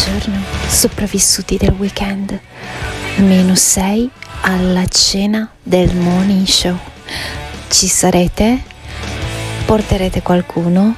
Buongiorno, 0.00 0.44
sopravvissuti 0.68 1.56
del 1.56 1.74
weekend. 1.76 2.38
Meno 3.16 3.56
6 3.56 4.08
alla 4.42 4.86
cena 4.86 5.50
del 5.60 5.92
morning 5.96 6.46
show. 6.46 6.78
Ci 7.66 7.88
sarete? 7.88 8.62
Porterete 9.66 10.22
qualcuno? 10.22 10.94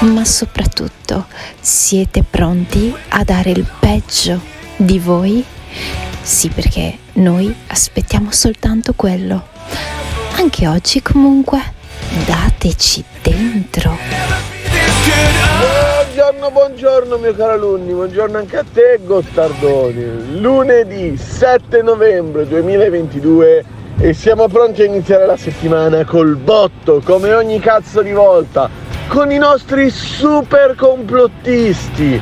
Ma 0.00 0.24
soprattutto 0.24 1.26
siete 1.60 2.24
pronti 2.24 2.92
a 3.10 3.22
dare 3.22 3.50
il 3.50 3.64
peggio 3.78 4.40
di 4.74 4.98
voi? 4.98 5.44
Sì, 6.20 6.48
perché 6.48 6.98
noi 7.12 7.54
aspettiamo 7.68 8.32
soltanto 8.32 8.94
quello. 8.94 9.46
Anche 10.38 10.66
oggi 10.66 11.00
comunque, 11.02 11.62
dateci 12.26 13.04
dentro. 13.22 13.96
Buongiorno, 16.24 16.50
buongiorno 16.52 17.18
mio 17.18 17.34
caro 17.34 17.52
alunni, 17.52 17.92
buongiorno 17.92 18.38
anche 18.38 18.56
a 18.56 18.64
te 18.72 18.98
Gottardoni. 19.04 20.40
Lunedì 20.40 21.18
7 21.18 21.82
novembre 21.82 22.48
2022 22.48 23.64
e 23.98 24.14
siamo 24.14 24.48
pronti 24.48 24.80
a 24.80 24.86
iniziare 24.86 25.26
la 25.26 25.36
settimana 25.36 26.02
col 26.06 26.36
botto, 26.36 27.02
come 27.04 27.34
ogni 27.34 27.58
cazzo 27.58 28.00
di 28.00 28.12
volta, 28.12 28.70
con 29.06 29.30
i 29.32 29.36
nostri 29.36 29.90
super 29.90 30.74
complottisti. 30.76 32.18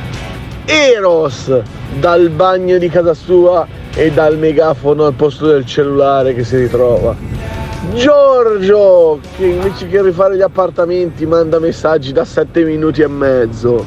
Eros 0.65 1.61
dal 1.97 2.27
bagno 2.29 2.77
di 2.79 2.89
casa 2.89 3.13
sua 3.13 3.65
e 3.95 4.11
dal 4.11 4.37
megafono 4.37 5.05
al 5.05 5.13
posto 5.13 5.47
del 5.47 5.65
cellulare 5.65 6.33
che 6.33 6.43
si 6.43 6.57
ritrova. 6.57 7.62
Giorgio 7.91 9.19
che 9.35 9.45
invece 9.45 9.87
che 9.87 10.01
rifare 10.01 10.35
gli 10.35 10.41
appartamenti 10.41 11.25
manda 11.25 11.59
messaggi 11.59 12.11
da 12.11 12.25
7 12.25 12.63
minuti 12.63 13.01
e 13.01 13.07
mezzo 13.07 13.85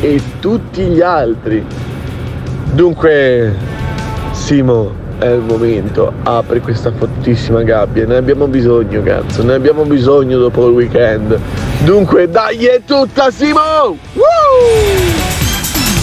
e 0.00 0.20
tutti 0.40 0.82
gli 0.82 1.00
altri. 1.00 1.64
Dunque, 2.72 3.54
Simo, 4.32 4.92
è 5.18 5.26
il 5.26 5.40
momento, 5.40 6.12
apri 6.24 6.60
questa 6.60 6.92
fottissima 6.92 7.62
gabbia, 7.62 8.04
ne 8.04 8.16
abbiamo 8.16 8.46
bisogno 8.46 9.02
cazzo, 9.02 9.42
ne 9.42 9.54
abbiamo 9.54 9.84
bisogno 9.84 10.38
dopo 10.38 10.66
il 10.66 10.74
weekend. 10.74 11.38
Dunque 11.84 12.28
dai 12.28 12.66
è 12.66 12.82
tutta 12.84 13.30
Simo! 13.30 13.96
Woo! 14.12 15.25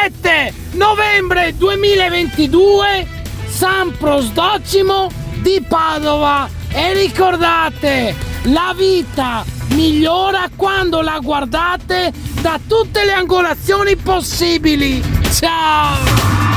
7 0.00 0.54
novembre 0.74 1.56
2022 1.56 3.06
San 3.48 3.96
Prosdocimo 3.96 5.10
di 5.40 5.64
Padova 5.66 6.48
e 6.68 6.92
ricordate 6.92 8.14
la 8.44 8.72
vita 8.76 9.44
migliora 9.70 10.48
quando 10.54 11.00
la 11.00 11.18
guardate 11.20 12.12
da 12.40 12.60
tutte 12.64 13.04
le 13.04 13.12
angolazioni 13.12 13.96
possibili 13.96 15.02
ciao 15.32 15.96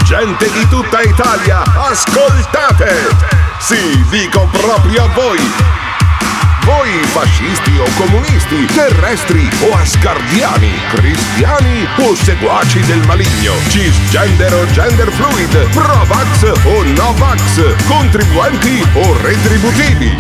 Gente 0.04 0.52
di 0.52 0.68
tutta 0.68 1.02
Italia, 1.02 1.64
ascoltate! 1.64 3.08
Sì, 3.60 4.04
dico 4.10 4.48
proprio 4.52 5.04
a 5.04 5.08
voi! 5.08 5.91
Voi 6.64 6.90
fascisti 7.06 7.78
o 7.80 7.86
comunisti, 7.96 8.66
terrestri 8.68 9.50
o 9.62 9.76
asgardiani, 9.76 10.72
cristiani 10.94 11.88
o 11.98 12.14
seguaci 12.14 12.80
del 12.82 13.04
maligno, 13.08 13.54
cisgender 13.68 14.54
o 14.54 14.66
gender 14.72 15.10
fluid, 15.12 15.70
pro-vax 15.72 16.52
o 16.66 16.84
no-vax, 16.84 17.76
contribuenti 17.88 18.86
o 18.94 19.18
retributivi. 19.22 20.16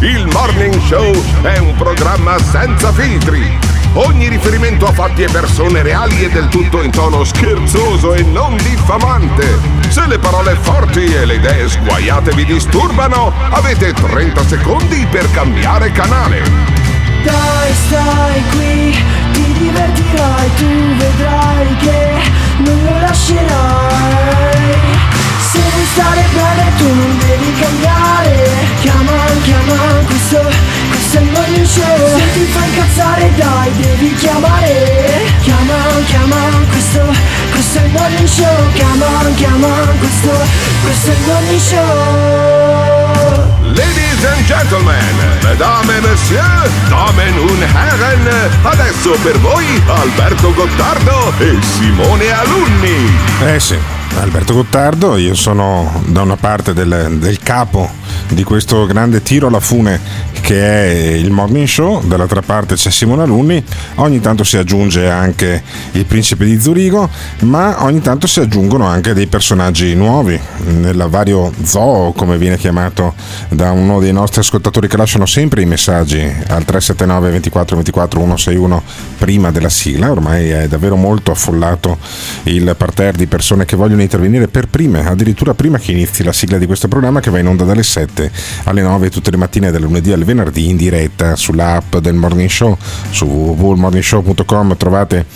Il 0.00 0.28
Morning 0.32 0.80
Show 0.80 1.12
è 1.42 1.58
un 1.58 1.74
programma 1.74 2.38
senza 2.38 2.92
filtri. 2.92 3.58
Ogni 3.94 4.28
riferimento 4.28 4.86
a 4.86 4.92
fatti 4.92 5.22
e 5.22 5.30
persone 5.30 5.82
reali 5.82 6.24
è 6.24 6.30
del 6.30 6.48
tutto 6.48 6.80
in 6.82 6.90
tono 6.90 7.24
scherzoso 7.24 8.14
e 8.14 8.22
non 8.22 8.56
diffamante. 8.56 9.81
Se 9.92 10.06
le 10.06 10.18
parole 10.18 10.56
forti 10.58 11.04
e 11.04 11.26
le 11.26 11.34
idee 11.34 11.68
sguaiate 11.68 12.32
vi 12.32 12.46
disturbano, 12.46 13.30
avete 13.50 13.92
30 13.92 14.42
secondi 14.48 15.06
per 15.10 15.30
cambiare 15.32 15.92
canale. 15.92 16.40
Dai, 17.22 17.74
stai 17.74 18.42
qui, 18.52 18.96
ti 19.32 19.52
divertirai, 19.52 20.54
tu 20.56 20.96
vedrai 20.96 21.76
che 21.76 22.22
non 22.64 22.84
lo 22.84 23.00
lascerai. 23.00 24.80
Se 25.50 25.58
vuoi 25.58 25.86
stare 25.92 26.24
bene 26.32 26.72
tu 26.78 26.86
non 26.86 27.18
devi 27.18 27.52
cambiare. 27.60 28.48
Chiama, 28.80 29.12
chiama, 29.42 29.76
questo, 30.06 30.40
questo 30.88 31.01
il 31.20 31.30
morning 31.30 31.66
show. 31.66 32.16
Se 32.16 32.32
ti 32.32 32.44
fa 32.46 32.64
incazzare 32.64 33.30
dai, 33.36 33.70
devi 33.76 34.14
chiamare. 34.14 35.30
Chiama, 35.42 35.74
chiama, 36.06 36.36
questo, 36.70 37.00
questo 37.50 37.78
è 37.78 37.82
il 37.84 37.90
morning 37.90 38.28
show. 38.28 38.72
Chiama, 38.72 39.06
chiama, 39.34 39.68
questo, 39.98 40.30
questo 40.82 41.10
è 41.10 41.14
il 41.14 41.20
morning 41.26 41.60
show. 41.60 43.52
Ladies 43.74 44.24
and 44.24 44.44
gentlemen, 44.46 45.16
mesdames 45.42 45.96
et 45.96 46.02
messieurs, 46.02 46.70
damen 46.88 47.38
und 47.38 47.62
herren, 47.62 48.50
adesso 48.62 49.16
per 49.22 49.38
voi 49.38 49.64
Alberto 49.86 50.52
Gottardo 50.52 51.32
e 51.38 51.56
Simone 51.62 52.30
Alunni. 52.30 53.10
Eh 53.46 53.58
sì, 53.58 53.78
Alberto 54.20 54.52
Gottardo, 54.52 55.16
io 55.16 55.34
sono 55.34 56.02
da 56.06 56.20
una 56.20 56.36
parte 56.36 56.74
del, 56.74 57.16
del 57.18 57.38
capo 57.38 57.90
di 58.28 58.44
questo 58.44 58.84
grande 58.86 59.22
tiro 59.22 59.48
alla 59.48 59.60
fune 59.60 60.00
che 60.42 60.60
è 60.60 61.12
il 61.14 61.30
Morning 61.30 61.66
Show, 61.66 62.04
dall'altra 62.04 62.42
parte 62.42 62.74
c'è 62.74 62.90
Simone 62.90 63.22
Alunni, 63.22 63.64
ogni 63.96 64.20
tanto 64.20 64.42
si 64.42 64.56
aggiunge 64.56 65.08
anche 65.08 65.62
il 65.92 66.04
principe 66.04 66.44
di 66.44 66.60
Zurigo, 66.60 67.08
ma 67.42 67.84
ogni 67.84 68.00
tanto 68.00 68.26
si 68.26 68.40
aggiungono 68.40 68.84
anche 68.86 69.14
dei 69.14 69.28
personaggi 69.28 69.94
nuovi, 69.94 70.38
nel 70.64 71.06
vario 71.08 71.52
zoo 71.62 72.12
come 72.12 72.38
viene 72.38 72.58
chiamato 72.58 73.14
da 73.50 73.70
uno 73.70 74.00
dei 74.00 74.12
nostri 74.12 74.40
ascoltatori 74.40 74.88
che 74.88 74.96
lasciano 74.96 75.26
sempre 75.26 75.62
i 75.62 75.64
messaggi 75.64 76.20
al 76.20 76.64
379 76.64 77.30
24 77.30 77.76
24 77.76 78.20
161 78.20 78.82
prima 79.18 79.52
della 79.52 79.70
sigla, 79.70 80.10
ormai 80.10 80.50
è 80.50 80.66
davvero 80.66 80.96
molto 80.96 81.30
affollato 81.30 81.98
il 82.44 82.74
parterre 82.76 83.16
di 83.16 83.26
persone 83.26 83.64
che 83.64 83.76
vogliono 83.76 84.02
intervenire 84.02 84.48
per 84.48 84.66
prime, 84.66 85.06
addirittura 85.06 85.54
prima 85.54 85.78
che 85.78 85.92
inizi 85.92 86.24
la 86.24 86.32
sigla 86.32 86.58
di 86.58 86.66
questo 86.66 86.88
programma 86.88 87.20
che 87.20 87.30
va 87.30 87.38
in 87.38 87.46
onda 87.46 87.62
dalle 87.62 87.84
7 87.84 88.30
alle 88.64 88.82
9 88.82 89.08
tutte 89.08 89.30
le 89.30 89.36
mattine 89.36 89.70
dal 89.70 89.80
lunedì 89.80 90.10
al 90.10 90.18
venerdì 90.18 90.31
in 90.32 90.76
diretta 90.76 91.36
sull'app 91.36 91.96
del 91.96 92.14
Morning 92.14 92.48
Show 92.48 92.76
su 93.10 93.26
www.morningshow.com 93.26 94.76
trovate 94.76 95.26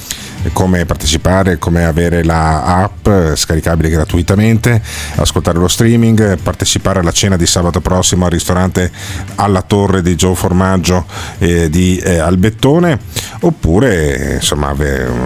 come 0.53 0.85
partecipare, 0.85 1.59
come 1.59 1.85
avere 1.85 2.23
la 2.23 2.63
app 2.83 3.09
scaricabile 3.35 3.89
gratuitamente, 3.89 4.81
ascoltare 5.17 5.59
lo 5.59 5.69
streaming, 5.69 6.39
partecipare 6.39 7.01
alla 7.01 7.11
cena 7.11 7.37
di 7.37 7.47
sabato 7.47 7.81
prossimo 7.81 8.27
al 8.27 8.31
ristorante 8.31 8.91
alla 9.37 9.63
torre 9.63 10.03
di 10.03 10.15
Gio 10.15 10.35
Formaggio 10.35 11.05
eh, 11.39 11.69
di 11.69 11.99
eh, 11.99 12.19
Albettone 12.19 12.99
oppure 13.41 14.35
insomma 14.35 14.75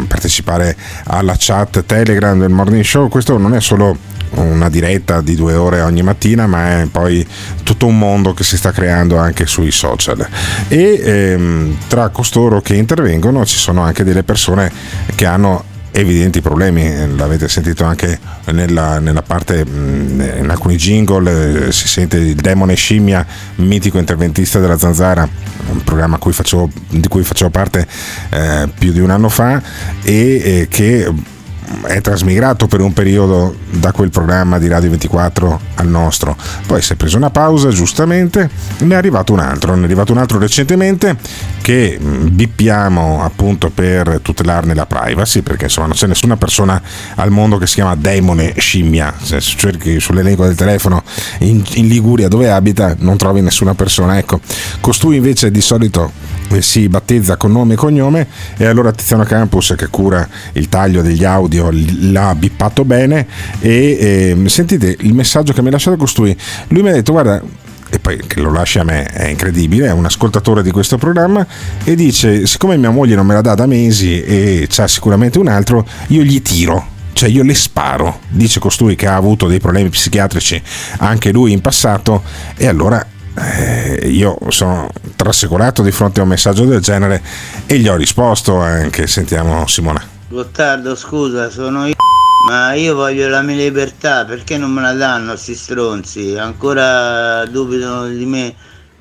partecipare 0.06 0.76
alla 1.04 1.34
chat 1.38 1.84
Telegram 1.84 2.38
del 2.38 2.50
Morning 2.50 2.84
Show. 2.84 3.08
Questo 3.08 3.36
non 3.36 3.54
è 3.54 3.60
solo 3.60 3.96
una 4.34 4.68
diretta 4.68 5.20
di 5.20 5.34
due 5.34 5.54
ore 5.54 5.80
ogni 5.80 6.02
mattina, 6.02 6.46
ma 6.46 6.80
è 6.80 6.86
poi 6.86 7.26
tutto 7.62 7.86
un 7.86 7.98
mondo 7.98 8.34
che 8.34 8.44
si 8.44 8.56
sta 8.56 8.70
creando 8.70 9.16
anche 9.16 9.46
sui 9.46 9.70
social. 9.70 10.26
E 10.68 11.00
ehm, 11.02 11.76
tra 11.88 12.08
costoro 12.10 12.60
che 12.60 12.74
intervengono 12.74 13.44
ci 13.44 13.58
sono 13.58 13.82
anche 13.82 14.04
delle 14.04 14.22
persone 14.22 14.70
che 15.14 15.26
hanno 15.26 15.64
evidenti 15.92 16.40
problemi, 16.40 17.16
l'avete 17.16 17.48
sentito 17.48 17.84
anche 17.84 18.18
nella, 18.52 18.98
nella 19.00 19.22
parte, 19.22 19.64
in 19.66 20.46
alcuni 20.48 20.76
jingle, 20.76 21.66
eh, 21.66 21.72
si 21.72 21.88
sente 21.88 22.16
il 22.16 22.34
demone 22.36 22.74
scimmia, 22.74 23.26
mitico 23.56 23.98
interventista 23.98 24.60
della 24.60 24.78
Zanzara, 24.78 25.28
un 25.70 25.82
programma 25.82 26.18
cui 26.18 26.32
facevo, 26.32 26.70
di 26.90 27.08
cui 27.08 27.22
facevo 27.22 27.50
parte 27.50 27.86
eh, 28.30 28.68
più 28.78 28.92
di 28.92 29.00
un 29.00 29.10
anno 29.10 29.28
fa 29.28 29.60
e 30.02 30.42
eh, 30.44 30.68
che 30.68 31.12
è 31.82 32.00
trasmigrato 32.00 32.66
per 32.66 32.80
un 32.80 32.92
periodo 32.92 33.54
da 33.70 33.92
quel 33.92 34.10
programma 34.10 34.58
di 34.58 34.68
Radio 34.68 34.90
24 34.90 35.60
al 35.74 35.88
nostro. 35.88 36.36
Poi 36.66 36.82
si 36.82 36.92
è 36.92 36.96
preso 36.96 37.16
una 37.16 37.30
pausa, 37.30 37.68
giustamente, 37.68 38.50
ne 38.78 38.94
è 38.94 38.96
arrivato 38.96 39.32
un 39.32 39.40
altro. 39.40 39.74
Ne 39.74 39.82
è 39.82 39.84
arrivato 39.84 40.12
un 40.12 40.18
altro 40.18 40.38
recentemente 40.38 41.16
che 41.62 41.98
bippiamo 42.00 43.22
appunto 43.22 43.70
per 43.70 44.20
tutelarne 44.22 44.74
la 44.74 44.86
privacy, 44.86 45.42
perché 45.42 45.64
insomma 45.64 45.86
non 45.86 45.96
c'è 45.96 46.06
nessuna 46.06 46.36
persona 46.36 46.80
al 47.16 47.30
mondo 47.30 47.58
che 47.58 47.66
si 47.66 47.74
chiama 47.74 47.94
Demone 47.94 48.54
Scimmia. 48.56 49.14
Se 49.20 49.40
cerchi 49.40 50.00
sull'elenco 50.00 50.44
del 50.44 50.54
telefono 50.54 51.02
in, 51.38 51.62
in 51.74 51.88
Liguria 51.88 52.28
dove 52.28 52.50
abita, 52.50 52.94
non 52.98 53.16
trovi 53.16 53.40
nessuna 53.40 53.74
persona. 53.74 54.18
Ecco, 54.18 54.40
costui 54.80 55.16
invece 55.16 55.50
di 55.50 55.60
solito 55.60 56.12
si 56.58 56.88
battezza 56.88 57.36
con 57.36 57.52
nome 57.52 57.74
e 57.74 57.76
cognome 57.76 58.26
e 58.56 58.66
allora 58.66 58.90
Tiziano 58.90 59.22
Campus 59.22 59.74
che 59.76 59.86
cura 59.88 60.26
il 60.54 60.68
taglio 60.68 61.00
degli 61.00 61.24
audio 61.24 61.59
l'ha 61.70 62.34
bippato 62.34 62.84
bene 62.84 63.26
e 63.60 64.34
eh, 64.40 64.48
sentite 64.48 64.96
il 65.00 65.14
messaggio 65.14 65.52
che 65.52 65.60
mi 65.60 65.68
ha 65.68 65.72
lasciato 65.72 65.96
costui 65.96 66.36
lui 66.68 66.82
mi 66.82 66.88
ha 66.88 66.92
detto 66.92 67.12
guarda 67.12 67.42
e 67.92 67.98
poi 67.98 68.22
che 68.26 68.40
lo 68.40 68.52
lascia 68.52 68.82
a 68.82 68.84
me 68.84 69.04
è 69.06 69.28
incredibile, 69.28 69.88
è 69.88 69.92
un 69.92 70.04
ascoltatore 70.04 70.62
di 70.62 70.70
questo 70.70 70.96
programma 70.96 71.44
e 71.82 71.96
dice 71.96 72.46
siccome 72.46 72.76
mia 72.76 72.90
moglie 72.90 73.16
non 73.16 73.26
me 73.26 73.34
la 73.34 73.40
dà 73.40 73.54
da 73.54 73.66
mesi 73.66 74.22
e 74.22 74.66
c'ha 74.70 74.86
sicuramente 74.86 75.40
un 75.40 75.48
altro, 75.48 75.84
io 76.08 76.22
gli 76.22 76.40
tiro 76.40 76.98
cioè 77.12 77.28
io 77.28 77.42
le 77.42 77.54
sparo, 77.54 78.20
dice 78.28 78.60
costui 78.60 78.94
che 78.94 79.08
ha 79.08 79.16
avuto 79.16 79.48
dei 79.48 79.58
problemi 79.58 79.88
psichiatrici 79.88 80.62
anche 80.98 81.32
lui 81.32 81.52
in 81.52 81.60
passato 81.60 82.22
e 82.56 82.68
allora 82.68 83.04
eh, 83.34 84.08
io 84.08 84.38
sono 84.48 84.88
trasecolato 85.16 85.82
di 85.82 85.90
fronte 85.92 86.20
a 86.20 86.22
un 86.22 86.28
messaggio 86.28 86.64
del 86.64 86.80
genere 86.80 87.22
e 87.66 87.78
gli 87.78 87.88
ho 87.88 87.96
risposto 87.96 88.56
anche. 88.56 89.06
Sentiamo 89.06 89.66
Simona. 89.66 90.19
Gottardo, 90.30 90.94
scusa, 90.94 91.50
sono 91.50 91.86
io. 91.88 91.94
Ma 92.48 92.72
io 92.74 92.94
voglio 92.94 93.28
la 93.28 93.42
mia 93.42 93.56
libertà, 93.56 94.24
perché 94.24 94.56
non 94.58 94.70
me 94.70 94.80
la 94.80 94.92
danno 94.92 95.30
questi 95.30 95.56
stronzi? 95.56 96.36
Ancora 96.36 97.44
dubitano 97.46 98.06
di 98.06 98.24
me. 98.26 98.54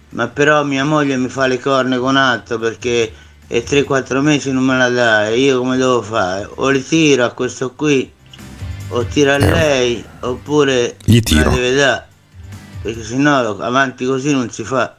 Ma 0.09 0.27
però 0.27 0.63
mia 0.63 0.83
moglie 0.83 1.17
mi 1.17 1.29
fa 1.29 1.45
le 1.45 1.59
corne 1.59 1.99
con 1.99 2.15
altro 2.15 2.57
perché 2.57 3.13
è 3.45 3.59
3-4 3.59 4.21
mesi 4.21 4.51
non 4.51 4.63
me 4.63 4.75
la 4.75 4.89
dà 4.89 5.27
e 5.27 5.37
io 5.39 5.59
come 5.59 5.77
devo 5.77 6.01
fare? 6.01 6.49
O 6.55 6.69
li 6.69 6.83
tiro 6.83 7.25
a 7.25 7.29
questo 7.29 7.73
qui, 7.75 8.11
o 8.87 9.03
tiro 9.05 9.33
a 9.33 9.37
lei, 9.37 10.03
oppure 10.21 10.97
Gli 11.05 11.19
tiro. 11.19 11.51
la 11.51 11.55
deve 11.55 11.73
dare 11.75 12.07
perché 12.81 13.03
sennò 13.03 13.55
avanti 13.59 14.03
così 14.05 14.31
non 14.31 14.49
si 14.49 14.63
fa. 14.63 14.97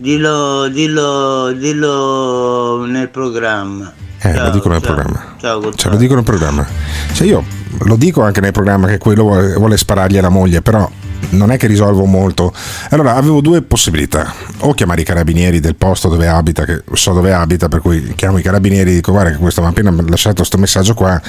Dillo, 0.00 0.66
dillo, 0.68 1.52
dillo 1.52 2.86
nel 2.86 3.10
programma. 3.10 3.92
Eh, 4.22 4.30
lo 4.32 4.38
Ciao, 4.38 4.50
dico 4.50 4.68
nel 4.70 4.80
ciao. 4.80 4.94
programma. 4.94 5.34
Ciao, 5.38 5.74
Cioè, 5.74 5.92
lo 5.92 5.98
dico 5.98 6.14
nel 6.14 6.24
programma. 6.24 6.66
Cioè, 7.12 7.26
io 7.26 7.44
lo 7.80 7.96
dico 7.96 8.22
anche 8.22 8.40
nel 8.40 8.52
programma 8.52 8.86
che 8.86 8.96
quello 8.96 9.24
vuole, 9.24 9.52
vuole 9.56 9.76
sparargli 9.76 10.16
alla 10.16 10.30
moglie, 10.30 10.62
però 10.62 10.90
non 11.30 11.50
è 11.50 11.58
che 11.58 11.66
risolvo 11.66 12.06
molto. 12.06 12.50
Allora, 12.88 13.14
avevo 13.16 13.42
due 13.42 13.60
possibilità. 13.60 14.32
O 14.60 14.72
chiamare 14.72 15.02
i 15.02 15.04
carabinieri 15.04 15.60
del 15.60 15.76
posto 15.76 16.08
dove 16.08 16.26
abita, 16.28 16.64
che 16.64 16.82
so 16.94 17.12
dove 17.12 17.34
abita, 17.34 17.68
per 17.68 17.80
cui 17.82 18.14
chiamo 18.14 18.38
i 18.38 18.42
carabinieri 18.42 18.92
e 18.92 18.94
dico 18.94 19.12
guarda 19.12 19.32
che 19.32 19.36
questo 19.36 19.60
mi 19.60 19.66
ha 19.66 19.70
appena 19.70 19.94
lasciato 20.08 20.36
questo 20.36 20.56
messaggio 20.56 20.94
qua 20.94 21.20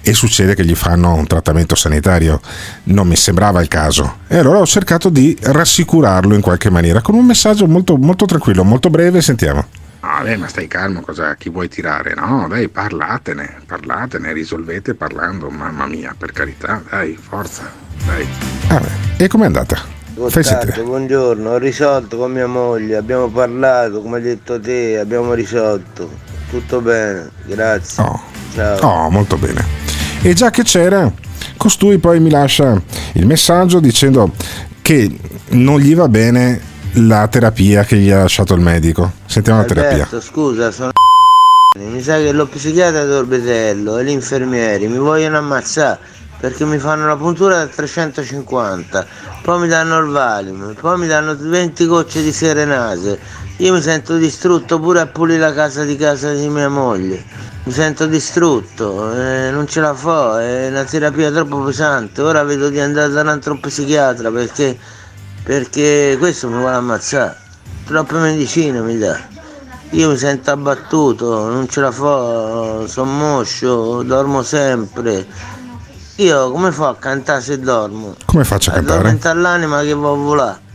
e 0.00 0.14
succede 0.14 0.54
che 0.54 0.64
gli 0.64 0.74
fanno 0.74 1.14
un 1.14 1.26
trattamento 1.26 1.74
sanitario. 1.74 2.40
Non 2.84 3.06
mi 3.06 3.16
sembrava 3.16 3.60
il 3.60 3.68
caso. 3.68 4.18
E 4.26 4.38
allora 4.38 4.58
ho 4.58 4.66
cercato 4.66 5.08
di 5.08 5.36
rassicurarlo 5.40 6.34
in 6.34 6.40
qualche 6.40 6.70
maniera 6.70 7.00
con 7.00 7.14
un 7.14 7.26
messaggio 7.26 7.66
molto, 7.66 7.96
molto 7.96 8.24
tranquillo, 8.24 8.64
molto 8.64 8.90
breve. 8.90 9.20
Sentiamo. 9.20 9.66
Ah, 10.00 10.22
beh, 10.22 10.36
ma 10.36 10.46
stai 10.46 10.68
calmo, 10.68 11.00
cosa, 11.00 11.34
chi 11.34 11.50
vuoi 11.50 11.68
tirare? 11.68 12.14
No, 12.14 12.46
dai, 12.48 12.68
parlatene, 12.68 13.62
parlatene, 13.66 14.32
risolvete 14.32 14.94
parlando, 14.94 15.50
mamma 15.50 15.86
mia, 15.86 16.14
per 16.16 16.30
carità, 16.30 16.80
dai, 16.88 17.18
forza, 17.20 17.70
dai. 18.06 18.26
Ah, 18.68 18.78
beh. 18.78 19.24
E 19.24 19.26
com'è 19.26 19.46
andata? 19.46 19.96
Gottardo, 20.14 20.84
buongiorno, 20.84 21.50
ho 21.50 21.58
risolto 21.58 22.16
con 22.16 22.32
mia 22.32 22.46
moglie, 22.46 22.96
abbiamo 22.96 23.28
parlato, 23.28 24.00
come 24.00 24.18
hai 24.18 24.22
detto 24.22 24.60
te, 24.60 24.98
abbiamo 24.98 25.34
risolto. 25.34 26.10
Tutto 26.48 26.80
bene, 26.80 27.30
grazie. 27.44 28.04
Ciao. 28.54 28.78
Oh, 28.80 29.10
molto 29.10 29.36
bene. 29.36 29.87
E 30.20 30.34
già 30.34 30.50
che 30.50 30.62
c'era, 30.64 31.10
costui 31.56 31.98
poi 31.98 32.18
mi 32.18 32.28
lascia 32.28 32.80
il 33.12 33.24
messaggio 33.24 33.78
dicendo 33.78 34.32
che 34.82 35.16
non 35.50 35.78
gli 35.78 35.94
va 35.94 36.08
bene 36.08 36.60
la 36.94 37.28
terapia 37.28 37.84
che 37.84 37.96
gli 37.96 38.10
ha 38.10 38.22
lasciato 38.22 38.54
il 38.54 38.60
medico. 38.60 39.12
Sentiamo 39.26 39.60
la 39.60 39.66
terapia. 39.66 39.90
Alberto, 39.90 40.20
scusa, 40.20 40.72
sono 40.72 40.90
mi 41.78 42.02
sa 42.02 42.16
che 42.16 42.32
lo 42.32 42.46
psichiatra 42.46 43.04
d'Orbetello 43.04 43.98
e 43.98 44.04
gli 44.04 44.10
infermieri 44.10 44.88
mi 44.88 44.98
vogliono 44.98 45.38
ammazzare 45.38 45.98
perché 46.38 46.64
mi 46.64 46.78
fanno 46.78 47.04
una 47.04 47.16
puntura 47.16 47.58
da 47.58 47.66
350, 47.66 49.06
poi 49.42 49.60
mi 49.60 49.68
danno 49.68 49.98
il 49.98 50.06
Valium, 50.06 50.74
poi 50.80 50.98
mi 50.98 51.06
danno 51.08 51.36
20 51.36 51.86
gocce 51.86 52.22
di 52.22 52.32
serenase. 52.32 53.18
Io 53.60 53.72
mi 53.72 53.82
sento 53.82 54.16
distrutto 54.16 54.78
pure 54.78 55.00
a 55.00 55.06
pulire 55.06 55.40
la 55.40 55.52
casa 55.52 55.82
di 55.82 55.96
casa 55.96 56.32
di 56.32 56.48
mia 56.48 56.68
moglie. 56.68 57.24
Mi 57.64 57.72
sento 57.72 58.06
distrutto, 58.06 59.12
eh, 59.12 59.50
non 59.50 59.66
ce 59.66 59.80
la 59.80 59.94
fa, 59.94 60.40
è 60.40 60.68
una 60.68 60.84
terapia 60.84 61.32
troppo 61.32 61.58
pesante. 61.62 62.22
Ora 62.22 62.44
vedo 62.44 62.68
di 62.68 62.78
andare 62.78 63.10
da 63.10 63.22
un 63.22 63.28
altro 63.28 63.58
psichiatra 63.58 64.30
perché, 64.30 64.78
perché 65.42 66.14
questo 66.20 66.48
mi 66.48 66.58
vuole 66.58 66.76
ammazzare. 66.76 67.36
Troppe 67.84 68.14
medicine 68.18 68.80
mi 68.80 68.96
dà. 68.96 69.18
Io 69.90 70.10
mi 70.10 70.16
sento 70.16 70.52
abbattuto, 70.52 71.48
non 71.50 71.68
ce 71.68 71.80
la 71.80 71.90
fa, 71.90 72.86
sono 72.86 73.10
moscio, 73.10 74.04
dormo 74.04 74.44
sempre. 74.44 75.26
Io 76.16 76.52
come 76.52 76.70
faccio 76.70 76.90
a 76.90 76.96
cantare 76.96 77.40
se 77.40 77.58
dormo? 77.58 78.14
Come 78.24 78.44
faccio 78.44 78.70
a 78.70 78.74
cantare? 78.74 78.98
Addormenta 78.98 79.34
l'anima 79.34 79.82
che 79.82 79.94
va 79.94 80.10
a 80.10 80.14
volare. 80.14 80.66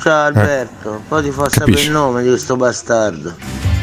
Ciao 0.00 0.26
Alberto, 0.26 1.02
poi 1.08 1.22
ti 1.24 1.30
fa 1.30 1.48
sapere 1.48 1.80
il 1.80 1.90
nome 1.90 2.22
di 2.22 2.28
questo 2.28 2.56
bastardo. 2.56 3.34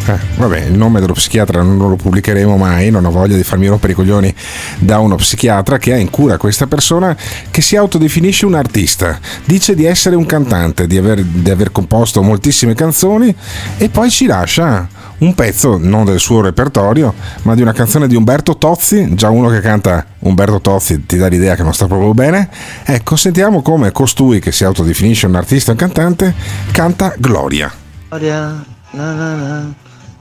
Eh, 0.07 0.19
vabbè, 0.35 0.65
il 0.65 0.73
nome 0.73 0.99
dello 0.99 1.13
psichiatra 1.13 1.63
non 1.63 1.89
lo 1.89 1.95
pubblicheremo 1.95 2.57
mai, 2.57 2.91
non 2.91 3.05
ho 3.05 3.11
voglia 3.11 3.35
di 3.35 3.43
farmi 3.43 3.67
rompere 3.67 3.93
i 3.93 3.95
coglioni 3.95 4.33
da 4.77 4.99
uno 4.99 5.15
psichiatra 5.15 5.79
che 5.79 5.93
ha 5.93 5.97
in 5.97 6.11
cura 6.11 6.37
questa 6.37 6.67
persona 6.67 7.17
che 7.49 7.61
si 7.61 7.75
autodefinisce 7.75 8.45
un 8.45 8.53
artista, 8.53 9.19
dice 9.45 9.73
di 9.73 9.85
essere 9.85 10.15
un 10.15 10.27
cantante, 10.27 10.85
di 10.85 10.97
aver, 10.97 11.23
di 11.23 11.49
aver 11.49 11.71
composto 11.71 12.21
moltissime 12.21 12.75
canzoni 12.75 13.35
e 13.77 13.89
poi 13.89 14.11
ci 14.11 14.27
lascia 14.27 14.87
un 15.17 15.33
pezzo 15.33 15.77
non 15.81 16.05
del 16.05 16.19
suo 16.19 16.41
repertorio, 16.41 17.13
ma 17.43 17.55
di 17.55 17.61
una 17.61 17.71
canzone 17.73 18.07
di 18.07 18.15
Umberto 18.15 18.57
Tozzi, 18.57 19.15
già 19.15 19.29
uno 19.29 19.49
che 19.49 19.61
canta 19.61 20.05
Umberto 20.19 20.59
Tozzi 20.59 21.05
ti 21.05 21.17
dà 21.17 21.27
l'idea 21.27 21.55
che 21.55 21.63
non 21.63 21.73
sta 21.73 21.87
proprio 21.87 22.13
bene. 22.13 22.49
Ecco, 22.83 23.15
sentiamo 23.15 23.61
come 23.61 23.91
costui 23.91 24.39
che 24.39 24.51
si 24.51 24.63
autodefinisce 24.63 25.27
un 25.27 25.35
artista 25.35 25.69
e 25.71 25.73
un 25.73 25.79
cantante 25.79 26.33
canta 26.71 27.13
Gloria. 27.17 27.71
Gloria, 28.09 28.63
na 28.91 29.13
na 29.13 29.35
na, 29.35 29.73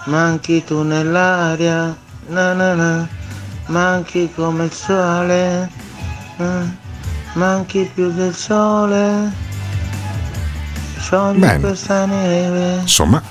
manchi 0.07 0.63
tu 0.65 0.83
nell'aria, 0.83 1.97
na 2.29 2.53
na 2.53 2.75
na, 2.75 3.09
manchi 3.67 4.31
come 4.35 4.65
il 4.65 4.73
sole, 4.73 5.69
eh, 6.39 6.45
manchi 7.35 7.89
più 7.93 8.13
del 8.13 8.35
sole, 8.35 9.31
sciogli 10.99 11.39
Bene. 11.39 11.61
questa 11.61 12.07
neve 12.07 12.79
Insomma, 12.81 13.23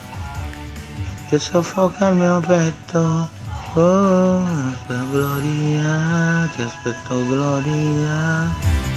che 1.34 1.40
soffoca 1.40 2.10
il 2.10 2.18
mio 2.18 2.40
petto. 2.42 3.28
Oh, 3.74 4.46
Gloria, 5.10 6.48
ti 6.56 6.62
aspetto 6.62 7.26
Gloria. 7.26 8.93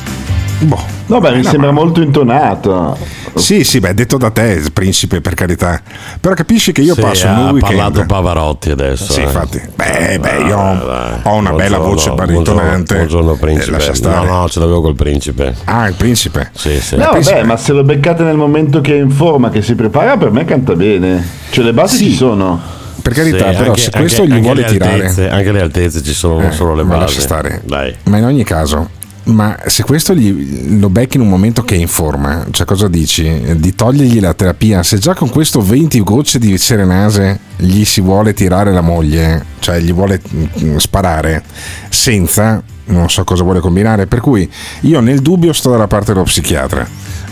Boh. 0.60 0.94
No, 1.08 1.20
beh, 1.20 1.30
mi 1.36 1.42
No, 1.42 1.48
sembra 1.50 1.70
ma- 1.70 1.80
molto 1.80 2.00
intonato. 2.02 2.96
Sì, 3.34 3.62
sì, 3.62 3.78
beh, 3.78 3.94
detto 3.94 4.16
da 4.16 4.30
te, 4.30 4.62
principe, 4.72 5.20
per 5.20 5.34
carità. 5.34 5.80
Però 6.20 6.34
capisci 6.34 6.72
che 6.72 6.80
io 6.80 6.94
Sì, 6.94 7.00
passo 7.00 7.26
un 7.28 7.32
ha 7.34 7.50
weekend. 7.52 7.60
parlato 7.76 8.06
Pavarotti 8.06 8.70
adesso. 8.70 9.12
Sì, 9.12 9.20
eh. 9.20 9.24
infatti. 9.24 9.60
Beh, 9.74 10.18
beh, 10.18 10.38
io 10.38 10.56
dai. 10.56 11.20
ho 11.22 11.34
una 11.34 11.52
bella 11.52 11.76
Buongiorno, 11.78 11.78
voce 11.78 12.10
buongiorno, 12.10 12.14
baritonante. 12.14 12.94
Buongiorno, 12.96 13.32
Eh, 13.34 13.36
principe. 13.36 13.70
lascia 13.70 13.94
stare. 13.94 14.26
No, 14.26 14.32
no, 14.40 14.48
ce 14.48 14.58
l'avevo 14.58 14.80
col 14.80 14.94
principe. 14.96 15.54
Ah, 15.64 15.86
il 15.86 15.94
principe? 15.94 16.50
Sì, 16.54 16.80
sì. 16.80 16.96
No, 16.96 17.10
principe- 17.10 17.36
vabbè, 17.36 17.46
ma 17.46 17.56
se 17.56 17.72
lo 17.72 17.84
beccate 17.84 18.22
nel 18.24 18.36
momento 18.36 18.80
che 18.80 18.94
è 18.96 19.00
in 19.00 19.10
forma, 19.10 19.50
che 19.50 19.62
si 19.62 19.74
prepara, 19.74 20.16
per 20.16 20.30
me 20.32 20.44
canta 20.44 20.74
bene. 20.74 21.24
Cioè, 21.50 21.64
le 21.64 21.72
basi 21.72 21.98
ci 21.98 22.14
sono. 22.14 22.60
Per 23.02 23.12
carità, 23.14 23.50
Sì, 23.50 23.56
però, 23.56 23.68
anche- 23.68 23.80
se 23.82 23.90
questo 23.92 24.22
anche- 24.22 24.34
gli 24.34 24.40
vuole 24.40 24.62
le 24.62 24.66
tirare. 24.66 24.92
altezze- 24.94 25.28
anche 25.28 25.52
le 25.52 25.60
altezze 25.60 26.02
ci 26.02 26.12
sono, 26.14 26.48
Eh, 26.48 26.50
solo 26.50 26.74
le 26.74 26.82
ma 26.82 26.96
basi. 26.96 27.00
lascia 27.04 27.20
stare. 27.20 27.60
Dai. 27.64 27.94
Ma 28.04 28.16
in 28.16 28.24
ogni 28.24 28.42
caso, 28.42 28.88
Ma 29.26 29.58
se 29.66 29.82
questo 29.82 30.14
gli, 30.14 30.78
lo 30.78 30.88
becchi 30.88 31.16
in 31.16 31.22
un 31.22 31.28
momento 31.28 31.62
che 31.62 31.74
è 31.74 31.78
in 31.78 31.88
forma, 31.88 32.46
cioè 32.52 32.64
cosa 32.64 32.86
dici? 32.86 33.56
Di 33.56 33.74
togliergli 33.74 34.20
la 34.20 34.34
terapia? 34.34 34.84
Se 34.84 34.98
già 34.98 35.14
con 35.14 35.30
questo 35.30 35.60
20 35.60 36.00
gocce 36.02 36.38
di 36.38 36.56
serenase 36.58 37.40
gli 37.56 37.84
si 37.84 38.00
vuole 38.00 38.34
tirare 38.34 38.72
la 38.72 38.82
moglie, 38.82 39.44
cioè 39.58 39.80
gli 39.80 39.92
vuole 39.92 40.20
mm, 40.32 40.76
sparare, 40.76 41.42
senza, 41.88 42.62
non 42.84 43.10
so 43.10 43.24
cosa 43.24 43.42
vuole 43.42 43.58
combinare, 43.58 44.06
per 44.06 44.20
cui 44.20 44.48
io 44.82 45.00
nel 45.00 45.20
dubbio 45.20 45.52
sto 45.52 45.70
dalla 45.70 45.88
parte 45.88 46.12
dello 46.12 46.24
psichiatra. 46.24 46.86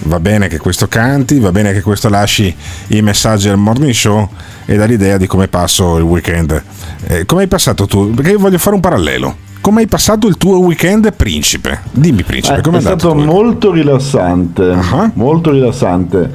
Va 0.07 0.19
bene 0.19 0.49
che 0.49 0.59
questo 0.59 0.89
canti, 0.89 1.39
va 1.39 1.53
bene 1.53 1.73
che 1.73 1.81
questo 1.81 2.09
lasci 2.09 2.55
i 2.89 3.03
messaggi 3.03 3.49
al 3.49 3.57
morning 3.57 3.93
show 3.93 4.29
e 4.65 4.75
dà 4.77 4.85
l'idea 4.85 5.17
di 5.17 5.29
come 5.29 5.47
passo 5.47 5.97
il 5.97 6.03
weekend. 6.03 6.61
Eh, 7.07 7.25
come 7.25 7.43
hai 7.43 7.49
passato 7.49 7.87
tu? 7.87 8.13
Perché 8.13 8.33
io 8.33 8.39
voglio 8.41 8.59
fare 8.59 8.75
un 8.75 8.81
parallelo. 8.81 9.53
Come 9.65 9.81
hai 9.81 9.87
passato 9.87 10.27
il 10.27 10.37
tuo 10.37 10.59
weekend, 10.59 11.11
principe? 11.15 11.81
Dimmi, 11.91 12.23
principe, 12.23 12.59
Eh, 12.59 12.61
come 12.61 12.77
è 12.77 12.81
è 12.81 12.83
stato 12.83 13.15
molto 13.15 13.73
rilassante, 13.73 14.77
molto 15.15 15.53
rilassante. 15.53 16.31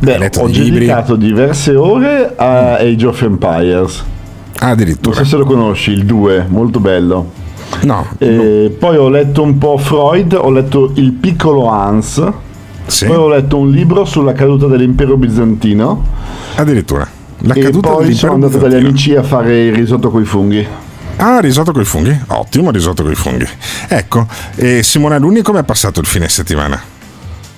Beh, 0.00 0.18
letto 0.18 0.40
ho 0.42 0.48
dedicato 0.48 1.16
diverse 1.16 1.74
ore 1.76 2.34
a 2.36 2.74
Age 2.74 3.06
of 3.06 3.22
Empires. 3.22 4.04
addirittura. 4.58 5.16
Non 5.16 5.24
so 5.24 5.30
se 5.30 5.36
lo 5.38 5.46
conosci, 5.46 5.92
il 5.92 6.04
2, 6.04 6.44
molto 6.50 6.78
bello. 6.78 7.30
No. 7.84 8.04
E 8.18 8.76
Poi 8.78 8.96
ho 8.98 9.08
letto 9.08 9.42
un 9.42 9.56
po' 9.56 9.78
Freud, 9.78 10.38
ho 10.38 10.50
letto 10.50 10.92
Il 10.96 11.12
piccolo 11.12 11.70
Hans. 11.70 12.22
Poi 13.06 13.16
ho 13.16 13.28
letto 13.28 13.56
un 13.56 13.70
libro 13.70 14.04
sulla 14.04 14.34
caduta 14.34 14.66
dell'impero 14.66 15.16
bizantino. 15.16 16.04
Addirittura. 16.56 17.08
La 17.38 17.54
e 17.54 17.60
caduta 17.62 17.88
poi 17.88 18.02
dell'impero 18.04 18.32
sono 18.32 18.44
andato 18.44 18.58
dagli 18.58 18.84
amici 18.84 19.16
a 19.16 19.22
fare 19.22 19.68
il 19.68 19.74
risotto 19.74 20.10
coi 20.10 20.24
funghi. 20.26 20.66
Ah, 21.16 21.40
risotto 21.40 21.72
con 21.72 21.82
i 21.82 21.84
funghi? 21.84 22.18
Ottimo, 22.28 22.70
risotto 22.70 23.02
con 23.02 23.12
i 23.12 23.14
funghi. 23.14 23.46
Ecco, 23.88 24.26
e 24.56 24.82
Simone 24.82 25.14
Alunni 25.14 25.42
come 25.42 25.60
è 25.60 25.64
passato 25.64 26.00
il 26.00 26.06
fine 26.06 26.28
settimana? 26.28 26.80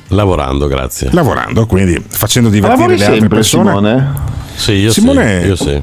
Lavorando, 0.08 0.66
grazie. 0.68 1.10
Lavorando, 1.12 1.66
quindi 1.66 2.02
facendo 2.06 2.48
divertire 2.48 2.80
Lavori 2.80 2.98
le 2.98 3.04
altre 3.04 3.20
sempre, 3.20 3.36
persone. 3.38 3.68
Simone? 3.70 4.12
Sì, 4.54 4.72
io 4.72 4.92
Simone 4.92 5.40
sì. 5.40 5.46
Io 5.46 5.56
sì. 5.56 5.82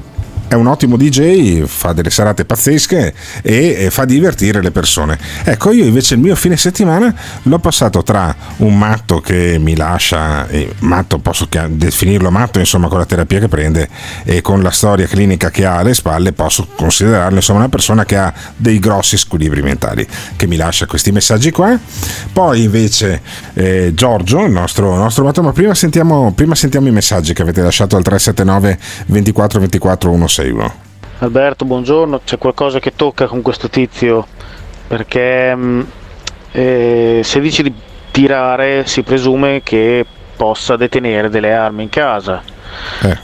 È 0.53 0.55
un 0.55 0.67
ottimo 0.67 0.97
DJ, 0.97 1.63
fa 1.63 1.93
delle 1.93 2.11
serate 2.11 2.45
pazzesche 2.45 3.13
e, 3.41 3.87
fa 3.89 4.05
divertire 4.05 4.61
le 4.61 4.69
persone. 4.69 5.17
Ecco, 5.43 5.71
io 5.71 5.83
invece 5.83 6.13
il 6.13 6.19
mio 6.19 6.35
fine 6.35 6.55
settimana 6.55 7.13
l'ho 7.43 7.59
passato 7.59 8.03
tra 8.03 8.35
un 8.57 8.77
matto 8.77 9.19
che 9.19 9.57
mi 9.59 9.75
lascia, 9.75 10.47
matto 10.79 11.17
posso 11.17 11.47
definirlo 11.69 12.29
matto, 12.29 12.59
insomma, 12.59 12.87
con 12.87 12.99
la 12.99 13.05
terapia 13.05 13.39
che 13.39 13.47
prende 13.47 13.89
e 14.23 14.41
con 14.41 14.61
la 14.61 14.69
storia 14.69 15.07
clinica 15.07 15.49
che 15.49 15.65
ha 15.65 15.77
alle 15.77 15.95
spalle, 15.95 16.33
posso 16.33 16.67
considerarlo 16.75 17.37
insomma 17.37 17.59
una 17.59 17.69
persona 17.69 18.05
che 18.05 18.17
ha 18.17 18.31
dei 18.55 18.77
grossi 18.77 19.17
squilibri 19.17 19.61
mentali, 19.63 20.07
che 20.35 20.45
mi 20.45 20.55
lascia 20.55 20.85
questi 20.85 21.11
messaggi 21.11 21.49
qua. 21.49 21.77
Poi 22.31 22.63
invece 22.63 23.21
eh, 23.53 23.91
Giorgio, 23.95 24.45
il 24.45 24.51
nostro, 24.51 24.95
nostro 24.95 25.23
matto, 25.23 25.41
ma 25.41 25.51
prima 25.51 25.73
sentiamo, 25.73 26.31
prima 26.33 26.53
sentiamo 26.53 26.87
i 26.87 26.91
messaggi 26.91 27.33
che 27.33 27.41
avete 27.41 27.61
lasciato 27.61 27.95
al 27.95 28.03
379 28.03 28.77
24 29.07 29.59
24 29.59 30.11
161. 30.43 30.73
Alberto, 31.19 31.65
buongiorno. 31.65 32.21
C'è 32.25 32.37
qualcosa 32.37 32.79
che 32.79 32.93
tocca 32.95 33.27
con 33.27 33.41
questo 33.41 33.69
tizio 33.69 34.27
perché 34.87 35.55
mh, 35.55 35.87
eh, 36.51 37.21
se 37.23 37.39
dice 37.39 37.63
di 37.63 37.73
tirare 38.11 38.85
si 38.85 39.01
presume 39.03 39.61
che 39.63 40.05
possa 40.35 40.75
detenere 40.75 41.29
delle 41.29 41.53
armi 41.53 41.83
in 41.83 41.89
casa. 41.89 42.41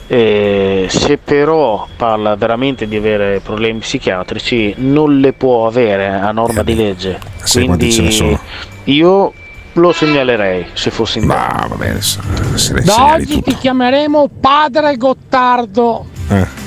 Eh, 0.08 0.86
se 0.90 1.18
però 1.18 1.88
parla 1.96 2.36
veramente 2.36 2.88
di 2.88 2.96
avere 2.96 3.40
problemi 3.40 3.80
psichiatrici 3.80 4.76
non 4.78 5.20
le 5.20 5.34
può 5.34 5.66
avere 5.68 6.08
a 6.08 6.32
norma 6.32 6.62
di 6.64 6.76
legge. 6.76 7.20
Quindi 7.52 8.48
io 8.86 9.34
lo 9.74 9.92
segnalerei 9.92 10.68
se 10.74 10.92
fossi 10.92 11.20
in 11.20 11.26
Ma 11.26 11.66
va 11.68 11.76
bene, 11.76 12.00
se 12.02 12.74
le 12.74 12.82
Da 12.82 13.14
oggi 13.14 13.34
tutto. 13.36 13.52
ti 13.52 13.58
chiameremo 13.58 14.30
padre 14.40 14.96
Gottardo. 14.98 16.06
Eh. 16.30 16.59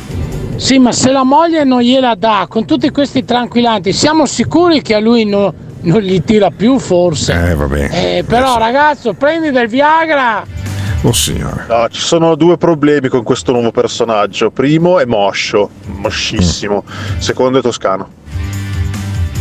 Sì, 0.62 0.78
ma 0.78 0.92
se 0.92 1.10
la 1.10 1.24
moglie 1.24 1.64
non 1.64 1.80
gliela 1.80 2.14
dà 2.14 2.46
con 2.48 2.64
tutti 2.64 2.88
questi 2.90 3.24
tranquillanti, 3.24 3.92
siamo 3.92 4.26
sicuri 4.26 4.80
che 4.80 4.94
a 4.94 5.00
lui 5.00 5.24
no- 5.24 5.52
non 5.80 6.00
gli 6.00 6.22
tira 6.22 6.50
più, 6.50 6.78
forse. 6.78 7.32
Eh, 7.32 7.54
va 7.56 7.66
bene. 7.66 8.18
Eh, 8.18 8.22
però, 8.22 8.58
ragazzo, 8.58 9.12
prendi 9.12 9.50
del 9.50 9.66
Viagra. 9.66 10.46
Oh 11.02 11.12
signore. 11.12 11.64
No, 11.68 11.88
ci 11.88 12.00
sono 12.00 12.36
due 12.36 12.58
problemi 12.58 13.08
con 13.08 13.24
questo 13.24 13.50
nuovo 13.50 13.72
personaggio. 13.72 14.52
Primo 14.52 15.00
è 15.00 15.04
moscio, 15.04 15.68
moscissimo. 15.96 16.84
Secondo 17.18 17.58
è 17.58 17.60
toscano. 17.60 18.08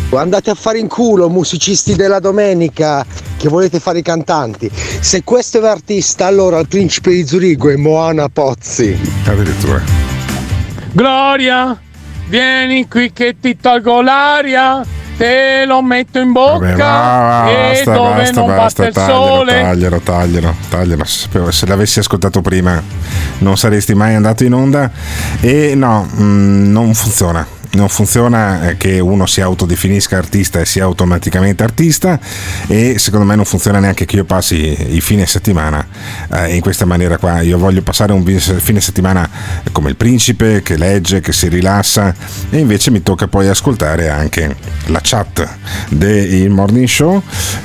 Andate 0.09 0.49
a 0.49 0.55
fare 0.55 0.79
in 0.79 0.87
culo, 0.87 1.29
musicisti 1.29 1.95
della 1.95 2.19
domenica, 2.19 3.05
che 3.37 3.47
volete 3.47 3.79
fare 3.79 3.99
i 3.99 4.03
cantanti. 4.03 4.71
Se 4.73 5.23
questo 5.23 5.59
è 5.59 5.61
l'artista, 5.61 6.25
allora 6.25 6.57
il 6.57 6.67
principe 6.67 7.11
di 7.11 7.27
Zurigo 7.27 7.69
è 7.69 7.75
Moana 7.75 8.27
Pozzi. 8.27 8.97
Addirittura. 9.27 10.00
Gloria, 10.91 11.79
vieni 12.27 12.87
qui 12.87 13.11
che 13.13 13.35
ti 13.39 13.57
tolgo 13.57 14.01
l'aria. 14.01 14.83
Te 15.17 15.65
lo 15.67 15.83
metto 15.83 16.17
in 16.19 16.31
bocca. 16.31 16.57
Vabbè, 16.57 16.75
va, 16.75 17.49
e 17.51 17.71
basta, 17.73 17.93
dove 17.93 18.15
basta, 18.15 18.39
non 18.39 18.47
basta, 18.47 18.83
batte 18.83 18.85
il 18.87 18.93
taglialo, 18.93 19.35
sole. 19.35 19.61
taglialo, 19.61 19.99
taglialo, 19.99 20.55
taglialo. 20.69 21.03
Sapevo- 21.03 21.51
Se 21.51 21.65
l'avessi 21.67 21.99
ascoltato 21.99 22.41
prima 22.41 22.81
non 23.39 23.55
saresti 23.55 23.93
mai 23.93 24.15
andato 24.15 24.43
in 24.43 24.53
onda 24.53 24.89
e 25.39 25.75
no, 25.75 26.07
mm, 26.11 26.71
non 26.71 26.93
funziona. 26.95 27.45
Non 27.73 27.87
funziona 27.87 28.69
eh, 28.69 28.77
che 28.77 28.99
uno 28.99 29.25
si 29.25 29.39
autodefinisca 29.39 30.17
artista 30.17 30.59
e 30.59 30.65
sia 30.65 30.83
automaticamente 30.83 31.63
artista 31.63 32.19
e 32.67 32.99
secondo 32.99 33.25
me 33.25 33.35
non 33.35 33.45
funziona 33.45 33.79
neanche 33.79 34.05
che 34.05 34.17
io 34.17 34.25
passi 34.25 34.95
i 34.95 34.99
fine 34.99 35.25
settimana 35.25 35.87
eh, 36.33 36.53
in 36.53 36.59
questa 36.59 36.83
maniera 36.83 37.17
qua. 37.17 37.39
Io 37.39 37.57
voglio 37.57 37.81
passare 37.81 38.11
un 38.11 38.25
fine 38.25 38.81
settimana 38.81 39.29
come 39.71 39.89
il 39.89 39.95
principe 39.95 40.61
che 40.61 40.75
legge, 40.75 41.21
che 41.21 41.31
si 41.31 41.47
rilassa 41.47 42.13
e 42.49 42.57
invece 42.57 42.91
mi 42.91 43.03
tocca 43.03 43.27
poi 43.27 43.47
ascoltare 43.47 44.09
anche 44.09 44.53
la 44.87 44.99
chat 45.01 45.47
del 45.89 46.49
Morning 46.49 46.87
Show 46.87 47.21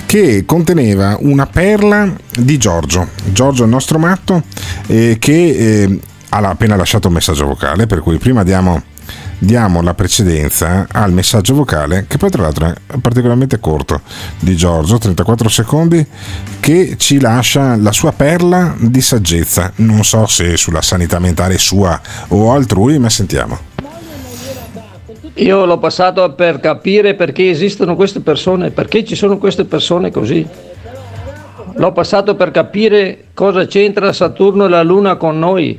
che 0.06 0.44
conteneva 0.46 1.16
una 1.20 1.46
perla 1.46 2.08
di 2.38 2.56
Giorgio. 2.58 3.08
Giorgio 3.24 3.64
il 3.64 3.70
nostro 3.70 3.98
matto 3.98 4.44
eh, 4.86 5.16
che 5.18 5.32
eh, 5.32 6.00
ha 6.28 6.38
appena 6.48 6.76
lasciato 6.76 7.08
un 7.08 7.14
messaggio 7.14 7.46
vocale 7.46 7.86
per 7.86 8.00
cui 8.00 8.18
prima 8.18 8.44
diamo 8.44 8.94
diamo 9.38 9.82
la 9.82 9.94
precedenza 9.94 10.86
al 10.90 11.12
messaggio 11.12 11.54
vocale 11.54 12.06
che 12.08 12.16
poi 12.16 12.30
tra 12.30 12.42
l'altro 12.42 12.68
è 12.68 12.96
particolarmente 13.00 13.58
corto 13.58 14.00
di 14.40 14.56
Giorgio 14.56 14.98
34 14.98 15.48
secondi 15.48 16.04
che 16.60 16.96
ci 16.96 17.20
lascia 17.20 17.76
la 17.76 17.92
sua 17.92 18.12
perla 18.12 18.74
di 18.78 19.00
saggezza 19.00 19.72
non 19.76 20.04
so 20.04 20.26
se 20.26 20.56
sulla 20.56 20.82
sanità 20.82 21.18
mentale 21.18 21.58
sua 21.58 22.00
o 22.28 22.52
altrui 22.52 22.98
ma 22.98 23.10
sentiamo 23.10 23.74
Io 25.34 25.66
l'ho 25.66 25.78
passato 25.78 26.32
per 26.32 26.60
capire 26.60 27.14
perché 27.14 27.50
esistono 27.50 27.94
queste 27.94 28.20
persone, 28.20 28.70
perché 28.70 29.04
ci 29.04 29.14
sono 29.14 29.36
queste 29.36 29.66
persone 29.66 30.10
così. 30.10 30.46
L'ho 31.76 31.92
passato 31.92 32.34
per 32.34 32.50
capire 32.50 33.26
cosa 33.34 33.66
c'entra 33.66 34.12
Saturno 34.12 34.64
e 34.64 34.68
la 34.68 34.82
Luna 34.82 35.16
con 35.16 35.38
noi. 35.38 35.78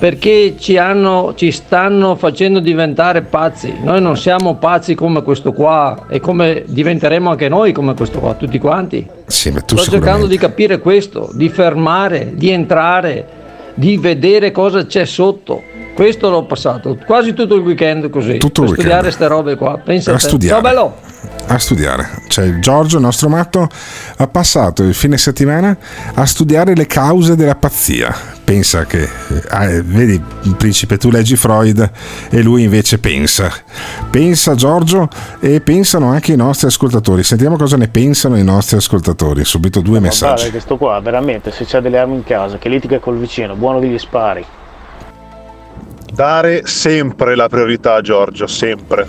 Perché 0.00 0.56
ci, 0.58 0.76
hanno, 0.78 1.34
ci 1.36 1.52
stanno 1.52 2.16
facendo 2.16 2.58
diventare 2.58 3.22
pazzi. 3.22 3.72
Noi 3.82 4.00
non 4.00 4.16
siamo 4.16 4.56
pazzi 4.56 4.94
come 4.94 5.22
questo 5.22 5.52
qua 5.52 6.06
e 6.08 6.18
come 6.20 6.64
diventeremo 6.66 7.30
anche 7.30 7.48
noi 7.48 7.72
come 7.72 7.94
questo 7.94 8.18
qua, 8.18 8.34
tutti 8.34 8.58
quanti. 8.58 9.06
sì, 9.26 9.54
Sto 9.64 9.76
cercando 9.76 10.26
di 10.26 10.38
capire 10.38 10.78
questo, 10.80 11.30
di 11.34 11.48
fermare, 11.48 12.32
di 12.34 12.50
entrare, 12.50 13.42
di 13.74 13.96
vedere 13.96 14.50
cosa 14.50 14.86
c'è 14.86 15.04
sotto. 15.04 15.62
Questo 15.94 16.28
l'ho 16.28 16.44
passato 16.44 16.98
quasi 17.06 17.34
tutto 17.34 17.54
il 17.54 17.62
weekend 17.62 18.10
così. 18.10 18.38
Tutto 18.38 18.62
per 18.62 18.70
il 18.70 18.76
studiare 18.76 19.02
weekend. 19.02 19.02
queste 19.02 19.26
robe 19.28 19.54
qua. 19.56 19.78
Pensa 19.78 20.12
A 20.14 20.18
studiare. 20.18 20.60
Ciao 20.60 20.62
bello. 20.72 20.96
a 21.46 21.58
studiare. 21.58 22.08
Cioè, 22.28 22.58
Giorgio, 22.58 22.96
il 22.96 23.02
nostro 23.02 23.28
matto, 23.28 23.68
ha 24.16 24.26
passato 24.26 24.82
il 24.82 24.94
fine 24.94 25.16
settimana 25.16 25.76
a 26.14 26.26
studiare 26.26 26.74
le 26.74 26.86
cause 26.86 27.36
della 27.36 27.54
pazzia. 27.54 28.32
Pensa 28.44 28.84
che, 28.86 29.02
eh, 29.04 29.82
vedi, 29.82 30.20
principe, 30.58 30.98
tu 30.98 31.10
leggi 31.10 31.36
Freud 31.36 31.90
e 32.28 32.42
lui 32.42 32.64
invece 32.64 32.98
pensa. 32.98 33.50
Pensa 34.10 34.54
Giorgio 34.54 35.08
e 35.40 35.60
pensano 35.60 36.08
anche 36.08 36.32
i 36.32 36.36
nostri 36.36 36.66
ascoltatori. 36.66 37.22
Sentiamo 37.22 37.56
cosa 37.56 37.76
ne 37.76 37.88
pensano 37.88 38.36
i 38.36 38.44
nostri 38.44 38.76
ascoltatori. 38.76 39.44
Subito 39.44 39.80
due 39.80 40.00
messaggi. 40.00 40.42
Guarda 40.42 40.50
che 40.58 40.60
sto 40.60 40.76
qua, 40.76 41.00
veramente, 41.00 41.52
se 41.52 41.64
c'ha 41.66 41.80
delle 41.80 41.98
armi 41.98 42.16
in 42.16 42.24
casa, 42.24 42.58
che 42.58 42.68
litiga 42.68 42.98
col 42.98 43.16
vicino, 43.16 43.54
buono 43.64 43.78
che 43.80 43.88
gli 43.88 43.98
spari. 43.98 44.44
Dare 46.12 46.66
sempre 46.66 47.34
la 47.34 47.48
priorità 47.48 47.94
a 47.94 48.00
Giorgio, 48.02 48.46
sempre. 48.46 49.08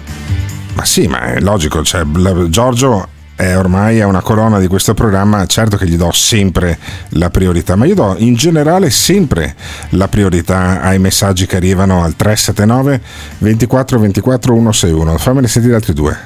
Ma 0.75 0.85
sì, 0.85 1.07
ma 1.07 1.33
è 1.33 1.41
logico, 1.41 1.83
cioè, 1.83 2.03
la- 2.15 2.47
Giorgio 2.49 3.09
è 3.35 3.57
ormai 3.57 3.97
è 3.99 4.05
una 4.05 4.21
colonna 4.21 4.59
di 4.59 4.67
questo 4.67 4.93
programma, 4.93 5.45
certo 5.45 5.75
che 5.75 5.85
gli 5.85 5.97
do 5.97 6.09
sempre 6.13 6.79
la 7.09 7.29
priorità, 7.29 7.75
ma 7.75 7.83
io 7.85 7.95
do 7.95 8.15
in 8.19 8.35
generale 8.35 8.89
sempre 8.91 9.55
la 9.89 10.07
priorità 10.07 10.79
ai 10.79 10.99
messaggi 10.99 11.45
che 11.45 11.57
arrivano 11.57 12.01
al 12.01 12.15
379 12.15 13.01
24 13.39 13.99
24 13.99 14.53
161. 14.53 15.17
Fammene 15.17 15.47
sentire 15.49 15.75
altri 15.75 15.91
due. 15.93 16.17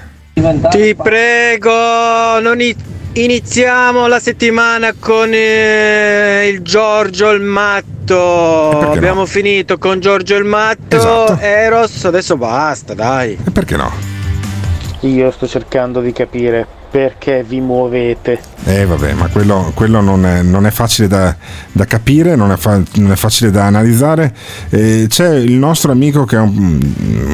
Ti 0.69 0.95
prego, 0.95 2.39
non 2.41 2.62
i- 2.62 2.75
iniziamo 3.13 4.08
la 4.08 4.20
settimana 4.20 4.94
con 4.98 5.30
eh, 5.34 6.48
il 6.48 6.62
Giorgio 6.62 7.32
il 7.32 7.42
matto. 7.42 8.80
Abbiamo 8.80 9.25
finito 9.25 9.78
con 9.78 10.00
Giorgio 10.00 10.36
il 10.36 10.46
matto. 10.46 10.98
Esatto. 10.98 11.39
Eros, 11.39 12.06
adesso 12.06 12.38
basta, 12.38 12.94
dai. 12.94 13.38
E 13.44 13.51
perché 13.51 13.75
no? 13.75 13.92
Io 15.01 15.32
sto 15.32 15.48
cercando 15.48 16.01
di 16.01 16.12
capire 16.12 16.68
perché 16.89 17.44
vi 17.44 17.62
muovete. 17.62 18.39
Eh 18.66 18.86
vabbè, 18.86 19.13
ma 19.13 19.28
quello, 19.28 19.72
quello 19.75 20.01
non, 20.01 20.25
è, 20.25 20.42
non 20.42 20.66
è 20.66 20.72
facile 20.72 21.08
da, 21.08 21.36
da 21.72 21.86
capire, 21.86 22.36
non 22.36 22.51
è, 22.51 22.58
fa- 22.58 22.82
non 22.96 23.12
è 23.12 23.16
facile 23.16 23.51
da 23.51 23.66
analizzare. 23.66 24.34
Eh, 24.70 25.06
c'è 25.08 25.36
il 25.36 25.54
nostro 25.54 25.92
amico 25.92 26.25
che 26.25 26.36
è 26.36 26.39
un 26.39 26.80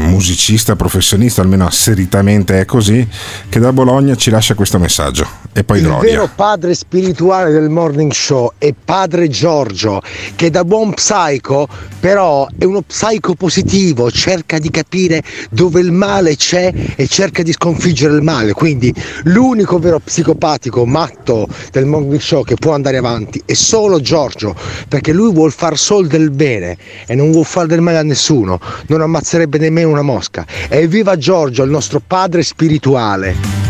musicista 0.10 0.75
professionista, 0.75 1.41
almeno 1.41 1.65
asseritamente 1.65 2.60
è 2.60 2.65
così, 2.65 3.08
che 3.50 3.60
da 3.60 3.72
Bologna 3.72 4.15
ci 4.15 4.29
lascia 4.29 4.53
questo 4.53 4.77
messaggio. 4.77 5.44
E 5.57 5.63
poi 5.63 5.77
Il 5.77 5.85
Gloria. 5.85 6.12
vero 6.12 6.29
padre 6.35 6.74
spirituale 6.74 7.50
del 7.50 7.69
morning 7.69 8.12
show 8.12 8.51
è 8.57 8.74
padre 8.74 9.29
Giorgio, 9.29 10.01
che 10.35 10.50
da 10.50 10.65
buon 10.65 10.93
psico 10.93 11.65
però 11.97 12.45
è 12.59 12.65
uno 12.65 12.81
psico 12.81 13.35
positivo, 13.35 14.12
cerca 14.12 14.59
di 14.59 14.69
capire 14.69 15.24
dove 15.50 15.79
il 15.79 15.93
male 15.93 16.35
c'è 16.35 16.74
e 16.97 17.07
cerca 17.07 17.41
di 17.41 17.53
sconfiggere 17.53 18.15
il 18.15 18.21
male. 18.21 18.51
Quindi 18.51 18.93
l'unico 19.24 19.79
vero 19.79 20.00
psicopatico 20.00 20.85
matto 20.85 21.47
del 21.71 21.85
morning 21.85 22.19
show 22.19 22.43
che 22.43 22.55
può 22.55 22.74
andare 22.74 22.97
avanti 22.97 23.41
è 23.45 23.53
solo 23.53 24.01
Giorgio, 24.01 24.53
perché 24.89 25.13
lui 25.13 25.31
vuol 25.31 25.53
far 25.53 25.77
sol 25.77 26.07
del 26.07 26.31
bene 26.31 26.75
e 27.07 27.15
non 27.15 27.31
vuol 27.31 27.45
fare 27.45 27.67
del 27.67 27.79
male 27.79 28.00
a 28.00 28.03
nessuno, 28.03 28.59
non 28.88 29.00
ammazzerebbe 29.00 29.57
nemmeno 29.57 29.88
una 29.88 30.01
mosca. 30.01 30.45
Evviva 30.67 31.15
Giorgio, 31.15 31.63
il 31.63 31.71
nostro 31.71 32.01
padre 32.05 32.43
spirituale. 32.43 33.64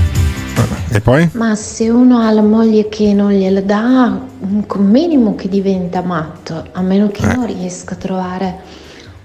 E 0.95 1.01
poi? 1.01 1.29
Ma 1.33 1.55
se 1.55 1.89
uno 1.89 2.19
ha 2.19 2.31
la 2.31 2.41
moglie 2.41 2.87
che 2.87 3.11
non 3.11 3.33
gliela 3.33 3.59
dà, 3.59 4.17
un 4.39 4.65
minimo 4.77 5.35
che 5.35 5.49
diventa 5.49 6.01
matto, 6.01 6.67
a 6.71 6.81
meno 6.81 7.09
che 7.09 7.25
non 7.25 7.45
riesca 7.45 7.95
a 7.95 7.97
trovare 7.97 8.59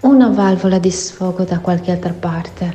una 0.00 0.30
valvola 0.30 0.80
di 0.80 0.90
sfogo 0.90 1.44
da 1.44 1.60
qualche 1.60 1.92
altra 1.92 2.12
parte. 2.12 2.74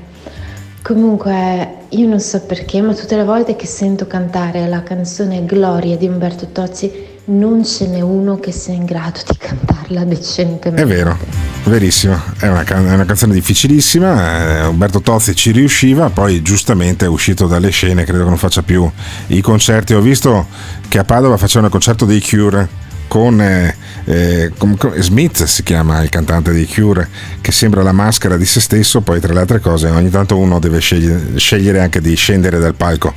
Comunque, 0.82 1.88
io 1.90 2.08
non 2.08 2.22
so 2.22 2.40
perché, 2.44 2.80
ma 2.80 2.94
tutte 2.94 3.18
le 3.18 3.25
volte 3.25 3.58
che 3.58 3.66
sento 3.66 4.08
cantare 4.08 4.66
la 4.70 4.82
canzone 4.82 5.44
Gloria 5.44 5.98
di 5.98 6.08
Umberto 6.08 6.48
Tozzi, 6.54 6.90
non 7.25 7.65
ce 7.65 7.88
n'è 7.88 8.01
uno 8.01 8.39
che 8.39 8.51
sia 8.51 8.74
in 8.74 8.86
grado 8.86 9.20
di 9.27 9.38
cantarla 9.38 10.03
decentemente. 10.03 10.82
È 10.82 10.86
vero, 10.86 11.17
verissimo. 11.63 12.22
È 12.38 12.48
una, 12.48 12.63
can- 12.63 12.86
è 12.88 12.94
una 12.94 13.05
canzone 13.05 13.34
difficilissima. 13.34 14.60
eh, 14.60 14.65
Umberto 14.67 15.01
Tozzi 15.01 15.36
ci 15.36 15.51
riusciva, 15.51 16.10
poi 16.10 16.41
giustamente 16.41 17.05
è 17.05 17.08
uscito 17.08 17.48
dalle 17.48 17.70
scene. 17.70 18.03
Credo 18.03 18.24
che 18.24 18.29
non 18.29 18.38
faccia 18.38 18.62
più 18.62 18.89
i 19.27 19.41
concerti. 19.41 19.94
Ho 19.94 20.01
visto 20.01 20.46
che 20.88 21.00
a 21.00 21.03
Padova 21.03 21.38
facevano 21.38 21.65
il 21.67 21.72
concerto 21.72 22.05
dei 22.05 22.22
Cure 22.22 22.84
con, 23.08 23.42
eh, 23.42 23.76
eh, 24.06 24.52
com- 24.58 24.78
com- 24.78 24.98
Smith 25.00 25.44
si 25.44 25.64
chiama 25.64 26.02
il 26.02 26.10
cantante 26.10 26.52
dei 26.52 26.68
Cure 26.68 27.08
che 27.42 27.52
sembra 27.52 27.82
la 27.82 27.92
maschera 27.92 28.38
di 28.38 28.46
se 28.46 28.60
stesso 28.60 29.02
poi 29.02 29.20
tra 29.20 29.34
le 29.34 29.40
altre 29.40 29.60
cose 29.60 29.88
ogni 29.88 30.10
tanto 30.10 30.38
uno 30.38 30.60
deve 30.60 30.80
scegliere, 30.80 31.38
scegliere 31.38 31.80
anche 31.80 32.02
di 32.02 32.16
scendere 32.16 32.60
dal 32.60 32.76
palco. 32.76 33.14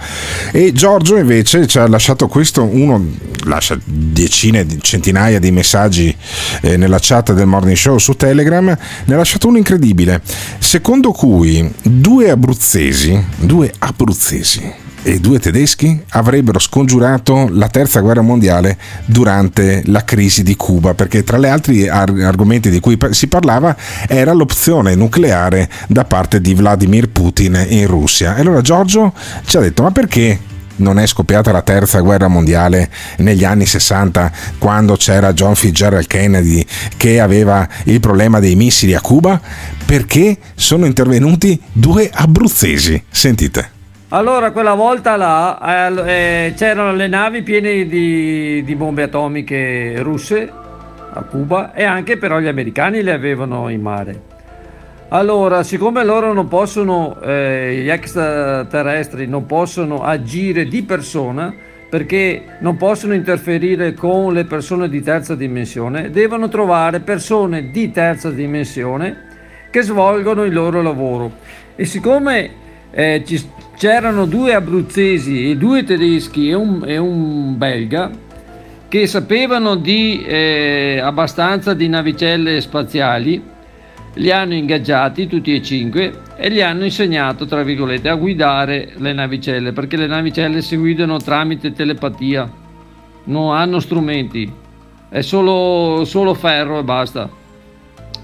E 0.53 0.73
Giorgio 0.73 1.17
invece 1.17 1.67
ci 1.67 1.79
ha 1.79 1.87
lasciato 1.87 2.29
questo 2.29 2.65
uno 2.65 3.05
lascia 3.45 3.79
decine 3.85 4.67
centinaia 4.81 5.39
di 5.39 5.51
messaggi 5.51 6.15
eh, 6.63 6.77
nella 6.77 6.99
chat 7.01 7.33
del 7.33 7.47
morning 7.47 7.77
show 7.77 7.99
su 7.99 8.15
telegram 8.15 8.77
ne 9.05 9.15
ha 9.15 9.17
lasciato 9.17 9.49
uno 9.49 9.59
incredibile. 9.59 10.21
Secondo 10.59 11.13
cui 11.13 11.73
due 11.83 12.31
abruzzesi 12.31 13.25
due 13.37 13.73
abruzzesi 13.79 14.87
e 15.09 15.21
due 15.21 15.39
tedeschi 15.39 15.99
avrebbero 16.11 16.59
scongiurato 16.59 17.49
la 17.51 17.69
terza 17.69 18.01
guerra 18.01 18.21
mondiale 18.21 18.77
durante 19.07 19.83
la 19.87 20.05
crisi 20.05 20.43
di 20.43 20.55
Cuba, 20.55 20.93
perché 20.93 21.25
tra 21.25 21.39
gli 21.39 21.47
altri 21.47 21.89
ar- 21.89 22.15
argomenti 22.21 22.69
di 22.69 22.79
cui 22.79 22.99
si 23.13 23.27
parlava 23.27 23.75
era 24.07 24.35
l'opzione 24.35 24.95
nucleare 24.95 25.71
da 25.87 26.05
parte 26.05 26.43
di 26.43 26.53
Vladimir 26.53 27.09
Putin 27.09 27.65
in 27.71 27.87
Russia. 27.87 28.37
E 28.37 28.41
allora 28.43 28.61
Giorgio 28.61 29.15
ci 29.47 29.57
ha 29.57 29.61
detto: 29.61 29.83
ma 29.83 29.91
perché? 29.93 30.41
Non 30.77 30.99
è 30.99 31.07
scoppiata 31.07 31.51
la 31.53 31.63
terza 31.63 32.01
guerra 32.01 32.29
mondiale 32.29 32.91
negli 33.17 33.45
anni 33.45 33.65
60 33.65 34.31
quando 34.59 34.95
c'era 34.95 35.33
John 35.33 35.57
Fitzgerald 35.57 36.07
Kennedy 36.07 36.65
che 36.97 37.19
aveva 37.19 37.67
il 37.85 37.99
problema 37.99 38.39
dei 38.41 38.55
missili 38.55 38.95
a 38.95 39.01
Cuba? 39.01 39.41
Perché 39.87 40.37
sono 40.55 40.85
intervenuti 40.85 41.59
due 41.73 42.09
abruzzesi. 42.13 43.03
Sentite. 43.11 43.78
Allora, 44.11 44.53
quella 44.53 44.73
volta 44.73 45.17
là 45.17 45.91
eh, 45.91 46.47
eh, 46.47 46.55
c'erano 46.57 46.95
le 46.95 47.09
navi 47.09 47.43
piene 47.43 47.87
di, 47.87 48.65
di 48.65 48.75
bombe 48.75 49.03
atomiche 49.03 50.01
russe 50.01 50.51
a 51.13 51.23
Cuba 51.25 51.75
e 51.75 51.85
anche 51.85 52.17
però 52.17 52.41
gli 52.41 52.47
americani 52.47 53.03
le 53.03 53.13
avevano 53.13 53.69
in 53.69 53.83
mare. 53.83 54.23
Allora, 55.09 55.63
siccome 55.63 56.05
loro 56.05 56.33
non 56.33 56.49
possono, 56.49 57.21
eh, 57.21 57.83
gli 57.83 57.91
extraterrestri 57.91 59.27
non 59.27 59.45
possono 59.45 60.03
agire 60.03 60.65
di 60.65 60.83
persona 60.85 61.55
perché 61.91 62.57
non 62.61 62.79
possono 62.79 63.13
interferire 63.13 63.93
con 63.93 64.33
le 64.33 64.47
persone 64.47 64.89
di 64.89 65.03
terza 65.03 65.35
dimensione, 65.35 66.11
devono 66.11 66.49
trovare 66.49 67.01
persone 67.01 67.71
di 67.71 67.91
terza 67.91 68.31
dimensione 68.31 69.27
che 69.71 69.83
svolgono 69.83 70.45
il 70.45 70.55
loro 70.55 70.81
lavoro. 70.81 71.31
E 71.77 71.85
siccome 71.85 72.51
eh, 72.91 73.23
ci- 73.27 73.67
c'erano 73.79 74.27
due 74.27 74.55
abruzzesi 74.55 75.51
e 75.51 75.57
due 75.57 75.85
tedeschi 75.85 76.49
e 76.49 76.55
un, 76.55 76.83
e 76.85 76.99
un 76.99 77.57
belga 77.57 78.11
che 78.89 79.07
sapevano 79.07 79.77
di 79.77 80.25
eh, 80.25 80.99
abbastanza 81.01 81.75
di 81.75 81.89
navicelle 81.89 82.61
spaziali, 82.61 83.41
li 84.15 84.33
hanno 84.33 84.55
ingaggiati 84.55 85.29
tutti 85.29 85.55
e 85.55 85.63
cinque 85.63 86.23
e 86.37 86.51
gli 86.51 86.61
hanno 86.61 86.85
insegnato, 86.85 87.47
tra 87.47 87.63
virgolette, 87.63 88.09
a 88.09 88.17
guidare 88.17 88.95
le 88.97 89.13
navicelle, 89.13 89.73
perché 89.73 89.97
le 89.97 90.09
navicelle 90.09 90.61
si 90.61 90.77
guidano 90.77 91.19
tramite 91.19 91.73
telepatia, 91.73 92.51
non 93.25 93.55
hanno 93.55 93.79
strumenti, 93.79 94.51
è 95.09 95.21
solo, 95.21 96.05
solo 96.05 96.35
ferro 96.35 96.81
e 96.81 96.83
basta. 96.83 97.31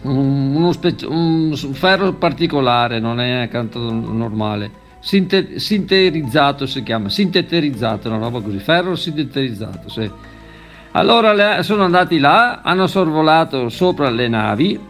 Un, 0.03 0.69
spec- 0.73 1.07
un 1.09 1.55
ferro 1.55 2.15
particolare, 2.15 2.99
non 2.99 3.21
è 3.21 3.49
canto 3.49 3.79
normale. 3.79 4.83
Sinte- 5.05 5.59
sinterizzato 5.59 6.65
si 6.65 6.83
chiama, 6.83 7.11
sinteterizzato, 7.11 8.09
una 8.09 8.17
roba 8.17 8.41
così, 8.41 8.59
ferro 8.59 8.97
sinterizzato, 8.97 9.91
sì. 9.91 10.11
Allora 10.93 11.63
sono 11.63 11.85
andati 11.85 12.19
là, 12.19 12.63
hanno 12.63 12.87
sorvolato 12.87 13.69
sopra 13.69 14.09
le 14.09 14.29
navi 14.29 14.81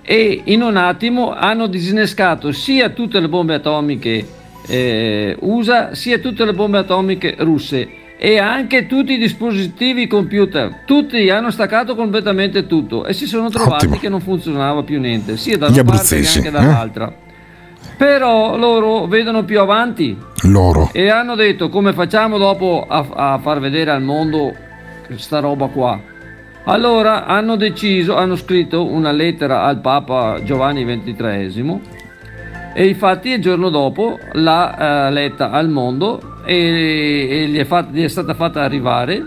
e 0.00 0.40
in 0.44 0.62
un 0.62 0.78
attimo 0.78 1.34
hanno 1.34 1.66
disinnescato 1.66 2.50
sia 2.50 2.88
tutte 2.90 3.20
le 3.20 3.28
bombe 3.28 3.54
atomiche 3.54 4.26
eh, 4.66 5.36
USA 5.40 5.94
sia 5.94 6.18
tutte 6.18 6.46
le 6.46 6.54
bombe 6.54 6.78
atomiche 6.78 7.34
russe 7.40 7.88
e 8.16 8.38
anche 8.38 8.86
tutti 8.86 9.12
i 9.12 9.18
dispositivi 9.18 10.06
computer. 10.06 10.84
Tutti 10.86 11.28
hanno 11.28 11.50
staccato 11.50 11.94
completamente 11.94 12.66
tutto 12.66 13.04
e 13.04 13.12
si 13.12 13.26
sono 13.26 13.50
trovati 13.50 13.84
Ottimo. 13.84 13.98
che 13.98 14.08
non 14.08 14.20
funzionava 14.20 14.82
più 14.82 14.98
niente, 14.98 15.36
sia 15.36 15.58
da 15.58 15.68
Gli 15.68 15.80
una 15.80 15.92
parte 15.92 16.20
che 16.20 16.38
anche 16.38 16.48
eh? 16.48 17.21
Però 18.02 18.56
loro 18.56 19.06
vedono 19.06 19.44
più 19.44 19.60
avanti 19.60 20.18
Loro. 20.48 20.90
e 20.92 21.08
hanno 21.08 21.36
detto 21.36 21.68
come 21.68 21.92
facciamo 21.92 22.36
dopo 22.36 22.84
a, 22.88 23.06
a 23.08 23.38
far 23.38 23.60
vedere 23.60 23.92
al 23.92 24.02
mondo 24.02 24.52
questa 25.06 25.38
roba 25.38 25.68
qua. 25.68 26.00
Allora 26.64 27.26
hanno 27.26 27.54
deciso, 27.54 28.16
hanno 28.16 28.34
scritto 28.34 28.84
una 28.84 29.12
lettera 29.12 29.62
al 29.62 29.78
Papa 29.78 30.42
Giovanni 30.42 30.84
XXIII 30.84 31.80
e 32.74 32.88
infatti 32.88 33.28
il 33.28 33.40
giorno 33.40 33.68
dopo 33.68 34.18
l'ha 34.32 35.06
eh, 35.06 35.10
letta 35.12 35.52
al 35.52 35.68
mondo 35.68 36.40
e, 36.44 37.28
e 37.30 37.46
gli, 37.46 37.58
è 37.58 37.64
fat- 37.64 37.92
gli 37.92 38.02
è 38.02 38.08
stata 38.08 38.34
fatta 38.34 38.62
arrivare. 38.62 39.24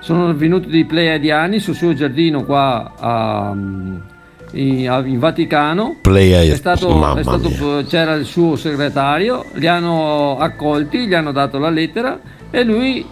Sono 0.00 0.34
venuti 0.34 0.68
dei 0.68 0.84
pleiadiani 0.84 1.58
sul 1.58 1.74
suo 1.74 1.94
giardino 1.94 2.44
qua 2.44 2.92
a- 2.98 3.56
in, 4.52 5.02
in 5.06 5.18
Vaticano. 5.18 5.96
Stato- 6.56 6.88
stato- 7.22 7.84
c'era 7.86 8.14
il 8.14 8.24
suo 8.24 8.56
segretario, 8.56 9.46
li 9.54 9.66
hanno 9.66 10.38
accolti, 10.38 11.06
gli 11.06 11.14
hanno 11.14 11.32
dato 11.32 11.58
la 11.58 11.70
lettera 11.70 12.18
e 12.50 12.64
lui 12.64 13.04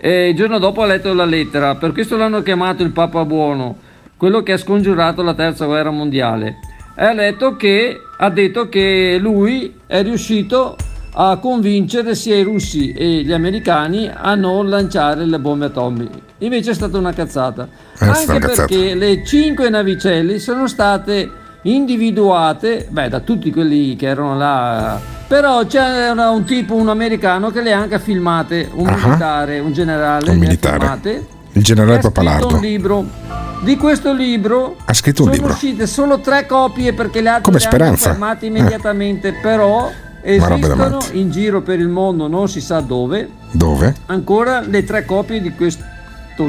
eh, 0.00 0.28
il 0.28 0.34
giorno 0.36 0.58
dopo 0.58 0.82
ha 0.82 0.86
letto 0.86 1.12
la 1.12 1.24
lettera. 1.24 1.74
Per 1.74 1.92
questo 1.92 2.16
l'hanno 2.16 2.42
chiamato 2.42 2.82
il 2.82 2.90
Papa 2.90 3.24
Buono, 3.24 3.76
quello 4.16 4.42
che 4.42 4.52
ha 4.52 4.56
scongiurato 4.56 5.22
la 5.22 5.34
terza 5.34 5.66
guerra 5.66 5.90
mondiale. 5.90 6.56
E 6.96 7.04
ha 7.04 7.12
letto 7.12 7.56
che 7.56 7.98
ha 8.18 8.30
detto 8.30 8.68
che 8.68 9.16
lui 9.20 9.74
è 9.86 10.02
riuscito 10.02 10.76
a 11.12 11.36
convincere 11.38 12.14
sia 12.14 12.36
i 12.36 12.42
russi 12.42 12.92
e 12.92 13.22
gli 13.22 13.32
americani 13.32 14.10
a 14.12 14.34
non 14.34 14.68
lanciare 14.68 15.24
le 15.26 15.38
bombe 15.38 15.66
atomiche. 15.66 16.20
Invece 16.38 16.70
è 16.70 16.74
stata 16.74 16.96
una 16.98 17.12
cazzata. 17.12 17.68
È 17.98 18.04
Anche 18.04 18.24
una 18.30 18.38
cazzata. 18.38 18.66
perché 18.66 18.94
le 18.94 19.24
cinque 19.24 19.68
navicelle 19.68 20.38
sono 20.38 20.66
state 20.66 21.30
individuate 21.62 22.86
beh, 22.88 23.08
da 23.08 23.20
tutti 23.20 23.50
quelli 23.50 23.94
che 23.96 24.06
erano 24.06 24.36
là 24.36 24.98
Però 25.26 25.64
c'è 25.66 26.10
una- 26.10 26.30
un 26.30 26.44
tipo, 26.44 26.74
un 26.74 26.88
americano 26.88 27.50
che 27.50 27.60
le 27.62 27.72
ha 27.72 27.78
anche 27.78 27.98
filmate, 28.00 28.68
un 28.72 28.86
Ah. 28.88 28.96
militare, 28.96 29.58
un 29.60 29.72
generale, 29.72 30.30
Un 30.30 30.38
militare. 30.38 30.78
filmate, 30.78 31.26
Il 31.52 31.62
generale 31.62 31.92
e 31.92 31.96
ha 31.98 32.00
scritto 32.00 32.12
Papalardo. 32.20 32.54
un 32.56 32.60
libro. 32.60 33.04
Di 33.62 33.76
questo 33.76 34.12
libro 34.12 34.76
Ha 34.86 34.92
scritto 34.94 35.22
un 35.22 35.28
sono 35.28 35.36
libro. 35.40 35.52
uscite 35.52 35.86
solo 35.86 36.18
tre 36.20 36.46
copie 36.46 36.92
perché 36.94 37.20
le 37.20 37.28
altre 37.28 37.42
Come 37.44 37.58
le 37.58 37.64
hanno 37.64 37.74
Speranza. 37.74 38.08
fermate 38.10 38.46
Eh. 38.46 38.48
immediatamente, 38.48 39.32
però 39.34 39.88
esistono 40.22 40.98
in 41.12 41.30
giro 41.30 41.62
per 41.62 41.78
il 41.78 41.88
mondo, 41.88 42.28
non 42.28 42.48
si 42.48 42.60
sa 42.60 42.80
dove, 42.80 43.28
Dove? 43.52 43.94
ancora 44.06 44.60
le 44.60 44.84
tre 44.84 45.04
copie 45.04 45.40
di 45.40 45.52
questo 45.54 45.84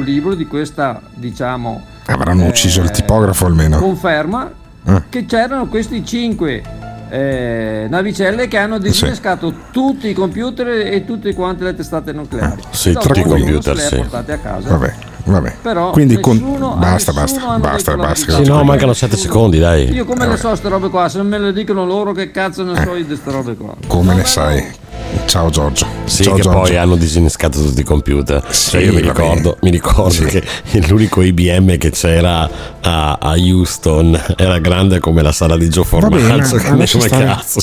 libro, 0.00 0.34
di 0.34 0.46
questa, 0.46 1.00
diciamo, 1.14 1.82
Avranno 2.06 2.46
ucciso 2.46 2.80
il 2.82 2.90
tipografo 2.90 3.46
almeno. 3.46 3.78
conferma 3.78 4.50
Eh. 4.84 5.02
che 5.08 5.26
c'erano 5.26 5.66
questi 5.68 6.04
cinque 6.04 6.62
eh, 7.08 7.86
navicelle 7.88 8.48
che 8.48 8.56
hanno 8.56 8.78
disinnescato 8.78 9.54
tutti 9.70 10.08
i 10.08 10.12
computer 10.14 10.68
e 10.68 11.04
tutte 11.04 11.32
quante 11.34 11.62
le 11.64 11.74
testate 11.76 12.12
nucleari. 12.12 12.62
Sì, 12.70 12.92
Dopo 12.92 13.06
tutti 13.08 13.20
i 13.20 13.22
computer, 13.24 13.62
se 13.62 13.74
le 13.74 13.84
ha 13.84 13.88
sì. 13.88 13.96
portate 13.96 14.32
a 14.32 14.38
casa. 14.38 14.68
Vabbè, 14.70 14.94
vabbè. 15.24 15.54
Però 15.62 15.90
Quindi 15.90 16.18
con- 16.20 16.36
nessuno- 16.36 16.74
a 16.74 16.76
basta, 16.76 17.12
basta, 17.12 17.58
basta, 17.58 17.96
basta. 17.96 18.32
Sì, 18.36 18.44
no, 18.44 18.62
mancano 18.64 18.92
7 18.92 19.16
secondi, 19.16 19.58
dai. 19.58 19.92
Io 19.92 20.04
come 20.04 20.26
le 20.26 20.36
so 20.36 20.48
queste 20.48 20.68
robe 20.68 20.88
qua? 20.88 21.08
Se 21.08 21.18
non 21.18 21.26
me 21.28 21.38
le 21.38 21.52
dicono 21.52 21.84
loro 21.84 22.12
che 22.12 22.30
cazzo 22.30 22.62
ne 22.64 22.74
so 22.82 22.90
io 22.94 23.02
di 23.02 23.04
queste 23.06 23.30
robe 23.30 23.54
qua? 23.56 23.74
Come 23.86 24.14
ne 24.14 24.24
sai? 24.24 24.64
Ciao 25.26 25.50
Giorgio. 25.50 25.86
Sì, 26.12 26.24
Ciao 26.24 26.34
che 26.34 26.42
Giorgio. 26.42 26.60
poi 26.60 26.76
hanno 26.76 26.96
disinnescato 26.96 27.58
tutti 27.62 27.80
i 27.80 27.84
computer. 27.84 28.44
Cioè, 28.50 28.82
io 28.82 28.92
mi 28.92 29.00
ricordo, 29.00 29.56
mi 29.62 29.70
ricordo 29.70 30.24
che 30.26 30.42
l'unico 30.86 31.22
IBM 31.22 31.78
che 31.78 31.88
c'era 31.88 32.50
a, 32.82 33.16
a 33.18 33.32
Houston 33.38 34.20
era 34.36 34.58
grande 34.58 34.98
come 34.98 35.22
la 35.22 35.32
sala 35.32 35.56
di 35.56 35.70
Gio 35.70 35.86
bene, 35.90 36.44
Formazzo. 36.44 36.56
ma 36.76 36.84
stare- 36.84 37.24
cazzo. 37.24 37.60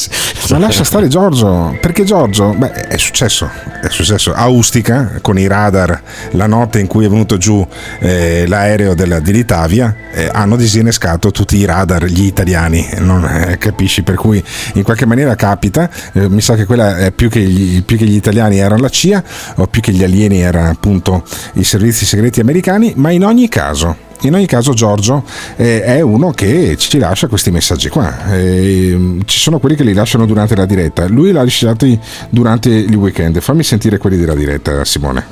Ma 0.50 0.58
lascia 0.58 0.84
stare 0.84 1.08
Giorgio, 1.08 1.78
perché 1.80 2.04
Giorgio, 2.04 2.56
beh, 2.58 2.72
è 2.88 2.98
successo, 2.98 3.48
è 3.84 3.90
successo 3.90 4.34
a 4.34 4.48
Ustica 4.48 5.20
con 5.22 5.38
i 5.38 5.46
radar 5.46 6.02
la 6.32 6.48
notte 6.48 6.80
in 6.80 6.88
cui 6.88 7.06
è 7.06 7.10
venuto 7.10 7.38
giù 7.38 7.66
eh, 8.00 8.46
l'aereo 8.48 8.96
della, 8.96 9.20
di 9.20 9.32
Litavia, 9.32 9.96
eh, 10.12 10.28
hanno 10.34 10.56
disinnescato 10.56 11.30
tutti 11.30 11.56
i 11.56 11.66
radar 11.66 12.06
gli 12.06 12.24
italiani, 12.24 12.90
non, 12.98 13.24
eh, 13.26 13.60
capisci? 13.60 14.02
Per 14.02 14.16
cui 14.16 14.44
in 14.74 14.82
qualche 14.82 15.06
maniera 15.06 15.36
capita, 15.36 15.88
eh, 16.14 16.28
mi 16.28 16.42
sa 16.42 16.56
che 16.56 16.66
quella 16.66 16.98
è 16.98 17.12
più 17.12 17.30
che, 17.30 17.42
gli, 17.42 17.84
più 17.84 17.96
che 17.96 18.06
gli 18.06 18.16
italiani 18.16 18.38
erano 18.40 18.82
la 18.82 18.90
CIA 18.90 19.24
o 19.58 19.68
più 19.68 19.82
che 19.82 19.92
gli 19.92 20.04
alieni 20.04 20.40
erano 20.40 20.70
appunto 20.70 21.24
i 21.54 21.64
servizi 21.64 22.06
segreti 22.06 22.40
americani, 22.40 22.94
ma 22.96 23.12
in 23.12 23.24
ogni 23.24 23.48
caso 23.50 24.08
in 24.22 24.34
ogni 24.34 24.48
caso 24.48 24.74
Giorgio 24.74 25.24
eh, 25.56 25.82
è 25.82 26.02
uno 26.02 26.32
che 26.32 26.76
ci 26.78 27.00
lascia 27.00 27.28
questi 27.28 27.52
messaggi 27.52 27.88
qua. 27.88 28.34
Eh, 28.34 29.20
ci 29.24 29.40
sono 29.40 29.60
quelli 29.60 29.76
che 29.76 29.84
li 29.84 29.94
lasciano 29.94 30.26
durante 30.26 30.58
la 30.58 30.66
diretta, 30.66 31.08
lui 31.08 31.32
li 31.32 31.38
ha 31.38 31.44
lasciati 31.44 31.98
durante 32.30 32.70
il 32.70 32.96
weekend. 32.96 33.40
Fammi 33.40 33.64
sentire 33.64 33.98
quelli 33.98 34.18
della 34.18 34.36
diretta, 34.36 34.84
Simone. 34.84 35.26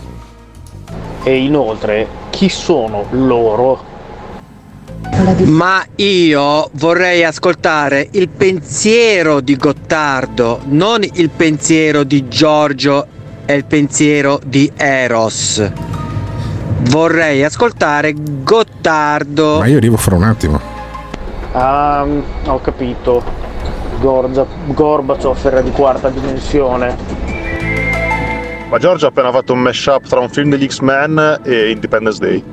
E 1.24 1.36
inoltre, 1.36 2.08
chi 2.30 2.48
sono 2.48 3.08
loro? 3.10 3.96
Ma 5.46 5.84
io 5.96 6.70
vorrei 6.74 7.24
ascoltare 7.24 8.08
il 8.12 8.30
pensiero 8.30 9.39
di 9.39 9.56
Gottardo, 9.56 10.62
non 10.65 11.04
il 11.04 11.30
pensiero 11.30 12.04
di 12.04 12.28
Giorgio 12.28 13.08
e 13.46 13.54
il 13.56 13.65
pensiero 13.65 14.39
di 14.46 14.72
Eros. 14.76 15.72
Vorrei 16.89 17.43
ascoltare 17.43 18.13
Gottardo. 18.15 19.60
Ma 19.60 19.67
io 19.67 19.78
arrivo 19.78 19.98
fra 19.98 20.15
un 20.15 20.24
attimo. 20.24 20.60
Ah, 21.54 22.06
ho 22.46 22.62
capito. 22.62 23.24
Gorza, 24.00 24.46
Gorbaciov 24.67 25.43
era 25.46 25.62
di 25.62 25.72
quarta 25.72 26.10
dimensione. 26.10 26.96
Ma 28.70 28.78
Giorgio 28.78 29.06
ha 29.06 29.10
appena 29.10 29.32
fatto 29.32 29.54
un 29.54 29.60
mashup 29.60 30.08
tra 30.08 30.20
un 30.20 30.30
film 30.30 30.50
degli 30.50 30.67
X-Men 30.67 31.39
e 31.43 31.72
Independence 31.72 32.20
Day. 32.20 32.43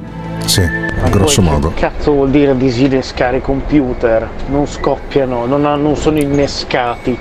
Sì, 0.46 0.62
Ma 1.00 1.08
grosso 1.08 1.40
poi 1.40 1.50
modo. 1.50 1.72
Che 1.74 1.80
cazzo 1.80 2.12
vuol 2.12 2.30
dire 2.30 2.56
disinnescare 2.56 3.38
i 3.38 3.40
computer? 3.40 4.28
Non 4.48 4.66
scoppiano, 4.66 5.46
non, 5.46 5.64
ha- 5.64 5.76
non 5.76 5.96
sono 5.96 6.18
innescati. 6.18 7.18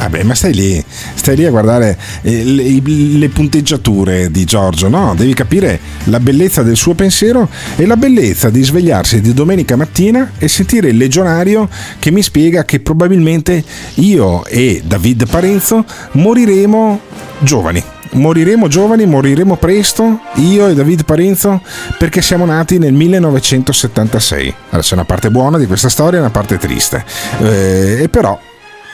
Vabbè, 0.00 0.22
ma 0.22 0.34
stai 0.34 0.54
lì, 0.54 0.82
stai 1.14 1.36
lì 1.36 1.44
a 1.44 1.50
guardare 1.50 1.98
eh, 2.22 2.42
le, 2.42 2.80
le 2.82 3.28
punteggiature 3.28 4.30
di 4.30 4.46
Giorgio, 4.46 4.88
no? 4.88 5.14
Devi 5.14 5.34
capire 5.34 5.78
la 6.04 6.18
bellezza 6.18 6.62
del 6.62 6.76
suo 6.76 6.94
pensiero 6.94 7.46
e 7.76 7.84
la 7.84 7.98
bellezza 7.98 8.48
di 8.48 8.62
svegliarsi 8.62 9.20
di 9.20 9.34
domenica 9.34 9.76
mattina 9.76 10.32
e 10.38 10.48
sentire 10.48 10.88
il 10.88 10.96
legionario 10.96 11.68
che 11.98 12.10
mi 12.10 12.22
spiega 12.22 12.64
che 12.64 12.80
probabilmente 12.80 13.62
io 13.96 14.46
e 14.46 14.80
David 14.82 15.28
Parenzo 15.28 15.84
moriremo 16.12 17.00
giovani. 17.40 17.84
Moriremo 18.12 18.66
giovani, 18.66 19.06
moriremo 19.06 19.56
presto, 19.56 20.18
io 20.34 20.66
e 20.66 20.74
David 20.74 21.04
Parenzo, 21.04 21.62
perché 21.96 22.22
siamo 22.22 22.44
nati 22.44 22.78
nel 22.78 22.92
1976. 22.92 24.54
Allora, 24.70 24.82
c'è 24.82 24.94
una 24.94 25.04
parte 25.04 25.30
buona 25.30 25.58
di 25.58 25.66
questa 25.66 25.88
storia 25.88 26.18
e 26.18 26.22
una 26.22 26.30
parte 26.30 26.58
triste. 26.58 27.04
Eh, 27.38 28.02
e 28.02 28.08
però 28.08 28.36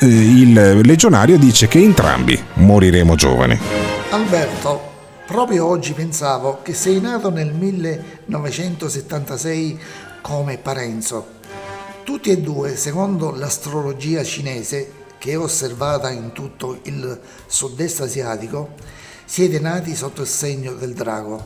eh, 0.01 0.07
il 0.07 0.81
legionario 0.85 1.39
dice 1.39 1.67
che 1.67 1.79
entrambi 1.79 2.39
moriremo 2.55 3.15
giovani. 3.15 3.59
Alberto, 4.11 4.83
proprio 5.27 5.65
oggi 5.67 5.95
pensavo 5.95 6.59
che 6.63 6.75
sei 6.75 7.01
nato 7.01 7.31
nel 7.31 7.55
1976 7.55 9.81
come 10.21 10.59
Parenzo. 10.59 11.29
Tutti 12.05 12.29
e 12.31 12.37
due, 12.39 12.77
secondo 12.77 13.35
l'astrologia 13.35 14.23
cinese, 14.23 14.93
che 15.19 15.33
è 15.33 15.39
osservata 15.39 16.11
in 16.11 16.33
tutto 16.33 16.81
il 16.83 17.19
sud-est 17.47 18.03
asiatico, 18.03 18.75
siete 19.29 19.59
nati 19.59 19.97
sotto 19.97 20.23
il 20.23 20.29
segno 20.29 20.73
del 20.73 20.95
drago. 20.95 21.45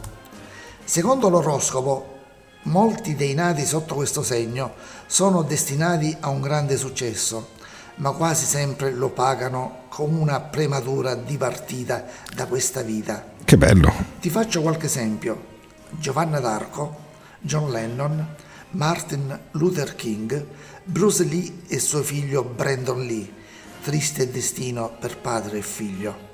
Secondo 0.85 1.31
l'oroscopo, 1.31 2.19
molti 2.65 3.17
dei 3.17 3.33
nati 3.33 3.65
sotto 3.65 3.95
questo 3.95 4.23
segno 4.23 4.75
sono 5.07 5.43
destinati 5.43 6.15
a 6.21 6.29
un 6.29 6.43
grande 6.43 6.77
successo, 6.77 7.53
ma 7.97 8.13
quasi 8.13 8.45
sempre 8.45 8.93
lo 8.93 9.09
pagano 9.09 9.85
con 9.89 10.15
una 10.15 10.41
prematura 10.41 11.15
dipartita 11.15 12.05
da 12.35 12.47
questa 12.47 12.83
vita. 12.83 13.25
Che 13.43 13.57
bello. 13.57 13.91
Ti 14.21 14.29
faccio 14.29 14.61
qualche 14.61 14.87
esempio. 14.87 15.49
Giovanna 15.89 16.39
d'Arco, 16.39 16.97
John 17.41 17.71
Lennon, 17.71 18.35
Martin 18.73 19.37
Luther 19.53 19.97
King, 19.97 20.47
Bruce 20.85 21.25
Lee 21.25 21.63
e 21.67 21.81
suo 21.81 22.03
figlio 22.03 22.45
Brandon 22.45 23.05
Lee. 23.05 23.39
Triste 23.83 24.31
destino 24.31 24.95
per 25.01 25.17
padre 25.17 25.59
e 25.59 25.63
figlio. 25.63 26.29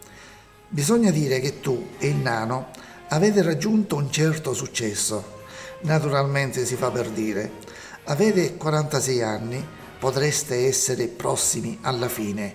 Bisogna 0.68 1.12
dire 1.12 1.38
che 1.38 1.60
tu 1.60 1.90
e 1.98 2.08
il 2.08 2.16
nano 2.16 2.70
avete 3.08 3.40
raggiunto 3.42 3.94
un 3.94 4.10
certo 4.10 4.52
successo. 4.52 5.34
Naturalmente 5.82 6.66
si 6.66 6.74
fa 6.74 6.90
per 6.90 7.08
dire. 7.10 7.52
Avete 8.04 8.56
46 8.56 9.22
anni, 9.22 9.64
potreste 9.98 10.66
essere 10.66 11.06
prossimi 11.06 11.78
alla 11.82 12.08
fine. 12.08 12.54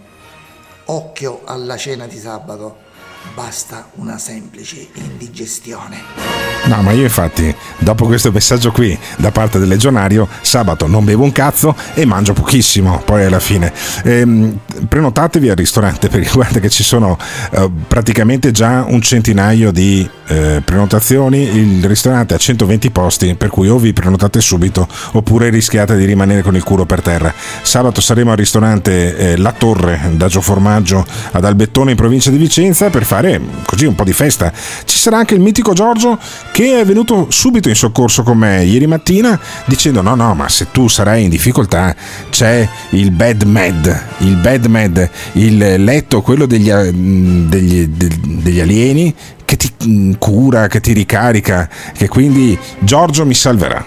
Occhio 0.86 1.42
alla 1.46 1.78
cena 1.78 2.06
di 2.06 2.18
sabato. 2.18 2.81
Basta 3.34 3.90
una 3.96 4.18
semplice 4.18 4.88
indigestione. 4.94 6.02
No, 6.66 6.82
ma 6.82 6.92
io 6.92 7.04
infatti, 7.04 7.54
dopo 7.80 8.06
questo 8.06 8.32
messaggio 8.32 8.72
qui 8.72 8.98
da 9.18 9.32
parte 9.32 9.58
del 9.58 9.68
legionario, 9.68 10.28
sabato 10.42 10.86
non 10.86 11.06
bevo 11.06 11.24
un 11.24 11.32
cazzo 11.32 11.76
e 11.94 12.06
mangio 12.06 12.34
pochissimo, 12.34 13.02
poi 13.04 13.26
alla 13.26 13.40
fine. 13.40 13.72
Ehm, 14.04 14.60
prenotatevi 14.88 15.50
al 15.50 15.56
ristorante 15.56 16.08
perché 16.10 16.30
guarda 16.32 16.60
che 16.60 16.70
ci 16.70 16.84
sono 16.84 17.18
eh, 17.52 17.70
praticamente 17.88 18.52
già 18.52 18.86
un 18.88 19.02
centinaio 19.02 19.72
di 19.72 20.08
eh, 20.28 20.62
prenotazioni, 20.64 21.42
il 21.42 21.86
ristorante 21.86 22.34
ha 22.34 22.38
120 22.38 22.92
posti, 22.92 23.36
per 23.36 23.50
cui 23.50 23.70
o 23.70 23.78
vi 23.78 23.94
prenotate 23.94 24.40
subito 24.40 24.88
oppure 25.14 25.50
rischiate 25.50 25.96
di 25.96 26.06
rimanere 26.06 26.42
con 26.42 26.56
il 26.56 26.64
culo 26.64 26.86
per 26.86 27.02
terra. 27.02 27.34
Sabato 27.62 28.02
saremo 28.02 28.32
al 28.32 28.38
ristorante 28.38 29.18
eh, 29.18 29.38
La 29.38 29.52
Torre 29.52 30.12
da 30.14 30.28
Gio 30.28 30.42
Formaggio 30.42 31.06
ad 31.32 31.44
Albettone 31.44 31.92
in 31.92 31.98
provincia 31.98 32.30
di 32.30 32.38
Vicenza 32.38 32.90
per 32.90 33.04
fare 33.12 33.42
così 33.66 33.86
un 33.86 33.94
po' 33.94 34.06
di 34.06 34.14
festa. 34.14 34.54
Ci 34.86 34.98
sarà 34.98 35.18
anche 35.18 35.34
il 35.34 35.42
mitico 35.42 35.74
Giorgio 35.74 36.18
che 36.54 36.80
è 36.80 36.86
venuto 36.86 37.28
subito 37.30 37.68
in 37.68 37.76
soccorso 37.76 38.24
con 38.24 38.38
me 38.38 38.64
ieri 38.64 38.88
mattina 38.88 39.38
dicendo 39.66 40.02
no 40.02 40.16
no 40.16 40.34
ma 40.34 40.48
se 40.48 40.68
tu 40.72 40.88
sarai 40.88 41.24
in 41.24 41.30
difficoltà 41.30 41.94
c'è 42.30 42.66
il 42.92 43.12
bed 43.12 43.44
med, 43.44 44.04
il 44.20 44.38
bed 44.38 44.66
med, 44.68 45.10
il 45.34 45.84
letto, 45.84 46.22
quello 46.22 46.46
degli, 46.46 46.72
degli, 46.72 47.86
degli 47.88 48.60
alieni 48.62 49.14
che 49.44 49.58
ti 49.58 49.70
mm, 49.86 50.14
cura, 50.18 50.68
che 50.68 50.80
ti 50.80 50.94
ricarica, 50.94 51.68
che 51.94 52.08
quindi 52.08 52.58
Giorgio 52.80 53.26
mi 53.26 53.34
salverà. 53.34 53.86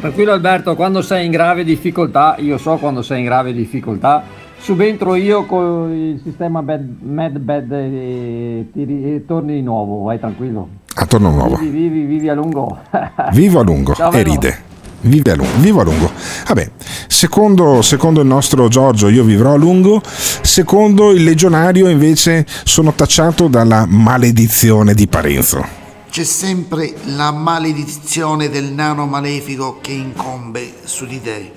Tranquillo 0.00 0.32
Alberto, 0.32 0.74
quando 0.74 1.02
sei 1.02 1.26
in 1.26 1.30
grave 1.30 1.62
difficoltà, 1.62 2.34
io 2.38 2.58
so 2.58 2.76
quando 2.78 3.02
sei 3.02 3.20
in 3.20 3.26
grave 3.26 3.52
difficoltà, 3.52 4.24
subentro 4.60 5.14
io 5.14 5.44
con 5.46 5.92
il 5.92 6.20
sistema 6.22 6.62
bed, 6.62 6.96
med 7.02 7.38
bed 7.38 7.72
e, 7.72 8.68
ti 8.72 8.84
ri- 8.84 9.14
e 9.14 9.24
torni 9.26 9.54
di 9.54 9.62
nuovo, 9.62 10.04
vai 10.04 10.18
tranquillo. 10.18 10.68
A 10.94 11.06
torno 11.06 11.30
nuovo. 11.30 11.56
Vivi, 11.56 11.88
vivi, 11.88 12.04
vivi 12.04 12.28
a 12.28 12.34
lungo. 12.34 12.78
Vivo 13.32 13.60
a 13.60 13.62
lungo 13.62 13.94
Ciao, 13.94 14.10
e 14.10 14.16
Vero. 14.16 14.30
ride. 14.30 14.68
Vive 15.02 15.30
a 15.30 15.34
lungo, 15.36 15.52
vivo 15.58 15.80
a 15.80 15.84
lungo. 15.84 16.10
Vabbè, 16.46 16.70
secondo, 17.06 17.80
secondo 17.80 18.20
il 18.20 18.26
nostro 18.26 18.68
Giorgio 18.68 19.08
io 19.08 19.24
vivrò 19.24 19.52
a 19.52 19.56
lungo, 19.56 20.02
secondo 20.04 21.10
il 21.12 21.24
legionario 21.24 21.88
invece 21.88 22.44
sono 22.64 22.92
tacciato 22.92 23.48
dalla 23.48 23.86
maledizione 23.88 24.92
di 24.92 25.06
Parenzo. 25.06 25.64
C'è 26.10 26.24
sempre 26.24 26.92
la 27.16 27.30
maledizione 27.30 28.50
del 28.50 28.72
nano 28.72 29.06
malefico 29.06 29.78
che 29.80 29.92
incombe 29.92 30.70
su 30.82 31.06
di 31.06 31.22
te. 31.22 31.52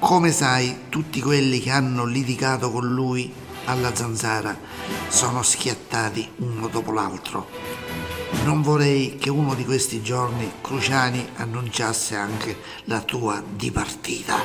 Come 0.00 0.32
sai, 0.32 0.76
tutti 0.88 1.20
quelli 1.20 1.60
che 1.60 1.70
hanno 1.70 2.06
litigato 2.06 2.70
con 2.70 2.86
lui 2.88 3.30
alla 3.66 3.94
zanzara 3.94 4.56
sono 5.08 5.42
schiattati 5.42 6.26
uno 6.38 6.68
dopo 6.68 6.90
l'altro. 6.90 7.48
Non 8.44 8.62
vorrei 8.62 9.18
che 9.20 9.28
uno 9.28 9.54
di 9.54 9.64
questi 9.66 10.02
giorni 10.02 10.50
Cruciani 10.62 11.28
annunciasse 11.36 12.16
anche 12.16 12.56
la 12.84 13.00
tua 13.00 13.42
dipartita. 13.54 14.36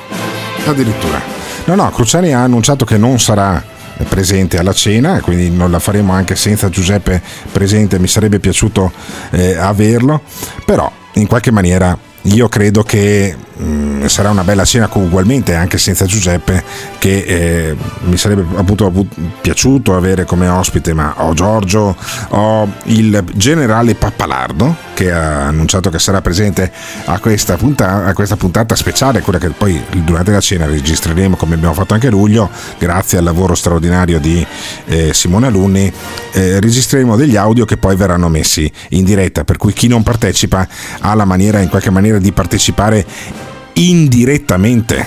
Addirittura. 0.66 1.20
No, 1.64 1.74
no, 1.74 1.90
Cruciani 1.90 2.34
ha 2.34 2.42
annunciato 2.42 2.84
che 2.84 2.98
non 2.98 3.18
sarà 3.18 3.64
presente 4.10 4.58
alla 4.58 4.74
cena, 4.74 5.22
quindi 5.22 5.48
non 5.50 5.70
la 5.70 5.78
faremo 5.78 6.12
anche 6.12 6.36
senza 6.36 6.68
Giuseppe 6.68 7.22
presente, 7.50 7.98
mi 7.98 8.08
sarebbe 8.08 8.40
piaciuto 8.40 8.92
eh, 9.30 9.56
averlo, 9.56 10.20
però 10.66 10.92
in 11.14 11.26
qualche 11.26 11.50
maniera 11.50 11.98
io 12.26 12.48
credo 12.48 12.82
che 12.82 13.36
mh, 13.56 13.64
mm, 13.64 14.04
sarà 14.06 14.30
una 14.30 14.44
bella 14.44 14.64
cena 14.64 14.88
ugualmente 14.92 15.54
anche 15.54 15.78
senza 15.78 16.06
Giuseppe 16.06 16.62
che 16.98 17.18
eh, 17.18 17.76
mi 18.04 18.16
sarebbe 18.16 18.44
appunto, 18.56 18.92
piaciuto 19.40 19.94
avere 19.94 20.24
come 20.24 20.48
ospite 20.48 20.92
ma 20.92 21.14
ho 21.18 21.34
Giorgio 21.34 21.96
ho 22.28 22.72
il 22.84 23.24
generale 23.34 23.94
Pappalardo 23.94 24.84
che 24.94 25.12
ha 25.12 25.46
annunciato 25.46 25.90
che 25.90 25.98
sarà 25.98 26.22
presente 26.22 26.72
a 27.04 27.18
questa, 27.18 27.56
puntata, 27.56 28.06
a 28.06 28.14
questa 28.14 28.36
puntata 28.36 28.74
speciale 28.74 29.20
quella 29.20 29.38
che 29.38 29.50
poi 29.50 29.82
durante 30.04 30.30
la 30.30 30.40
cena 30.40 30.66
registreremo 30.66 31.36
come 31.36 31.54
abbiamo 31.54 31.74
fatto 31.74 31.94
anche 31.94 32.06
a 32.06 32.10
luglio 32.10 32.50
grazie 32.78 33.18
al 33.18 33.24
lavoro 33.24 33.54
straordinario 33.54 34.18
di 34.18 34.44
eh, 34.86 35.12
Simone 35.12 35.46
Alunni 35.46 35.92
eh, 36.32 36.60
registreremo 36.60 37.16
degli 37.16 37.36
audio 37.36 37.64
che 37.64 37.76
poi 37.76 37.94
verranno 37.94 38.28
messi 38.28 38.70
in 38.90 39.04
diretta 39.04 39.44
per 39.44 39.58
cui 39.58 39.72
chi 39.72 39.86
non 39.86 40.02
partecipa 40.02 40.66
ha 41.00 41.14
la 41.14 41.24
maniera 41.24 41.60
in 41.60 41.68
qualche 41.68 41.90
maniera 41.90 42.15
di 42.20 42.32
partecipare 42.32 43.04
indirettamente 43.76 45.06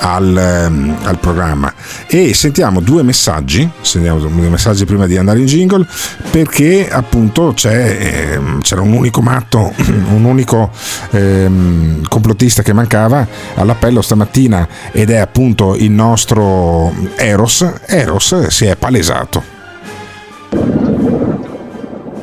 al, 0.00 0.36
ehm, 0.36 0.96
al, 1.04 1.18
programma. 1.18 1.72
E 2.06 2.34
sentiamo 2.34 2.80
due 2.80 3.02
messaggi 3.02 3.68
sentiamo 3.80 4.18
due 4.18 4.48
messaggi 4.48 4.84
prima 4.84 5.06
di 5.06 5.16
andare 5.16 5.38
in 5.38 5.46
jingle 5.46 5.86
perché 6.30 6.88
appunto 6.90 7.54
ehm, 7.62 8.60
c'era 8.60 8.80
un 8.80 8.92
unico 8.92 9.20
matto 9.20 9.72
un 10.10 10.24
unico 10.24 10.70
ehm, 11.10 12.06
complottista 12.08 12.62
che 12.62 12.72
mancava 12.72 13.26
all'appello 13.54 14.02
stamattina 14.02 14.66
ed 14.92 15.10
è 15.10 15.16
appunto 15.16 15.76
il 15.76 15.90
nostro 15.90 16.92
Eros. 17.16 17.66
Eros 17.86 18.46
si 18.48 18.66
è 18.66 18.76
palesato. 18.76 19.58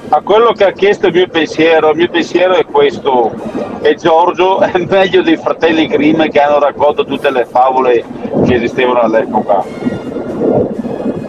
A 0.10 0.21
quello 0.21 0.54
che 0.54 0.63
ha 0.63 0.71
chiesto 0.71 1.08
il 1.08 1.13
mio 1.13 1.28
pensiero, 1.28 1.91
il 1.91 1.97
mio 1.97 2.10
pensiero 2.10 2.56
è 2.56 2.63
questo, 2.65 3.34
che 3.88 3.95
Giorgio 3.95 4.60
è 4.60 4.78
meglio 4.89 5.21
dei 5.21 5.38
fratelli 5.38 5.88
Grimm 5.88 6.23
che 6.23 6.41
hanno 6.41 6.60
raccolto 6.60 7.06
tutte 7.06 7.32
le 7.32 7.45
favole 7.45 8.04
che 8.45 8.56
esistevano 8.56 9.00
all'epoca. 9.00 9.63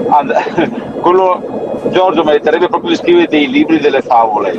And- 0.08 0.98
quello, 1.00 1.80
Giorgio 1.90 2.24
meriterebbe 2.24 2.68
proprio 2.68 2.90
di 2.90 2.96
scrivere 2.96 3.28
dei 3.28 3.48
libri 3.48 3.78
delle 3.78 4.02
favole. 4.02 4.58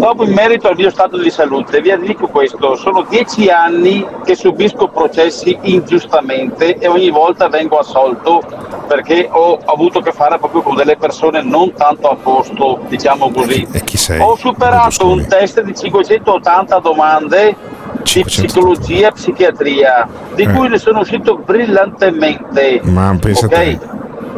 Dopo 0.00 0.24
in 0.24 0.32
merito 0.32 0.66
al 0.66 0.76
mio 0.76 0.88
stato 0.88 1.18
di 1.18 1.28
salute, 1.28 1.82
vi 1.82 1.94
dico 1.98 2.26
questo, 2.28 2.74
sono 2.74 3.04
dieci 3.06 3.48
anni 3.50 4.06
che 4.24 4.34
subisco 4.34 4.88
processi 4.88 5.58
ingiustamente 5.60 6.78
e 6.78 6.88
ogni 6.88 7.10
volta 7.10 7.50
vengo 7.50 7.76
assolto 7.76 8.40
perché 8.88 9.28
ho 9.30 9.58
avuto 9.66 9.98
a 9.98 10.02
che 10.02 10.12
fare 10.12 10.38
proprio 10.38 10.62
con 10.62 10.74
delle 10.74 10.96
persone 10.96 11.42
non 11.42 11.74
tanto 11.74 12.08
a 12.08 12.16
posto, 12.16 12.80
diciamo 12.88 13.30
così. 13.30 13.68
E 13.70 13.84
chi 13.84 13.98
sei? 13.98 14.20
Ho 14.20 14.36
superato 14.36 15.06
un 15.06 15.26
test 15.26 15.60
di 15.60 15.76
580 15.76 16.78
domande 16.78 17.56
di 18.02 18.24
psicologia 18.24 19.08
e 19.08 19.12
psichiatria, 19.12 20.08
di 20.34 20.44
Eh. 20.44 20.50
cui 20.50 20.68
ne 20.70 20.78
sono 20.78 21.00
uscito 21.00 21.36
brillantemente. 21.36 22.80
ma 22.84 23.14
pensa 23.20 23.44
ok? 23.44 23.52
te 23.52 23.78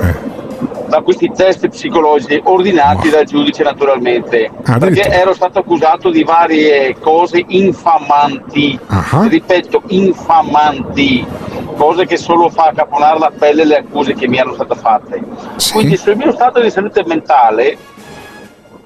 Eh. 0.01 0.31
Da 0.93 1.01
questi 1.01 1.31
test 1.35 1.67
psicologici 1.69 2.39
ordinati 2.45 3.09
dal 3.09 3.25
giudice 3.25 3.63
naturalmente 3.63 4.51
Ah, 4.65 4.77
perché 4.77 5.01
ero 5.09 5.33
stato 5.33 5.61
accusato 5.61 6.11
di 6.11 6.23
varie 6.23 6.95
cose 7.01 7.43
infamanti 7.49 8.79
Ah. 8.89 9.27
ripeto 9.27 9.85
infamanti 9.87 11.27
cose 11.77 12.05
che 12.05 12.19
solo 12.19 12.51
fa 12.51 12.73
caponare 12.77 13.19
la 13.19 13.33
pelle 13.37 13.65
le 13.65 13.77
accuse 13.79 14.13
che 14.13 14.29
mi 14.29 14.37
erano 14.37 14.53
state 14.53 14.75
fatte 14.75 15.23
quindi 15.73 15.97
sul 15.97 16.15
mio 16.17 16.31
stato 16.33 16.61
di 16.61 16.69
salute 16.69 17.03
mentale 17.07 17.79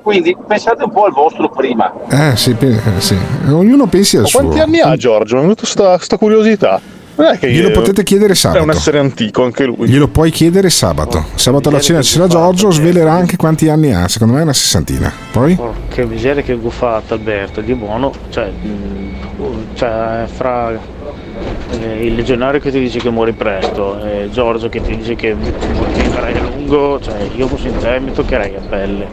quindi 0.01 0.37
pensate 0.47 0.85
un 0.85 0.93
po' 0.93 1.07
al 1.07 1.13
vostro 1.13 1.49
prima 1.49 1.93
Eh 2.09 2.37
sì, 2.37 2.55
eh, 2.61 2.81
sì. 3.01 3.19
ognuno 3.49 3.87
pensi 3.87 4.15
al 4.15 4.23
Ma 4.23 4.29
suo 4.29 4.39
quanti 4.39 4.61
anni 4.61 4.79
ha 4.79 4.95
Giorgio? 4.95 5.35
Mi 5.35 5.41
è 5.41 5.43
venuta 5.43 5.67
sta, 5.67 5.99
sta 5.99 6.17
curiosità. 6.17 6.81
Che 7.17 7.51
Glielo 7.51 7.69
io- 7.69 7.75
potete 7.75 8.03
chiedere 8.03 8.35
sabato. 8.35 8.61
È 8.61 8.63
un 8.63 8.71
essere 8.71 8.99
antico 8.99 9.45
anche 9.45 9.65
lui. 9.65 9.89
Glielo 9.89 10.09
puoi 10.09 10.31
chiedere 10.31 10.69
sabato. 10.69 11.25
Sabato 11.35 11.71
alla 11.71 11.81
cena 11.81 12.01
c'era 12.01 12.27
Giorgio, 12.27 12.71
svelerà 12.71 13.13
anche 13.13 13.37
quanti 13.37 13.69
anni 13.71 13.93
ha. 13.95 14.07
Secondo 14.07 14.35
me 14.35 14.41
è 14.41 14.43
una 14.43 14.53
sessantina. 14.53 15.11
Poi? 15.33 15.57
Oh, 15.59 15.73
che 15.89 16.05
miseria 16.05 16.43
che 16.43 16.55
guffata 16.57 17.15
Alberto, 17.15 17.63
di 17.63 17.75
buono, 17.75 18.13
cioè, 18.29 18.51
mh, 18.51 19.75
cioè 19.75 20.25
fra 20.31 20.73
eh, 20.73 22.07
il 22.07 22.15
legionario 22.15 22.61
che 22.61 22.71
ti 22.71 22.79
dice 22.79 22.99
che 22.99 23.09
muori 23.11 23.33
presto 23.33 23.99
e 24.05 24.29
Giorgio 24.31 24.69
che 24.69 24.83
ti 24.83 24.97
dice 24.97 25.15
che 25.15 25.35
vivrai 25.35 26.37
a 26.37 26.43
lungo, 26.43 27.01
cioè 27.01 27.29
io 27.35 27.49
fossi 27.49 27.69
in 27.69 27.79
te 27.79 27.99
mi 27.99 28.13
toccherei 28.13 28.57
a 28.57 28.61
pelle. 28.61 29.07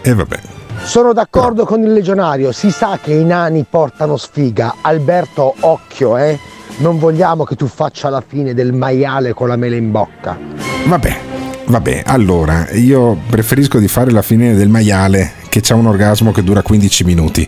E 0.00 0.14
vabbè. 0.14 0.38
Sono 0.82 1.12
d'accordo 1.12 1.66
con 1.66 1.82
il 1.82 1.92
legionario, 1.92 2.52
si 2.52 2.70
sa 2.70 2.98
che 3.02 3.12
i 3.12 3.22
nani 3.24 3.66
portano 3.68 4.16
sfiga. 4.16 4.76
Alberto, 4.80 5.54
occhio, 5.60 6.16
eh. 6.16 6.38
Non 6.80 6.98
vogliamo 6.98 7.44
che 7.44 7.56
tu 7.56 7.66
faccia 7.66 8.08
la 8.08 8.24
fine 8.26 8.54
del 8.54 8.72
maiale 8.72 9.34
con 9.34 9.48
la 9.48 9.56
mela 9.56 9.76
in 9.76 9.90
bocca. 9.90 10.38
Vabbè, 10.86 11.20
vabbè. 11.66 12.04
Allora, 12.06 12.70
io 12.70 13.18
preferisco 13.28 13.78
di 13.78 13.86
fare 13.86 14.10
la 14.10 14.22
fine 14.22 14.54
del 14.54 14.70
maiale 14.70 15.32
che 15.50 15.60
c'ha 15.60 15.74
un 15.74 15.84
orgasmo 15.84 16.32
che 16.32 16.42
dura 16.42 16.62
15 16.62 17.04
minuti. 17.04 17.46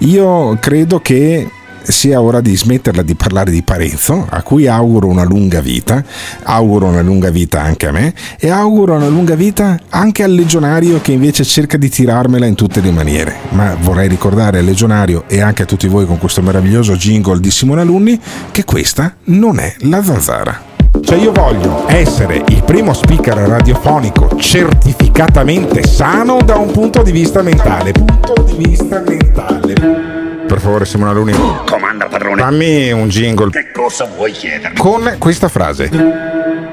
Io 0.00 0.58
credo 0.60 1.00
che 1.00 1.48
sia 1.84 2.20
ora 2.20 2.40
di 2.40 2.56
smetterla 2.56 3.02
di 3.02 3.14
parlare 3.14 3.50
di 3.50 3.62
Parenzo, 3.62 4.26
a 4.28 4.42
cui 4.42 4.66
auguro 4.66 5.06
una 5.08 5.24
lunga 5.24 5.60
vita, 5.60 6.02
auguro 6.42 6.86
una 6.86 7.02
lunga 7.02 7.30
vita 7.30 7.60
anche 7.62 7.86
a 7.86 7.92
me 7.92 8.14
e 8.38 8.50
auguro 8.50 8.94
una 8.94 9.08
lunga 9.08 9.34
vita 9.34 9.78
anche 9.90 10.22
al 10.22 10.32
legionario 10.32 11.00
che 11.00 11.12
invece 11.12 11.44
cerca 11.44 11.76
di 11.76 11.88
tirarmela 11.88 12.46
in 12.46 12.54
tutte 12.54 12.80
le 12.80 12.90
maniere. 12.90 13.36
Ma 13.50 13.76
vorrei 13.80 14.08
ricordare 14.08 14.58
al 14.58 14.64
legionario 14.64 15.24
e 15.26 15.40
anche 15.40 15.62
a 15.62 15.66
tutti 15.66 15.86
voi 15.88 16.06
con 16.06 16.18
questo 16.18 16.42
meraviglioso 16.42 16.94
jingle 16.94 17.40
di 17.40 17.50
Simone 17.50 17.82
Alunni 17.82 18.18
che 18.50 18.64
questa 18.64 19.14
non 19.24 19.58
è 19.58 19.74
la 19.80 20.02
zanzara. 20.02 20.72
Cioè 21.00 21.18
io 21.18 21.32
voglio 21.32 21.84
essere 21.88 22.42
il 22.48 22.62
primo 22.62 22.94
speaker 22.94 23.36
radiofonico 23.36 24.36
certificatamente 24.38 25.86
sano 25.86 26.40
da 26.42 26.56
un 26.56 26.70
punto 26.70 27.02
di 27.02 27.10
vista 27.10 27.42
mentale. 27.42 27.92
Punto 27.92 28.42
di 28.44 28.64
vista 28.64 29.02
mentale. 29.06 30.13
Per 30.54 30.62
favore 30.62 30.84
Simone 30.84 31.10
Alunni. 31.10 31.32
Comanda 31.66 32.06
padrone. 32.06 32.40
Fammi 32.40 32.92
un 32.92 33.08
jingle 33.08 33.50
Che 33.50 33.72
cosa 33.72 34.08
vuoi 34.14 34.30
chiedermi? 34.30 34.76
con 34.78 35.16
questa 35.18 35.48
frase. 35.48 35.90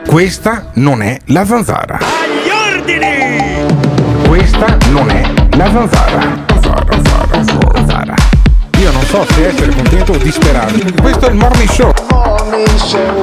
Questa 0.05 0.69
non 0.73 1.01
è 1.01 1.17
la 1.25 1.43
zanzara. 1.47 1.97
Agli 1.97 2.75
ordini! 2.75 3.65
Questa 4.27 4.77
non 4.91 5.09
è 5.09 5.23
la 5.57 5.71
zanzara. 5.71 6.43
Zanzara, 6.61 6.85
zanzara, 6.91 7.73
zanzara. 7.73 8.13
Io 8.77 8.91
non 8.91 9.01
so 9.05 9.25
se 9.31 9.47
essere 9.47 9.73
contento 9.73 10.11
o 10.11 10.17
disperato. 10.17 10.73
Questo 11.01 11.25
è 11.25 11.29
il 11.31 11.35
morning 11.37 11.69
show. 11.71 11.91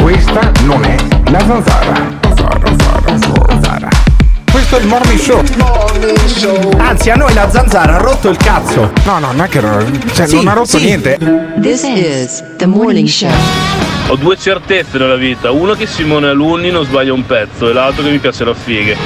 Questa 0.02 0.50
non 0.64 0.82
è 0.82 0.96
la 1.30 1.38
zanzara. 1.38 1.94
Zanzara, 2.34 2.66
zanzara, 2.66 3.48
zanzara. 3.60 3.97
È 4.70 4.76
il 4.76 4.86
morning 4.86 5.18
show. 5.18 5.42
Anzi, 6.78 7.10
a 7.10 7.14
noi 7.16 7.32
la 7.32 7.50
zanzara 7.50 7.94
ha 7.94 7.98
rotto 7.98 8.28
il 8.28 8.36
cazzo. 8.36 8.92
No, 9.04 9.18
no, 9.18 9.32
non 9.32 9.42
è 9.42 9.48
che 9.48 9.60
cioè, 10.12 10.26
Sì, 10.26 10.36
non 10.36 10.48
ha 10.48 10.52
rotto 10.52 10.78
sì. 10.78 10.84
niente. 10.84 11.18
This 11.60 11.82
is 11.84 12.44
the 12.56 12.66
morning 12.66 13.08
show. 13.08 13.30
Ho 14.08 14.16
due 14.16 14.36
certezze 14.36 14.98
nella 14.98 15.16
vita, 15.16 15.50
una 15.50 15.74
che 15.74 15.86
Simone 15.86 16.28
Alunni 16.28 16.70
non 16.70 16.84
sbaglia 16.84 17.12
un 17.12 17.24
pezzo 17.24 17.68
e 17.68 17.72
l'altro 17.72 18.02
che 18.04 18.10
mi 18.10 18.18
piace 18.18 18.44
la 18.44 18.54
fighe. 18.54 18.96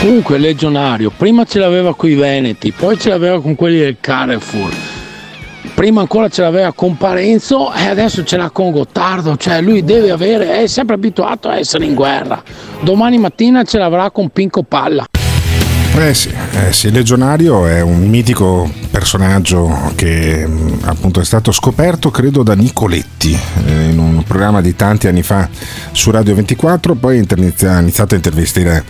Comunque 0.00 0.38
legionario, 0.38 1.12
prima 1.16 1.44
ce 1.44 1.58
l'aveva 1.58 1.94
con 1.94 2.08
i 2.10 2.14
Veneti, 2.14 2.72
poi 2.72 2.98
ce 2.98 3.10
l'aveva 3.10 3.40
con 3.40 3.54
quelli 3.54 3.78
del 3.78 3.96
Carrefour, 4.00 4.70
prima 5.74 6.00
ancora 6.00 6.28
ce 6.28 6.42
l'aveva 6.42 6.72
con 6.72 6.96
Parenzo 6.96 7.72
e 7.72 7.86
adesso 7.86 8.24
ce 8.24 8.36
l'ha 8.36 8.50
con 8.50 8.70
Gottardo, 8.70 9.36
cioè 9.36 9.60
lui 9.60 9.84
deve 9.84 10.10
avere, 10.10 10.62
è 10.62 10.66
sempre 10.66 10.94
abituato 10.94 11.48
a 11.48 11.58
essere 11.58 11.84
in 11.84 11.94
guerra. 11.94 12.42
Domani 12.80 13.18
mattina 13.18 13.64
ce 13.64 13.78
l'avrà 13.78 14.10
con 14.10 14.30
Pinco 14.30 14.62
Palla. 14.62 15.06
Eh 15.92 16.14
sì, 16.14 16.30
eh 16.54 16.72
sì, 16.72 16.90
Legionario 16.90 17.66
è 17.66 17.80
un 17.80 18.08
mitico 18.08 18.70
personaggio 18.90 19.92
che 19.96 20.46
mh, 20.46 20.82
appunto 20.84 21.20
è 21.20 21.24
stato 21.24 21.52
scoperto 21.52 22.10
credo 22.10 22.42
da 22.42 22.54
Nicoletti 22.54 23.36
eh, 23.66 23.90
in 23.90 23.98
un 23.98 24.22
programma 24.22 24.60
di 24.60 24.74
tanti 24.76 25.08
anni 25.08 25.22
fa 25.22 25.48
su 25.90 26.10
Radio 26.10 26.34
24, 26.36 26.94
poi 26.94 27.18
ha 27.18 27.78
iniziato 27.78 28.14
a 28.14 28.16
intervistare 28.16 28.84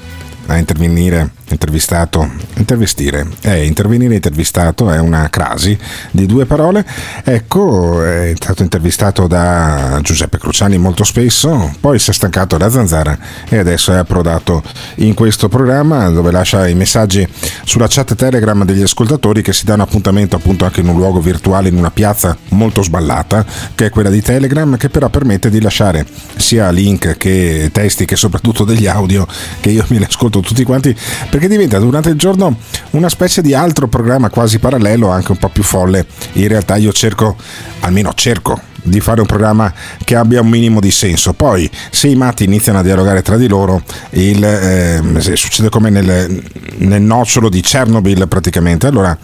a 0.47 0.57
intervenire 0.59 1.31
intervistato 1.55 2.29
intervistire 2.55 3.27
è 3.41 3.53
intervenire 3.53 4.15
intervistato 4.15 4.91
è 4.91 4.99
una 4.99 5.29
crasi 5.29 5.77
di 6.11 6.27
due 6.27 6.47
parole. 6.47 6.85
Ecco 7.25 8.05
è 8.05 8.33
stato 8.35 8.63
intervistato 8.63 9.27
da 9.27 9.99
Giuseppe 10.03 10.39
Cruciani 10.39 10.79
molto 10.79 11.05
spesso 11.05 11.75
poi 11.81 11.99
si 11.99 12.11
è 12.11 12.13
stancato 12.13 12.57
da 12.57 12.71
Zanzara 12.71 13.19
e 13.49 13.59
adesso 13.59 13.93
è 13.93 13.97
approdato 13.97 14.63
in 14.97 15.15
questo 15.15 15.49
programma 15.49 16.09
dove 16.09 16.31
lascia 16.31 16.69
i 16.69 16.75
messaggi 16.75 17.27
sulla 17.65 17.87
chat 17.89 18.15
telegram 18.15 18.65
degli 18.65 18.83
ascoltatori 18.83 19.43
che 19.43 19.53
si 19.53 19.65
danno 19.65 19.83
appuntamento 19.83 20.37
appunto 20.37 20.65
anche 20.65 20.81
in 20.81 20.89
un 20.89 20.97
luogo 20.97 21.21
virtuale 21.21 21.69
in 21.69 21.77
una 21.77 21.91
piazza 21.91 22.37
molto 22.51 22.83
sballata 22.83 23.45
che 23.75 23.87
è 23.87 23.91
quella 23.91 24.11
di 24.11 24.23
telegram 24.23 24.77
che 24.77 24.89
però 24.89 25.09
permette 25.09 25.51
di 25.51 25.61
lasciare 25.61 26.07
sia 26.37 26.71
link 26.71 27.17
che 27.17 27.71
testi 27.73 28.05
che 28.05 28.17
soprattutto 28.17 28.65
degli 28.65 28.87
audio 28.87 29.27
che 29.61 29.71
io 29.71 29.85
me 29.89 29.99
li 29.99 30.05
ascolto 30.05 30.41
tutti 30.41 30.65
quanti 30.65 30.97
perché 31.41 31.49
diventa 31.57 31.79
durante 31.79 32.11
il 32.11 32.17
giorno 32.17 32.55
una 32.91 33.09
specie 33.09 33.41
di 33.41 33.55
altro 33.55 33.89
programma 33.89 34.29
quasi 34.29 34.59
parallelo, 34.59 35.09
anche 35.09 35.33
un 35.33 35.39
po' 35.39 35.49
più 35.49 35.63
folle. 35.63 36.05
In 36.35 36.49
realtà 36.49 36.77
io 36.77 36.93
cerco, 36.93 37.35
almeno 37.81 38.13
cerco, 38.13 38.61
di 38.83 39.01
fare 39.01 39.23
un 39.23 39.27
programma 39.27 39.73
che 40.05 40.17
abbia 40.17 40.43
un 40.43 40.49
minimo 40.49 40.81
di 40.81 40.91
senso. 40.91 41.33
Poi, 41.33 41.71
se 41.89 42.09
i 42.09 42.15
matti 42.15 42.45
iniziano 42.45 42.81
a 42.81 42.83
dialogare 42.83 43.23
tra 43.23 43.39
di 43.39 43.49
loro, 43.49 43.83
il, 44.11 44.45
eh, 44.45 45.21
succede 45.35 45.71
come 45.71 45.89
nel, 45.89 46.43
nel, 46.77 47.01
nocciolo 47.01 47.49
di 47.49 47.63
Chernobyl 47.63 48.29
praticamente. 48.29 48.87
Allora, 48.87 49.17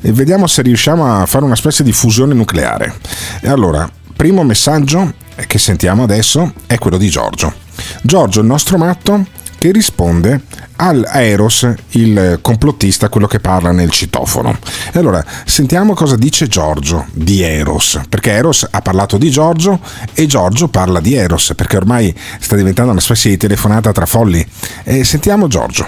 eh, 0.00 0.12
vediamo 0.12 0.48
se 0.48 0.62
riusciamo 0.62 1.20
a 1.20 1.26
fare 1.26 1.44
una 1.44 1.56
specie 1.56 1.84
di 1.84 1.92
fusione 1.92 2.34
nucleare. 2.34 2.96
E 3.40 3.48
allora, 3.48 3.88
primo 4.16 4.42
messaggio 4.42 5.14
che 5.46 5.58
sentiamo 5.58 6.02
adesso 6.02 6.52
è 6.66 6.78
quello 6.78 6.98
di 6.98 7.08
Giorgio. 7.08 7.54
Giorgio, 8.02 8.40
il 8.40 8.46
nostro 8.46 8.76
matto, 8.76 9.24
che 9.60 9.72
risponde 9.72 10.40
al 10.76 11.06
Eros, 11.12 11.70
il 11.90 12.38
complottista, 12.40 13.10
quello 13.10 13.26
che 13.26 13.40
parla 13.40 13.72
nel 13.72 13.90
citofono. 13.90 14.56
E 14.90 14.98
allora 14.98 15.22
sentiamo 15.44 15.92
cosa 15.92 16.16
dice 16.16 16.46
Giorgio 16.46 17.04
di 17.12 17.42
Eros, 17.42 18.00
perché 18.08 18.30
Eros 18.30 18.66
ha 18.70 18.80
parlato 18.80 19.18
di 19.18 19.28
Giorgio 19.28 19.78
e 20.14 20.24
Giorgio 20.24 20.68
parla 20.68 20.98
di 21.00 21.12
Eros, 21.12 21.52
perché 21.54 21.76
ormai 21.76 22.12
sta 22.38 22.56
diventando 22.56 22.92
una 22.92 23.02
specie 23.02 23.28
di 23.28 23.36
telefonata 23.36 23.92
tra 23.92 24.06
folli. 24.06 24.42
E 24.82 25.04
sentiamo 25.04 25.46
Giorgio. 25.46 25.86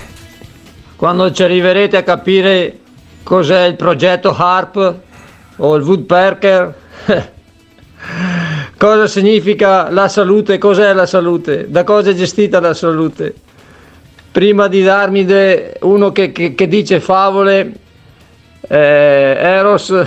Quando 0.95 1.33
ci 1.33 1.43
arriverete 1.43 1.97
a 1.97 2.03
capire 2.03 2.79
cos'è 3.23 3.65
il 3.65 3.77
progetto 3.77 4.37
HARP 4.37 4.95
o 5.57 5.75
il 5.77 5.83
Woodpecker, 5.83 6.75
cosa 8.77 9.07
significa 9.07 9.91
la 9.91 10.09
salute, 10.09 10.59
cos'è 10.59 10.93
la 10.93 11.07
salute, 11.07 11.71
da 11.71 11.85
cosa 11.85 12.11
è 12.11 12.15
gestita 12.15 12.61
la 12.61 12.75
salute 12.75 13.35
prima 14.33 14.67
di 14.67 14.83
darmi 14.83 15.25
de, 15.25 15.77
uno 15.83 16.11
che, 16.11 16.33
che, 16.33 16.55
che, 16.55 16.67
dice 16.67 17.01
favole, 17.01 17.73
eh, 18.67 19.37
Eros, 19.39 19.95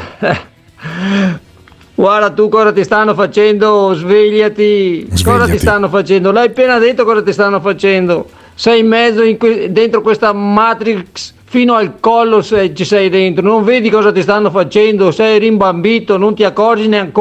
guarda 1.93 2.31
tu 2.31 2.49
cosa 2.49 2.73
ti 2.73 2.83
stanno 2.83 3.13
facendo, 3.13 3.93
svegliati. 3.93 5.07
svegliati. 5.11 5.23
cosa 5.23 5.45
ti 5.45 5.59
stanno 5.59 5.87
facendo, 5.87 6.31
l'hai 6.31 6.47
appena 6.47 6.79
detto 6.79 7.05
cosa 7.05 7.21
ti 7.21 7.31
stanno 7.31 7.61
facendo, 7.61 8.27
sei 8.55 8.79
in 8.79 8.87
mezzo 8.87 9.21
in 9.21 9.37
que- 9.37 9.71
dentro 9.71 10.01
questa 10.01 10.33
matrix 10.33 11.33
fino 11.43 11.75
al 11.75 11.99
collo 11.99 12.41
se 12.41 12.73
ci 12.73 12.83
sei 12.83 13.09
dentro, 13.09 13.45
non 13.45 13.63
vedi 13.63 13.89
cosa 13.89 14.11
ti 14.11 14.23
stanno 14.23 14.49
facendo, 14.49 15.11
sei 15.11 15.37
rimbambito, 15.37 16.17
non 16.17 16.33
ti 16.33 16.43
accorgi 16.43 16.87
neanche 16.87 17.11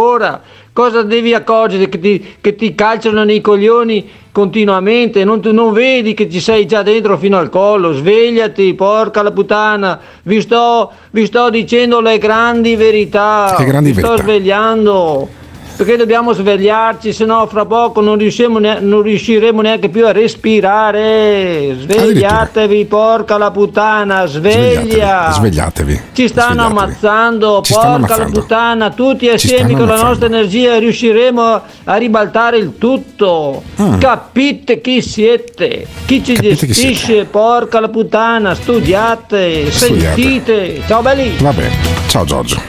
Cosa 0.75 1.03
devi 1.03 1.33
accorgere? 1.33 1.89
Che 1.89 2.01
ti, 2.01 2.35
che 2.41 2.57
ti 2.57 2.75
calciano 2.75 3.23
nei 3.23 3.41
coglioni 3.41 4.11
continuamente? 4.33 5.23
Non, 5.23 5.41
non, 5.41 5.73
vedi 5.73 6.15
che 6.15 6.29
ci 6.29 6.41
sei 6.41 6.67
già 6.67 6.83
dentro 6.83 7.17
fino 7.17 7.39
al 7.39 7.49
collo? 7.49 7.93
Svegliati, 7.93 8.75
porca 8.75 9.23
la 9.23 9.31
puttana! 9.31 10.01
Vi 10.25 10.41
sto, 10.41 10.91
vi 11.13 11.27
sto 11.27 11.49
dicendo 11.49 12.01
le 12.01 12.19
grandi 12.19 12.75
verità. 12.75 13.55
Che 13.57 13.65
grandi 13.65 13.93
vi 13.93 14.01
verità. 14.01 14.15
sto 14.15 14.23
svegliando 14.25 15.29
perché 15.77 15.97
dobbiamo 15.97 16.33
svegliarci, 16.33 17.13
se 17.13 17.25
no 17.25 17.47
fra 17.47 17.65
poco 17.65 18.01
non, 18.01 18.17
ne- 18.61 18.79
non, 18.81 19.03
riusciremo 19.03 19.61
neanche 19.61 19.89
più 19.89 20.07
a 20.07 20.13
respirare. 20.13 21.77
Svegliatevi, 21.81 22.85
porca 22.85 23.37
la 23.39 23.51
puttana, 23.51 24.27
sveglia. 24.27 25.33
Svegliatevi. 25.33 26.01
Ci 26.13 26.29
stanno 26.29 26.53
Svegliatevi. 26.65 26.79
ammazzando, 26.81 27.61
Ci 27.63 27.73
porca 27.73 27.89
stanno 28.07 28.25
la 28.25 28.31
puttana, 28.31 28.91
tutti 28.91 29.29
assieme 29.29 29.71
con 29.73 29.87
la 29.87 29.95
ammazzando. 29.95 30.05
nostra 30.09 30.27
energia 30.27 30.79
riusciremo 30.79 31.61
a 31.85 31.97
ribaltare 31.97 32.57
il 32.59 32.79
tutto. 32.79 33.63
Mm. 33.81 33.99
Capite 33.99 34.81
chi 34.81 35.03
siete? 35.03 35.87
Chi 36.07 36.23
ci 36.25 36.35
Capite 36.35 36.55
chi 36.57 36.67
gestisce, 36.67 37.25
porca 37.25 37.81
la 37.81 37.89
puttana, 37.89 38.55
studiate, 38.55 39.71
Studiate. 39.71 40.15
sentite. 40.23 40.83
Ciao 40.87 41.03
belli. 41.03 41.37
Vabbè, 41.39 41.71
ciao 42.07 42.25
Giorgio. 42.25 42.61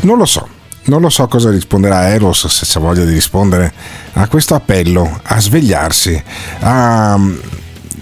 Non 0.00 0.18
lo 0.18 0.24
so. 0.24 0.48
Non 0.84 1.00
lo 1.00 1.08
so 1.08 1.28
cosa 1.28 1.50
risponderà 1.50 2.08
Eros 2.08 2.46
se 2.48 2.64
c'ha 2.66 2.80
voglia 2.80 3.04
di 3.04 3.12
rispondere 3.12 3.72
a 4.14 4.26
questo 4.26 4.54
appello 4.54 5.20
a 5.22 5.40
svegliarsi, 5.40 6.22
a 6.60 7.18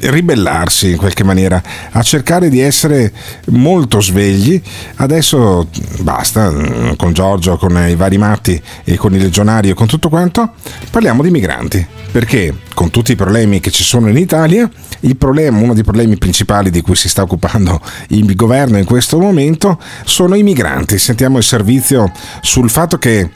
ribellarsi 0.00 0.90
in 0.90 0.96
qualche 0.96 1.24
maniera, 1.24 1.62
a 1.90 2.02
cercare 2.02 2.48
di 2.48 2.60
essere 2.60 3.12
molto 3.46 4.00
svegli. 4.00 4.60
Adesso 4.96 5.68
basta 6.00 6.50
mm, 6.50 6.92
con 6.96 7.12
Giorgio, 7.12 7.56
con 7.56 7.76
i 7.88 7.96
vari 7.96 8.18
matti 8.18 8.60
e 8.84 8.96
con 8.96 9.14
i 9.14 9.18
legionari 9.18 9.70
e 9.70 9.74
con 9.74 9.86
tutto 9.86 10.08
quanto. 10.08 10.52
Parliamo 10.90 11.22
di 11.22 11.30
migranti, 11.30 11.84
perché 12.10 12.54
con 12.74 12.90
tutti 12.90 13.12
i 13.12 13.16
problemi 13.16 13.60
che 13.60 13.70
ci 13.70 13.84
sono 13.84 14.08
in 14.08 14.16
Italia, 14.16 14.68
il 15.00 15.16
problema, 15.16 15.58
uno 15.58 15.74
dei 15.74 15.84
problemi 15.84 16.16
principali 16.16 16.70
di 16.70 16.80
cui 16.80 16.94
si 16.94 17.08
sta 17.08 17.22
occupando 17.22 17.80
il 18.08 18.34
governo 18.34 18.78
in 18.78 18.84
questo 18.84 19.18
momento 19.18 19.78
sono 20.04 20.34
i 20.34 20.42
migranti. 20.42 20.98
Sentiamo 20.98 21.38
il 21.38 21.44
servizio 21.44 22.12
sul 22.40 22.70
fatto 22.70 22.98
che 22.98 23.30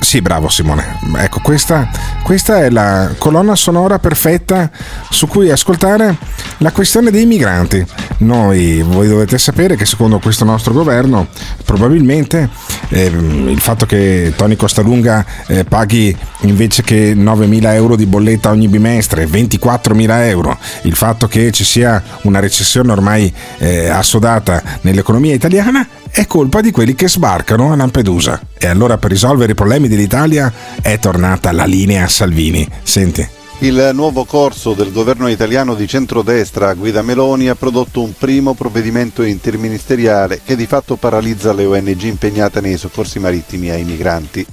sì, 0.00 0.20
bravo 0.20 0.48
Simone. 0.48 0.98
Ecco, 1.16 1.40
questa, 1.40 1.88
questa 2.22 2.64
è 2.64 2.70
la 2.70 3.14
colonna 3.18 3.54
sonora 3.54 3.98
perfetta 3.98 4.70
su 5.08 5.28
cui 5.28 5.50
ascoltare 5.50 6.16
la 6.58 6.72
questione 6.72 7.10
dei 7.10 7.26
migranti. 7.26 7.86
Noi, 8.18 8.82
voi 8.82 9.08
dovete 9.08 9.38
sapere 9.38 9.76
che 9.76 9.86
secondo 9.86 10.18
questo 10.18 10.44
nostro 10.44 10.72
governo, 10.72 11.28
probabilmente 11.64 12.48
ehm, 12.88 13.48
il 13.48 13.60
fatto 13.60 13.86
che 13.86 14.32
Tony 14.36 14.56
Costalunga 14.56 15.24
eh, 15.46 15.64
paghi 15.64 16.16
invece 16.40 16.82
che 16.82 17.14
9.000 17.14 17.74
euro 17.74 17.94
di 17.94 18.06
bolletta 18.06 18.50
ogni 18.50 18.68
bimestre, 18.68 19.26
24.000 19.26 20.26
euro, 20.26 20.58
il 20.82 20.96
fatto 20.96 21.28
che 21.28 21.50
ci 21.52 21.64
sia 21.64 22.02
una 22.22 22.40
recessione 22.40 22.90
ormai 22.90 23.32
eh, 23.58 23.88
assodata 23.88 24.62
nell'economia 24.80 25.34
italiana, 25.34 25.86
è 26.10 26.26
colpa 26.26 26.60
di 26.60 26.70
quelli 26.70 26.94
che 26.94 27.08
sbarcano 27.08 27.72
a 27.72 27.76
Lampedusa. 27.76 28.40
E 28.58 28.66
allora 28.66 28.98
per 28.98 29.10
risolvere 29.10 29.52
i 29.52 29.54
problemi 29.54 29.88
dell'Italia 29.88 30.52
è 30.80 30.98
tornata 30.98 31.52
la 31.52 31.64
linea 31.64 32.06
Salvini. 32.08 32.68
Senti. 32.82 33.28
Il 33.62 33.90
nuovo 33.92 34.24
corso 34.24 34.72
del 34.72 34.90
governo 34.90 35.28
italiano 35.28 35.74
di 35.74 35.86
centrodestra 35.86 36.70
a 36.70 36.74
guida 36.74 37.02
Meloni 37.02 37.48
ha 37.48 37.54
prodotto 37.54 38.02
un 38.02 38.14
primo 38.16 38.54
provvedimento 38.54 39.22
interministeriale 39.22 40.40
che 40.42 40.56
di 40.56 40.64
fatto 40.66 40.96
paralizza 40.96 41.52
le 41.52 41.66
ONG 41.66 42.02
impegnate 42.04 42.62
nei 42.62 42.78
soccorsi 42.78 43.18
marittimi 43.18 43.68
ai 43.68 43.84
migranti. 43.84 44.46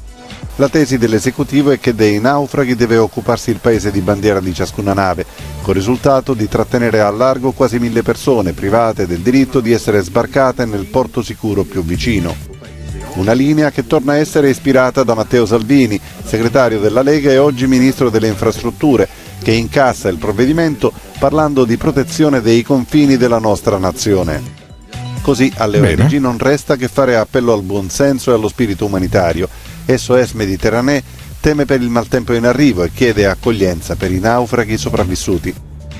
La 0.60 0.70
tesi 0.70 0.98
dell'esecutivo 0.98 1.70
è 1.70 1.80
che 1.80 1.94
dei 1.94 2.20
naufraghi 2.20 2.76
deve 2.76 2.98
occuparsi 2.98 3.52
il 3.52 3.60
paese 3.62 3.92
di 3.92 4.02
bandiera 4.02 4.40
di 4.40 4.56
ciascuna 4.56 4.94
nave, 4.94 5.24
con 5.62 5.70
il 5.70 5.76
risultato 5.76 6.34
di 6.34 6.48
trattenere 6.48 7.00
a 7.00 7.12
largo 7.12 7.52
quasi 7.52 7.78
mille 7.78 8.02
persone 8.02 8.54
private 8.54 9.06
del 9.06 9.20
diritto 9.20 9.60
di 9.60 9.72
essere 9.72 10.02
sbarcate 10.02 10.66
nel 10.66 10.86
porto 10.86 11.22
sicuro 11.22 11.64
più 11.64 11.84
vicino. 11.84 12.36
Una 13.18 13.34
linea 13.34 13.70
che 13.70 13.86
torna 13.86 14.14
a 14.14 14.18
essere 14.18 14.50
ispirata 14.50 15.04
da 15.04 15.14
Matteo 15.14 15.46
Salvini, 15.46 16.00
segretario 16.24 16.80
della 16.80 17.04
Lega 17.04 17.30
e 17.30 17.38
oggi 17.38 17.68
ministro 17.68 18.10
delle 18.10 18.28
infrastrutture, 18.28 19.08
che 19.44 19.52
incassa 19.52 20.10
il 20.10 20.18
provvedimento 20.18 20.92
parlando 21.20 21.66
di 21.66 21.78
protezione 21.78 22.42
dei 22.42 22.64
confini 22.64 23.16
della 23.16 23.40
nostra 23.40 23.78
nazione. 23.78 24.66
Così 25.22 25.52
alle 25.58 25.80
Bene. 25.80 26.04
ONG 26.04 26.14
non 26.14 26.38
resta 26.40 26.78
che 26.78 26.88
fare 26.88 27.16
appello 27.16 27.54
al 27.54 27.62
buonsenso 27.62 28.32
e 28.32 28.34
allo 28.34 28.48
spirito 28.48 28.86
umanitario. 28.86 29.48
SOS 29.96 30.32
Mediterranee 30.34 31.04
teme 31.40 31.66
per 31.66 31.82
il 31.82 31.90
maltempo 31.90 32.34
in 32.34 32.46
arrivo 32.46 32.84
e 32.84 32.92
chiede 32.94 33.26
accoglienza 33.26 33.96
per 33.96 34.12
i 34.12 34.20
naufraghi 34.20 34.78
sopravvissuti. 34.78 35.54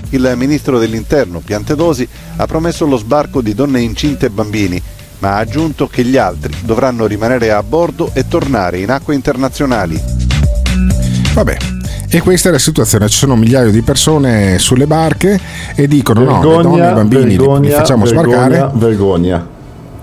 Il 0.10 0.34
ministro 0.36 0.80
dell'Interno, 0.80 1.40
Piantedosi, 1.40 2.08
ha 2.38 2.46
promesso 2.46 2.86
lo 2.86 2.98
sbarco 2.98 3.42
di 3.42 3.54
donne 3.54 3.82
incinte 3.82 4.28
e 4.28 4.30
bambini, 4.30 4.82
ma 5.20 5.34
ha 5.34 5.38
aggiunto 5.38 5.88
che 5.88 6.04
gli 6.04 6.18
altri 6.18 6.54
dovranno 6.64 7.06
rimanere 7.06 7.52
a 7.52 7.64
bordo 7.64 8.12
e 8.14 8.28
tornare 8.28 8.80
in 8.80 8.92
acque 8.92 9.16
internazionali. 9.16 10.02
Vabbè, 11.34 11.58
E 12.10 12.22
questa 12.22 12.48
è 12.48 12.52
la 12.54 12.60
situazione, 12.60 13.10
ci 13.10 13.18
sono 13.18 13.36
migliaia 13.36 13.70
di 13.70 13.82
persone 13.82 14.60
sulle 14.60 14.88
barche 14.88 15.38
e 15.76 15.88
dicono 15.88 16.24
no, 16.24 16.36
le 16.36 16.40
donne 16.40 16.54
e 16.54 16.62
Vergogna, 16.62 16.90
i 16.90 16.94
bambini 16.94 17.24
li- 17.24 17.30
li, 17.30 17.38
vergogna, 17.38 17.76
facciamo 17.76 18.06
vergogna, 18.06 18.36
sbarcare. 18.38 18.72
Vergogna. 18.76 19.48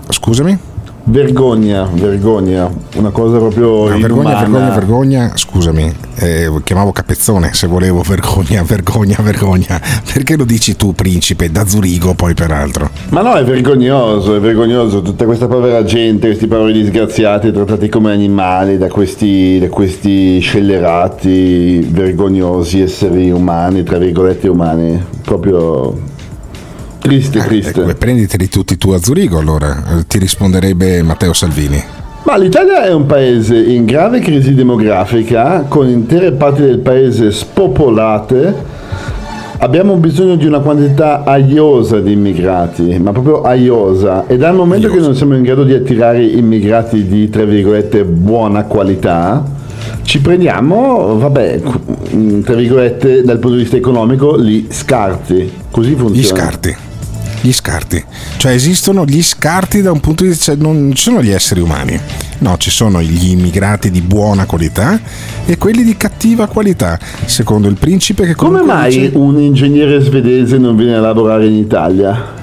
Scusami? 0.09 0.59
Vergogna, 1.07 1.87
vergogna. 1.93 2.67
Una 2.95 3.11
cosa 3.11 3.37
proprio 3.37 3.87
No, 3.89 3.99
vergogna, 3.99 4.39
vergogna, 4.39 4.69
vergogna, 4.73 5.31
scusami, 5.35 5.93
eh, 6.15 6.49
chiamavo 6.63 6.91
Capezzone 6.91 7.53
se 7.53 7.67
volevo 7.67 8.01
vergogna, 8.05 8.63
vergogna, 8.63 9.17
vergogna. 9.21 9.79
Perché 10.11 10.35
lo 10.35 10.45
dici 10.45 10.75
tu, 10.75 10.93
principe, 10.93 11.51
da 11.51 11.67
Zurigo 11.67 12.15
poi 12.15 12.33
peraltro? 12.33 12.89
Ma 13.09 13.21
no, 13.21 13.35
è 13.35 13.43
vergognoso, 13.43 14.35
è 14.35 14.39
vergognoso. 14.39 15.03
Tutta 15.03 15.25
questa 15.25 15.45
povera 15.45 15.83
gente, 15.83 16.25
questi 16.25 16.47
poveri 16.47 16.73
disgraziati 16.73 17.51
trattati 17.51 17.87
come 17.87 18.11
animali 18.11 18.79
da 18.79 18.87
questi, 18.87 19.59
da 19.59 19.69
questi 19.69 20.39
scellerati, 20.39 21.87
vergognosi 21.87 22.81
esseri 22.81 23.29
umani, 23.29 23.83
tra 23.83 23.99
virgolette 23.99 24.47
umani. 24.47 24.99
Proprio 25.21 26.13
triste, 27.05 27.39
triste. 27.39 27.81
Ecco, 27.81 27.89
e 27.89 27.95
prenditeli 27.95 28.49
tutti 28.49 28.77
tu 28.77 28.91
a 28.91 28.97
Zurigo 28.97 29.37
allora, 29.37 29.99
eh, 29.99 30.07
ti 30.07 30.17
risponderebbe 30.17 31.03
Matteo 31.03 31.33
Salvini. 31.33 31.83
Ma 32.23 32.37
l'Italia 32.37 32.83
è 32.83 32.91
un 32.91 33.05
paese 33.05 33.55
in 33.55 33.85
grave 33.85 34.19
crisi 34.19 34.55
demografica, 34.55 35.65
con 35.67 35.87
intere 35.87 36.31
parti 36.31 36.61
del 36.63 36.79
paese 36.79 37.31
spopolate. 37.31 38.73
Abbiamo 39.59 39.95
bisogno 39.97 40.35
di 40.35 40.47
una 40.47 40.59
quantità 40.59 41.23
aiosa 41.23 41.99
di 41.99 42.13
immigrati, 42.13 42.97
ma 42.97 43.11
proprio 43.11 43.43
aiosa. 43.43 44.25
E 44.25 44.37
dal 44.37 44.55
momento 44.55 44.89
che 44.89 44.99
non 44.99 45.15
siamo 45.15 45.35
in 45.35 45.43
grado 45.43 45.63
di 45.63 45.73
attirare 45.73 46.25
immigrati 46.25 47.05
di, 47.05 47.29
tra 47.29 47.45
virgolette, 47.45 48.03
buona 48.03 48.63
qualità, 48.63 49.43
ci 50.01 50.19
prendiamo, 50.19 51.17
vabbè, 51.19 51.61
mm, 52.15 52.41
tra 52.41 52.55
virgolette, 52.55 53.21
dal 53.21 53.37
punto 53.37 53.55
di 53.55 53.61
vista 53.61 53.77
economico, 53.77 54.39
gli 54.41 54.65
scarti. 54.69 55.51
Così 55.69 55.93
funziona. 55.93 56.19
Gli 56.19 56.23
scarti. 56.23 56.75
Gli 57.45 57.53
scarti, 57.53 58.03
cioè 58.37 58.53
esistono 58.53 59.05
gli 59.05 59.21
scarti 59.21 59.83
da 59.83 59.91
un 59.91 59.99
punto 59.99 60.23
di 60.23 60.29
vista, 60.29 60.45
cioè 60.45 60.55
non 60.55 60.93
ci 60.95 61.03
sono 61.03 61.21
gli 61.21 61.29
esseri 61.29 61.61
umani, 61.61 61.95
no, 62.39 62.57
ci 62.57 62.71
sono 62.71 63.03
gli 63.03 63.29
immigrati 63.29 63.91
di 63.91 64.01
buona 64.01 64.45
qualità 64.47 64.99
e 65.45 65.55
quelli 65.59 65.83
di 65.83 65.95
cattiva 65.95 66.47
qualità, 66.47 66.97
secondo 67.25 67.67
il 67.67 67.75
principe 67.75 68.25
che 68.25 68.33
Come 68.33 68.63
mai 68.63 68.97
dice- 68.97 69.11
un 69.13 69.39
ingegnere 69.39 69.99
svedese 70.01 70.57
non 70.57 70.75
viene 70.75 70.95
a 70.95 70.99
lavorare 71.01 71.45
in 71.45 71.53
Italia? 71.53 72.33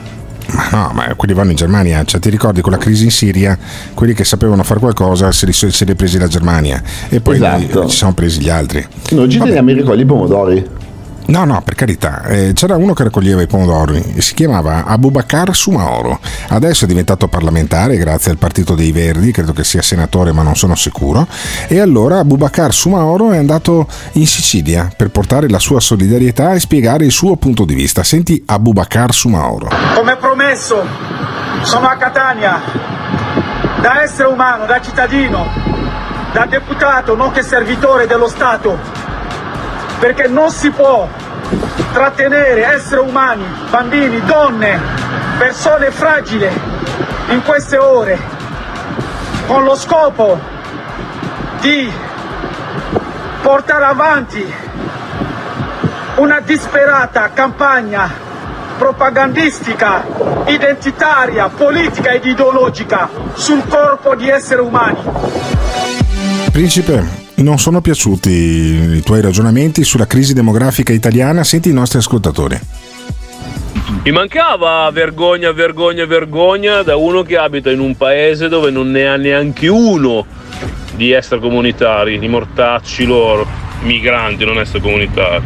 Ma 0.53 0.68
no, 0.70 0.92
ma 0.94 1.12
quelli 1.16 1.34
vanno 1.34 1.50
in 1.50 1.57
Germania, 1.57 2.05
cioè 2.05 2.20
ti 2.20 2.30
ricordi 2.30 2.61
con 2.61 2.70
la 2.70 2.78
crisi 2.78 3.03
in 3.03 3.11
Siria, 3.11 3.59
quelli 3.94 4.12
che 4.14 4.22
sapevano 4.22 4.62
fare 4.62 4.78
qualcosa 4.78 5.32
se 5.32 5.46
li, 5.46 5.53
se 5.53 5.84
li 5.84 5.96
presi 5.96 6.16
la 6.16 6.28
Germania 6.28 6.80
e 7.09 7.20
poi 7.20 7.34
Esatto. 7.34 7.88
ci 7.88 7.96
siamo 7.96 8.12
presi 8.14 8.40
gli 8.40 8.48
altri. 8.50 8.86
Noi 9.11 9.28
ci 9.28 9.40
teniamo 9.40 9.68
i 9.72 9.74
raccolli 9.74 10.03
i 10.03 10.07
pomodori. 10.07 10.64
No, 11.25 11.45
no, 11.45 11.62
per 11.62 11.75
carità, 11.75 12.25
eh, 12.25 12.53
c'era 12.53 12.77
uno 12.77 12.95
che 12.95 13.05
raccoglieva 13.05 13.43
i 13.43 13.47
pomodori, 13.47 14.20
si 14.20 14.35
chiamava 14.35 14.85
Abubakar 14.85 15.55
Sumaoro, 15.55 16.18
adesso 16.49 16.85
è 16.85 16.89
diventato 16.89 17.29
parlamentare 17.29 17.97
grazie 17.97 18.33
al 18.33 18.39
Partito 18.39 18.75
dei 18.75 18.91
Verdi, 18.93 19.31
credo 19.31 19.53
che 19.53 19.62
sia 19.64 19.83
senatore 19.83 20.33
ma 20.33 20.43
non 20.43 20.57
sono 20.57 20.75
sicuro, 20.75 21.27
e 21.68 21.81
allora 21.81 22.18
Abubakar 22.18 22.75
Sumaoro 22.75 23.31
è 23.31 23.39
andato 23.39 23.87
in 24.12 24.27
Sicilia 24.27 24.91
per 24.95 25.11
portare 25.11 25.49
la 25.49 25.61
sua 25.61 25.81
solidarietà 25.81 26.53
e 26.53 26.61
spiegare 26.61 27.05
il 27.05 27.12
suo 27.12 27.37
punto 27.37 27.64
di 27.64 27.75
vista. 27.75 28.03
Senti 28.03 28.43
Abubakar 28.45 29.14
Sumaoro. 29.14 29.68
Come 29.95 30.16
promesso, 30.16 30.85
sono 31.62 31.87
a 31.87 31.97
Catania, 31.97 32.61
da 33.81 34.03
essere 34.03 34.29
umano, 34.29 34.66
da 34.66 34.81
cittadino, 34.81 35.47
da 36.33 36.47
deputato, 36.47 37.14
nonché 37.14 37.43
servitore 37.43 38.07
dello 38.07 38.29
Stato, 38.29 38.79
perché 40.03 40.26
non 40.26 40.50
si 40.50 40.68
può 40.70 41.09
trattenere 41.92 42.64
esseri 42.74 43.00
umani, 43.07 43.44
bambini, 43.70 44.20
donne, 44.24 44.80
persone 45.38 45.92
fragili 45.92 46.48
in 47.28 47.40
queste 47.44 47.76
ore, 47.76 48.18
con 49.46 49.62
lo 49.62 49.76
scopo 49.76 50.40
di 51.61 51.88
portare 53.42 53.84
avanti 53.84 54.44
una 56.16 56.40
disperata 56.40 57.30
campagna 57.32 58.11
propagandistica, 58.78 60.05
identitaria, 60.46 61.48
politica 61.48 62.11
ed 62.11 62.24
ideologica 62.24 63.09
sul 63.34 63.64
corpo 63.68 64.16
di 64.16 64.28
esseri 64.28 64.62
umani. 64.62 64.98
Principe, 66.50 67.22
non 67.43 67.59
sono 67.59 67.80
piaciuti 67.80 68.30
i 68.30 69.03
tuoi 69.03 69.20
ragionamenti 69.20 69.84
sulla 69.84 70.07
crisi 70.07 70.32
demografica 70.32 70.93
italiana, 70.93 71.45
senti 71.45 71.68
i 71.68 71.72
nostri 71.72 71.99
ascoltatori. 71.99 72.59
Mi 74.05 74.11
mancava 74.11 74.90
vergogna, 74.93 75.53
vergogna, 75.53 76.07
vergogna 76.07 76.82
da 76.82 76.97
uno 76.97 77.22
che 77.22 77.36
abita 77.36 77.70
in 77.70 77.80
un 77.80 77.97
paese 77.97 78.49
dove 78.49 78.70
non 78.70 78.90
ne 78.90 79.07
ha 79.09 79.16
neanche 79.16 79.68
uno 79.68 80.24
di 80.95 81.12
extracomunitari, 81.12 82.22
i 82.22 82.28
mortacci 82.28 83.05
loro, 83.05 83.47
migranti, 83.82 84.45
non 84.45 84.59
extracomunitari. 84.59 85.45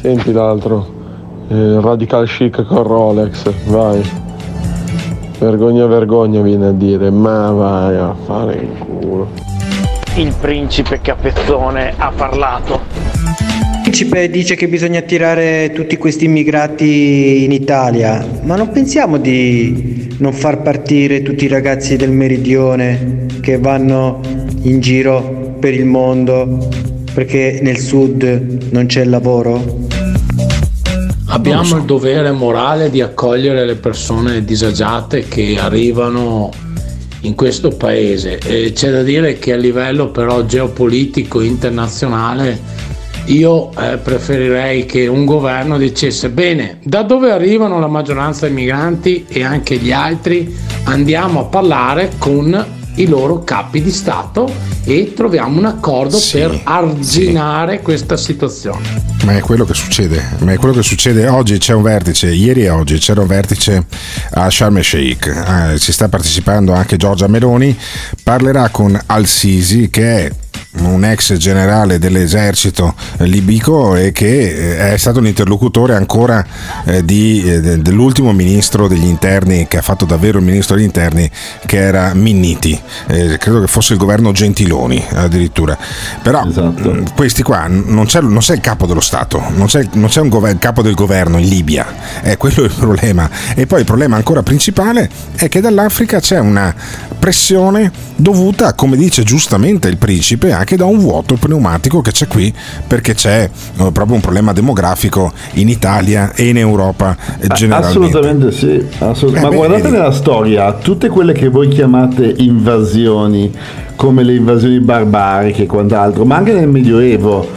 Senti 0.00 0.32
l'altro, 0.32 1.46
eh, 1.48 1.80
radical 1.80 2.26
chic 2.26 2.64
con 2.64 2.82
Rolex, 2.82 3.50
vai. 3.66 4.29
Vergogna, 5.40 5.86
vergogna 5.86 6.42
viene 6.42 6.66
a 6.66 6.72
dire, 6.72 7.08
ma 7.10 7.50
vai 7.50 7.96
a 7.96 8.14
fare 8.26 8.56
in 8.56 8.78
culo. 8.78 9.30
Il 10.16 10.34
principe 10.38 11.00
Capezzone 11.00 11.94
ha 11.96 12.12
parlato. 12.14 12.80
Il 12.92 13.80
principe 13.80 14.28
dice 14.28 14.54
che 14.54 14.68
bisogna 14.68 14.98
attirare 14.98 15.72
tutti 15.72 15.96
questi 15.96 16.26
immigrati 16.26 17.44
in 17.44 17.52
Italia, 17.52 18.22
ma 18.42 18.54
non 18.56 18.68
pensiamo 18.68 19.16
di 19.16 20.14
non 20.18 20.34
far 20.34 20.60
partire 20.60 21.22
tutti 21.22 21.46
i 21.46 21.48
ragazzi 21.48 21.96
del 21.96 22.10
meridione 22.10 23.24
che 23.40 23.56
vanno 23.58 24.20
in 24.64 24.80
giro 24.80 25.56
per 25.58 25.72
il 25.72 25.86
mondo 25.86 26.68
perché 27.14 27.60
nel 27.62 27.78
sud 27.78 28.68
non 28.72 28.84
c'è 28.84 29.04
lavoro? 29.04 29.88
Abbiamo 31.40 31.76
il 31.76 31.84
dovere 31.84 32.32
morale 32.32 32.90
di 32.90 33.00
accogliere 33.00 33.64
le 33.64 33.76
persone 33.76 34.44
disagiate 34.44 35.26
che 35.26 35.56
arrivano 35.58 36.50
in 37.22 37.34
questo 37.34 37.70
paese. 37.70 38.36
E 38.40 38.72
c'è 38.74 38.90
da 38.90 39.02
dire 39.02 39.38
che 39.38 39.54
a 39.54 39.56
livello 39.56 40.10
però 40.10 40.44
geopolitico 40.44 41.40
internazionale 41.40 42.60
io 43.24 43.70
eh, 43.72 43.96
preferirei 43.96 44.84
che 44.84 45.06
un 45.06 45.24
governo 45.24 45.78
dicesse 45.78 46.28
bene, 46.28 46.78
da 46.82 47.04
dove 47.04 47.30
arrivano 47.30 47.80
la 47.80 47.86
maggioranza 47.86 48.44
dei 48.44 48.54
migranti 48.54 49.24
e 49.26 49.42
anche 49.42 49.76
gli 49.76 49.92
altri 49.92 50.54
andiamo 50.84 51.40
a 51.40 51.44
parlare 51.44 52.10
con 52.18 52.66
i 52.96 53.06
loro 53.06 53.42
capi 53.44 53.80
di 53.80 53.90
Stato 53.90 54.46
e 54.84 55.14
troviamo 55.14 55.58
un 55.58 55.64
accordo 55.64 56.18
per 56.30 56.60
arginare 56.64 57.80
questa 57.80 58.18
situazione. 58.18 59.09
Ma 59.24 59.36
è 59.36 59.40
quello 59.40 59.64
che 59.64 59.74
succede, 59.74 60.24
ma 60.38 60.52
è 60.52 60.56
quello 60.56 60.74
che 60.74 60.82
succede. 60.82 61.28
Oggi 61.28 61.58
c'è 61.58 61.74
un 61.74 61.82
vertice, 61.82 62.32
ieri 62.32 62.64
e 62.64 62.70
oggi 62.70 62.98
c'era 62.98 63.20
un 63.20 63.26
vertice 63.26 63.84
a 64.32 64.50
Sharm 64.50 64.78
el 64.78 64.84
Sheikh, 64.84 65.26
Eh, 65.26 65.78
ci 65.78 65.92
sta 65.92 66.08
partecipando 66.08 66.72
anche 66.72 66.96
Giorgia 66.96 67.28
Meloni, 67.28 67.76
parlerà 68.22 68.70
con 68.70 68.98
Al-Sisi 69.06 69.90
che 69.90 70.26
è 70.26 70.32
un 70.78 71.04
ex 71.04 71.34
generale 71.34 71.98
dell'esercito 71.98 72.94
libico 73.18 73.96
e 73.96 74.12
che 74.12 74.76
eh, 74.76 74.92
è 74.92 74.96
stato 74.96 75.18
un 75.18 75.26
interlocutore 75.26 75.94
ancora 75.94 76.44
eh, 76.84 77.04
di, 77.04 77.42
eh, 77.44 77.60
de- 77.60 77.82
dell'ultimo 77.82 78.32
ministro 78.32 78.86
degli 78.86 79.06
interni 79.06 79.66
che 79.66 79.78
ha 79.78 79.82
fatto 79.82 80.04
davvero 80.04 80.38
il 80.38 80.44
ministro 80.44 80.76
degli 80.76 80.84
interni 80.84 81.28
che 81.66 81.78
era 81.78 82.14
Minniti. 82.14 82.80
Eh, 83.08 83.36
credo 83.38 83.60
che 83.60 83.66
fosse 83.66 83.94
il 83.94 83.98
governo 83.98 84.32
Gentiloni 84.32 85.04
addirittura. 85.12 85.76
Però 86.22 86.44
mh, 86.44 87.14
questi 87.14 87.42
qua 87.42 87.66
non 87.68 88.06
c'è, 88.06 88.20
non 88.20 88.38
c'è 88.38 88.54
il 88.54 88.60
capo 88.60 88.86
dello 88.86 89.00
Stato 89.00 89.42
non 89.50 89.66
c'è, 89.66 89.86
non 89.94 90.08
c'è 90.08 90.20
un 90.20 90.28
gover- 90.28 90.58
capo 90.58 90.82
del 90.82 90.94
governo 90.94 91.38
in 91.38 91.48
Libia. 91.48 92.20
È 92.20 92.36
quello 92.36 92.62
il 92.62 92.72
problema. 92.72 93.28
E 93.54 93.66
poi 93.66 93.80
il 93.80 93.86
problema 93.86 94.16
ancora 94.16 94.42
principale 94.42 95.08
è 95.34 95.48
che 95.48 95.60
dall'Africa 95.60 96.20
c'è 96.20 96.38
una 96.38 96.74
pressione 97.18 97.90
dovuta 98.16 98.74
come 98.74 98.96
dice 98.96 99.22
giustamente 99.22 99.88
il 99.88 99.98
principe 99.98 100.52
anche 100.60 100.76
da 100.76 100.84
un 100.84 100.98
vuoto 100.98 101.36
pneumatico 101.36 102.00
che 102.02 102.10
c'è 102.12 102.26
qui 102.26 102.52
perché 102.86 103.14
c'è 103.14 103.48
eh, 103.78 103.90
proprio 103.92 104.14
un 104.14 104.20
problema 104.20 104.52
demografico 104.52 105.32
in 105.54 105.68
Italia 105.68 106.32
e 106.34 106.48
in 106.48 106.58
Europa 106.58 107.16
eh, 107.40 107.46
generalmente 107.48 107.98
Assolutamente 107.98 108.52
sì, 108.52 108.86
assolut- 108.98 109.36
Eh, 109.36 109.40
ma 109.40 109.48
beh, 109.48 109.56
guardate 109.56 109.82
vedi. 109.82 109.94
nella 109.96 110.12
storia, 110.12 110.72
tutte 110.74 111.08
quelle 111.08 111.32
che 111.32 111.48
voi 111.48 111.68
chiamate 111.68 112.34
invasioni, 112.38 113.50
come 113.96 114.22
le 114.22 114.34
invasioni 114.34 114.80
barbariche 114.80 115.62
e 115.62 115.66
quant'altro, 115.66 116.24
ma 116.24 116.36
anche 116.36 116.52
nel 116.52 116.68
Medioevo, 116.68 117.48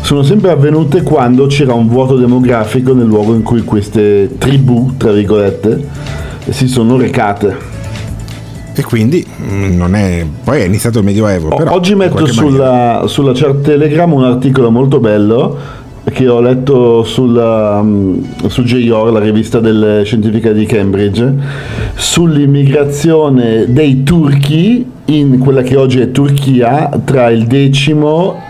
sono 0.00 0.22
sempre 0.22 0.50
avvenute 0.50 1.02
quando 1.02 1.46
c'era 1.46 1.74
un 1.74 1.88
vuoto 1.88 2.16
demografico 2.16 2.92
nel 2.94 3.06
luogo 3.06 3.34
in 3.34 3.42
cui 3.42 3.62
queste 3.64 4.30
tribù, 4.38 4.96
tra 4.96 5.12
virgolette, 5.12 5.88
si 6.50 6.66
sono 6.68 6.96
recate. 6.96 7.70
E 8.74 8.82
quindi 8.82 9.24
mm, 9.26 9.76
non 9.76 9.94
è. 9.94 10.24
Poi 10.44 10.60
è 10.60 10.64
iniziato 10.64 10.98
il 10.98 11.04
Medioevo. 11.04 11.54
Però, 11.54 11.72
Oggi 11.72 11.94
metto 11.94 12.26
sulla, 12.26 13.04
sulla 13.06 13.32
Telegram 13.32 14.12
un 14.12 14.24
articolo 14.24 14.70
molto 14.70 14.98
bello 14.98 15.80
che 16.10 16.28
ho 16.28 16.40
letto 16.40 17.04
sulla, 17.04 17.78
um, 17.80 18.24
su 18.48 18.62
JOR, 18.62 19.12
la 19.12 19.20
rivista 19.20 19.60
delle 19.60 20.02
scientifiche 20.04 20.52
di 20.52 20.66
Cambridge, 20.66 21.34
sull'immigrazione 21.94 23.66
dei 23.68 24.02
turchi 24.02 24.84
in 25.06 25.38
quella 25.38 25.62
che 25.62 25.76
oggi 25.76 26.00
è 26.00 26.10
Turchia 26.10 26.88
tra 27.04 27.28
il 27.30 27.46
X 27.46 27.88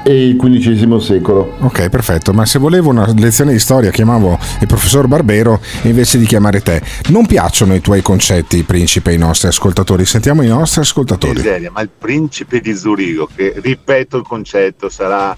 e 0.04 0.28
il 0.28 0.36
XV 0.36 0.96
secolo. 0.98 1.54
Ok, 1.60 1.88
perfetto. 1.88 2.32
Ma 2.32 2.44
se 2.44 2.58
volevo 2.58 2.90
una 2.90 3.10
lezione 3.16 3.52
di 3.52 3.58
storia, 3.58 3.90
chiamavo 3.90 4.38
il 4.60 4.66
professor 4.66 5.06
Barbero 5.06 5.60
invece 5.82 6.18
di 6.18 6.26
chiamare 6.26 6.60
te. 6.60 6.82
Non 7.08 7.26
piacciono 7.26 7.74
i 7.74 7.80
tuoi 7.80 8.02
concetti, 8.02 8.62
principe, 8.64 9.10
ai 9.10 9.18
nostri 9.18 9.48
ascoltatori. 9.48 10.04
Sentiamo 10.04 10.42
i 10.42 10.48
nostri 10.48 10.82
ascoltatori. 10.82 11.36
miseria, 11.36 11.70
ma 11.70 11.80
il 11.80 11.90
principe 11.96 12.60
di 12.60 12.74
Zurigo, 12.74 13.28
che 13.34 13.54
ripeto 13.56 14.18
il 14.18 14.24
concetto, 14.24 14.88
sarà 14.88 15.36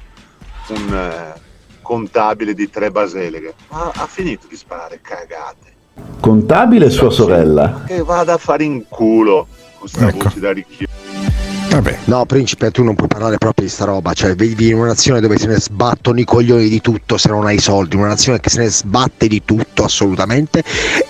un 0.68 0.94
eh, 0.94 1.40
contabile 1.80 2.54
di 2.54 2.68
tre 2.68 2.90
baseleghe, 2.90 3.54
ma 3.70 3.92
ha 3.94 4.06
finito 4.06 4.46
di 4.48 4.56
sparare 4.56 4.98
cagate. 5.00 5.72
Contabile 6.18 6.86
e 6.86 6.90
sua 6.90 7.10
sorella. 7.10 7.84
Che 7.86 8.02
vada 8.02 8.32
a 8.32 8.38
fare 8.38 8.64
in 8.64 8.84
culo 8.88 9.46
con 9.84 9.88
sta 9.88 10.08
Ecco. 10.08 10.24
voce 10.24 10.40
ricchio. 11.82 12.14
No, 12.14 12.26
principe, 12.26 12.70
tu 12.70 12.82
non 12.82 12.94
puoi 12.94 13.08
parlare 13.08 13.38
proprio 13.38 13.66
di 13.66 13.72
sta 13.72 13.84
roba. 13.84 14.12
Cioè, 14.12 14.34
vivi 14.34 14.68
in 14.68 14.76
una 14.76 14.88
nazione 14.88 15.20
dove 15.20 15.38
se 15.38 15.46
ne 15.46 15.60
sbattono 15.60 16.20
i 16.20 16.24
coglioni 16.24 16.68
di 16.68 16.80
tutto 16.80 17.16
se 17.16 17.28
non 17.28 17.46
hai 17.46 17.58
soldi, 17.58 17.96
una 17.96 18.08
nazione 18.08 18.40
che 18.40 18.50
se 18.50 18.60
ne 18.60 18.68
sbatte 18.68 19.26
di 19.26 19.42
tutto 19.44 19.84
assolutamente. 19.84 20.62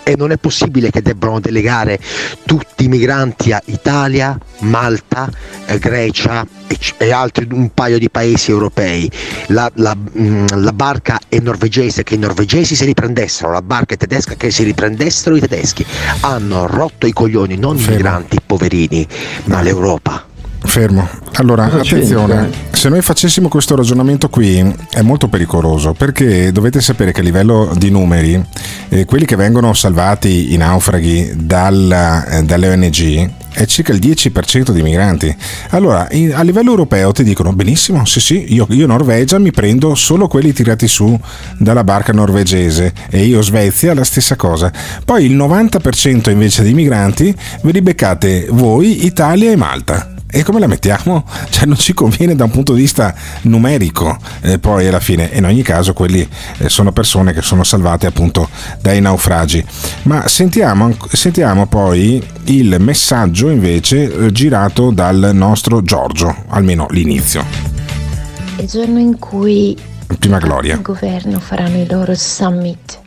E 0.03 0.15
non 0.17 0.33
è 0.33 0.37
possibile 0.37 0.91
che 0.91 1.03
debbano 1.03 1.41
delegare 1.41 1.99
tutti 2.45 2.85
i 2.85 2.89
migranti 2.89 3.53
a 3.53 3.61
Italia, 3.67 4.39
Malta, 4.61 5.31
eh, 5.67 5.79
Grecia 5.79 6.47
e, 6.67 6.79
e 6.99 7.11
altri 7.13 7.47
un 7.51 7.71
paio 7.73 7.99
di 7.99 8.11
paesi 8.11 8.51
europei. 8.51 9.11
La, 9.49 9.71
la, 9.75 9.97
mm, 9.97 10.47
la 10.55 10.73
barca 10.73 11.19
è 11.29 11.39
norvegese, 11.41 12.03
che 12.03 12.15
i 12.15 12.19
norvegesi 12.19 12.75
si 12.75 12.85
riprendessero, 12.85 13.51
la 13.51 13.63
barca 13.63 13.95
è 13.95 13.97
tedesca, 13.97 14.35
che 14.35 14.51
si 14.51 14.63
riprendessero 14.63 15.37
i 15.37 15.41
tedeschi. 15.41 15.85
Hanno 16.21 16.67
rotto 16.67 17.07
i 17.07 17.13
coglioni, 17.13 17.57
non 17.57 17.79
i 17.79 17.87
migranti 17.87 18.39
poverini, 18.45 19.07
ma 19.45 19.61
l'Europa. 19.63 20.33
Fermo. 20.67 21.09
Allora, 21.35 21.69
attenzione, 21.81 22.51
se 22.71 22.89
noi 22.89 23.03
facessimo 23.03 23.49
questo 23.49 23.77
ragionamento 23.77 24.29
qui 24.29 24.75
è 24.91 25.03
molto 25.03 25.29
pericoloso 25.29 25.93
perché 25.93 26.53
dovete 26.53 26.81
sapere 26.81 27.13
che 27.13 27.21
a 27.21 27.23
livello 27.23 27.73
di 27.77 27.91
numeri, 27.91 28.43
eh, 28.89 29.05
quelli 29.05 29.25
che 29.25 29.37
vengono 29.37 29.73
salvati 29.75 30.53
i 30.53 30.57
naufraghi 30.57 31.33
dalla- 31.37 32.25
eh, 32.27 32.43
dalle 32.45 32.69
ONG 32.71 33.31
è 33.53 33.67
circa 33.67 33.93
il 33.93 33.99
10% 34.01 34.73
di 34.73 34.83
migranti. 34.83 35.35
Allora, 35.71 36.09
in- 36.13 36.35
a 36.35 36.43
livello 36.43 36.71
europeo 36.71 37.13
ti 37.13 37.23
dicono 37.25 37.53
benissimo, 37.53 38.05
sì 38.05 38.21
sì, 38.21 38.55
io, 38.55 38.67
io 38.71 38.87
Norvegia 38.87 39.39
mi 39.39 39.51
prendo 39.53 39.95
solo 39.95 40.27
quelli 40.29 40.53
tirati 40.53 40.89
su 40.89 41.19
dalla 41.59 41.85
barca 41.85 42.13
norvegese 42.13 42.93
e 43.11 43.25
io 43.25 43.43
Svezia 43.43 43.95
la 43.95 44.05
stessa 44.05 44.35
cosa. 44.35 44.73
Poi 45.05 45.25
il 45.27 45.37
90% 45.37 46.31
invece 46.31 46.63
dei 46.63 46.75
migranti 46.75 47.35
ve 47.63 47.71
li 47.73 47.83
beccate 47.83 48.47
voi, 48.51 49.05
Italia 49.05 49.51
e 49.53 49.57
Malta. 49.57 50.09
E 50.37 50.43
come 50.43 50.59
la 50.59 50.67
mettiamo? 50.67 51.25
Cioè 51.55 51.67
non 51.67 51.77
ci 51.77 51.95
conviene 51.95 52.35
da 52.35 52.43
un 52.43 52.51
punto 52.51 52.75
di 52.75 52.81
vista 52.81 53.15
numerico, 53.43 54.19
eh, 54.41 54.59
poi 54.59 54.89
alla 54.89 54.99
fine, 54.99 55.31
in 55.33 55.45
ogni 55.45 55.63
caso 55.63 55.93
quelli 55.93 56.29
eh, 56.59 56.69
sono 56.69 56.91
persone 56.91 57.33
che 57.33 57.41
sono 57.41 57.63
salvate 57.63 58.07
appunto 58.07 58.49
dai 58.81 59.01
naufragi. 59.01 59.65
Ma 60.03 60.27
sentiamo, 60.27 60.97
sentiamo 61.13 61.69
poi 61.69 62.21
il 62.47 62.77
messaggio 62.81 63.49
invece 63.49 64.13
eh, 64.13 64.33
girato 64.33 64.91
dal 64.91 65.31
nostro 65.33 65.81
Giorgio, 65.83 66.35
almeno 66.49 66.89
l'inizio. 66.91 67.45
Il 68.59 68.67
giorno 68.67 68.99
in 68.99 69.17
cui 69.21 69.79
Prima 70.19 70.39
Gloria. 70.39 70.75
il 70.75 70.83
governo 70.83 71.39
faranno 71.39 71.81
i 71.81 71.87
loro 71.87 72.15
summit 72.17 73.03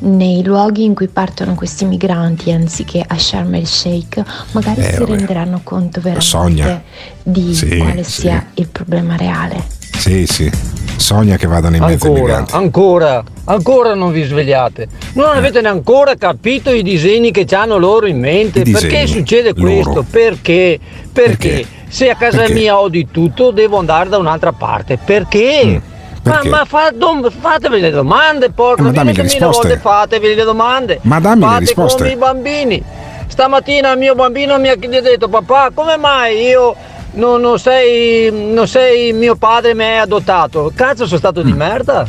nei 0.00 0.42
luoghi 0.44 0.84
in 0.84 0.94
cui 0.94 1.08
partono 1.08 1.54
questi 1.54 1.84
migranti 1.84 2.52
anziché 2.52 3.04
a 3.06 3.18
Sharm 3.18 3.54
el 3.54 3.66
Sheikh, 3.66 4.22
magari 4.52 4.80
Eh, 4.80 4.92
si 4.92 4.98
vabbè. 4.98 5.10
renderanno 5.16 5.60
conto 5.62 6.00
veramente 6.00 6.26
Sogna. 6.28 6.82
di 7.22 7.54
Sì, 7.54 7.76
quale 7.78 8.02
sì. 8.04 8.20
sia 8.22 8.46
il 8.54 8.68
problema 8.68 9.16
reale. 9.16 9.62
Sì, 9.96 10.26
sì. 10.26 10.50
Sogna 10.96 11.36
che 11.36 11.46
vadano 11.46 11.76
in 11.76 11.82
mezzo 11.84 12.06
ai 12.06 12.12
Ancora, 12.12 12.32
migranti. 12.40 12.54
ancora, 12.54 13.24
ancora 13.44 13.94
non 13.94 14.12
vi 14.12 14.22
svegliate. 14.24 14.88
Non 15.14 15.34
Eh. 15.34 15.38
avete 15.38 15.60
neanche 15.60 16.16
capito 16.18 16.70
i 16.72 16.82
disegni 16.82 17.30
che 17.30 17.46
hanno 17.54 17.76
loro 17.78 18.06
in 18.06 18.18
mente. 18.18 18.60
I 18.60 18.70
Perché 18.70 18.88
disegni, 19.02 19.06
succede 19.06 19.54
questo? 19.54 19.88
loro. 19.90 20.04
Perché? 20.08 20.78
Perché? 21.12 21.64
Se 21.88 22.10
a 22.10 22.16
casa 22.16 22.38
Perché? 22.38 22.52
mia 22.52 22.78
ho 22.78 22.88
di 22.88 23.06
tutto, 23.10 23.50
devo 23.50 23.78
andare 23.78 24.08
da 24.08 24.18
un'altra 24.18 24.52
parte. 24.52 24.98
Perché? 25.02 25.62
Mm. 25.64 25.76
Perché? 26.22 26.48
ma 26.48 26.64
fa- 26.64 26.92
non- 26.94 27.30
fatevi 27.30 27.80
le 27.80 27.90
domande, 27.90 28.50
porca 28.50 28.82
Ma 28.82 28.90
dammi 28.90 29.14
le 29.14 29.22
risposte. 29.22 29.66
volte 29.68 29.78
fatevi 29.78 30.34
le 30.34 30.44
domande. 30.44 30.98
Ma 31.02 31.20
dammi 31.20 31.40
le 31.40 31.46
Fate 31.46 31.58
risposte. 31.60 31.98
come 31.98 32.10
i 32.12 32.16
bambini. 32.16 32.82
Stamattina 33.26 33.94
mio 33.94 34.14
bambino 34.14 34.58
mi 34.58 34.68
ha 34.68 34.76
detto, 34.76 35.28
papà, 35.28 35.70
come 35.74 35.96
mai 35.96 36.40
io 36.46 36.74
non, 37.12 37.40
non 37.40 37.58
sei, 37.58 38.30
non 38.32 38.66
sei 38.66 39.12
mio 39.12 39.36
padre, 39.36 39.74
mi 39.74 39.84
hai 39.84 39.98
adottato? 39.98 40.72
Cazzo, 40.74 41.06
sono 41.06 41.18
stato 41.18 41.42
di 41.42 41.52
merda? 41.52 42.06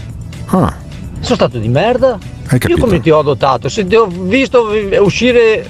Ah, 0.47 0.73
Sono 1.21 1.35
stato 1.35 1.57
di 1.57 1.67
merda? 1.67 2.17
Io 2.67 2.77
come 2.77 2.99
ti 3.01 3.09
ho 3.11 3.19
adottato? 3.19 3.67
Se 3.69 3.85
ti 3.85 3.95
ho 3.95 4.07
visto 4.09 4.65
vi- 4.67 4.95
uscire 4.97 5.67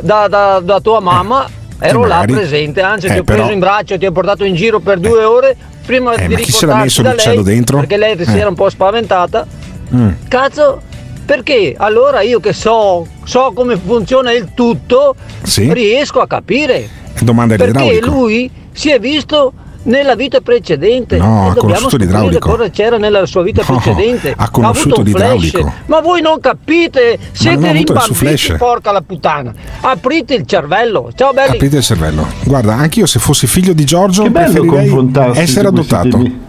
da, 0.00 0.26
da- 0.28 0.60
da 0.62 0.80
tua 0.80 1.00
mamma, 1.00 1.46
ero 1.80 2.06
là 2.06 2.22
presente, 2.26 2.80
anzi 2.80 3.06
Eh, 3.08 3.12
ti 3.14 3.18
ho 3.18 3.24
però- 3.24 3.38
preso 3.38 3.52
in 3.52 3.58
braccio, 3.58 3.98
ti 3.98 4.06
ho 4.06 4.12
portato 4.12 4.44
in 4.44 4.54
giro 4.54 4.78
per 4.80 4.98
due 5.00 5.24
ore 5.24 5.56
prima 5.88 6.12
Eh, 6.12 6.26
di 6.26 6.34
ma 6.34 6.40
chi 6.40 6.52
se 6.52 6.66
l'ha 6.66 6.76
messo 6.76 7.00
l'uccello 7.02 7.42
lei, 7.42 7.54
dentro? 7.54 7.78
perché 7.78 7.96
lei 7.96 8.14
si 8.22 8.30
Eh. 8.36 8.38
era 8.38 8.50
un 8.50 8.54
po' 8.54 8.68
spaventata. 8.68 9.46
mm. 9.94 10.08
Cazzo, 10.28 10.82
perché 11.24 11.74
allora 11.78 12.20
io 12.20 12.40
che 12.40 12.52
so, 12.52 13.06
so 13.24 13.52
come 13.54 13.78
funziona 13.78 14.30
il 14.32 14.50
tutto, 14.54 15.14
Sì. 15.42 15.72
riesco 15.72 16.20
a 16.20 16.26
capire. 16.26 16.86
Domanda 17.22 17.56
Perché 17.56 18.00
lui 18.02 18.50
si 18.72 18.90
è 18.90 19.00
visto 19.00 19.52
nella 19.88 20.14
vita 20.14 20.40
precedente 20.40 21.16
No, 21.18 21.46
e 21.46 21.50
ha 21.50 21.54
conosciuto 21.54 21.96
l'idraulico. 21.96 22.48
cosa 22.50 22.70
c'era 22.70 22.96
nella 22.98 23.26
sua 23.26 23.42
vita 23.42 23.62
No, 23.66 23.76
precedente. 23.76 24.34
ha 24.36 24.50
conosciuto 24.50 25.02
l'idraulico. 25.02 25.72
Ma 25.86 26.00
voi 26.00 26.20
non 26.22 26.40
capite, 26.40 27.18
siete 27.32 27.72
rimbambiti, 27.72 28.54
porca 28.56 28.92
la 28.92 29.02
puttana. 29.02 29.52
Aprite 29.80 30.34
il 30.34 30.46
cervello. 30.46 31.10
Ciao 31.14 31.32
belli. 31.32 31.54
Aprite 31.56 31.76
il 31.78 31.82
cervello. 31.82 32.26
Guarda, 32.44 32.74
anche 32.74 33.00
io 33.00 33.06
se 33.06 33.18
fossi 33.18 33.46
figlio 33.46 33.72
di 33.72 33.84
Giorgio 33.84 34.22
Che 34.24 34.30
bello 34.30 34.60
preferirei 34.64 35.38
essere 35.38 35.68
adottato. 35.68 36.08
temi. 36.08 36.46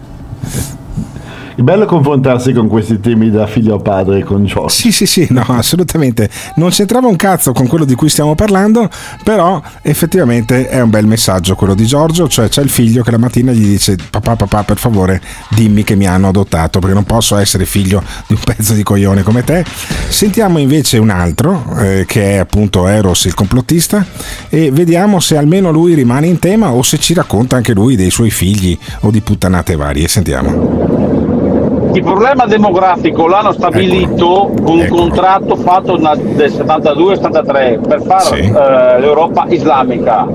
Bello 1.62 1.84
confrontarsi 1.84 2.52
con 2.52 2.68
questi 2.68 3.00
temi 3.00 3.30
da 3.30 3.46
figlio 3.46 3.76
a 3.76 3.78
padre 3.78 4.24
con 4.24 4.44
Giorgio. 4.44 4.68
Sì, 4.68 4.92
sì, 4.92 5.06
sì, 5.06 5.26
no, 5.30 5.44
assolutamente. 5.48 6.28
Non 6.56 6.70
c'entrava 6.70 7.06
un 7.06 7.16
cazzo 7.16 7.52
con 7.52 7.66
quello 7.66 7.84
di 7.84 7.94
cui 7.94 8.08
stiamo 8.08 8.34
parlando, 8.34 8.88
però 9.22 9.60
effettivamente 9.82 10.68
è 10.68 10.80
un 10.80 10.90
bel 10.90 11.06
messaggio 11.06 11.54
quello 11.54 11.74
di 11.74 11.84
Giorgio, 11.84 12.28
cioè 12.28 12.48
c'è 12.48 12.62
il 12.62 12.70
figlio 12.70 13.02
che 13.02 13.10
la 13.10 13.18
mattina 13.18 13.52
gli 13.52 13.66
dice 13.66 13.96
papà, 14.10 14.36
papà, 14.36 14.64
per 14.64 14.78
favore 14.78 15.20
dimmi 15.50 15.84
che 15.84 15.96
mi 15.96 16.06
hanno 16.06 16.28
adottato, 16.28 16.78
perché 16.78 16.94
non 16.94 17.04
posso 17.04 17.36
essere 17.36 17.66
figlio 17.66 18.02
di 18.26 18.34
un 18.34 18.40
pezzo 18.42 18.72
di 18.72 18.82
coglione 18.82 19.22
come 19.22 19.44
te. 19.44 19.64
Sentiamo 20.08 20.58
invece 20.58 20.98
un 20.98 21.10
altro, 21.10 21.64
eh, 21.78 22.04
che 22.06 22.32
è 22.32 22.36
appunto 22.38 22.86
Eros 22.86 23.26
il 23.26 23.34
complottista, 23.34 24.04
e 24.48 24.70
vediamo 24.70 25.20
se 25.20 25.36
almeno 25.36 25.70
lui 25.70 25.94
rimane 25.94 26.26
in 26.26 26.38
tema 26.38 26.72
o 26.72 26.82
se 26.82 26.98
ci 26.98 27.12
racconta 27.14 27.56
anche 27.56 27.74
lui 27.74 27.96
dei 27.96 28.10
suoi 28.10 28.30
figli 28.30 28.76
o 29.00 29.10
di 29.10 29.20
puttanate 29.20 29.76
varie. 29.76 30.08
Sentiamo. 30.08 31.49
Il 31.92 32.02
problema 32.02 32.46
demografico 32.46 33.26
l'hanno 33.26 33.52
stabilito 33.52 34.52
con 34.62 34.78
un 34.78 34.88
contratto 34.88 35.56
fatto 35.56 35.96
del 35.96 36.50
72-73 36.50 37.86
per 37.86 38.02
fare 38.02 38.38
eh, 38.38 39.00
l'Europa 39.00 39.46
islamica. 39.48 40.26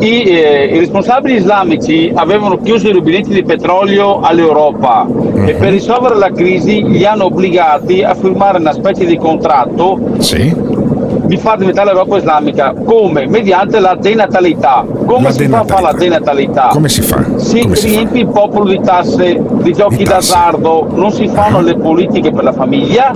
I, 0.00 0.22
eh, 0.22 0.64
I 0.74 0.78
responsabili 0.78 1.36
islamici 1.36 2.10
avevano 2.14 2.58
chiuso 2.58 2.88
i 2.88 2.92
rubinetti 2.92 3.30
di 3.30 3.42
petrolio 3.42 4.20
all'Europa 4.20 5.06
e 5.44 5.54
per 5.54 5.70
risolvere 5.72 6.16
la 6.16 6.30
crisi 6.30 6.84
li 6.88 7.04
hanno 7.04 7.24
obbligati 7.24 8.02
a 8.02 8.14
firmare 8.14 8.58
una 8.58 8.72
specie 8.72 9.04
di 9.04 9.16
contratto 9.16 9.98
di 11.24 11.36
far 11.36 11.58
diventare 11.58 11.92
l'Europa 11.92 12.16
islamica 12.16 12.74
come? 12.84 13.26
Mediante 13.26 13.80
la 13.80 13.96
denatalità. 13.98 14.84
Come 15.06 15.22
La 15.22 15.30
si 15.30 15.46
fa 15.48 15.60
a 15.60 15.64
fare 15.64 15.82
la 15.82 15.92
denatalità? 15.92 16.68
Come 16.72 16.88
si 16.88 17.02
fa? 17.02 17.24
Si 17.36 17.60
Come 17.60 17.74
riempie 17.74 18.20
il 18.22 18.28
popolo 18.28 18.68
di 18.68 18.80
tasse, 18.80 19.40
di 19.62 19.72
giochi 19.72 20.04
d'azzardo, 20.04 20.88
non 20.94 21.10
si 21.12 21.28
fanno 21.28 21.60
le 21.60 21.76
politiche 21.76 22.30
per 22.30 22.44
la 22.44 22.52
famiglia 22.52 23.12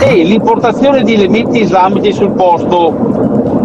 e 0.00 0.22
l'importazione 0.22 1.02
di 1.02 1.14
elementi 1.14 1.60
islamici 1.60 2.12
sul 2.12 2.32
posto. 2.32 3.57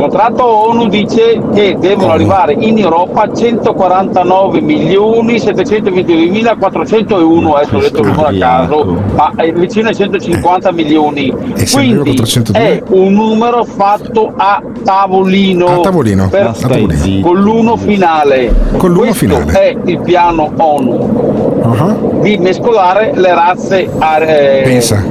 Contratto 0.00 0.46
ONU 0.46 0.88
dice 0.88 1.42
che 1.52 1.76
devono 1.78 2.12
arrivare 2.12 2.54
in 2.54 2.78
Europa 2.78 3.30
149 3.30 4.62
milioni 4.62 5.38
722 5.38 6.56
401 6.58 7.52
adesso 7.52 7.76
ho 7.76 7.80
detto 7.80 8.02
numero 8.02 8.26
a 8.28 8.32
caso 8.32 8.96
ma 9.14 9.32
è 9.36 9.52
vicino 9.52 9.88
ai 9.88 9.94
150 9.94 10.72
milioni. 10.72 11.30
Quindi 11.70 12.18
è 12.52 12.82
un 12.88 13.12
numero 13.12 13.62
fatto 13.64 14.32
a 14.34 14.62
tavolino, 14.82 15.66
A 15.66 15.80
tavolino, 15.80 16.28
per- 16.30 16.46
a 16.46 16.52
tavolino. 16.58 17.20
con 17.20 17.38
l'uno 17.38 17.76
finale. 17.76 18.54
Con 18.78 18.92
l'uno 18.92 19.12
Questo 19.12 19.26
finale. 19.26 19.52
è 19.52 19.76
il 19.84 20.00
piano 20.00 20.50
ONU. 20.56 22.20
Di 22.22 22.38
mescolare 22.38 23.12
le 23.14 23.34
razze 23.34 23.82
eh, 23.82 24.60
Pensa, 24.64 25.04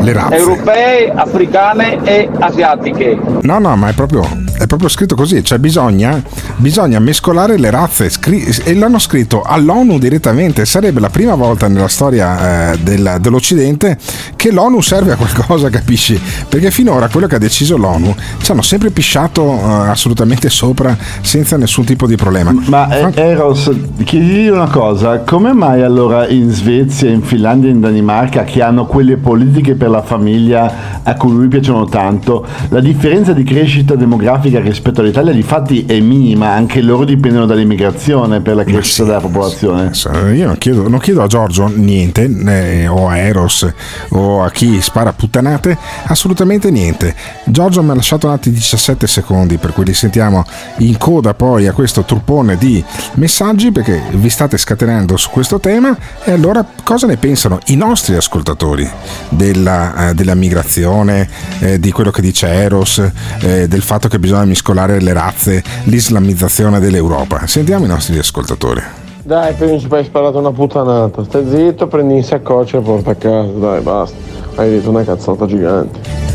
le 0.00 0.12
razze. 0.12 0.36
europee, 0.36 1.12
africane 1.14 1.98
e 2.04 2.28
asiatiche. 2.38 3.18
No, 3.42 3.58
no, 3.58 3.76
ma 3.76 3.88
è 3.88 3.92
proprio, 3.92 4.24
è 4.66 4.68
proprio 4.68 4.88
scritto 4.88 5.14
così, 5.14 5.42
cioè 5.42 5.58
bisogna, 5.58 6.20
bisogna 6.56 6.98
mescolare 6.98 7.56
le 7.56 7.70
razze 7.70 8.10
scri- 8.10 8.44
e 8.64 8.74
l'hanno 8.74 8.98
scritto 8.98 9.42
all'ONU 9.42 9.98
direttamente, 9.98 10.66
sarebbe 10.66 11.00
la 11.00 11.08
prima 11.08 11.34
volta 11.34 11.68
nella 11.68 11.88
storia 11.88 12.72
eh, 12.72 12.78
del- 12.78 13.16
dell'Occidente 13.20 13.96
che 14.34 14.50
l'ONU 14.50 14.80
serve 14.80 15.12
a 15.12 15.16
qualcosa, 15.16 15.70
capisci? 15.76 16.20
Perché 16.48 16.70
finora 16.70 17.08
quello 17.08 17.26
che 17.26 17.36
ha 17.36 17.38
deciso 17.38 17.76
l'ONU 17.76 18.14
ci 18.38 18.50
hanno 18.50 18.62
sempre 18.62 18.90
pisciato 18.90 19.42
eh, 19.42 19.88
assolutamente 19.88 20.50
sopra 20.50 20.96
senza 21.20 21.56
nessun 21.56 21.84
tipo 21.84 22.06
di 22.06 22.16
problema. 22.16 22.52
Ma 22.66 22.88
eh, 22.88 23.12
Eros, 23.14 23.70
chiedi 24.04 24.48
una 24.48 24.68
cosa, 24.68 25.20
come 25.20 25.52
mai 25.52 25.82
allora 25.82 26.26
in 26.28 26.50
Svezia, 26.50 27.08
in 27.08 27.22
Finlandia 27.22 27.70
in 27.70 27.80
Danimarca 27.80 28.42
che 28.44 28.62
hanno 28.62 28.86
quelle 28.86 29.16
politiche 29.16 29.74
per 29.74 29.90
la 29.90 30.02
famiglia 30.02 31.02
a 31.04 31.14
cui 31.14 31.30
lui 31.30 31.46
piacciono 31.46 31.84
tanto, 31.84 32.44
la 32.70 32.80
differenza 32.80 33.32
di 33.32 33.44
crescita 33.44 33.94
demografica 33.94 34.55
rispetto 34.60 35.00
all'Italia 35.00 35.32
di 35.32 35.42
fatti 35.42 35.84
è 35.86 35.98
minima, 36.00 36.50
anche 36.50 36.80
loro 36.80 37.04
dipendono 37.04 37.46
dall'immigrazione 37.46 38.40
per 38.40 38.56
la 38.56 38.64
crescita 38.64 39.04
della 39.04 39.20
popolazione. 39.20 39.90
Io 40.34 40.46
non 40.46 40.58
chiedo, 40.58 40.88
non 40.88 40.98
chiedo 40.98 41.22
a 41.22 41.26
Giorgio 41.26 41.66
niente, 41.68 42.24
eh, 42.24 42.86
o 42.86 43.08
a 43.08 43.16
Eros, 43.16 43.66
o 44.10 44.42
a 44.42 44.50
chi 44.50 44.80
spara 44.80 45.12
puttanate, 45.12 45.76
assolutamente 46.06 46.70
niente. 46.70 47.14
Giorgio 47.44 47.82
mi 47.82 47.90
ha 47.90 47.94
lasciato 47.94 48.26
un 48.26 48.32
attimo 48.32 48.54
17 48.54 49.06
secondi, 49.06 49.56
per 49.58 49.72
cui 49.72 49.84
li 49.84 49.94
sentiamo 49.94 50.44
in 50.78 50.96
coda 50.98 51.34
poi 51.34 51.66
a 51.66 51.72
questo 51.72 52.02
truppone 52.04 52.56
di 52.56 52.82
messaggi, 53.14 53.72
perché 53.72 54.02
vi 54.12 54.28
state 54.28 54.56
scatenando 54.56 55.16
su 55.16 55.30
questo 55.30 55.60
tema. 55.60 55.96
E 56.24 56.32
allora 56.32 56.66
cosa 56.82 57.06
ne 57.06 57.16
pensano 57.16 57.58
i 57.66 57.76
nostri 57.76 58.14
ascoltatori 58.14 58.88
della, 59.28 60.08
eh, 60.08 60.14
della 60.14 60.34
migrazione, 60.34 61.28
eh, 61.60 61.80
di 61.80 61.90
quello 61.90 62.10
che 62.10 62.22
dice 62.22 62.46
Eros, 62.48 63.02
eh, 63.40 63.68
del 63.68 63.82
fatto 63.82 64.08
che 64.08 64.18
bisogna 64.18 64.35
mescolare 64.44 65.00
le 65.00 65.12
razze, 65.12 65.62
l'islamizzazione 65.84 66.78
dell'Europa? 66.80 67.46
Sentiamo 67.46 67.84
i 67.84 67.88
nostri 67.88 68.18
ascoltatori. 68.18 68.82
Dai, 69.22 69.54
principe, 69.54 69.96
hai 69.96 70.04
sparato 70.04 70.38
una 70.38 70.52
puttanata. 70.52 71.24
Stai 71.24 71.44
zitto, 71.48 71.88
prendi 71.88 72.14
in 72.14 72.22
saccoccia 72.22 72.78
e 72.78 72.80
porta 72.80 73.10
a 73.10 73.14
casa. 73.14 73.50
Dai, 73.50 73.80
basta. 73.80 74.16
Hai 74.54 74.70
detto 74.70 74.90
una 74.90 75.02
cazzata 75.02 75.46
gigante. 75.46 76.34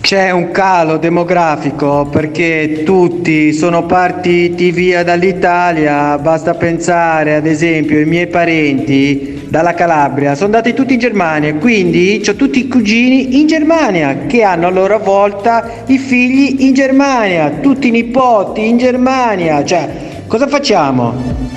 C'è 0.00 0.30
un 0.30 0.50
calo 0.50 0.96
demografico 0.96 2.08
perché 2.10 2.82
tutti 2.84 3.52
sono 3.52 3.84
partiti 3.84 4.72
via 4.72 5.04
dall'Italia, 5.04 6.18
basta 6.18 6.54
pensare 6.54 7.36
ad 7.36 7.46
esempio 7.46 7.98
ai 7.98 8.06
miei 8.06 8.26
parenti 8.26 9.39
dalla 9.50 9.74
Calabria, 9.74 10.34
sono 10.36 10.46
andati 10.46 10.72
tutti 10.74 10.94
in 10.94 11.00
Germania, 11.00 11.52
quindi 11.56 12.22
ho 12.26 12.34
tutti 12.36 12.60
i 12.60 12.68
cugini 12.68 13.40
in 13.40 13.48
Germania 13.48 14.26
che 14.26 14.44
hanno 14.44 14.68
a 14.68 14.70
loro 14.70 14.98
volta 15.00 15.84
i 15.86 15.98
figli 15.98 16.62
in 16.64 16.72
Germania, 16.72 17.50
tutti 17.60 17.88
i 17.88 17.90
nipoti 17.90 18.68
in 18.68 18.78
Germania, 18.78 19.64
cioè 19.64 19.88
cosa 20.28 20.46
facciamo? 20.46 21.48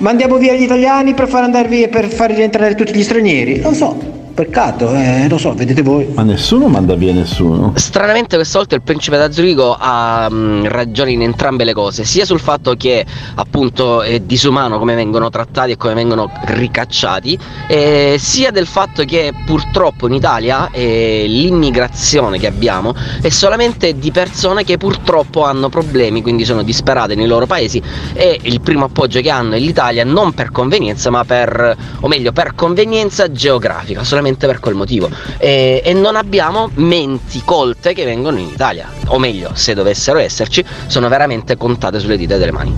Mandiamo 0.00 0.36
via 0.36 0.52
gli 0.52 0.62
italiani 0.62 1.14
per 1.14 1.26
far 1.26 1.44
andare 1.44 1.68
via, 1.68 1.88
per 1.88 2.04
far 2.08 2.30
rientrare 2.32 2.74
tutti 2.74 2.92
gli 2.94 3.02
stranieri? 3.02 3.60
Non 3.60 3.74
so, 3.74 4.17
peccato, 4.38 4.94
eh, 4.94 5.26
lo 5.28 5.36
so, 5.36 5.52
vedete 5.52 5.82
voi. 5.82 6.06
Ma 6.14 6.22
nessuno 6.22 6.68
manda 6.68 6.94
via 6.94 7.12
nessuno. 7.12 7.72
Stranamente 7.74 8.36
questa 8.36 8.58
volta 8.58 8.76
il 8.76 8.82
principe 8.82 9.16
da 9.16 9.32
Zurigo 9.32 9.76
ha 9.76 10.28
mm, 10.30 10.66
ragione 10.66 11.10
in 11.10 11.22
entrambe 11.22 11.64
le 11.64 11.72
cose, 11.72 12.04
sia 12.04 12.24
sul 12.24 12.38
fatto 12.38 12.74
che 12.74 13.04
appunto 13.34 14.02
è 14.02 14.20
disumano 14.20 14.78
come 14.78 14.94
vengono 14.94 15.28
trattati 15.28 15.72
e 15.72 15.76
come 15.76 15.94
vengono 15.94 16.30
ricacciati, 16.44 17.36
eh, 17.66 18.14
sia 18.20 18.52
del 18.52 18.68
fatto 18.68 19.02
che 19.04 19.32
purtroppo 19.44 20.06
in 20.06 20.14
Italia 20.14 20.70
eh, 20.70 21.24
l'immigrazione 21.26 22.38
che 22.38 22.46
abbiamo 22.46 22.94
è 23.20 23.30
solamente 23.30 23.98
di 23.98 24.12
persone 24.12 24.62
che 24.62 24.76
purtroppo 24.76 25.42
hanno 25.42 25.68
problemi, 25.68 26.22
quindi 26.22 26.44
sono 26.44 26.62
disperate 26.62 27.16
nei 27.16 27.26
loro 27.26 27.46
paesi 27.46 27.82
e 28.12 28.38
il 28.42 28.60
primo 28.60 28.84
appoggio 28.84 29.20
che 29.20 29.30
hanno 29.30 29.56
è 29.56 29.58
l'Italia 29.58 30.04
non 30.04 30.32
per 30.32 30.52
convenienza 30.52 31.10
ma 31.10 31.24
per, 31.24 31.76
o 31.98 32.06
meglio 32.06 32.30
per 32.30 32.54
convenienza 32.54 33.32
geografica, 33.32 34.04
solamente 34.04 34.26
per 34.36 34.60
quel 34.60 34.74
motivo. 34.74 35.08
E, 35.38 35.82
e 35.84 35.92
non 35.92 36.16
abbiamo 36.16 36.70
menti 36.74 37.42
colte 37.44 37.94
che 37.94 38.04
vengono 38.04 38.38
in 38.38 38.48
Italia. 38.48 38.88
O 39.08 39.18
meglio 39.18 39.50
se 39.54 39.74
dovessero 39.74 40.18
esserci 40.18 40.64
sono 40.86 41.08
veramente 41.08 41.56
contate 41.56 41.98
sulle 41.98 42.16
dita 42.16 42.36
delle 42.36 42.52
mani. 42.52 42.76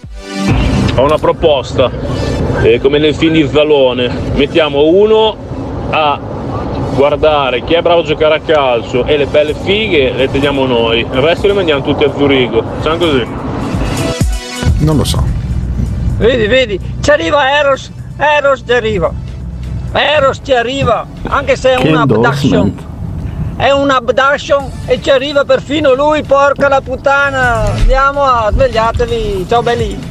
Ho 0.97 1.03
una 1.03 1.19
proposta, 1.19 1.91
eh, 2.63 2.81
come 2.81 2.99
nel 2.99 3.15
film 3.15 3.33
di 3.33 3.49
Zalone, 3.51 4.09
mettiamo 4.35 4.85
uno 4.87 5.37
a 5.91 6.21
guardare 6.95 7.63
chi 7.65 7.75
è 7.75 7.83
bravo 7.83 8.01
a 8.01 8.05
giocare 8.05 8.35
a 8.35 8.41
calcio 8.41 9.05
e 9.05 9.17
le 9.17 9.27
belle 9.27 9.55
fighe 9.55 10.13
le 10.13 10.31
teniamo 10.31 10.67
noi, 10.67 11.01
il 11.01 11.21
resto 11.21 11.47
le 11.47 11.53
mandiamo 11.55 11.83
tutti 11.83 12.05
a 12.05 12.13
Zurigo, 12.15 12.63
facciamo 12.77 12.97
così. 12.97 13.27
Non 14.79 14.97
lo 14.97 15.05
so. 15.05 15.25
Vedi, 16.19 16.47
vedi, 16.47 16.81
ci 17.01 17.11
arriva 17.11 17.59
Eros, 17.59 17.91
Eros 18.19 18.63
ci 18.67 18.73
arriva. 18.73 19.11
Eros 19.93 20.41
ci 20.43 20.53
arriva, 20.53 21.05
anche 21.27 21.57
se 21.57 21.73
è 21.73 21.89
un 21.89 21.97
abduction. 21.97 22.89
È 23.57 23.71
un 23.73 23.91
abduction 23.91 24.71
e 24.87 25.03
ci 25.03 25.11
arriva 25.11 25.45
perfino 25.45 25.95
lui, 25.95 26.23
porca 26.23 26.69
la 26.69 26.81
puttana. 26.81 27.73
Andiamo 27.73 28.23
a 28.23 28.51
svegliatevi, 28.53 29.47
ciao 29.49 29.63
belli. 29.63 30.10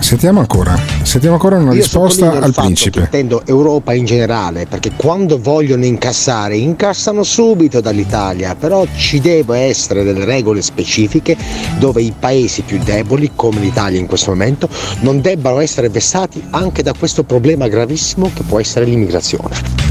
Sentiamo 0.00 0.40
ancora, 0.40 0.74
sentiamo 1.02 1.34
ancora 1.34 1.56
una 1.56 1.72
Io 1.72 1.82
risposta 1.82 2.30
al 2.30 2.54
principe. 2.54 3.00
intendo 3.00 3.42
Europa 3.44 3.92
in 3.92 4.04
generale, 4.04 4.66
perché 4.66 4.92
quando 4.96 5.38
vogliono 5.38 5.84
incassare, 5.84 6.56
incassano 6.56 7.22
subito 7.22 7.80
dall'Italia, 7.80 8.54
però 8.54 8.86
ci 8.96 9.20
deve 9.20 9.58
essere 9.58 10.04
delle 10.04 10.24
regole 10.24 10.62
specifiche 10.62 11.36
dove 11.78 12.00
i 12.00 12.14
paesi 12.18 12.62
più 12.62 12.78
deboli, 12.78 13.32
come 13.34 13.60
l'Italia 13.60 13.98
in 13.98 14.06
questo 14.06 14.30
momento, 14.30 14.68
non 15.00 15.20
debbano 15.20 15.58
essere 15.60 15.88
vessati 15.88 16.42
anche 16.50 16.82
da 16.82 16.94
questo 16.96 17.24
problema 17.24 17.68
gravissimo 17.68 18.30
che 18.32 18.44
può 18.44 18.60
essere 18.60 18.86
l'immigrazione. 18.86 19.87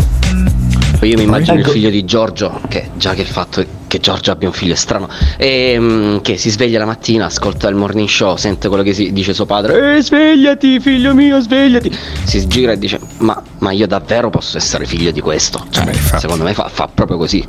Io 1.02 1.16
mi 1.16 1.24
immagino 1.24 1.58
Ecco. 1.60 1.68
il 1.68 1.74
figlio 1.74 1.90
di 1.90 2.04
Giorgio, 2.06 2.60
che 2.68 2.90
già 2.96 3.14
che 3.14 3.22
il 3.22 3.28
fatto 3.28 3.64
che 3.88 4.00
Giorgio 4.00 4.32
abbia 4.32 4.48
un 4.48 4.54
figlio 4.54 4.74
è 4.74 4.76
strano, 4.76 5.08
e, 5.38 6.20
che 6.24 6.38
si 6.38 6.50
sveglia 6.50 6.80
la 6.80 6.86
mattina, 6.86 7.26
ascolta 7.26 7.68
il 7.70 7.76
morning 7.76 8.08
show, 8.10 8.36
sente 8.36 8.68
quello 8.68 8.84
che 8.84 8.94
si 8.94 9.14
dice 9.14 9.34
suo 9.34 9.46
padre, 9.46 9.98
eh 9.98 10.02
svegliati 10.02 10.80
figlio 10.80 11.14
mio, 11.14 11.40
svegliati, 11.40 11.96
si 12.24 12.48
gira 12.48 12.72
e 12.74 12.78
dice 12.80 13.00
ma, 13.20 13.42
ma 13.60 13.72
io 13.72 13.88
davvero 13.88 14.30
posso 14.30 14.58
essere 14.58 14.86
figlio 14.86 15.12
di 15.12 15.22
questo? 15.22 15.66
Cioè, 15.70 15.94
secondo 16.18 16.44
me 16.44 16.54
fa, 16.54 16.68
fa 16.68 16.90
proprio 16.94 17.18
così. 17.18 17.46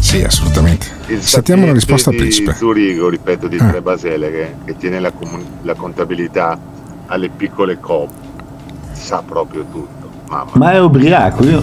Sì, 0.00 0.22
assolutamente. 0.22 0.86
Il 1.08 1.20
Sentiamo 1.22 1.66
sapiente 1.66 1.72
risposta 1.72 2.08
al 2.10 2.16
di 2.16 2.22
principe. 2.22 2.54
Zurigo, 2.54 3.08
ripeto, 3.08 3.48
di 3.48 3.58
Ah. 3.60 3.66
Tre 3.68 3.82
Basele, 3.82 4.30
che, 4.30 4.54
che 4.64 4.76
tiene 4.78 4.98
la, 5.00 5.10
comun- 5.12 5.44
la 5.62 5.74
contabilità 5.74 6.58
alle 7.06 7.28
piccole 7.28 7.78
coop, 7.78 8.08
sa 8.92 9.22
proprio 9.26 9.64
tutto. 9.70 10.08
Mamma 10.28 10.50
Ma 10.54 10.72
è 10.72 10.80
ubriaco, 10.80 11.44
io. 11.44 11.62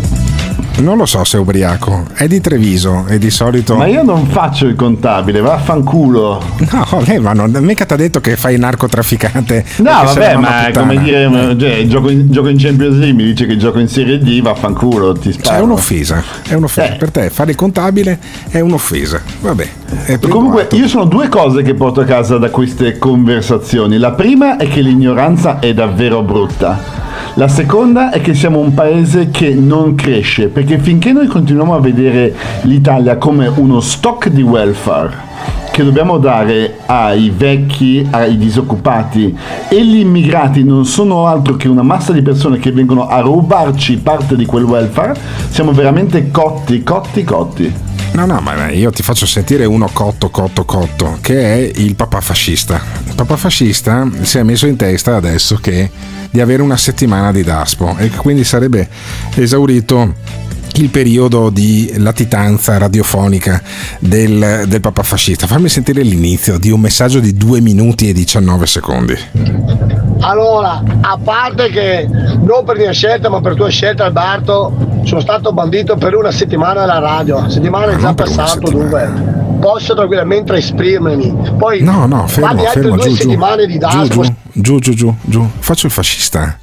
Non 0.78 0.98
lo 0.98 1.06
so 1.06 1.24
se 1.24 1.38
è 1.38 1.40
ubriaco, 1.40 2.06
è 2.14 2.28
di 2.28 2.42
Treviso 2.42 3.06
e 3.08 3.18
di 3.18 3.30
solito. 3.30 3.76
Ma 3.76 3.86
io 3.88 4.04
non 4.04 4.28
faccio 4.28 4.68
il 4.68 4.76
contabile, 4.76 5.40
vaffanculo. 5.40 6.44
No, 6.72 7.02
lei 7.06 7.20
ma 7.20 7.32
non 7.32 7.52
mica 7.62 7.86
ti 7.86 7.94
ha 7.94 7.96
detto 7.96 8.20
che 8.20 8.36
fai 8.36 8.58
narcotrafficante. 8.58 9.64
No, 9.78 9.92
vabbè, 10.04 10.36
ma 10.36 10.66
puttana. 10.66 10.80
come 10.80 11.02
dire, 11.02 11.56
cioè, 11.58 11.88
gioco, 11.88 12.10
in, 12.10 12.30
gioco 12.30 12.50
in 12.50 12.58
Champions 12.58 12.98
League, 12.98 13.14
mi 13.14 13.24
dice 13.24 13.46
che 13.46 13.56
gioco 13.56 13.80
in 13.80 13.88
Serie 13.88 14.18
D, 14.18 14.42
vaffanculo, 14.42 15.14
ti 15.14 15.32
sparo. 15.32 15.48
Cioè, 15.50 15.58
è 15.58 15.62
un'offesa, 15.62 16.24
è 16.48 16.54
un'offesa. 16.56 16.94
Eh. 16.94 16.98
Per 16.98 17.12
te 17.12 17.30
fare 17.30 17.52
il 17.52 17.58
contabile 17.58 18.20
è 18.50 18.60
un'offesa. 18.60 19.22
Vabbè. 19.42 19.70
È 20.06 20.20
Comunque, 20.20 20.64
atto. 20.64 20.76
io 20.76 20.88
sono 20.88 21.06
due 21.06 21.30
cose 21.30 21.62
che 21.62 21.74
porto 21.74 22.02
a 22.02 22.06
casa 22.06 22.38
da 22.38 22.50
queste 22.50 22.98
conversazioni. 22.98 23.98
La 23.98 24.12
prima 24.12 24.58
è 24.58 24.68
che 24.68 24.82
l'ignoranza 24.82 25.60
è 25.60 25.74
davvero 25.74 26.22
brutta. 26.22 27.05
La 27.36 27.48
seconda 27.48 28.12
è 28.12 28.22
che 28.22 28.34
siamo 28.34 28.60
un 28.60 28.74
paese 28.74 29.30
che 29.30 29.54
non 29.54 29.96
cresce, 29.96 30.48
perché 30.48 30.80
finché 30.80 31.12
noi 31.12 31.28
continuiamo 31.28 31.76
a 31.76 31.80
vedere 31.80 32.34
l'Italia 32.62 33.18
come 33.18 33.48
uno 33.48 33.80
stock 33.80 34.30
di 34.30 34.42
welfare 34.42 35.34
che 35.76 35.84
dobbiamo 35.84 36.18
dare 36.20 36.78
ai 36.86 37.34
vecchi, 37.36 38.08
ai 38.10 38.38
disoccupati 38.38 39.38
e 39.68 39.86
gli 39.86 39.98
immigrati 39.98 40.64
non 40.64 40.86
sono 40.86 41.28
altro 41.28 41.58
che 41.58 41.68
una 41.68 41.82
massa 41.82 42.14
di 42.14 42.22
persone 42.22 42.60
che 42.60 42.72
vengono 42.72 43.10
a 43.10 43.20
rubarci 43.20 43.98
parte 43.98 44.38
di 44.38 44.46
quel 44.46 44.64
welfare, 44.64 45.20
siamo 45.50 45.74
veramente 45.74 46.32
cotti, 46.32 46.82
cotti, 46.82 47.26
cotti. 47.26 47.74
No, 48.14 48.26
no, 48.26 48.40
ma 48.40 48.70
io 48.72 48.90
ti 48.92 49.04
faccio 49.04 49.26
sentire 49.26 49.66
uno 49.66 49.90
cotto, 49.92 50.30
cotto, 50.30 50.64
cotto, 50.64 51.18
che 51.20 51.42
è 51.42 51.72
il 51.82 51.96
papà 51.96 52.22
fascista. 52.22 52.82
Il 53.08 53.14
papà 53.14 53.36
fascista 53.36 54.08
si 54.22 54.38
è 54.38 54.44
messo 54.44 54.68
in 54.68 54.78
testa 54.78 55.18
adesso 55.18 55.58
che 55.58 55.90
di 56.30 56.42
avere 56.42 56.62
una 56.62 56.78
settimana 56.78 57.32
di 57.32 57.44
DASPO 57.44 57.98
e 57.98 58.10
quindi 58.10 58.44
sarebbe 58.44 58.88
esaurito 59.36 60.14
il 60.78 60.90
periodo 60.90 61.50
di 61.50 61.94
latitanza 61.98 62.78
radiofonica 62.78 63.62
del, 64.00 64.64
del 64.68 64.82
papà 64.82 65.04
fascista. 65.04 65.48
Fammi 65.48 65.70
sentire 65.70 66.02
l'inizio 66.02 66.58
di 66.58 66.70
un 66.70 66.82
messaggio 66.82 67.20
di 67.20 67.34
2 67.34 67.62
minuti 67.62 68.10
e 68.10 68.14
19 68.14 68.66
secondi. 68.66 69.18
Allora, 70.20 70.84
a 71.02 71.18
parte 71.22 71.70
che 71.70 72.08
non 72.10 72.64
per 72.66 72.78
mia 72.78 72.92
scelta 72.92 73.30
ma 73.30 73.42
per 73.42 73.56
tua 73.56 73.70
scelta 73.70 74.06
Alberto, 74.06 75.02
sono 75.04 75.22
stato 75.22 75.54
bandito 75.54 75.96
per 75.96 76.16
una 76.16 76.32
settimana 76.32 76.84
alla 76.84 77.00
radio, 77.00 77.42
la 77.42 77.50
settimana 77.50 77.92
è 77.94 77.98
già 77.98 78.14
passato 78.14 78.70
dunque 78.70 79.44
posso 79.60 79.96
tranquillamente 79.96 80.54
esprimermi. 80.54 81.54
Poi 81.58 81.82
No, 81.82 82.06
no, 82.06 82.28
fermo, 82.28 82.64
fermo, 82.64 82.96
due 82.96 83.04
giù, 83.04 83.10
giù, 83.10 83.16
settimane 83.16 83.66
di 83.66 83.74
giù, 83.74 83.80
DASPO. 83.80 84.36
Giù, 84.56 84.80
giù, 84.80 84.94
giù, 84.94 85.14
giù. 85.22 85.50
Faccio 85.60 85.86
il 85.86 85.92
fascista, 85.92 86.58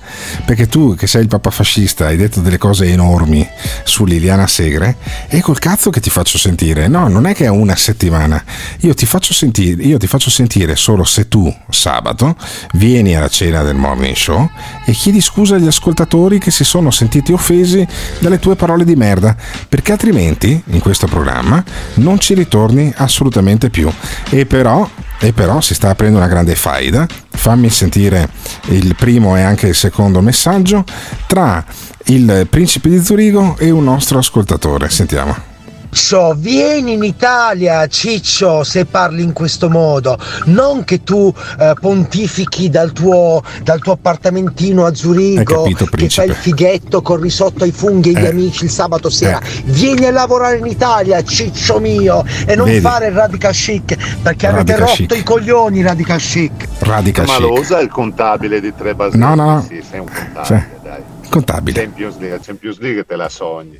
perché 0.45 0.66
tu 0.66 0.95
che 0.95 1.07
sei 1.07 1.22
il 1.22 1.28
papà 1.28 1.51
fascista 1.51 2.07
hai 2.07 2.16
detto 2.16 2.40
delle 2.40 2.59
cose 2.59 2.86
enormi 2.86 3.47
su 3.84 4.05
Liliana 4.05 4.47
Segre 4.47 4.97
e 5.28 5.40
col 5.40 5.59
cazzo 5.59 5.90
che 5.90 6.01
ti 6.01 6.11
faccio 6.11 6.38
sentire. 6.38 6.88
No, 6.88 7.09
non 7.09 7.26
è 7.26 7.34
che 7.34 7.45
è 7.45 7.49
una 7.49 7.76
settimana. 7.76 8.43
Io 8.80 8.95
ti 8.95 9.07
faccio 9.07 9.34
sentire, 9.34 9.82
io 9.82 9.99
ti 9.99 10.07
faccio 10.07 10.30
sentire 10.30 10.74
solo 10.76 11.05
se 11.05 11.28
tu 11.28 11.55
sabato 11.68 12.36
vieni 12.74 13.14
alla 13.14 13.28
cena 13.28 13.62
del 13.62 13.76
morning 13.76 14.14
show 14.14 14.49
e 14.84 14.93
chiedi 14.93 15.20
scusa 15.20 15.57
agli 15.57 15.66
ascoltatori 15.66 16.38
che 16.38 16.51
si 16.51 16.64
sono 16.64 16.90
sentiti 16.90 17.32
offesi 17.32 17.86
dalle 18.18 18.38
tue 18.38 18.57
parole 18.57 18.84
di 18.84 18.97
merda, 18.97 19.36
perché 19.68 19.93
altrimenti 19.93 20.62
in 20.66 20.80
questo 20.80 21.07
programma 21.07 21.62
non 21.95 22.18
ci 22.18 22.34
ritorni 22.34 22.93
assolutamente 22.97 23.70
più. 23.70 23.90
E 24.30 24.47
però 24.47 24.88
e 25.23 25.33
però 25.33 25.61
si 25.61 25.75
sta 25.75 25.91
aprendo 25.91 26.18
una 26.18 26.27
grande 26.27 26.57
faida. 26.57 27.07
Fammi 27.31 27.70
sentire 27.70 28.29
il 28.70 28.97
primo 28.97 29.37
e 29.37 29.43
anche 29.43 29.68
il 29.68 29.75
secondo 29.75 30.20
messaggio 30.20 30.85
tra 31.29 31.64
il 32.07 32.47
principe 32.51 32.89
di 32.89 33.03
Zurigo 33.03 33.57
e 33.57 33.70
un 33.70 33.85
nostro 33.85 34.18
ascoltatore. 34.18 34.91
Sentiamo. 34.91 35.51
Ciccio, 35.97 36.34
vieni 36.38 36.95
in 36.95 37.05
Italia, 37.05 37.86
Ciccio, 37.86 38.64
se 38.64 38.86
parli 38.86 39.22
in 39.22 39.34
questo 39.34 39.68
modo. 39.68 40.18
Non 40.47 40.84
che 40.84 41.03
tu 41.03 41.30
eh, 41.59 41.74
pontifichi 41.78 42.70
dal 42.70 42.93
tuo, 42.93 43.43
dal 43.62 43.78
tuo 43.78 43.93
appartamentino 43.93 44.86
a 44.86 44.95
Zurigo, 44.95 45.62
capito, 45.64 45.84
che 45.84 46.09
fai 46.09 46.28
il 46.28 46.34
fighetto 46.34 47.03
col 47.03 47.20
risotto 47.20 47.64
ai 47.64 47.72
funghi 47.72 48.12
e 48.12 48.22
Eh. 48.22 48.28
amici 48.28 48.64
il 48.64 48.70
sabato 48.70 49.11
sera. 49.11 49.38
Vieni 49.64 50.07
a 50.07 50.12
lavorare 50.12 50.57
in 50.57 50.66
Italia, 50.66 51.22
Ciccio 51.22 51.78
mio, 51.78 52.24
e 52.47 52.57
non 52.57 52.66
Vedi? 52.68 52.80
fare 52.80 53.09
il 53.09 53.12
radical 53.12 53.53
chic, 53.53 53.95
perché 54.22 54.47
avete 54.47 54.72
Radical 54.72 54.78
rotto 54.78 54.95
chic. 55.14 55.16
i 55.18 55.22
coglioni 55.22 55.82
radical 55.82 56.18
chic. 56.20 56.68
Radical 56.78 57.26
Ma 57.26 57.32
chic. 57.36 57.43
lo 57.43 57.53
usa 57.53 57.80
il 57.80 57.88
contabile 57.90 58.61
di 58.62 58.72
tre 58.74 58.95
basi? 58.95 59.18
No, 59.18 59.34
no, 59.34 59.45
no. 59.45 59.62
Sì, 59.68 59.82
sei 59.88 60.01
un 60.01 60.07
contabile, 60.07 60.45
Cioè, 60.47 60.66
dai. 60.82 61.01
Contabile. 61.28 61.80
Champions 61.82 62.16
League, 62.18 62.40
Champions 62.43 62.78
League 62.78 63.05
te 63.05 63.14
la 63.16 63.28
sogni. 63.28 63.78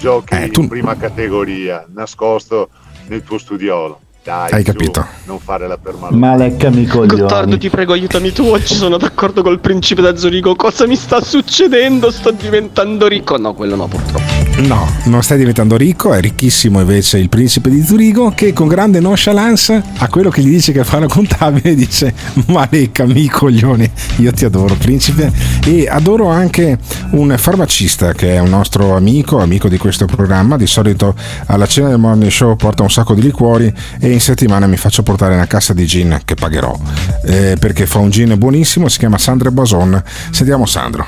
Giochi 0.00 0.34
Eh, 0.34 0.48
tu- 0.48 0.62
in 0.62 0.68
prima 0.68 0.96
categoria, 0.96 1.84
nascosto 1.92 2.70
nel 3.08 3.22
tuo 3.22 3.36
studiolo. 3.36 4.00
Dai, 4.30 4.52
Hai 4.52 4.64
su, 4.64 4.70
capito. 4.70 5.04
Non 5.24 5.40
fare 5.40 5.66
la 5.66 5.76
permalosa. 5.76 6.16
Ma 6.16 6.36
leccami 6.36 6.82
i 6.82 6.86
Gottardo, 6.86 7.26
coglioni. 7.26 7.58
ti 7.58 7.68
prego, 7.68 7.94
aiutami 7.94 8.30
tu. 8.30 8.44
Oggi 8.44 8.74
sono 8.76 8.96
d'accordo 8.96 9.42
col 9.42 9.58
principe 9.58 10.02
da 10.02 10.16
Zurigo. 10.16 10.54
Cosa 10.54 10.86
mi 10.86 10.94
sta 10.94 11.20
succedendo? 11.20 12.12
Sto 12.12 12.30
diventando 12.30 13.08
ricco. 13.08 13.36
No, 13.38 13.54
quello 13.54 13.74
no, 13.74 13.88
purtroppo. 13.88 14.40
No, 14.58 14.86
non 15.04 15.22
stai 15.22 15.38
diventando 15.38 15.76
ricco, 15.76 16.12
è 16.12 16.20
ricchissimo 16.20 16.80
invece 16.80 17.18
il 17.18 17.30
principe 17.30 17.70
di 17.70 17.82
Zurigo 17.82 18.30
che 18.34 18.52
con 18.52 18.68
grande 18.68 19.00
nonchalance 19.00 19.82
a 19.96 20.08
quello 20.08 20.28
che 20.28 20.42
gli 20.42 20.50
dice 20.50 20.72
che 20.72 20.84
fa 20.84 20.98
la 20.98 21.06
contabile 21.06 21.74
dice 21.74 22.12
ma 22.48 22.66
leccami 22.68 23.26
coglioni, 23.28 23.90
io 24.16 24.32
ti 24.32 24.44
adoro 24.44 24.74
principe 24.74 25.32
e 25.64 25.88
adoro 25.88 26.28
anche 26.28 26.78
un 27.12 27.34
farmacista 27.38 28.12
che 28.12 28.34
è 28.34 28.38
un 28.38 28.50
nostro 28.50 28.94
amico, 28.94 29.38
amico 29.38 29.68
di 29.68 29.78
questo 29.78 30.04
programma, 30.04 30.58
di 30.58 30.66
solito 30.66 31.14
alla 31.46 31.66
cena 31.66 31.88
del 31.88 31.98
morning 31.98 32.30
show 32.30 32.54
porta 32.54 32.82
un 32.82 32.90
sacco 32.90 33.14
di 33.14 33.22
liquori 33.22 33.72
e 33.98 34.19
in 34.20 34.26
settimana 34.26 34.66
mi 34.66 34.76
faccio 34.76 35.02
portare 35.02 35.32
una 35.32 35.46
cassa 35.46 35.72
di 35.72 35.86
gin 35.86 36.20
che 36.26 36.34
pagherò 36.34 36.78
eh, 37.24 37.56
perché 37.58 37.86
fa 37.86 38.00
un 38.00 38.10
gin 38.10 38.36
buonissimo, 38.36 38.86
si 38.86 38.98
chiama 38.98 39.16
Sandro 39.16 39.50
Bason, 39.50 40.02
sentiamo 40.30 40.66
Sandro. 40.66 41.06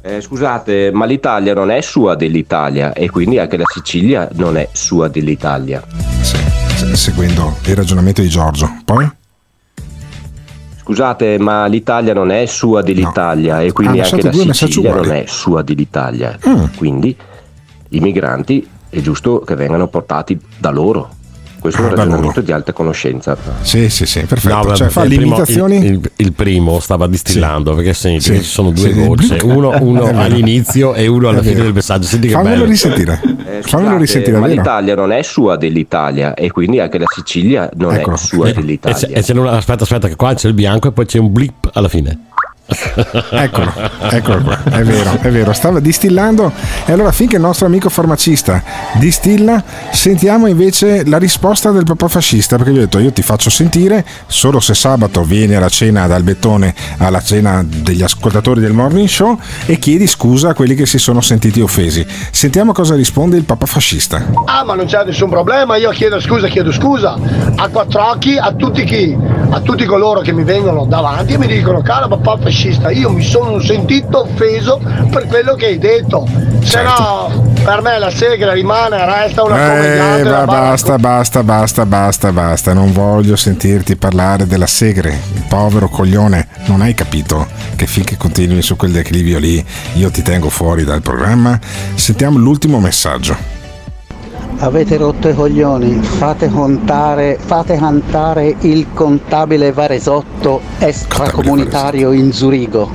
Eh, 0.00 0.22
scusate, 0.22 0.90
ma 0.90 1.04
l'Italia 1.04 1.52
non 1.52 1.70
è 1.70 1.82
sua 1.82 2.14
dell'Italia 2.14 2.94
e 2.94 3.10
quindi 3.10 3.38
anche 3.38 3.58
la 3.58 3.64
Sicilia 3.66 4.26
non 4.32 4.56
è 4.56 4.68
sua 4.72 5.08
dell'Italia. 5.08 5.82
Se- 6.22 6.96
seguendo 6.96 7.58
il 7.64 7.76
ragionamento 7.76 8.22
di 8.22 8.28
Giorgio. 8.28 8.74
Poi? 8.86 9.10
Scusate, 10.80 11.38
ma 11.38 11.66
l'Italia 11.66 12.14
non 12.14 12.30
è 12.30 12.46
sua 12.46 12.80
dell'Italia 12.80 13.60
e 13.60 13.72
quindi 13.72 14.00
Ha 14.00 14.04
anche 14.04 14.22
la 14.22 14.54
Sicilia 14.54 14.94
non 14.94 15.12
è 15.12 15.24
sua 15.26 15.62
dell'Italia. 15.62 16.38
Mm. 16.48 16.64
Quindi 16.76 17.14
i 17.90 18.00
migranti 18.00 18.66
è 18.88 19.00
giusto 19.00 19.40
che 19.40 19.54
vengano 19.54 19.88
portati 19.88 20.38
da 20.58 20.70
loro. 20.70 21.22
Questo 21.64 21.80
è 21.80 21.84
un 21.86 21.92
Ah, 21.92 21.94
ragionamento 21.96 22.40
di 22.42 22.52
alta 22.52 22.74
conoscenza. 22.74 23.34
Sì, 23.62 23.88
sì, 23.88 24.04
sì, 24.04 24.20
perfetto. 24.20 24.54
No, 24.68 24.76
cioè, 24.76 24.88
fa 24.88 25.04
il 25.04 25.08
le 25.08 25.16
primo- 25.16 25.34
imitazioni. 25.36 25.76
Il, 25.78 25.84
il- 25.94 26.10
il 26.16 26.32
primo 26.34 26.78
stava 26.78 27.06
distillando 27.06 27.74
perché 27.74 27.94
senti, 27.94 28.20
Sì. 28.20 28.36
ci 28.36 28.42
sono 28.42 28.70
due 28.70 28.92
Sì. 28.92 29.06
gocce, 29.06 29.38
uno, 29.44 29.74
uno 29.80 30.04
all'inizio 30.14 30.92
e 30.92 31.06
uno 31.06 31.30
alla 31.30 31.40
fine 31.40 31.62
del 31.62 31.72
messaggio. 31.72 32.06
Senti 32.06 32.26
che 32.26 32.34
Fammelo 32.34 32.54
bello. 32.56 32.66
risentire. 32.66 33.12
Eh, 33.22 33.62
Fammelo 33.62 33.62
scusate, 33.62 33.96
risentire, 33.98 34.38
ma 34.38 34.46
vero? 34.46 34.60
l'Italia 34.60 34.94
non 34.94 35.10
è 35.12 35.22
sua 35.22 35.56
dell'Italia 35.56 36.34
e 36.34 36.50
quindi 36.50 36.80
anche 36.80 36.98
la 36.98 37.06
Sicilia 37.08 37.70
non 37.76 37.94
è 37.94 38.02
sua 38.16 38.48
E 38.48 38.52
c'è- 38.52 38.60
dell'Italia. 38.60 39.08
e 39.08 39.22
c'è 39.22 39.32
una- 39.32 39.52
aspetta, 39.52 39.84
aspetta, 39.84 40.08
che 40.08 40.16
qua 40.16 40.34
c'è 40.34 40.48
il 40.48 40.54
bianco 40.54 40.88
e 40.88 40.92
poi 40.92 41.06
c'è 41.06 41.18
un 41.18 41.32
blip 41.32 41.70
alla 41.72 41.88
fine. 41.88 42.26
Eccolo, 42.66 43.72
eccolo 44.10 44.42
qua, 44.42 44.62
è 44.64 44.82
vero, 44.82 45.18
è 45.20 45.30
vero, 45.30 45.52
stava 45.52 45.80
distillando 45.80 46.50
e 46.86 46.92
allora 46.92 47.12
finché 47.12 47.36
il 47.36 47.42
nostro 47.42 47.66
amico 47.66 47.90
farmacista 47.90 48.62
distilla, 48.94 49.62
sentiamo 49.90 50.46
invece 50.46 51.04
la 51.06 51.18
risposta 51.18 51.72
del 51.72 51.84
papà 51.84 52.08
fascista, 52.08 52.56
perché 52.56 52.72
gli 52.72 52.76
ho 52.78 52.80
detto 52.80 52.98
io 53.00 53.12
ti 53.12 53.20
faccio 53.20 53.50
sentire 53.50 54.02
solo 54.26 54.60
se 54.60 54.72
sabato 54.72 55.22
vieni 55.24 55.54
alla 55.54 55.68
cena 55.68 56.06
dal 56.06 56.22
bettone 56.22 56.74
alla 56.98 57.20
cena 57.20 57.62
degli 57.64 58.02
ascoltatori 58.02 58.60
del 58.60 58.72
morning 58.72 59.08
show 59.08 59.38
e 59.66 59.78
chiedi 59.78 60.06
scusa 60.06 60.50
a 60.50 60.54
quelli 60.54 60.74
che 60.74 60.86
si 60.86 60.98
sono 60.98 61.20
sentiti 61.20 61.60
offesi. 61.60 62.06
Sentiamo 62.30 62.72
cosa 62.72 62.94
risponde 62.94 63.36
il 63.36 63.44
papà 63.44 63.66
fascista. 63.66 64.24
Ah, 64.46 64.64
ma 64.64 64.74
non 64.74 64.86
c'è 64.86 65.04
nessun 65.04 65.28
problema, 65.28 65.76
io 65.76 65.90
chiedo 65.90 66.18
scusa, 66.18 66.48
chiedo 66.48 66.72
scusa 66.72 67.18
a 67.56 67.68
quattro 67.68 68.08
occhi, 68.08 68.38
a 68.38 68.52
tutti 68.52 68.84
chi, 68.84 69.14
a 69.50 69.60
tutti 69.60 69.84
coloro 69.84 70.20
che 70.20 70.32
mi 70.32 70.44
vengono 70.44 70.86
davanti 70.86 71.34
e 71.34 71.38
mi 71.38 71.46
dicono, 71.46 71.82
caro 71.82 72.08
papà 72.08 72.38
fascista, 72.38 72.52
io 72.92 73.10
mi 73.10 73.22
sono 73.22 73.60
sentito 73.60 74.22
offeso 74.22 74.80
per 75.10 75.26
quello 75.26 75.54
che 75.54 75.66
hai 75.66 75.78
detto. 75.78 76.26
Se 76.62 76.82
no, 76.82 77.52
per 77.62 77.82
me 77.82 77.98
la 77.98 78.10
segra 78.10 78.52
rimane, 78.52 79.04
resta 79.04 79.42
una. 79.42 79.56
Eh, 79.56 80.22
barra- 80.22 80.44
basta, 80.44 80.98
basta, 80.98 81.42
basta, 81.42 81.84
basta, 81.84 82.32
basta. 82.32 82.72
Non 82.72 82.92
voglio 82.92 83.36
sentirti 83.36 83.96
parlare 83.96 84.46
della 84.46 84.66
segre. 84.66 85.20
Povero 85.48 85.88
coglione, 85.88 86.48
non 86.66 86.80
hai 86.80 86.94
capito 86.94 87.46
che 87.76 87.86
finché 87.86 88.16
continui 88.16 88.62
su 88.62 88.76
quel 88.76 88.92
declivio 88.92 89.38
lì, 89.38 89.64
io 89.94 90.10
ti 90.10 90.22
tengo 90.22 90.48
fuori 90.48 90.84
dal 90.84 91.02
programma. 91.02 91.58
Sentiamo 91.94 92.38
l'ultimo 92.38 92.80
messaggio. 92.80 93.63
Avete 94.58 94.96
rotto 94.96 95.28
i 95.28 95.34
coglioni, 95.34 95.94
fate 96.00 96.48
contare, 96.48 97.38
fate 97.38 97.76
cantare 97.76 98.54
il 98.60 98.86
contabile 98.94 99.72
Varesotto 99.72 100.60
extracomunitario 100.78 102.12
in 102.12 102.32
Zurigo. 102.32 102.90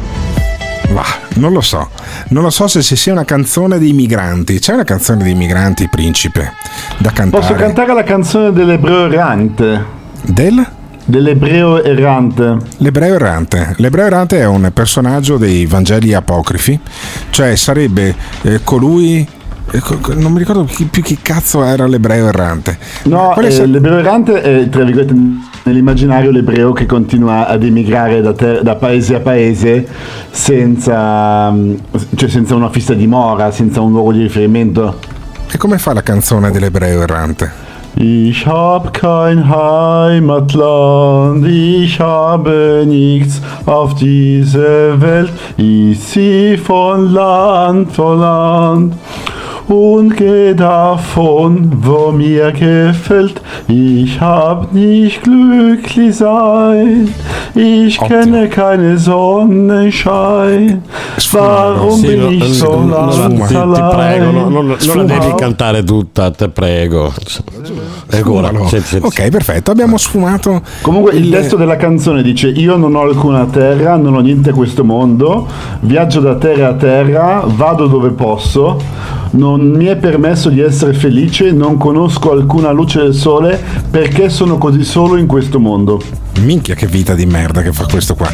Va, 0.92 1.06
non 1.36 1.52
lo 1.52 1.62
so. 1.62 1.90
Non 2.30 2.44
lo 2.44 2.50
so 2.50 2.68
se 2.68 2.82
ci 2.82 2.96
sia 2.96 3.12
una 3.12 3.26
canzone 3.26 3.78
dei 3.78 3.94
migranti. 3.94 4.60
C'è 4.60 4.74
una 4.74 4.84
canzone 4.84 5.24
dei 5.24 5.36
migranti, 5.36 5.88
principe, 5.90 6.54
da 6.98 7.12
cantare. 7.12 7.44
Posso 7.44 7.54
cantare 7.54 7.94
la 7.94 8.04
canzone 8.04 8.52
dell'ebreo 8.52 9.06
errante? 9.06 9.86
Del? 10.24 10.66
Dell'ebreo 11.06 11.84
errante. 11.84 12.58
L'ebreo 12.78 13.16
errante. 13.16 13.74
L'ebreo 13.78 14.06
errante 14.06 14.40
è 14.40 14.46
un 14.46 14.72
personaggio 14.74 15.38
dei 15.38 15.66
Vangeli 15.66 16.14
apocrifi, 16.14 16.80
cioè 17.30 17.56
sarebbe 17.56 18.16
eh, 18.44 18.62
colui. 18.64 19.28
Eh, 19.72 19.82
non 20.16 20.32
mi 20.32 20.40
ricordo 20.40 20.68
più 20.90 21.02
chi 21.02 21.18
cazzo 21.22 21.64
era 21.64 21.88
l'ebreo 21.88 22.28
errante. 22.28 22.78
No, 23.04 23.36
eh, 23.36 23.52
sa- 23.52 23.66
l'ebreo 23.66 23.98
errante 23.98 24.42
è, 24.42 24.70
tra 24.70 24.84
virgolette, 24.84 25.14
nell'immaginario 25.64 26.32
l'ebreo 26.32 26.72
che 26.74 26.86
continua 26.86 27.48
ad 27.48 27.64
emigrare 27.64 28.22
da, 28.22 28.34
ter- 28.34 28.62
da 28.62 28.76
paese 28.76 29.16
a 29.16 29.20
paese 29.20 29.88
senza, 30.32 31.52
mm, 31.52 31.76
cioè 32.16 32.30
senza 32.30 32.56
una 32.56 32.70
fissa 32.70 32.94
dimora, 32.94 33.52
senza 33.52 33.82
un 33.82 33.92
luogo 33.92 34.12
di 34.12 34.22
riferimento. 34.22 34.98
E 35.52 35.58
come 35.58 35.78
fa 35.78 35.94
la 35.94 36.04
canzone 36.04 36.52
dell'ebreo 36.52 37.02
errante? 37.02 37.68
Ich 37.96 38.46
hab 38.46 38.94
kein 38.94 39.50
Heimatland, 39.50 41.44
ich 41.46 42.00
habe 42.00 42.86
nichts 42.88 43.42
auf 43.66 43.96
dieser 43.96 45.02
Welt, 45.02 45.32
ich 45.58 46.00
zieh 46.00 46.56
von 46.58 47.12
Land 47.12 47.94
zu 47.94 48.14
Land 48.14 48.94
und 49.70 50.18
geh 50.18 50.54
davon, 50.56 51.72
wo 51.82 52.12
mir 52.12 52.52
gefällt. 52.52 53.40
Ich 53.68 54.20
hab 54.20 54.74
nicht 54.74 55.22
glücklich 55.24 56.16
sein, 56.16 57.14
ich 57.56 58.00
kenne 58.00 58.50
keine 58.50 58.98
Sonnenschein. 58.98 60.82
Warum 61.32 62.00
Sì, 62.00 62.08
bin 62.08 62.20
no, 62.20 62.30
ich 62.30 62.58
so 62.58 62.80
no, 62.80 63.06
no, 63.06 63.18
lang 63.18 63.48
ti, 63.48 63.54
ti 63.54 63.82
prego, 63.94 64.32
no, 64.32 64.50
no, 64.50 64.50
non 64.50 64.68
la 64.68 64.92
allein? 64.92 65.06
devi 65.08 65.36
cantare 65.36 65.84
tutta, 65.84 66.32
te 66.32 66.50
prego. 66.50 67.14
Ancora, 68.12 68.52
senti, 68.68 68.88
senti. 68.88 69.06
Ok, 69.06 69.30
perfetto, 69.30 69.72
abbiamo 69.72 69.98
sfumato. 69.98 70.62
Comunque 70.82 71.14
il 71.14 71.30
testo 71.30 71.56
della 71.56 71.76
canzone 71.76 72.24
dice 72.24 72.48
io 72.48 72.76
non 72.78 72.96
ho 72.96 73.02
alcuna 73.02 73.46
terra, 73.46 73.96
non 73.98 74.16
ho 74.16 74.20
niente 74.22 74.50
a 74.50 74.54
questo 74.54 74.84
mondo, 74.84 75.46
viaggio 75.82 76.20
da 76.22 76.36
terra 76.36 76.70
a 76.70 76.74
terra, 76.74 77.44
vado 77.46 77.86
dove 77.88 78.10
posso, 78.10 78.82
non 79.32 79.62
mi 79.62 79.86
è 79.86 79.96
permesso 79.96 80.50
di 80.50 80.60
essere 80.60 80.94
felice, 80.94 81.52
non 81.52 81.78
conosco 81.78 82.32
alcuna 82.32 82.72
luce 82.72 83.02
del 83.02 83.14
sole 83.14 83.60
perché 83.90 84.30
sono 84.30 84.58
così 84.58 84.84
solo 84.84 85.18
in 85.18 85.28
questo 85.28 85.60
mondo. 85.60 86.02
Minchia 86.40 86.76
che 86.76 86.88
vita 86.88 87.14
di 87.16 87.26
merda 87.26 87.62
che 87.62 87.72
fa 87.74 87.86
questo 87.86 88.16
qua. 88.16 88.32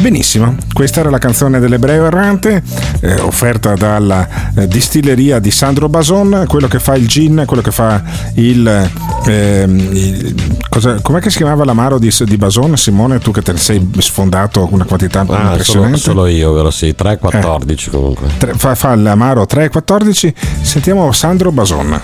Benissimo, 0.00 0.54
questa 0.72 1.00
era 1.00 1.10
la 1.10 1.18
canzone 1.18 1.58
dell'ebreo 1.60 2.06
errante, 2.06 2.62
eh, 3.00 3.20
offerta 3.20 3.74
dalla 3.74 4.28
eh, 4.56 4.66
distilleria 4.68 5.38
di 5.38 5.50
Sandro 5.50 5.88
Bason, 5.88 6.44
quello 6.48 6.68
che 6.68 6.78
fa 6.80 6.94
il 6.94 7.06
gin, 7.06 7.44
quello 7.46 7.62
che 7.62 7.70
fa 7.70 8.02
il... 8.34 8.90
ehm, 9.26 9.78
il- 9.92 10.34
cosa- 10.68 11.00
com'è 11.00 11.20
che 11.20 11.30
si 11.30 11.38
chiamava 11.38 11.64
l'amaro 11.64 11.98
di, 11.98 12.12
di 12.24 12.36
Bason? 12.36 12.76
Simone, 12.76 13.18
tu 13.18 13.30
che 13.30 13.42
te 13.42 13.52
ne 13.52 13.58
sei 13.58 13.90
sfondato 13.98 14.68
una 14.70 14.84
quantità 14.84 15.20
Ah, 15.20 15.24
solo, 15.26 15.40
impressionante. 15.48 15.96
solo 15.98 16.26
io, 16.26 16.52
vero? 16.52 16.70
Sì, 16.70 16.94
3-14 16.98 17.90
comunque. 17.90 18.28
Tre- 18.38 18.54
fa, 18.54 18.74
fa 18.74 18.94
l'amaro 18.94 19.46
3,14. 19.48 20.32
Sentiamo 20.62 21.10
Sandro 21.12 21.50
Bason. 21.52 22.02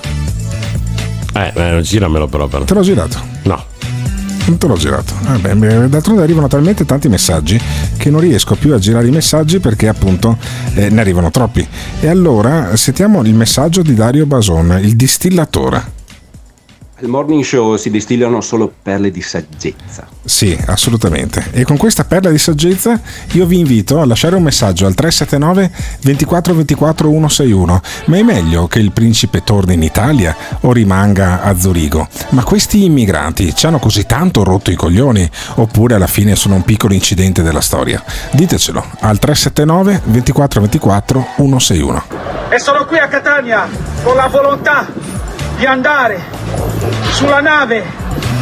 Eh, 1.33 1.53
eh, 1.55 1.81
giramelo 1.83 2.27
però. 2.27 2.47
però. 2.49 2.65
Te 2.65 2.75
l'ho 2.75 2.83
girato? 2.83 3.19
No. 3.43 3.65
Te 4.59 4.67
l'ho 4.67 4.77
girato. 4.77 5.15
Vabbè, 5.23 5.55
beh, 5.55 5.89
d'altronde 5.89 6.23
arrivano 6.23 6.49
talmente 6.49 6.85
tanti 6.85 7.09
messaggi 7.09 7.61
che 7.97 8.11
non 8.11 8.21
riesco 8.21 8.55
più 8.55 8.75
a 8.75 8.79
girare 8.79 9.07
i 9.07 9.11
messaggi 9.11 9.61
perché 9.61 9.89
appunto 9.89 10.37
eh, 10.75 10.89
ne 10.91 11.01
arrivano 11.01 11.31
troppi. 11.31 11.67
E 12.01 12.09
allora 12.09 12.77
sentiamo 12.77 13.23
il 13.23 13.35
messaggio 13.35 13.83
di 13.83 13.95
Dario 13.95 14.27
Bason, 14.27 14.79
il 14.83 14.97
distillatore. 14.97 15.99
Al 17.03 17.09
morning 17.09 17.43
show 17.43 17.77
si 17.77 17.89
distillano 17.89 18.43
solo 18.43 18.71
perle 18.83 19.11
di 19.11 19.23
saggezza. 19.23 20.07
Sì, 20.23 20.59
assolutamente. 20.67 21.47
E 21.53 21.65
con 21.65 21.79
questa 21.79 22.05
perla 22.05 22.29
di 22.29 22.37
saggezza 22.37 23.01
io 23.33 23.47
vi 23.47 23.59
invito 23.59 24.01
a 24.01 24.05
lasciare 24.05 24.37
un 24.37 24.43
messaggio 24.43 24.85
al 24.85 24.93
379 24.93 25.71
24 26.03 26.55
24 26.55 27.09
161. 27.09 27.81
Ma 28.05 28.17
è 28.19 28.23
meglio 28.23 28.67
che 28.67 28.81
il 28.81 28.93
principe 28.93 29.43
torni 29.43 29.75
in 29.75 29.83
Italia 29.83 30.37
o 30.61 30.73
rimanga 30.73 31.41
a 31.41 31.59
Zurigo? 31.59 32.07
Ma 32.31 32.45
questi 32.45 32.85
immigranti 32.85 33.55
ci 33.55 33.65
hanno 33.65 33.79
così 33.79 34.05
tanto 34.05 34.45
rotto 34.45 34.71
i 34.71 34.77
coglioni? 34.77 35.27
Oppure 35.55 35.95
alla 35.95 36.07
fine 36.07 36.37
sono 36.37 36.57
un 36.57 36.63
piccolo 36.65 36.93
incidente 36.93 37.43
della 37.43 37.63
storia? 37.63 38.05
Ditecelo 38.31 38.85
al 39.01 39.19
379 39.19 40.03
24 40.05 40.61
24 40.61 41.27
161. 41.37 42.05
E 42.51 42.59
sono 42.59 42.85
qui 42.85 42.99
a 42.99 43.09
Catania 43.09 43.67
con 44.03 44.17
la 44.17 44.27
volontà 44.27 44.87
di 45.61 45.67
andare 45.67 46.19
sulla 47.13 47.43
nave 47.43 47.85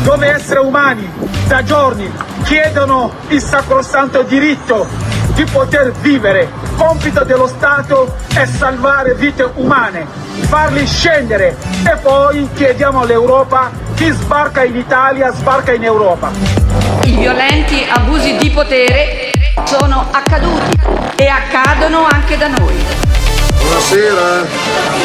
dove 0.05 0.33
esseri 0.33 0.61
umani 0.65 1.11
da 1.49 1.65
giorni 1.65 2.09
chiedono 2.45 3.13
il 3.31 3.41
sacrosanto 3.43 4.23
diritto 4.23 4.87
di 5.35 5.43
poter 5.43 5.91
vivere. 6.01 6.49
Compito 6.77 7.25
dello 7.25 7.49
Stato 7.49 8.15
è 8.33 8.47
salvare 8.47 9.17
vite 9.17 9.51
umane, 9.57 10.07
farli 10.43 10.87
scendere 10.87 11.57
e 11.85 11.97
poi 12.01 12.49
chiediamo 12.55 13.01
all'Europa 13.01 13.73
chi 13.97 14.09
sbarca 14.11 14.63
in 14.63 14.77
Italia 14.77 15.33
sbarca 15.33 15.73
in 15.73 15.83
Europa. 15.83 16.31
I 17.03 17.17
violenti 17.17 17.85
abusi 17.89 18.37
di 18.37 18.49
potere 18.51 19.33
sono 19.65 20.07
accaduti 20.13 20.79
e 21.17 21.27
accadono 21.27 22.05
anche 22.05 22.37
da 22.37 22.47
noi. 22.47 23.08
Buonasera, 23.69 24.47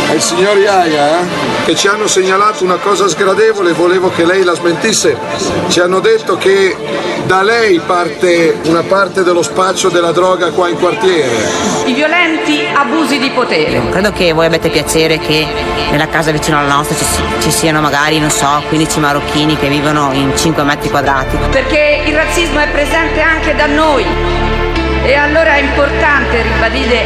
è 0.09 0.14
il 0.14 0.22
signor 0.22 0.57
Iaia 0.57 1.20
eh? 1.20 1.26
che 1.66 1.76
ci 1.76 1.88
hanno 1.88 2.07
segnalato 2.07 2.64
una 2.64 2.78
cosa 2.78 3.09
sgradevole 3.09 3.72
e 3.72 3.74
volevo 3.74 4.09
che 4.09 4.26
lei 4.26 4.41
la 4.43 4.53
smentisse. 4.53 5.18
Ci 5.68 5.82
hanno 5.82 5.99
detto 5.99 6.38
che 6.38 6.74
da 7.26 7.43
lei 7.43 7.82
parte 7.86 8.57
una 8.64 8.84
parte 8.84 9.24
dello 9.24 9.41
spaccio 9.41 9.89
della 9.89 10.14
droga 10.14 10.51
qua 10.51 10.70
in 10.70 10.78
quartiere. 10.78 11.45
I 11.86 11.93
violenti 11.93 12.66
abusi 12.74 13.20
di 13.20 13.30
potere. 13.32 13.82
Credo 13.89 14.14
che 14.14 14.32
voi 14.32 14.45
abbiate 14.45 14.70
piacere 14.70 15.20
che 15.20 15.45
nella 15.91 16.07
casa 16.07 16.32
vicino 16.32 16.57
alla 16.57 16.74
nostra 16.74 16.95
ci, 16.95 17.05
ci 17.41 17.51
siano 17.51 17.82
magari, 17.82 18.18
non 18.18 18.32
so, 18.32 18.64
15 18.70 18.99
marocchini 19.01 19.57
che 19.57 19.68
vivono 19.68 20.14
in 20.14 20.32
5 20.36 20.64
metri 20.64 20.89
quadrati. 20.89 21.38
Perché 21.51 22.03
il 22.05 22.16
razzismo 22.16 22.59
è 22.59 22.70
presente 22.70 23.20
anche 23.20 23.55
da 23.55 23.66
noi. 23.66 24.05
E 25.03 25.16
allora 25.16 25.55
è 25.55 25.59
importante 25.59 26.41
ribadire, 26.43 27.05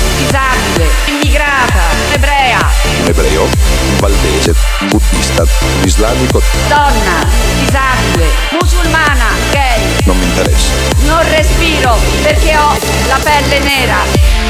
disabile, 0.21 0.89
immigrata, 1.07 1.81
ebrea, 2.13 2.59
ebreo, 3.07 3.47
valdese, 3.99 4.53
buddista, 4.89 5.43
islamico, 5.83 6.41
donna, 6.67 7.25
disabile, 7.59 8.27
musulmana, 8.51 9.25
gay. 9.51 9.81
non 10.05 10.17
mi 10.17 10.25
interessa. 10.25 10.71
Non 11.05 11.23
respiro 11.29 11.97
perché 12.21 12.55
ho 12.55 12.77
la 13.07 13.19
pelle 13.23 13.59
nera. 13.59 13.97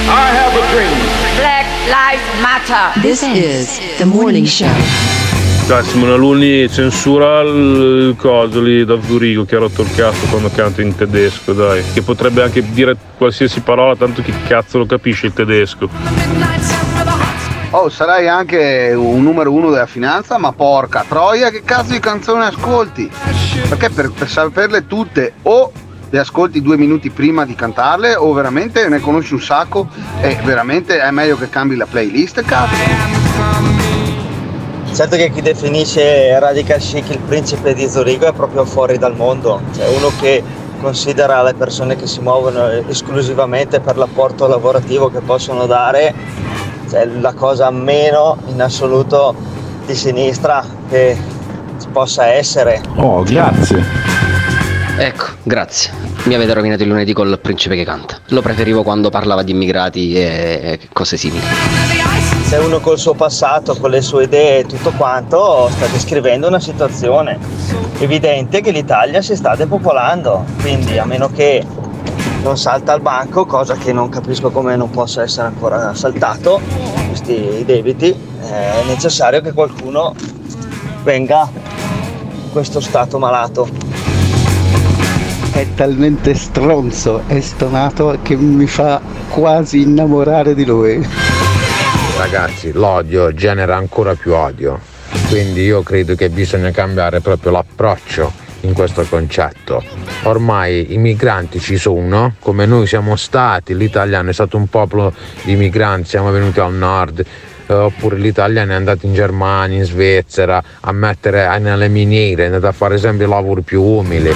I 0.08 0.36
have 0.36 0.58
a 0.58 0.72
dream. 0.72 0.98
Black 1.38 1.66
Lives 1.88 2.42
Matter. 2.42 3.02
This 3.02 3.24
is 3.24 3.80
the 3.98 4.06
morning 4.06 4.46
show. 4.46 5.31
Dai, 5.72 5.86
Simone 5.86 6.12
Alunni 6.12 6.70
censura 6.70 7.40
il 7.44 8.14
coso 8.18 8.60
lì 8.60 8.84
da 8.84 9.02
Zurigo 9.02 9.46
che 9.46 9.56
ha 9.56 9.60
rotto 9.60 9.84
il 9.84 9.96
cazzo 9.96 10.26
quando 10.26 10.52
canta 10.54 10.82
in 10.82 10.94
tedesco, 10.94 11.54
dai. 11.54 11.82
Che 11.94 12.02
potrebbe 12.02 12.44
anche 12.44 12.62
dire 12.74 12.98
qualsiasi 13.16 13.62
parola, 13.62 13.96
tanto 13.96 14.22
chi 14.22 14.34
cazzo 14.46 14.80
lo 14.80 14.86
capisce 14.86 15.28
il 15.28 15.34
tedesco. 15.34 15.88
Oh, 17.70 17.88
sarai 17.88 18.28
anche 18.28 18.92
un 18.94 19.24
numero 19.24 19.54
uno 19.54 19.70
della 19.70 19.86
finanza, 19.86 20.38
ma 20.38 20.52
porca 20.52 21.06
troia, 21.08 21.50
che 21.50 21.64
cazzo 21.64 21.94
di 21.94 22.02
canzone 22.02 22.44
ascolti? 22.48 23.10
Perché 23.70 23.90
per, 23.92 24.12
per 24.12 24.28
saperle 24.28 24.88
tutte 24.88 25.36
o 25.44 25.72
le 26.10 26.20
ascolti 26.20 26.62
due 26.62 26.76
minuti 26.76 27.12
prima 27.12 27.46
di 27.46 27.56
cantarle 27.56 28.16
o 28.16 28.34
veramente 28.34 28.90
ne 28.90 29.00
conosci 29.00 29.36
un 29.36 29.42
sacco 29.42 29.88
e 30.20 30.38
veramente 30.44 31.00
è 31.00 31.12
meglio 31.12 31.38
che 31.38 31.50
cambi 31.50 31.78
la 31.78 31.86
playlist, 31.86 32.42
cazzo. 32.42 34.11
Certo 34.94 35.16
che 35.16 35.32
chi 35.32 35.42
definisce 35.42 36.38
Radical 36.38 36.80
Chic 36.80 37.10
il 37.10 37.20
principe 37.20 37.74
di 37.74 37.88
Zurigo 37.90 38.28
è 38.28 38.34
proprio 38.34 38.66
fuori 38.66 38.98
dal 38.98 39.16
mondo, 39.16 39.62
cioè 39.74 39.88
uno 39.88 40.12
che 40.20 40.44
considera 40.82 41.42
le 41.44 41.54
persone 41.54 41.96
che 41.96 42.08
si 42.08 42.20
muovono 42.20 42.68
esclusivamente 42.88 43.80
per 43.80 43.98
l'apporto 43.98 44.48
lavorativo 44.48 45.10
che 45.10 45.22
possono 45.22 45.66
dare, 45.66 46.14
cioè 46.90 47.06
la 47.06 47.34
cosa 47.34 47.72
meno 47.72 48.38
in 48.48 48.62
assoluto 48.62 49.34
di 49.86 49.96
sinistra 49.96 50.64
che 50.90 51.18
possa 51.92 52.28
essere. 52.28 52.82
Oh, 52.96 53.24
grazie. 53.24 53.84
Ecco, 54.98 55.26
grazie. 55.44 55.92
Mi 56.26 56.36
avete 56.36 56.54
rovinato 56.54 56.84
il 56.84 56.90
lunedì 56.90 57.14
col 57.14 57.40
principe 57.40 57.76
che 57.76 57.86
canta. 57.86 58.20
Lo 58.28 58.42
preferivo 58.42 58.84
quando 58.84 59.10
parlava 59.10 59.42
di 59.42 59.52
immigrati 59.52 60.14
e 60.14 60.80
cose 60.92 61.18
simili. 61.18 62.01
Se 62.52 62.58
uno 62.58 62.82
col 62.82 63.00
suo 63.00 63.14
passato, 63.14 63.78
con 63.78 63.92
le 63.92 64.02
sue 64.02 64.26
idee 64.26 64.60
e 64.60 64.66
tutto 64.66 64.92
quanto, 64.98 65.70
sta 65.72 65.86
descrivendo 65.86 66.50
una 66.50 66.60
situazione 66.60 67.40
evidente 68.00 68.60
che 68.60 68.72
l'Italia 68.72 69.22
si 69.22 69.38
sta 69.38 69.56
depopolando, 69.56 70.44
quindi 70.60 70.98
a 70.98 71.06
meno 71.06 71.32
che 71.32 71.66
non 72.44 72.58
salta 72.58 72.92
al 72.92 73.00
banco, 73.00 73.46
cosa 73.46 73.76
che 73.76 73.94
non 73.94 74.10
capisco 74.10 74.50
come 74.50 74.76
non 74.76 74.90
possa 74.90 75.22
essere 75.22 75.48
ancora 75.48 75.96
saltato, 75.96 76.60
questi 77.08 77.64
debiti, 77.66 78.14
è 78.42 78.84
necessario 78.86 79.40
che 79.40 79.54
qualcuno 79.54 80.14
venga 81.04 81.50
in 81.54 82.52
questo 82.52 82.82
stato 82.82 83.18
malato. 83.18 83.70
È 85.54 85.66
talmente 85.74 86.36
stronzo 86.36 87.22
e 87.28 87.40
stonato 87.40 88.18
che 88.22 88.36
mi 88.36 88.68
fa 88.68 89.00
quasi 89.30 89.84
innamorare 89.84 90.54
di 90.54 90.66
lui. 90.66 91.31
Ragazzi, 92.22 92.72
l'odio 92.72 93.34
genera 93.34 93.76
ancora 93.76 94.14
più 94.14 94.34
odio. 94.36 94.80
Quindi 95.28 95.64
io 95.64 95.82
credo 95.82 96.14
che 96.14 96.30
bisogna 96.30 96.70
cambiare 96.70 97.20
proprio 97.20 97.50
l'approccio 97.50 98.32
in 98.60 98.74
questo 98.74 99.04
concetto. 99.10 99.84
Ormai 100.26 100.94
i 100.94 101.00
migranti 101.00 101.60
ci 101.60 101.78
sono, 101.78 102.36
come 102.38 102.68
noi 102.68 102.86
siamo 102.86 103.16
stati, 103.16 103.76
l'italiano 103.76 104.30
è 104.30 104.34
stato 104.34 104.56
un 104.56 104.68
popolo 104.68 105.12
di 105.42 105.56
migranti, 105.56 106.10
siamo 106.10 106.30
venuti 106.30 106.60
al 106.60 106.76
nord, 106.76 107.26
eh, 107.66 107.74
oppure 107.74 108.18
l'italiano 108.18 108.74
è 108.74 108.76
andato 108.76 109.08
in 109.08 109.16
Germania, 109.16 109.80
in 109.80 109.86
Svizzera 109.86 110.62
a 110.80 110.92
mettere 110.92 111.58
nelle 111.58 111.88
miniere, 111.88 112.44
è 112.44 112.46
andato 112.46 112.68
a 112.68 112.72
fare 112.72 113.00
sempre 113.00 113.26
lavori 113.26 113.62
più 113.62 113.82
umili. 113.82 114.32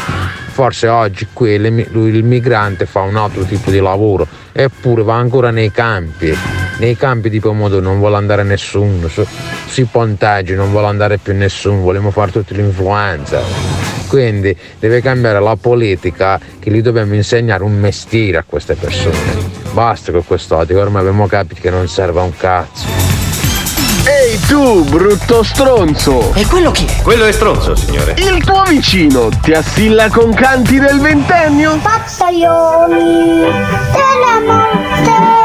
Forse 0.56 0.88
oggi 0.88 1.28
qui 1.34 1.52
il 1.52 2.24
migrante 2.24 2.86
fa 2.86 3.02
un 3.02 3.18
altro 3.18 3.44
tipo 3.44 3.72
di 3.72 3.80
lavoro, 3.82 4.26
eppure 4.54 5.04
va 5.04 5.16
ancora 5.16 5.52
nei 5.52 5.70
campi. 5.70 6.34
Nei 6.78 6.96
campi 6.96 7.30
di 7.30 7.42
pomodoro 7.42 7.82
non 7.82 7.98
vuole 7.98 8.16
andare 8.16 8.44
nessuno, 8.44 9.10
su- 9.10 9.28
sui 9.66 9.84
ponteggi 9.84 10.56
non 10.56 10.72
vuole 10.72 10.88
andare 10.88 11.18
più 11.18 11.36
nessuno, 11.36 11.82
vogliamo 11.82 12.10
fare 12.10 12.32
tutti 12.32 12.56
l'influenza. 12.56 13.42
Quindi 14.08 14.56
deve 14.80 15.02
cambiare 15.02 15.42
la 15.42 15.58
politica 15.60 16.40
che 16.58 16.72
gli 16.72 16.82
dobbiamo 16.82 17.16
insegnare 17.16 17.62
un 17.62 17.78
mestiere 17.78 18.38
a 18.38 18.46
queste 18.48 18.76
persone. 18.76 19.18
Basta 19.74 20.14
con 20.14 20.26
quest'ottica, 20.26 20.80
ormai 20.80 21.02
abbiamo 21.02 21.28
capito 21.28 21.60
che 21.60 21.70
non 21.70 21.90
serve 21.90 22.22
a 22.22 22.24
un 22.24 22.38
cazzo. 22.38 23.15
Ehi 24.08 24.40
tu, 24.48 24.84
brutto 24.84 25.42
stronzo! 25.42 26.32
E 26.36 26.46
quello 26.46 26.70
chi 26.70 26.86
è? 26.86 27.02
Quello 27.02 27.26
è 27.26 27.32
stronzo, 27.32 27.76
signore. 27.76 28.14
Il 28.18 28.44
tuo 28.44 28.62
vicino 28.68 29.30
ti 29.42 29.52
assilla 29.52 30.10
con 30.10 30.32
canti 30.32 30.78
del 30.78 31.00
ventennio? 31.00 31.80
Pazzaioli 31.82 32.94
della 33.92 34.42
morte. 34.46 35.45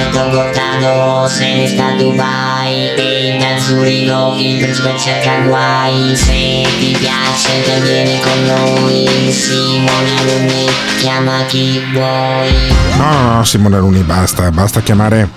Alberto 0.00 0.30
Gottardo 0.30 1.28
se 1.28 1.54
ne 1.54 1.66
sta 1.68 1.88
a 1.88 1.96
Dubai 1.96 2.96
da 3.38 3.58
Zurigo 3.58 4.34
il 4.38 4.62
principe 4.62 4.96
cerca 4.96 5.40
guai. 5.46 6.16
Se 6.16 6.66
ti 6.78 6.96
piace 6.98 7.62
te 7.64 7.80
vieni 7.80 8.18
con 8.20 8.46
noi. 8.46 9.30
Simone 9.30 10.18
Alunni 10.18 10.66
chiama 10.98 11.44
chi 11.46 11.82
vuoi. 11.92 12.50
No, 12.96 13.12
no, 13.12 13.34
no, 13.34 13.44
Simone 13.44 13.78
Luni, 13.78 14.00
basta, 14.00 14.50
basta 14.50 14.80
chiamare 14.80 15.28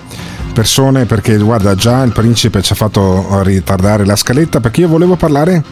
persone 0.54 1.04
perché 1.04 1.36
guarda 1.36 1.74
già 1.74 2.02
il 2.02 2.12
principe 2.12 2.62
ci 2.62 2.72
ha 2.72 2.76
fatto 2.76 3.42
ritardare 3.42 4.06
la 4.06 4.16
scaletta 4.16 4.60
perché 4.60 4.82
io 4.82 4.88
volevo 4.88 5.16
parlare 5.16 5.62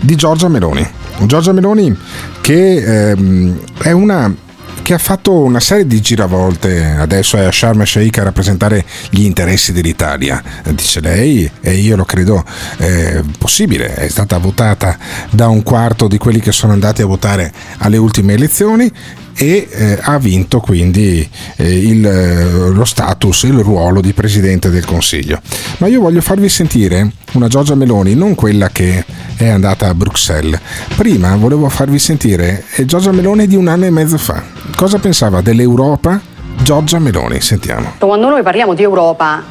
di 0.00 0.16
Giorgia 0.16 0.48
Meloni. 0.48 0.84
Giorgia 1.20 1.52
Meloni 1.52 1.96
che 2.40 3.10
ehm, 3.10 3.60
è 3.80 3.92
una 3.92 4.32
che 4.82 4.94
ha 4.94 4.98
fatto 4.98 5.32
una 5.32 5.60
serie 5.60 5.86
di 5.86 6.00
giravolte, 6.00 6.84
adesso 6.84 7.36
è 7.36 7.44
a 7.44 7.52
Sharm 7.52 7.80
el 7.80 7.86
Sheikh 7.86 8.18
a 8.18 8.24
rappresentare 8.24 8.84
gli 9.10 9.22
interessi 9.24 9.72
dell'Italia, 9.72 10.42
dice 10.70 11.00
lei, 11.00 11.50
e 11.60 11.74
io 11.74 11.96
lo 11.96 12.04
credo 12.04 12.44
eh, 12.78 13.22
possibile, 13.38 13.94
è 13.94 14.08
stata 14.08 14.38
votata 14.38 14.96
da 15.30 15.48
un 15.48 15.62
quarto 15.62 16.08
di 16.08 16.18
quelli 16.18 16.40
che 16.40 16.52
sono 16.52 16.72
andati 16.72 17.02
a 17.02 17.06
votare 17.06 17.52
alle 17.78 17.96
ultime 17.96 18.34
elezioni 18.34 18.90
e 19.34 19.68
eh, 19.70 19.98
ha 20.00 20.18
vinto 20.18 20.60
quindi 20.60 21.28
eh, 21.56 21.78
il, 21.78 22.06
eh, 22.06 22.68
lo 22.70 22.84
status, 22.84 23.44
il 23.44 23.58
ruolo 23.58 24.00
di 24.00 24.12
Presidente 24.12 24.70
del 24.70 24.84
Consiglio. 24.84 25.40
Ma 25.78 25.86
io 25.86 26.00
voglio 26.00 26.20
farvi 26.20 26.48
sentire 26.48 27.10
una 27.32 27.48
Giorgia 27.48 27.74
Meloni, 27.74 28.14
non 28.14 28.34
quella 28.34 28.68
che 28.68 29.04
è 29.36 29.48
andata 29.48 29.88
a 29.88 29.94
Bruxelles. 29.94 30.60
Prima 30.96 31.34
volevo 31.36 31.68
farvi 31.68 31.98
sentire 31.98 32.64
eh, 32.74 32.84
Giorgia 32.84 33.12
Meloni 33.12 33.46
di 33.46 33.56
un 33.56 33.68
anno 33.68 33.86
e 33.86 33.90
mezzo 33.90 34.18
fa. 34.18 34.42
Cosa 34.76 34.98
pensava 34.98 35.40
dell'Europa? 35.40 36.20
Giorgia 36.62 36.98
Meloni, 36.98 37.40
sentiamo. 37.40 37.92
Quando 37.98 38.28
noi 38.28 38.42
parliamo 38.42 38.74
di 38.74 38.82
Europa 38.82 39.42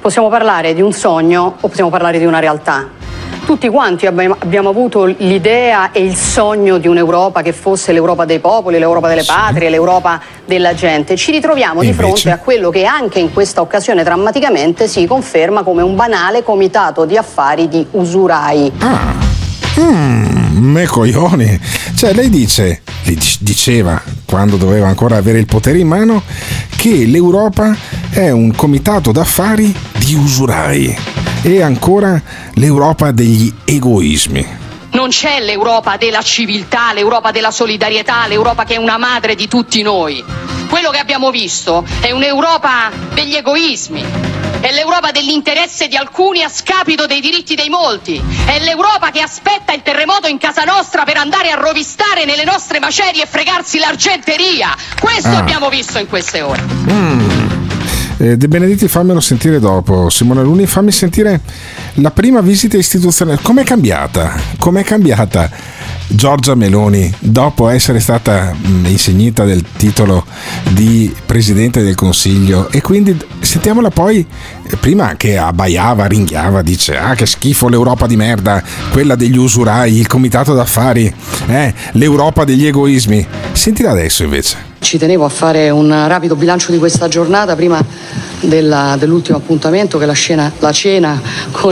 possiamo 0.00 0.28
parlare 0.28 0.74
di 0.74 0.82
un 0.82 0.92
sogno 0.92 1.56
o 1.60 1.68
possiamo 1.68 1.90
parlare 1.90 2.18
di 2.18 2.24
una 2.24 2.38
realtà. 2.38 3.03
Tutti 3.44 3.68
quanti 3.68 4.06
abbiamo, 4.06 4.68
avuto 4.70 5.04
l'idea 5.04 5.92
e 5.92 6.02
il 6.02 6.16
sogno 6.16 6.78
di 6.78 6.88
un'Europa 6.88 7.42
che 7.42 7.52
fosse 7.52 7.92
l'Europa 7.92 8.24
dei 8.24 8.38
popoli, 8.38 8.78
l'Europa 8.78 9.06
delle 9.08 9.22
patrie, 9.22 9.68
l'Europa 9.68 10.18
della 10.46 10.72
gente. 10.72 11.14
Ci 11.14 11.30
ritroviamo 11.30 11.80
di 11.80 11.88
Invece? 11.88 12.02
fronte 12.02 12.30
a 12.30 12.38
quello 12.38 12.70
che 12.70 12.84
anche 12.84 13.18
in 13.18 13.32
questa 13.34 13.60
occasione 13.60 14.02
drammaticamente 14.02 14.88
si 14.88 15.06
conferma 15.06 15.62
come 15.62 15.82
un 15.82 15.94
banale 15.94 16.42
comitato 16.42 17.04
di 17.04 17.18
affari 17.18 17.68
di 17.68 17.86
usurai. 17.90 18.72
Mm, 19.78 20.70
me 20.72 20.86
coglioni. 20.86 21.60
Cioè, 21.96 22.14
lei 22.14 22.30
dice, 22.30 22.80
diceva 23.40 24.00
quando 24.24 24.56
doveva 24.56 24.88
ancora 24.88 25.16
avere 25.16 25.38
il 25.38 25.46
potere 25.46 25.78
in 25.78 25.86
mano, 25.86 26.22
che 26.76 27.04
l'Europa 27.04 27.76
è 28.10 28.30
un 28.30 28.54
comitato 28.54 29.12
d'affari 29.12 29.74
di 29.98 30.14
usurai. 30.14 31.23
E 31.46 31.60
ancora 31.60 32.18
l'Europa 32.54 33.10
degli 33.10 33.52
egoismi. 33.66 34.62
Non 34.92 35.10
c'è 35.10 35.40
l'Europa 35.40 35.98
della 35.98 36.22
civiltà, 36.22 36.94
l'Europa 36.94 37.32
della 37.32 37.50
solidarietà, 37.50 38.26
l'Europa 38.26 38.64
che 38.64 38.76
è 38.76 38.78
una 38.78 38.96
madre 38.96 39.34
di 39.34 39.46
tutti 39.46 39.82
noi. 39.82 40.24
Quello 40.70 40.88
che 40.88 40.96
abbiamo 40.96 41.30
visto 41.30 41.84
è 42.00 42.12
un'Europa 42.12 42.90
degli 43.12 43.34
egoismi. 43.34 44.02
È 44.58 44.72
l'Europa 44.72 45.10
dell'interesse 45.10 45.86
di 45.86 45.96
alcuni 45.96 46.42
a 46.42 46.48
scapito 46.48 47.04
dei 47.04 47.20
diritti 47.20 47.54
dei 47.54 47.68
molti. 47.68 48.18
È 48.46 48.58
l'Europa 48.60 49.10
che 49.10 49.20
aspetta 49.20 49.74
il 49.74 49.82
terremoto 49.82 50.26
in 50.28 50.38
casa 50.38 50.62
nostra 50.62 51.04
per 51.04 51.18
andare 51.18 51.50
a 51.50 51.56
rovistare 51.56 52.24
nelle 52.24 52.44
nostre 52.44 52.78
macerie 52.80 53.24
e 53.24 53.26
fregarsi 53.26 53.78
l'argenteria. 53.78 54.74
Questo 54.98 55.28
Ah. 55.28 55.36
abbiamo 55.36 55.68
visto 55.68 55.98
in 55.98 56.08
queste 56.08 56.40
ore. 56.40 56.62
Eh, 58.24 58.38
De 58.38 58.48
Benedetti 58.48 58.88
fammelo 58.88 59.20
sentire 59.20 59.60
dopo. 59.60 60.08
Simone 60.08 60.42
Luni, 60.42 60.64
fammi 60.64 60.90
sentire 60.90 61.42
la 61.96 62.10
prima 62.10 62.40
visita 62.40 62.78
istituzionale. 62.78 63.38
Com'è 63.42 63.64
cambiata? 63.64 64.32
Com'è 64.58 64.82
cambiata 64.82 65.50
Giorgia 66.06 66.54
Meloni 66.54 67.12
dopo 67.18 67.68
essere 67.68 68.00
stata 68.00 68.54
mh, 68.54 68.86
insignita 68.86 69.44
del 69.44 69.62
titolo 69.76 70.24
di 70.70 71.14
Presidente 71.26 71.82
del 71.82 71.94
Consiglio? 71.94 72.70
E 72.70 72.80
quindi 72.80 73.14
sentiamola 73.40 73.90
poi, 73.90 74.26
eh, 74.70 74.76
prima 74.76 75.16
che 75.16 75.36
abbaiava, 75.36 76.06
ringhiava, 76.06 76.62
dice 76.62 76.96
ah 76.96 77.14
che 77.14 77.26
schifo 77.26 77.68
l'Europa 77.68 78.06
di 78.06 78.16
merda, 78.16 78.62
quella 78.90 79.16
degli 79.16 79.36
usurai, 79.36 79.98
il 79.98 80.06
comitato 80.06 80.54
d'affari, 80.54 81.12
eh, 81.48 81.74
l'Europa 81.92 82.44
degli 82.44 82.64
egoismi. 82.64 83.26
Sentila 83.52 83.90
adesso 83.90 84.22
invece. 84.22 84.72
Ci 84.78 84.98
tenevo 84.98 85.24
a 85.24 85.30
fare 85.30 85.70
un 85.70 85.88
rapido 85.88 86.36
bilancio 86.36 86.70
di 86.70 86.78
questa 86.78 87.08
giornata 87.08 87.56
prima 87.56 87.82
della- 88.48 88.96
dell'ultimo 88.98 89.38
appuntamento 89.38 89.98
che 89.98 90.04
è 90.04 90.06
la, 90.06 90.12
scena- 90.12 90.52
la 90.58 90.72
cena 90.72 91.20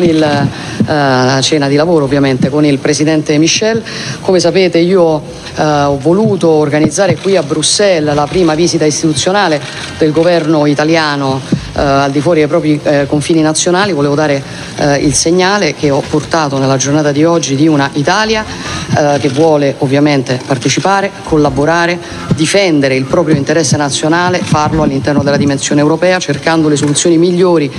il, 0.04 0.22
eh, 0.22 0.84
la 0.86 1.40
cena 1.42 1.68
di 1.68 1.76
lavoro 1.76 2.04
ovviamente 2.04 2.48
con 2.48 2.64
il 2.64 2.78
presidente 2.78 3.36
Michel. 3.38 3.82
Come 4.20 4.40
sapete 4.40 4.78
io 4.78 5.22
eh, 5.56 5.62
ho 5.62 5.98
voluto 5.98 6.48
organizzare 6.48 7.16
qui 7.16 7.36
a 7.36 7.42
Bruxelles 7.42 8.14
la 8.14 8.26
prima 8.26 8.54
visita 8.54 8.84
istituzionale 8.84 9.60
del 9.98 10.12
governo 10.12 10.66
italiano 10.66 11.40
al 11.74 12.10
di 12.10 12.20
fuori 12.20 12.40
dei 12.40 12.48
propri 12.48 12.78
eh, 12.82 13.06
confini 13.06 13.40
nazionali, 13.40 13.92
volevo 13.92 14.14
dare 14.14 14.42
eh, 14.76 14.96
il 14.96 15.14
segnale 15.14 15.74
che 15.74 15.90
ho 15.90 16.02
portato 16.08 16.58
nella 16.58 16.76
giornata 16.76 17.12
di 17.12 17.24
oggi 17.24 17.56
di 17.56 17.66
una 17.66 17.88
Italia 17.94 18.44
eh, 18.44 19.18
che 19.18 19.28
vuole 19.28 19.74
ovviamente 19.78 20.40
partecipare, 20.46 21.10
collaborare, 21.24 21.98
difendere 22.34 22.94
il 22.94 23.04
proprio 23.04 23.36
interesse 23.36 23.76
nazionale, 23.76 24.38
farlo 24.38 24.82
all'interno 24.82 25.22
della 25.22 25.36
dimensione 25.36 25.80
europea, 25.80 26.18
cercando 26.18 26.68
le 26.68 26.76
soluzioni 26.76 27.18
migliori 27.18 27.70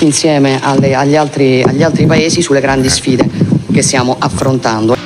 insieme 0.00 0.58
alle- 0.62 0.94
agli, 0.94 1.16
altri, 1.16 1.62
agli 1.62 1.82
altri 1.82 2.06
paesi 2.06 2.42
sulle 2.42 2.60
grandi 2.60 2.88
sfide 2.88 3.39
che 3.80 3.82
stiamo 3.82 4.16
affrontando. 4.18 4.96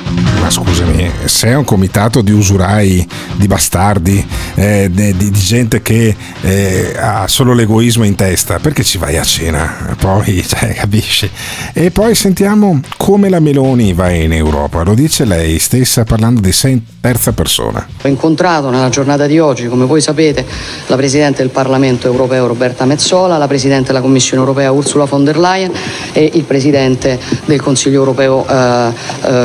Ma 0.45 0.49
scusami, 0.51 1.09
se 1.25 1.47
è 1.47 1.55
un 1.55 1.63
comitato 1.63 2.21
di 2.21 2.31
usurai, 2.31 3.07
di 3.35 3.47
bastardi, 3.47 4.23
eh, 4.53 4.89
di, 4.91 5.15
di 5.15 5.31
gente 5.31 5.81
che 5.81 6.15
eh, 6.41 6.93
ha 6.95 7.27
solo 7.27 7.53
l'egoismo 7.53 8.03
in 8.03 8.13
testa, 8.13 8.59
perché 8.59 8.83
ci 8.83 8.99
vai 8.99 9.17
a 9.17 9.23
cena? 9.23 9.95
Poi, 9.97 10.43
cioè, 10.45 10.73
capisci? 10.73 11.27
E 11.73 11.89
poi 11.89 12.13
sentiamo 12.13 12.79
come 12.97 13.29
la 13.29 13.39
Meloni 13.39 13.93
va 13.93 14.11
in 14.11 14.33
Europa. 14.33 14.83
Lo 14.83 14.93
dice 14.93 15.25
lei 15.25 15.57
stessa 15.57 16.03
parlando 16.03 16.41
di 16.41 16.51
sé 16.51 16.69
in 16.69 16.81
terza 17.01 17.31
persona. 17.31 17.87
Ho 18.03 18.07
incontrato 18.07 18.69
nella 18.69 18.89
giornata 18.89 19.25
di 19.25 19.39
oggi, 19.39 19.67
come 19.67 19.85
voi 19.85 20.01
sapete, 20.01 20.45
la 20.87 20.95
Presidente 20.95 21.41
del 21.41 21.49
Parlamento 21.49 22.05
europeo 22.05 22.45
Roberta 22.45 22.85
Mezzola, 22.85 23.37
la 23.37 23.47
Presidente 23.47 23.87
della 23.87 24.01
Commissione 24.01 24.43
europea 24.43 24.71
Ursula 24.71 25.05
von 25.05 25.23
der 25.23 25.39
Leyen 25.39 25.71
e 26.13 26.29
il 26.33 26.43
Presidente 26.43 27.19
del 27.45 27.61
Consiglio 27.61 27.97
europeo 27.97 28.45
eh, 28.47 28.64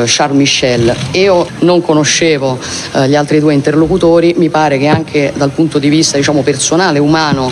Charles 0.07 0.37
Michel. 0.37 0.95
Io 1.13 1.47
non 1.61 1.83
conoscevo 1.83 2.59
eh, 2.93 3.09
gli 3.09 3.15
altri 3.15 3.41
due 3.41 3.55
interlocutori, 3.55 4.35
mi 4.37 4.49
pare 4.49 4.79
che 4.79 4.87
anche 4.87 5.33
dal 5.35 5.51
punto 5.51 5.79
di 5.79 5.89
vista 5.89 6.17
diciamo, 6.17 6.43
personale, 6.43 6.99
umano, 6.99 7.51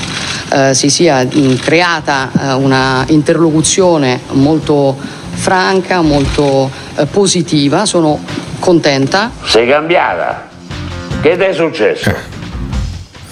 eh, 0.53 0.75
si 0.75 0.91
sia 0.91 1.25
mh, 1.25 1.57
creata 1.57 2.31
eh, 2.31 2.53
una 2.53 3.05
interlocuzione 3.09 4.21
molto 4.33 4.97
franca, 5.31 6.01
molto 6.03 6.71
eh, 6.97 7.07
positiva. 7.07 7.87
Sono 7.87 8.21
contenta. 8.59 9.31
Sei 9.45 9.69
cambiata? 9.69 10.49
Che 11.21 11.37
ti 11.37 11.43
è 11.43 11.53
successo? 11.53 12.37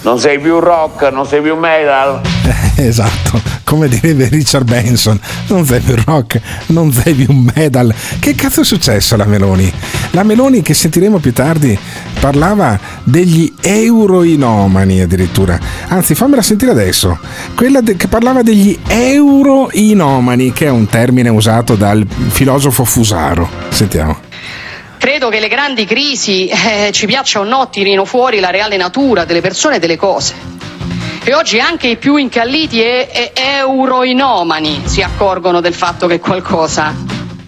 Non 0.07 0.21
sei 0.21 0.39
più 0.39 0.61
rock, 0.61 1.11
non 1.11 1.27
sei 1.27 1.43
più 1.43 1.57
metal? 1.57 2.21
esatto, 2.77 3.43
come 3.65 3.89
direbbe 3.89 4.29
Richard 4.29 4.65
Benson, 4.65 5.19
non 5.49 5.67
sei 5.67 5.81
più 5.81 5.97
rock, 6.07 6.41
non 6.67 6.93
sei 6.93 7.13
più 7.13 7.35
metal. 7.53 7.93
Che 8.21 8.37
cazzo 8.37 8.61
è 8.61 8.65
successo 8.65 9.17
alla 9.17 9.25
Meloni? 9.25 9.71
La 10.13 10.23
Meloni 10.23 10.63
che 10.63 10.75
sentiremo 10.75 11.19
più 11.19 11.33
tardi 11.33 11.77
parlava 12.21 12.79
degli 13.03 13.53
euroinomani 13.61 15.01
addirittura. 15.01 15.59
Anzi, 15.89 16.15
fammela 16.15 16.41
sentire 16.41 16.71
adesso. 16.71 17.19
Quella 17.57 17.81
de- 17.81 17.97
che 17.97 18.07
parlava 18.07 18.43
degli 18.43 18.79
euroinomani, 18.87 20.53
che 20.53 20.67
è 20.67 20.71
un 20.71 20.87
termine 20.87 21.31
usato 21.31 21.75
dal 21.75 22.07
filosofo 22.29 22.85
Fusaro. 22.85 23.49
Sentiamo. 23.71 24.26
Credo 24.99 25.29
che 25.29 25.41
le 25.41 25.49
grandi 25.49 25.85
crisi, 25.85 26.49
eh, 26.49 26.91
ci 26.93 27.07
piaccia 27.07 27.41
o 27.41 27.45
no, 27.45 27.69
tirino 27.69 28.05
fuori 28.05 28.41
la 28.41 28.51
reale 28.51 28.77
natura 28.77 29.25
delle 29.25 29.41
persone 29.41 29.77
e 29.77 29.79
delle 29.79 29.97
cose. 29.97 30.35
E 31.23 31.35
oggi 31.35 31.59
anche 31.59 31.89
i 31.89 31.97
più 31.97 32.17
incalliti 32.17 32.81
e, 32.81 33.09
e 33.13 33.33
euroinomani 33.35 34.83
si 34.85 35.03
accorgono 35.03 35.61
del 35.61 35.75
fatto 35.75 36.07
che 36.07 36.21
qualcosa 36.21 36.95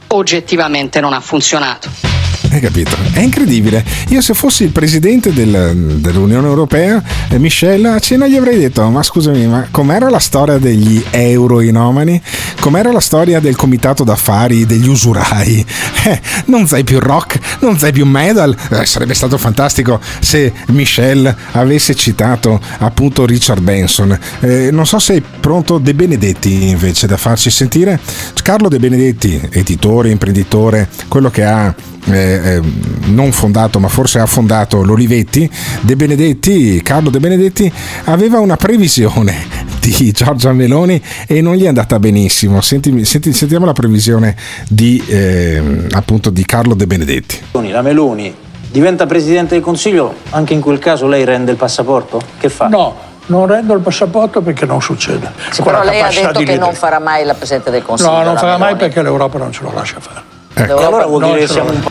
oggettivamente 0.08 1.00
non 1.00 1.12
ha 1.12 1.20
funzionato. 1.20 2.17
Hai 2.50 2.60
capito? 2.60 2.96
È 3.12 3.20
incredibile. 3.20 3.84
Io 4.08 4.22
se 4.22 4.32
fossi 4.32 4.64
il 4.64 4.70
presidente 4.70 5.32
del- 5.34 5.96
dell'Unione 6.00 6.46
Europea, 6.46 7.02
eh, 7.28 7.38
Michel, 7.38 7.84
a 7.84 7.98
cena 7.98 8.26
gli 8.26 8.36
avrei 8.36 8.58
detto, 8.58 8.88
ma 8.88 9.02
scusami, 9.02 9.46
ma 9.46 9.68
com'era 9.70 10.08
la 10.08 10.18
storia 10.18 10.56
degli 10.56 11.02
euroinomani? 11.10 12.20
Com'era 12.60 12.90
la 12.90 13.00
storia 13.00 13.38
del 13.38 13.54
comitato 13.54 14.02
d'affari 14.02 14.64
degli 14.66 14.88
usurai? 14.88 15.64
Eh, 16.08 16.20
non 16.46 16.66
sei 16.66 16.84
più 16.84 17.00
rock, 17.00 17.38
non 17.60 17.76
sei 17.76 17.92
più 17.92 18.06
metal? 18.06 18.56
Eh, 18.70 18.86
sarebbe 18.86 19.14
stato 19.14 19.36
fantastico 19.36 20.00
se 20.20 20.52
Michel 20.68 21.34
avesse 21.52 21.94
citato 21.94 22.58
appunto 22.78 23.26
Richard 23.26 23.60
Benson. 23.60 24.16
Eh, 24.40 24.70
non 24.70 24.86
so 24.86 24.98
se 25.00 25.16
è 25.16 25.22
pronto 25.40 25.78
De 25.78 25.92
Benedetti 25.94 26.68
invece 26.68 27.06
da 27.08 27.16
farci 27.16 27.50
sentire. 27.50 27.98
Carlo 28.42 28.68
De 28.68 28.78
Benedetti, 28.78 29.38
editore, 29.50 30.10
imprenditore, 30.10 30.88
quello 31.08 31.30
che 31.30 31.44
ha 31.44 31.74
eh, 32.06 32.56
eh, 32.56 32.60
non 33.06 33.32
fondato 33.32 33.78
ma 33.78 33.88
forse 33.88 34.18
ha 34.18 34.26
fondato 34.26 34.82
l'Olivetti, 34.82 35.50
De 35.80 35.96
Benedetti, 35.96 36.80
Carlo 36.82 37.10
De 37.10 37.18
Benedetti 37.18 37.70
aveva 38.04 38.40
una 38.40 38.56
previsione 38.56 39.46
di 39.80 40.12
Giorgia 40.12 40.52
Meloni 40.52 41.02
e 41.26 41.40
non 41.40 41.54
gli 41.54 41.64
è 41.64 41.68
andata 41.68 41.98
benissimo. 41.98 42.60
Senti- 42.60 43.04
senti- 43.04 43.32
sentiamo 43.32 43.66
la 43.66 43.72
previsione 43.72 44.36
di, 44.68 45.02
eh, 45.06 45.86
appunto 45.92 46.30
di 46.30 46.44
Carlo 46.44 46.74
De 46.74 46.86
Benedetti. 46.86 47.40
La 47.52 47.82
Meloni 47.82 48.34
diventa 48.70 49.06
Presidente 49.06 49.54
del 49.54 49.62
Consiglio, 49.62 50.14
anche 50.30 50.54
in 50.54 50.60
quel 50.60 50.78
caso 50.78 51.06
lei 51.06 51.24
rende 51.24 51.50
il 51.50 51.56
passaporto? 51.56 52.20
Che 52.38 52.48
fa? 52.48 52.68
No, 52.68 52.96
non 53.26 53.46
rendo 53.46 53.74
il 53.74 53.80
passaporto 53.80 54.40
perché 54.40 54.66
non 54.66 54.80
succede. 54.80 55.30
Sì, 55.50 55.62
però 55.62 55.82
lei 55.82 56.00
ha 56.00 56.08
detto 56.08 56.38
che 56.38 56.44
leader. 56.44 56.58
non 56.58 56.74
farà 56.74 56.98
mai 56.98 57.24
la 57.24 57.34
Presidente 57.34 57.70
del 57.70 57.82
Consiglio. 57.82 58.10
No, 58.10 58.22
non 58.22 58.36
farà 58.36 58.58
mai 58.58 58.76
perché 58.76 59.02
l'Europa 59.02 59.38
non 59.38 59.52
ce 59.52 59.62
lo 59.62 59.72
lascia 59.72 60.00
fare. 60.00 60.36
Ecco. 60.64 60.76
Allora 60.76 61.06
vuol 61.06 61.24
dire 61.24 61.38
che 61.40 61.46
siamo 61.46 61.70
un 61.70 61.80
po'. 61.80 61.90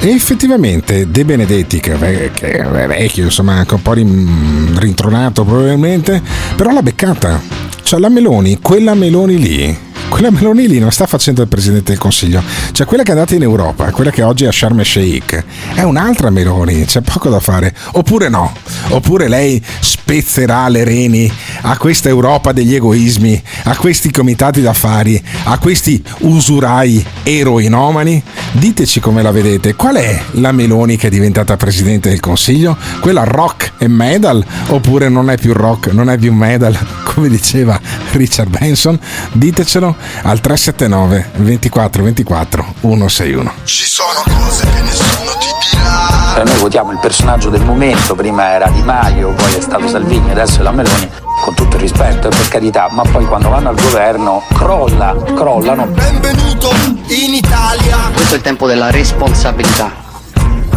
E 0.00 0.10
effettivamente 0.10 1.10
De 1.10 1.24
Benedetti, 1.24 1.80
che 1.80 1.92
è, 1.94 2.86
vecchio, 2.86 3.24
insomma, 3.24 3.54
anche 3.54 3.74
un 3.74 3.82
po' 3.82 3.92
rin- 3.92 4.76
rintronato 4.78 5.44
probabilmente, 5.44 6.20
però 6.54 6.72
l'ha 6.72 6.82
beccata. 6.82 7.40
Cioè 7.82 8.00
la 8.00 8.08
Meloni, 8.08 8.58
quella 8.60 8.94
Meloni 8.94 9.38
lì, 9.38 9.78
quella 10.08 10.30
Meloni 10.30 10.66
lì 10.68 10.78
non 10.78 10.92
sta 10.92 11.06
facendo 11.06 11.42
il 11.42 11.48
Presidente 11.48 11.90
del 11.90 11.98
Consiglio. 11.98 12.42
Cioè 12.72 12.86
quella 12.86 13.02
che 13.02 13.10
è 13.10 13.12
andata 13.12 13.34
in 13.34 13.42
Europa, 13.42 13.90
quella 13.90 14.10
che 14.10 14.22
oggi 14.22 14.44
è 14.44 14.48
a 14.48 14.52
Sharm 14.52 14.78
el 14.78 14.86
Sheikh, 14.86 15.44
è 15.74 15.82
un'altra 15.82 16.30
Meloni, 16.30 16.84
c'è 16.84 17.00
poco 17.00 17.28
da 17.28 17.40
fare. 17.40 17.74
Oppure 17.92 18.28
no, 18.28 18.52
oppure 18.88 19.28
lei 19.28 19.62
spezzerà 19.80 20.68
le 20.68 20.84
reni 20.84 21.30
a 21.62 21.76
questa 21.76 22.08
Europa 22.08 22.52
degli 22.52 22.74
egoismi, 22.74 23.42
a 23.64 23.76
questi 23.76 24.10
comitati 24.10 24.60
d'affari, 24.60 25.22
a 25.44 25.58
questi 25.58 26.02
usurai 26.20 27.04
eroinomani? 27.22 28.22
Diteci 28.52 29.00
come 29.00 29.22
la 29.22 29.32
vedete, 29.32 29.74
qual 29.74 29.96
è 29.96 30.22
la 30.32 30.52
Meloni 30.52 30.96
che 30.96 31.08
è 31.08 31.10
diventata 31.10 31.56
Presidente 31.56 32.08
del 32.08 32.20
Consiglio? 32.20 32.76
Quella 33.00 33.24
rock 33.24 33.72
e 33.78 33.88
metal? 33.88 34.44
Oppure 34.68 35.08
non 35.08 35.30
è 35.30 35.36
più 35.36 35.52
rock, 35.52 35.88
non 35.88 36.08
è 36.08 36.16
più 36.16 36.32
metal, 36.32 36.76
come 37.04 37.28
diceva 37.28 37.78
Richard 38.12 38.48
Benson? 38.48 38.98
Ditecelo 39.32 39.95
al 40.22 40.40
379 40.40 41.30
24 41.36 42.02
24 42.02 42.74
161. 42.80 43.52
Ci 43.64 43.84
sono 43.84 44.22
cose 44.24 44.66
che 44.66 44.82
nessuno 44.82 45.30
ti 45.38 45.46
dirà. 45.70 46.40
Eh, 46.40 46.44
Noi 46.44 46.58
votiamo 46.58 46.92
il 46.92 46.98
personaggio 46.98 47.48
del 47.50 47.62
momento, 47.62 48.14
prima 48.14 48.50
era 48.50 48.68
Di 48.68 48.82
Maio, 48.82 49.30
poi 49.32 49.54
è 49.54 49.60
stato 49.60 49.88
Salvini, 49.88 50.30
adesso 50.30 50.60
è 50.60 50.62
la 50.62 50.72
Meloni, 50.72 51.08
con 51.44 51.54
tutto 51.54 51.76
il 51.76 51.82
rispetto, 51.82 52.28
eh, 52.28 52.30
per 52.30 52.48
carità, 52.48 52.88
ma 52.90 53.02
poi 53.02 53.24
quando 53.26 53.48
vanno 53.48 53.68
al 53.70 53.80
governo 53.80 54.42
crolla, 54.54 55.14
crollano. 55.34 55.86
Benvenuto 55.86 56.70
in 57.08 57.34
Italia. 57.34 57.96
Questo 58.14 58.34
è 58.34 58.36
il 58.36 58.42
tempo 58.42 58.66
della 58.66 58.90
responsabilità, 58.90 59.90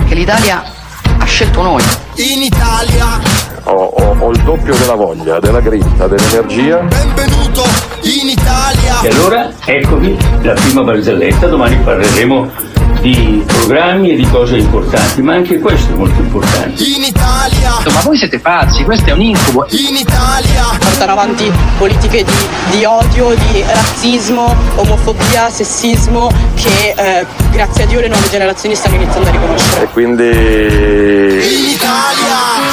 che 0.07 0.15
l'Italia 0.15 0.63
ha 1.17 1.26
scelto 1.26 1.61
noi. 1.61 1.84
In 2.15 2.41
Italia. 2.43 3.39
Ho, 3.70 3.76
ho- 3.86 4.15
ho 4.20 4.32
il 4.32 4.41
doppio 4.41 4.76
della 4.76 4.95
voglia, 4.95 5.39
della 5.39 5.59
grinta, 5.59 6.07
dell'energia. 6.07 6.78
Benvenuto 6.80 7.63
in 8.01 8.30
Italia. 8.30 9.01
E 9.01 9.09
allora 9.09 9.49
eccovi 9.63 10.17
la 10.41 10.53
prima 10.53 10.82
barzelletta, 10.84 11.47
domani 11.47 11.78
parleremo 11.78 12.50
di 13.01 13.43
programmi 13.45 14.11
e 14.11 14.16
di 14.16 14.28
cose 14.29 14.57
importanti, 14.57 15.21
ma 15.21 15.33
anche 15.36 15.59
questo 15.59 15.93
è 15.93 15.95
molto 15.95 16.20
importante. 16.20 16.83
In 16.83 17.03
Italia. 17.03 17.71
Ma 17.93 18.01
voi 18.03 18.17
siete 18.17 18.39
pazzi, 18.39 18.83
questo 18.83 19.09
è 19.09 19.13
un 19.13 19.21
incubo. 19.21 19.66
In 19.70 19.95
Italia. 19.95 20.63
portare 20.79 21.11
avanti 21.11 21.51
politiche 21.78 22.24
di, 22.24 22.78
di 22.78 22.86
odio, 22.86 23.33
di 23.51 23.63
razzismo, 23.66 24.55
omofobia, 24.75 25.49
sessismo 25.49 26.29
che 26.55 26.93
eh, 26.95 27.25
grazie 27.51 27.83
a 27.83 27.86
Dio 27.87 28.01
le 28.01 28.07
nuove 28.09 28.29
generazioni 28.29 28.75
stanno 28.75 28.95
iniziando 28.95 29.29
a 29.29 29.32
riconoscere. 29.32 29.83
E 29.83 29.87
quindi... 29.87 31.37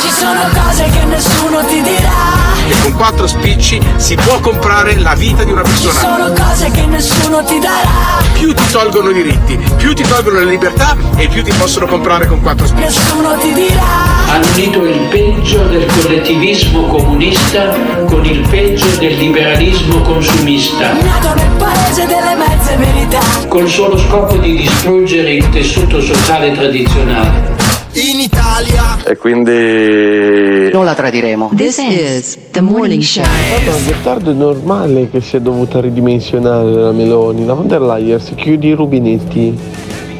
Ci 0.00 0.10
sono 0.12 0.40
cose 0.52 0.84
che 0.90 1.04
nessuno 1.04 1.64
ti 1.66 1.80
dirà. 1.82 2.44
E 2.68 2.80
con 2.82 2.92
quattro 2.94 3.26
spicci 3.26 3.80
si 3.96 4.14
può 4.16 4.40
comprare 4.40 4.98
la 4.98 5.14
vita 5.14 5.44
di 5.44 5.52
una 5.52 5.62
Ci 5.62 5.70
persona. 5.70 6.00
sono 6.00 6.32
cose 6.32 6.70
che 6.70 6.84
nessuno 6.86 7.44
ti 7.44 7.58
darà. 7.58 8.22
Più 8.32 8.52
ti 8.52 8.66
tolgono 8.70 9.10
i 9.10 9.14
diritti, 9.14 9.56
più 9.76 9.94
ti 9.94 10.02
tolgono 10.06 10.38
le 10.40 10.44
libertà 10.46 10.96
e 11.16 11.28
più 11.28 11.42
ti 11.42 11.52
possono 11.58 11.86
comprare 11.86 12.26
con 12.26 12.40
quattro 12.40 12.66
spicci. 12.66 12.84
Nessuno 12.84 13.36
ti 13.38 13.52
dirà. 13.52 14.14
Hanno 14.28 14.46
unito 14.54 14.84
il 14.84 14.98
peggio 15.08 15.62
del 15.68 15.86
collettivismo 15.86 16.86
comunista 16.88 17.74
con 18.06 18.24
il 18.24 18.46
peggio 18.48 18.86
del 18.98 19.16
liberalismo 19.16 20.00
consumista, 20.02 20.92
Nato 20.92 21.34
nel 21.34 21.50
paese 21.56 22.06
delle 22.06 22.34
mezze 22.34 22.76
verità. 22.76 23.20
col 23.48 23.68
solo 23.68 23.96
scopo 23.96 24.36
di 24.36 24.56
distruggere 24.56 25.32
il 25.32 25.48
tessuto 25.50 26.00
sociale 26.00 26.52
tradizionale. 26.52 27.54
In 27.92 28.20
Italia. 28.20 28.98
E 29.06 29.16
quindi... 29.16 30.70
Non 30.70 30.84
la 30.84 30.94
tradiremo. 30.94 31.50
This 31.56 31.78
is 31.78 32.36
the 32.50 32.60
morning 32.60 33.00
show. 33.00 33.24
Allora, 33.24 33.76
Gottardo 33.86 34.30
è 34.32 34.34
normale 34.34 35.08
che 35.10 35.22
sia 35.22 35.40
dovuta 35.40 35.80
ridimensionare 35.80 36.70
la 36.70 36.90
Meloni. 36.92 37.46
La 37.46 37.54
von 37.54 37.66
der 37.68 37.80
Leyen 37.80 38.20
si 38.20 38.34
chiude 38.34 38.66
i 38.66 38.72
rubinetti. 38.74 39.58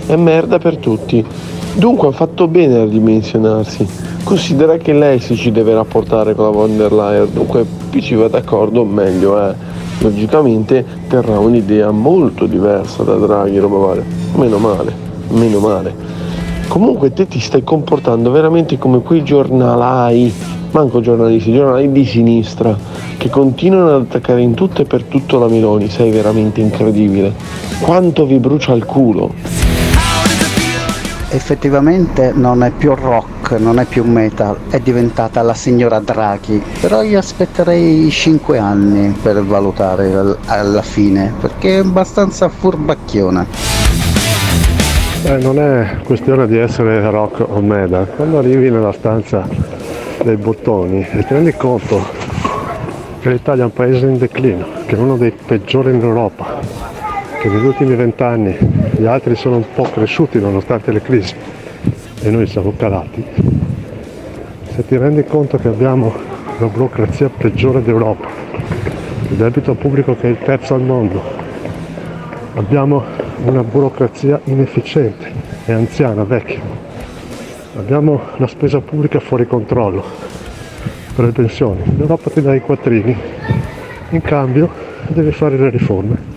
È 0.07 0.15
merda 0.15 0.59
per 0.59 0.77
tutti. 0.77 1.25
Dunque 1.75 2.09
ha 2.09 2.13
fatto 2.13 2.47
bene 2.47 2.77
a 2.77 2.85
ridimensionarsi. 2.85 3.87
Considera 4.23 4.77
che 4.77 4.93
lei 4.93 5.19
si 5.19 5.35
ci 5.35 5.51
deve 5.51 5.75
rapportare 5.75 6.33
con 6.37 6.45
la 6.45 6.51
von 6.53 6.77
der 6.77 6.93
Leyen. 6.93 7.29
Dunque 7.33 7.67
più 7.91 8.01
ci 8.01 8.15
va 8.15 8.29
d'accordo 8.29 8.85
meglio 8.85 9.37
è. 9.37 9.53
Logicamente 9.99 10.85
terrà 11.09 11.41
un'idea 11.41 11.91
molto 11.91 12.47
diversa 12.47 13.03
da 13.03 13.17
Draghi, 13.17 13.59
roba 13.59 13.79
varia. 13.79 14.05
Meno 14.37 14.59
male, 14.59 14.93
meno 15.31 15.59
male. 15.59 15.95
Comunque 16.69 17.13
te 17.13 17.27
ti 17.27 17.41
stai 17.41 17.65
comportando 17.65 18.31
veramente 18.31 18.79
come 18.79 19.03
quei 19.03 19.25
giornalai, 19.25 20.33
manco 20.71 21.01
giornalisti, 21.01 21.53
giornalai 21.53 21.91
di 21.91 22.05
sinistra, 22.05 22.77
che 23.17 23.29
continuano 23.29 23.97
ad 23.97 24.03
attaccare 24.03 24.41
in 24.41 24.55
tutto 24.55 24.83
e 24.83 24.85
per 24.85 25.03
tutto 25.03 25.39
la 25.41 25.49
Meloni, 25.49 25.89
sei 25.89 26.13
veramente 26.13 26.61
incredibile. 26.61 27.33
Quanto 27.81 28.25
vi 28.25 28.39
brucia 28.39 28.73
il 28.73 28.85
culo. 28.85 29.66
Effettivamente 31.37 32.33
non 32.35 32.63
è 32.63 32.71
più 32.71 32.95
rock, 32.95 33.51
non 33.59 33.79
è 33.79 33.85
più 33.85 34.05
metal, 34.05 34.57
è 34.71 34.81
diventata 34.81 35.43
la 35.43 35.53
signora 35.53 36.01
Draghi, 36.01 36.63
però 36.81 37.03
io 37.03 37.19
aspetterei 37.19 38.11
5 38.11 38.57
anni 38.57 39.15
per 39.23 39.45
valutare 39.45 40.15
al- 40.15 40.39
alla 40.47 40.81
fine, 40.81 41.35
perché 41.39 41.77
è 41.77 41.81
abbastanza 41.81 42.49
furbacchiona. 42.49 43.47
Eh, 45.25 45.37
non 45.37 45.59
è 45.59 45.99
questione 46.05 46.47
di 46.47 46.57
essere 46.57 47.03
rock 47.11 47.45
o 47.47 47.61
metal, 47.61 48.09
quando 48.17 48.39
arrivi 48.39 48.71
nella 48.71 48.93
stanza 48.93 49.47
dei 50.25 50.37
bottoni 50.37 51.07
e 51.07 51.19
ti 51.19 51.35
rendi 51.35 51.53
conto 51.53 52.03
che 53.21 53.29
l'Italia 53.29 53.65
è 53.65 53.67
un 53.67 53.75
paese 53.75 54.07
in 54.07 54.17
declino, 54.17 54.67
che 54.87 54.97
è 54.97 54.99
uno 54.99 55.19
dei 55.19 55.33
peggiori 55.33 55.93
in 55.93 56.01
Europa, 56.01 56.61
che 57.47 57.53
negli 57.53 57.67
ultimi 57.67 57.95
vent'anni 57.95 58.57
gli 58.97 59.05
altri 59.05 59.37
sono 59.37 59.57
un 59.57 59.65
po' 59.73 59.85
cresciuti 59.85 60.41
nonostante 60.41 60.91
le 60.91 61.01
crisi 61.01 61.35
e 62.21 62.31
noi 62.31 62.49
siamo 62.49 62.73
calati, 62.77 63.25
se 64.75 64.85
ti 64.85 64.97
rendi 64.97 65.23
conto 65.23 65.57
che 65.57 65.69
abbiamo 65.69 66.13
la 66.59 66.67
burocrazia 66.67 67.29
peggiore 67.29 67.83
d'Europa, 67.83 68.27
il 69.29 69.37
debito 69.37 69.75
pubblico 69.75 70.17
che 70.17 70.27
è 70.27 70.31
il 70.31 70.39
terzo 70.39 70.75
al 70.75 70.83
mondo, 70.83 71.23
abbiamo 72.55 73.05
una 73.45 73.63
burocrazia 73.63 74.41
inefficiente 74.45 75.31
e 75.67 75.73
anziana, 75.73 76.25
vecchia. 76.25 76.61
Abbiamo 77.77 78.23
la 78.39 78.47
spesa 78.49 78.81
pubblica 78.81 79.21
fuori 79.21 79.47
controllo 79.47 80.03
per 81.15 81.27
le 81.27 81.33
pensioni. 81.33 81.83
L'Europa 81.97 82.29
ti 82.31 82.41
dà 82.43 82.55
i 82.55 82.61
quattrini, 82.61 83.17
in 84.11 84.23
cambio 84.23 84.69
devi 85.09 85.31
fare 85.31 85.57
le 85.57 85.71
riforme, 85.71 86.36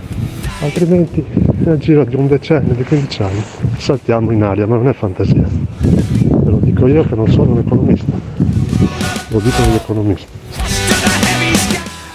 altrimenti 0.60 1.24
nel 1.64 1.78
giro 1.78 2.04
di 2.04 2.16
un 2.16 2.28
decennio, 2.28 2.74
di 2.74 2.84
15 2.84 3.24
anni, 3.24 3.44
saltiamo 3.78 4.32
in 4.32 4.44
aria, 4.44 4.68
ma 4.68 4.76
non 4.76 4.88
è 4.88 4.94
fantasia. 4.94 5.48
Ve 5.80 6.50
lo 6.50 6.60
dico 6.62 6.88
io 6.88 7.06
che 7.06 7.16
non 7.16 7.30
sono 7.32 7.52
un 7.52 7.60
economista, 7.60 8.12
lo 9.30 9.40
dicono 9.40 9.68
gli 9.72 9.76
economisti. 9.76 10.38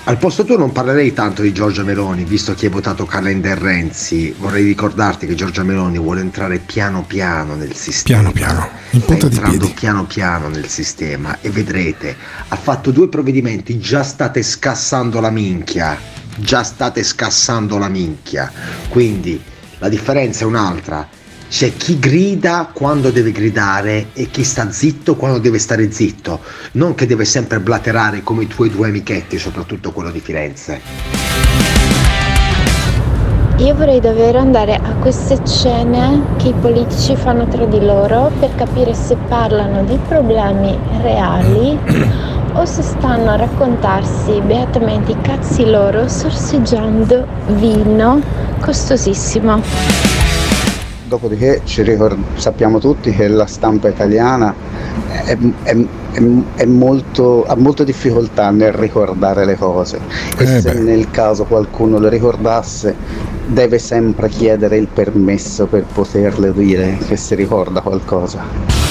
Al 0.06 0.18
posto 0.18 0.44
tuo 0.44 0.58
non 0.58 0.70
parlerei 0.70 1.14
tanto 1.14 1.40
di 1.40 1.50
Giorgia 1.50 1.82
Meloni, 1.82 2.24
visto 2.24 2.52
che 2.52 2.66
hai 2.66 2.72
votato 2.72 3.06
Calender 3.06 3.56
Renzi. 3.56 4.34
Vorrei 4.38 4.62
ricordarti 4.62 5.26
che 5.26 5.34
Giorgia 5.34 5.62
Meloni 5.62 5.98
vuole 5.98 6.20
entrare 6.20 6.58
piano 6.58 7.04
piano 7.06 7.54
nel 7.54 7.74
sistema. 7.74 8.30
Piano 8.30 8.32
piano, 8.32 8.68
in 8.90 9.00
punta 9.00 9.28
di 9.28 9.34
entrando 9.34 9.58
piedi. 9.60 9.72
piano 9.72 10.04
piano 10.04 10.48
nel 10.48 10.68
sistema 10.68 11.38
e 11.40 11.48
vedrete, 11.48 12.14
ha 12.48 12.56
fatto 12.56 12.90
due 12.90 13.08
provvedimenti, 13.08 13.78
già 13.78 14.02
state 14.02 14.42
scassando 14.42 15.20
la 15.20 15.30
minchia. 15.30 15.96
Già 16.36 16.62
state 16.62 17.02
scassando 17.02 17.78
la 17.78 17.88
minchia. 17.88 18.50
Quindi 18.88 19.42
la 19.78 19.88
differenza 19.88 20.44
è 20.44 20.46
un'altra. 20.46 21.06
C'è 21.48 21.76
chi 21.76 21.98
grida 21.98 22.70
quando 22.72 23.10
deve 23.10 23.30
gridare 23.30 24.08
e 24.12 24.28
chi 24.30 24.42
sta 24.42 24.72
zitto 24.72 25.14
quando 25.14 25.38
deve 25.38 25.58
stare 25.58 25.92
zitto, 25.92 26.40
non 26.72 26.94
che 26.94 27.06
deve 27.06 27.24
sempre 27.24 27.60
blaterare 27.60 28.22
come 28.22 28.42
i 28.42 28.46
tuoi 28.48 28.70
due 28.70 28.88
amichetti, 28.88 29.38
soprattutto 29.38 29.92
quello 29.92 30.10
di 30.10 30.20
Firenze. 30.20 30.80
Io 33.58 33.72
vorrei 33.76 34.00
davvero 34.00 34.40
andare 34.40 34.74
a 34.74 34.94
queste 34.94 35.38
scene 35.46 36.34
che 36.38 36.48
i 36.48 36.54
politici 36.54 37.14
fanno 37.14 37.46
tra 37.46 37.64
di 37.66 37.80
loro 37.80 38.32
per 38.40 38.52
capire 38.56 38.94
se 38.94 39.16
parlano 39.28 39.84
di 39.84 39.96
problemi 40.08 40.76
reali 41.02 41.78
o 42.54 42.64
se 42.64 42.82
stanno 42.82 43.30
a 43.30 43.36
raccontarsi 43.36 44.40
beatamente 44.40 45.12
i 45.12 45.16
cazzi 45.20 45.68
loro 45.68 46.08
sorseggiando 46.08 47.26
vino 47.48 48.20
costosissimo. 48.60 49.60
Dopodiché 51.06 51.60
ci 51.64 51.82
ricor- 51.82 52.16
sappiamo 52.36 52.78
tutti 52.78 53.10
che 53.12 53.28
la 53.28 53.46
stampa 53.46 53.88
italiana 53.88 54.54
è, 55.24 55.36
è- 55.64 55.76
è- 56.12 56.22
è 56.54 56.64
molto- 56.64 57.44
ha 57.46 57.54
molta 57.56 57.84
difficoltà 57.84 58.50
nel 58.50 58.72
ricordare 58.72 59.44
le 59.44 59.56
cose 59.56 59.98
e 60.38 60.42
Eh 60.44 60.60
se 60.60 60.72
beh. 60.72 60.78
nel 60.80 61.10
caso 61.10 61.44
qualcuno 61.44 61.98
le 61.98 62.08
ricordasse 62.08 62.94
deve 63.46 63.78
sempre 63.78 64.28
chiedere 64.28 64.76
il 64.76 64.86
permesso 64.86 65.66
per 65.66 65.84
poterle 65.92 66.52
dire 66.52 66.96
che 67.06 67.16
si 67.16 67.34
ricorda 67.34 67.80
qualcosa. 67.80 68.83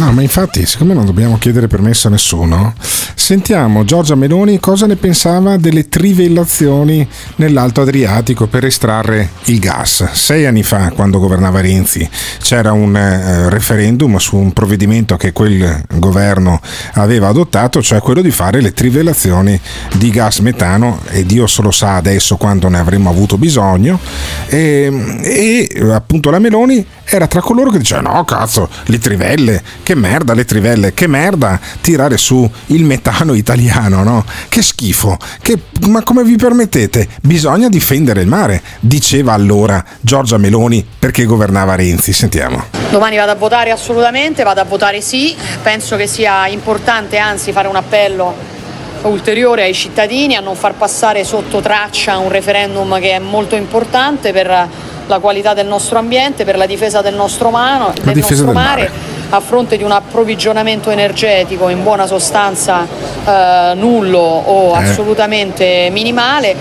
No, 0.00 0.12
ma 0.12 0.22
infatti, 0.22 0.64
siccome 0.64 0.94
non 0.94 1.04
dobbiamo 1.04 1.36
chiedere 1.36 1.66
permesso 1.66 2.08
a 2.08 2.10
nessuno, 2.10 2.72
sentiamo 3.14 3.84
Giorgia 3.84 4.14
Meloni 4.14 4.58
cosa 4.58 4.86
ne 4.86 4.96
pensava 4.96 5.58
delle 5.58 5.90
trivellazioni 5.90 7.06
nell'Alto 7.36 7.82
Adriatico 7.82 8.46
per 8.46 8.64
estrarre 8.64 9.28
il 9.44 9.58
gas. 9.58 10.10
Sei 10.12 10.46
anni 10.46 10.62
fa, 10.62 10.90
quando 10.92 11.18
governava 11.18 11.60
Renzi, 11.60 12.08
c'era 12.40 12.72
un 12.72 12.96
eh, 12.96 13.50
referendum 13.50 14.16
su 14.16 14.36
un 14.36 14.54
provvedimento 14.54 15.18
che 15.18 15.32
quel 15.32 15.84
governo 15.96 16.62
aveva 16.94 17.28
adottato, 17.28 17.82
cioè 17.82 18.00
quello 18.00 18.22
di 18.22 18.30
fare 18.30 18.62
le 18.62 18.72
trivellazioni 18.72 19.60
di 19.96 20.08
gas 20.08 20.38
metano 20.38 21.00
e 21.10 21.26
Dio 21.26 21.46
solo 21.46 21.70
sa 21.70 21.96
adesso 21.96 22.38
quando 22.38 22.70
ne 22.70 22.78
avremmo 22.78 23.10
avuto 23.10 23.36
bisogno. 23.36 24.00
E, 24.46 25.18
e 25.20 25.90
appunto 25.92 26.30
la 26.30 26.38
Meloni 26.38 26.86
era 27.10 27.26
tra 27.26 27.40
coloro 27.40 27.70
che 27.70 27.78
dicevano 27.78 28.12
no 28.12 28.24
cazzo 28.24 28.68
le 28.84 28.98
trivelle 28.98 29.62
che 29.82 29.94
merda 29.94 30.34
le 30.34 30.44
trivelle 30.44 30.94
che 30.94 31.06
merda 31.06 31.58
tirare 31.80 32.16
su 32.16 32.48
il 32.66 32.84
metano 32.84 33.34
italiano 33.34 34.02
no? 34.02 34.24
Che 34.48 34.62
schifo 34.62 35.16
che, 35.40 35.58
ma 35.88 36.02
come 36.02 36.22
vi 36.22 36.36
permettete? 36.36 37.08
Bisogna 37.22 37.68
difendere 37.68 38.20
il 38.20 38.26
mare 38.26 38.62
diceva 38.80 39.32
allora 39.32 39.84
Giorgia 40.00 40.38
Meloni 40.38 40.86
perché 40.98 41.24
governava 41.24 41.74
Renzi. 41.74 42.12
Sentiamo. 42.12 42.64
Domani 42.90 43.16
vado 43.16 43.32
a 43.32 43.34
votare 43.34 43.70
assolutamente, 43.70 44.42
vado 44.42 44.60
a 44.60 44.64
votare 44.64 45.00
sì, 45.00 45.34
penso 45.62 45.96
che 45.96 46.06
sia 46.06 46.46
importante 46.46 47.18
anzi 47.18 47.52
fare 47.52 47.68
un 47.68 47.76
appello 47.76 48.58
ulteriore 49.02 49.62
ai 49.62 49.74
cittadini 49.74 50.36
a 50.36 50.40
non 50.40 50.56
far 50.56 50.74
passare 50.74 51.24
sotto 51.24 51.60
traccia 51.60 52.18
un 52.18 52.28
referendum 52.28 52.98
che 53.00 53.12
è 53.12 53.18
molto 53.18 53.56
importante 53.56 54.32
per 54.32 54.68
la 55.10 55.18
qualità 55.18 55.52
del 55.52 55.66
nostro 55.66 55.98
ambiente, 55.98 56.44
per 56.44 56.56
la 56.56 56.64
difesa 56.66 57.02
del 57.02 57.14
nostro, 57.14 57.50
mano, 57.50 57.92
del 57.92 58.14
difesa 58.14 58.44
nostro 58.44 58.46
del 58.46 58.54
mare, 58.54 58.80
mare. 58.82 58.90
a 59.30 59.40
fronte 59.40 59.76
di 59.76 59.82
un 59.82 59.90
approvvigionamento 59.90 60.90
energetico 60.90 61.68
in 61.68 61.82
buona 61.82 62.06
sostanza 62.06 62.86
eh, 63.26 63.72
nullo 63.74 64.18
o 64.20 64.74
Eh. 64.78 64.84
assolutamente 64.84 65.88
minimale, 65.92 66.54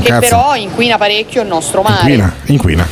che 0.00 0.08
cazzo. 0.08 0.20
però 0.20 0.54
inquina 0.54 0.96
parecchio 0.96 1.42
il 1.42 1.48
nostro 1.48 1.82
mare. 1.82 1.98
inquina 2.10 2.34
inquina 2.46 2.86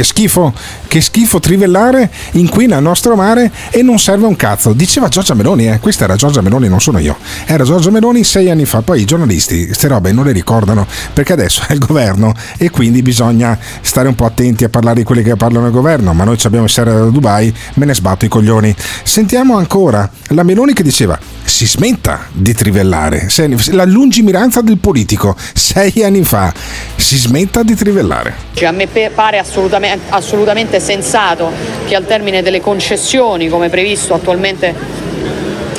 che 0.00 0.04
schifo, 0.04 0.54
che 0.86 1.02
schifo 1.02 1.40
trivellare, 1.40 2.10
inquina 2.32 2.78
il 2.78 2.82
nostro 2.82 3.16
mare 3.16 3.50
e 3.68 3.82
non 3.82 3.98
serve 3.98 4.26
un 4.26 4.34
cazzo. 4.34 4.72
Diceva 4.72 5.08
Giorgia 5.08 5.34
Meloni, 5.34 5.68
eh. 5.68 5.78
questa 5.78 6.04
era 6.04 6.16
Giorgia 6.16 6.40
Meloni, 6.40 6.68
non 6.68 6.80
sono 6.80 6.98
io. 6.98 7.18
Era 7.44 7.64
Giorgia 7.64 7.90
Meloni 7.90 8.24
sei 8.24 8.48
anni 8.48 8.64
fa. 8.64 8.80
Poi 8.80 9.02
i 9.02 9.04
giornalisti 9.04 9.66
queste 9.66 9.88
robe 9.88 10.10
non 10.12 10.24
le 10.24 10.32
ricordano 10.32 10.86
perché 11.12 11.34
adesso 11.34 11.64
è 11.68 11.74
il 11.74 11.80
governo 11.80 12.32
e 12.56 12.70
quindi 12.70 13.02
bisogna 13.02 13.58
stare 13.82 14.08
un 14.08 14.14
po' 14.14 14.24
attenti 14.24 14.64
a 14.64 14.70
parlare 14.70 14.96
di 14.96 15.02
quelli 15.02 15.22
che 15.22 15.36
parlano 15.36 15.66
al 15.66 15.72
governo. 15.72 16.14
Ma 16.14 16.24
noi 16.24 16.38
ci 16.38 16.46
abbiamo 16.46 16.64
il 16.64 16.72
da 16.72 17.04
Dubai, 17.04 17.54
me 17.74 17.84
ne 17.84 17.94
sbatto 17.94 18.24
i 18.24 18.28
coglioni. 18.28 18.74
Sentiamo 19.02 19.58
ancora 19.58 20.10
la 20.28 20.42
Meloni 20.44 20.72
che 20.72 20.82
diceva 20.82 21.18
si 21.50 21.66
smetta 21.66 22.26
di 22.32 22.54
trivellare. 22.54 23.28
La 23.72 23.84
lungimiranza 23.84 24.62
del 24.62 24.78
politico 24.78 25.36
sei 25.52 26.04
anni 26.04 26.22
fa 26.24 26.54
si 26.96 27.18
smetta 27.18 27.62
di 27.62 27.74
trivellare. 27.74 28.34
Cioè, 28.54 28.68
a 28.68 28.72
me 28.72 28.86
pare 29.14 29.38
assolutamente, 29.38 29.89
assolutamente 30.10 30.80
sensato 30.80 31.50
che 31.86 31.94
al 31.94 32.06
termine 32.06 32.42
delle 32.42 32.60
concessioni, 32.60 33.48
come 33.48 33.68
previsto 33.68 34.14
attualmente 34.14 34.74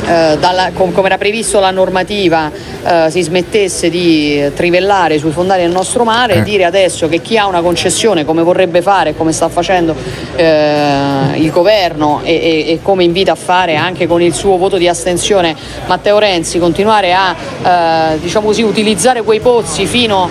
eh, 0.03 0.35
dalla, 0.39 0.71
com- 0.73 0.91
come 0.91 1.07
era 1.07 1.17
previsto 1.19 1.59
la 1.59 1.69
normativa 1.69 2.49
eh, 2.83 3.05
si 3.11 3.21
smettesse 3.21 3.89
di 3.91 4.43
trivellare 4.55 5.19
sui 5.19 5.29
fondali 5.29 5.61
del 5.61 5.71
nostro 5.71 6.03
mare 6.03 6.33
Eh. 6.33 6.38
e 6.39 6.43
dire 6.43 6.65
adesso 6.65 7.07
che 7.07 7.21
chi 7.21 7.38
ha 7.38 7.45
una 7.45 7.61
concessione 7.61 8.25
come 8.25 8.41
vorrebbe 8.41 8.81
fare, 8.81 9.15
come 9.15 9.31
sta 9.31 9.47
facendo 9.47 9.95
eh, 10.35 11.33
il 11.35 11.51
governo 11.51 12.21
e, 12.23 12.33
e- 12.33 12.71
e 12.71 12.79
come 12.81 13.03
invita 13.03 13.33
a 13.33 13.35
fare 13.35 13.75
anche 13.75 14.07
con 14.07 14.21
il 14.23 14.33
suo 14.33 14.57
voto 14.57 14.77
di 14.77 14.88
astensione 14.88 15.55
Matteo 15.85 16.17
Renzi, 16.17 16.57
continuare 16.57 17.13
a 17.13 17.35
eh, 18.13 18.19
diciamo 18.19 18.47
così, 18.47 18.63
utilizzare 18.63 19.21
quei 19.21 19.39
pozzi 19.39 19.85
fino 19.85 20.27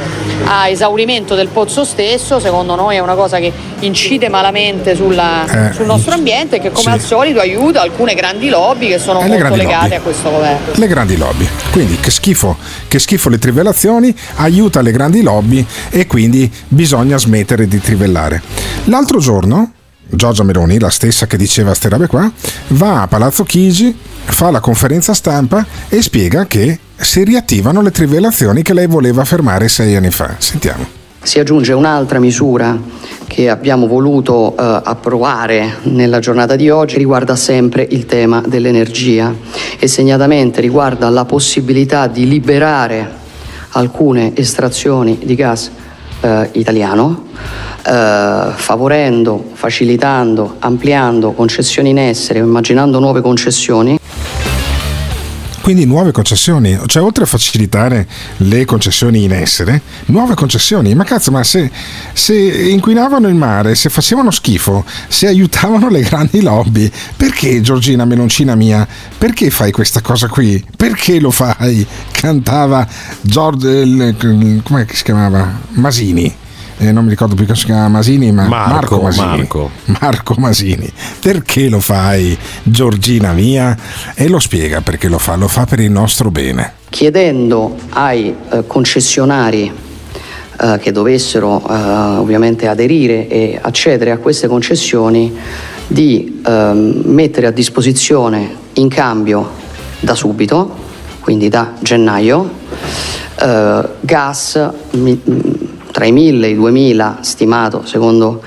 a 0.52 0.68
esaurimento 0.68 1.36
del 1.36 1.46
pozzo 1.46 1.84
stesso, 1.84 2.40
secondo 2.40 2.74
noi 2.74 2.96
è 2.96 2.98
una 2.98 3.14
cosa 3.14 3.38
che 3.38 3.52
incide 3.80 4.28
malamente 4.28 4.96
sulla- 4.96 5.68
Eh, 5.68 5.72
sul 5.72 5.86
nostro 5.86 6.12
ambiente 6.12 6.56
e 6.56 6.60
che 6.60 6.70
come 6.70 6.82
sì. 6.82 6.88
al 6.90 7.00
solito 7.00 7.38
aiuta 7.38 7.80
alcune 7.82 8.14
grandi 8.14 8.48
lobby 8.48 8.88
che 8.88 8.98
sono 8.98 9.20
E 9.20 9.28
le 9.28 9.38
molto 9.38 9.54
legate 9.54 9.82
lobby. 9.82 9.94
a 9.94 10.00
questo 10.00 10.28
governo. 10.30 10.66
Le 10.74 10.86
grandi 10.88 11.16
lobby. 11.16 11.48
Quindi 11.70 11.96
che 12.00 12.10
schifo, 12.10 12.56
che 12.88 12.98
schifo 12.98 13.28
le 13.28 13.38
trivellazioni, 13.38 14.12
aiuta 14.36 14.80
le 14.80 14.90
grandi 14.90 15.22
lobby 15.22 15.64
e 15.88 16.06
quindi 16.08 16.50
bisogna 16.66 17.16
smettere 17.16 17.68
di 17.68 17.80
trivellare. 17.80 18.42
L'altro 18.86 19.20
giorno, 19.20 19.72
Giorgia 20.08 20.42
Meloni, 20.42 20.80
la 20.80 20.90
stessa 20.90 21.28
che 21.28 21.36
diceva 21.36 21.74
ste 21.74 21.88
robe 21.88 22.08
qua, 22.08 22.28
va 22.68 23.02
a 23.02 23.06
Palazzo 23.06 23.44
Chigi, 23.44 23.96
fa 24.24 24.50
la 24.50 24.58
conferenza 24.58 25.14
stampa 25.14 25.64
e 25.88 26.02
spiega 26.02 26.46
che 26.46 26.76
si 27.00 27.24
riattivano 27.24 27.82
le 27.82 27.90
trivellazioni 27.90 28.62
che 28.62 28.74
lei 28.74 28.86
voleva 28.86 29.24
fermare 29.24 29.68
sei 29.68 29.96
anni 29.96 30.10
fa. 30.10 30.36
Sentiamo. 30.38 30.98
Si 31.22 31.38
aggiunge 31.38 31.74
un'altra 31.74 32.18
misura 32.18 32.78
che 33.26 33.50
abbiamo 33.50 33.86
voluto 33.86 34.56
eh, 34.56 34.80
approvare 34.84 35.76
nella 35.82 36.18
giornata 36.18 36.56
di 36.56 36.70
oggi, 36.70 36.96
riguarda 36.96 37.36
sempre 37.36 37.86
il 37.90 38.06
tema 38.06 38.42
dell'energia 38.46 39.32
e 39.78 39.86
segnatamente 39.86 40.60
riguarda 40.62 41.10
la 41.10 41.26
possibilità 41.26 42.06
di 42.06 42.26
liberare 42.26 43.18
alcune 43.72 44.34
estrazioni 44.34 45.18
di 45.22 45.34
gas 45.34 45.70
eh, 46.20 46.48
italiano, 46.52 47.26
eh, 47.86 48.46
favorendo, 48.54 49.50
facilitando, 49.52 50.56
ampliando 50.58 51.32
concessioni 51.32 51.90
in 51.90 51.98
essere 51.98 52.38
immaginando 52.38 52.98
nuove 52.98 53.20
concessioni. 53.20 53.99
Quindi 55.70 55.86
nuove 55.86 56.10
concessioni, 56.10 56.76
cioè 56.86 57.00
oltre 57.00 57.22
a 57.22 57.26
facilitare 57.28 58.04
le 58.38 58.64
concessioni 58.64 59.22
in 59.22 59.30
essere, 59.30 59.80
nuove 60.06 60.34
concessioni. 60.34 60.96
Ma 60.96 61.04
cazzo, 61.04 61.30
ma 61.30 61.44
se, 61.44 61.70
se 62.12 62.34
inquinavano 62.34 63.28
il 63.28 63.36
mare, 63.36 63.76
se 63.76 63.88
facevano 63.88 64.32
schifo, 64.32 64.84
se 65.06 65.28
aiutavano 65.28 65.88
le 65.88 66.00
grandi 66.00 66.42
lobby, 66.42 66.90
perché 67.16 67.60
Giorgina 67.60 68.04
Meloncina 68.04 68.56
mia, 68.56 68.84
perché 69.16 69.48
fai 69.50 69.70
questa 69.70 70.00
cosa 70.00 70.26
qui? 70.26 70.60
Perché 70.76 71.20
lo 71.20 71.30
fai? 71.30 71.86
Cantava 72.10 72.84
Giorgio, 73.20 73.68
come 74.64 74.88
si 74.92 75.04
chiamava? 75.04 75.56
Masini. 75.74 76.34
Eh, 76.82 76.92
non 76.92 77.04
mi 77.04 77.10
ricordo 77.10 77.34
più 77.34 77.44
che 77.44 77.54
si 77.54 77.66
chiama 77.66 77.88
Masini, 77.88 78.32
ma 78.32 78.48
Marco, 78.48 78.72
Marco 78.72 79.00
Masini. 79.02 79.26
Marco. 79.26 79.70
Marco 80.00 80.34
Masini. 80.38 80.90
Perché 81.20 81.68
lo 81.68 81.78
fai, 81.78 82.36
Giorgina 82.62 83.32
mia? 83.32 83.76
E 84.14 84.28
lo 84.28 84.38
spiega 84.38 84.80
perché 84.80 85.08
lo 85.08 85.18
fa, 85.18 85.36
lo 85.36 85.46
fa 85.46 85.66
per 85.66 85.80
il 85.80 85.90
nostro 85.90 86.30
bene. 86.30 86.72
chiedendo 86.88 87.76
ai 87.90 88.34
eh, 88.50 88.66
concessionari 88.66 89.70
eh, 90.58 90.78
che 90.80 90.90
dovessero 90.90 91.62
eh, 91.68 91.72
ovviamente 92.16 92.66
aderire 92.66 93.28
e 93.28 93.58
accedere 93.60 94.10
a 94.10 94.16
queste 94.16 94.48
concessioni 94.48 95.36
di 95.86 96.40
ehm, 96.46 97.02
mettere 97.04 97.46
a 97.46 97.50
disposizione 97.50 98.54
in 98.74 98.88
cambio 98.88 99.50
da 100.00 100.14
subito, 100.14 100.76
quindi 101.20 101.50
da 101.50 101.74
gennaio, 101.80 102.50
eh, 103.38 103.88
gas 104.00 104.70
mi- 104.92 105.20
tra 105.90 106.04
i 106.04 106.12
1000 106.12 106.46
e 106.46 106.50
i 106.50 106.54
2000 106.54 107.18
stimato 107.20 107.84
secondo 107.84 108.42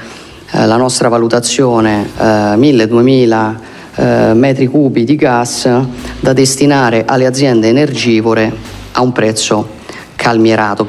eh, 0.51 0.65
la 0.65 0.77
nostra 0.77 1.09
valutazione 1.09 2.09
eh, 2.17 2.23
1000-2000 2.23 3.55
eh, 3.95 4.33
metri 4.33 4.67
cubi 4.67 5.03
di 5.03 5.15
gas 5.15 5.69
da 6.19 6.33
destinare 6.33 7.05
alle 7.05 7.25
aziende 7.25 7.67
energivore 7.67 8.51
a 8.93 9.01
un 9.01 9.11
prezzo 9.11 9.81
calmierato. 10.15 10.87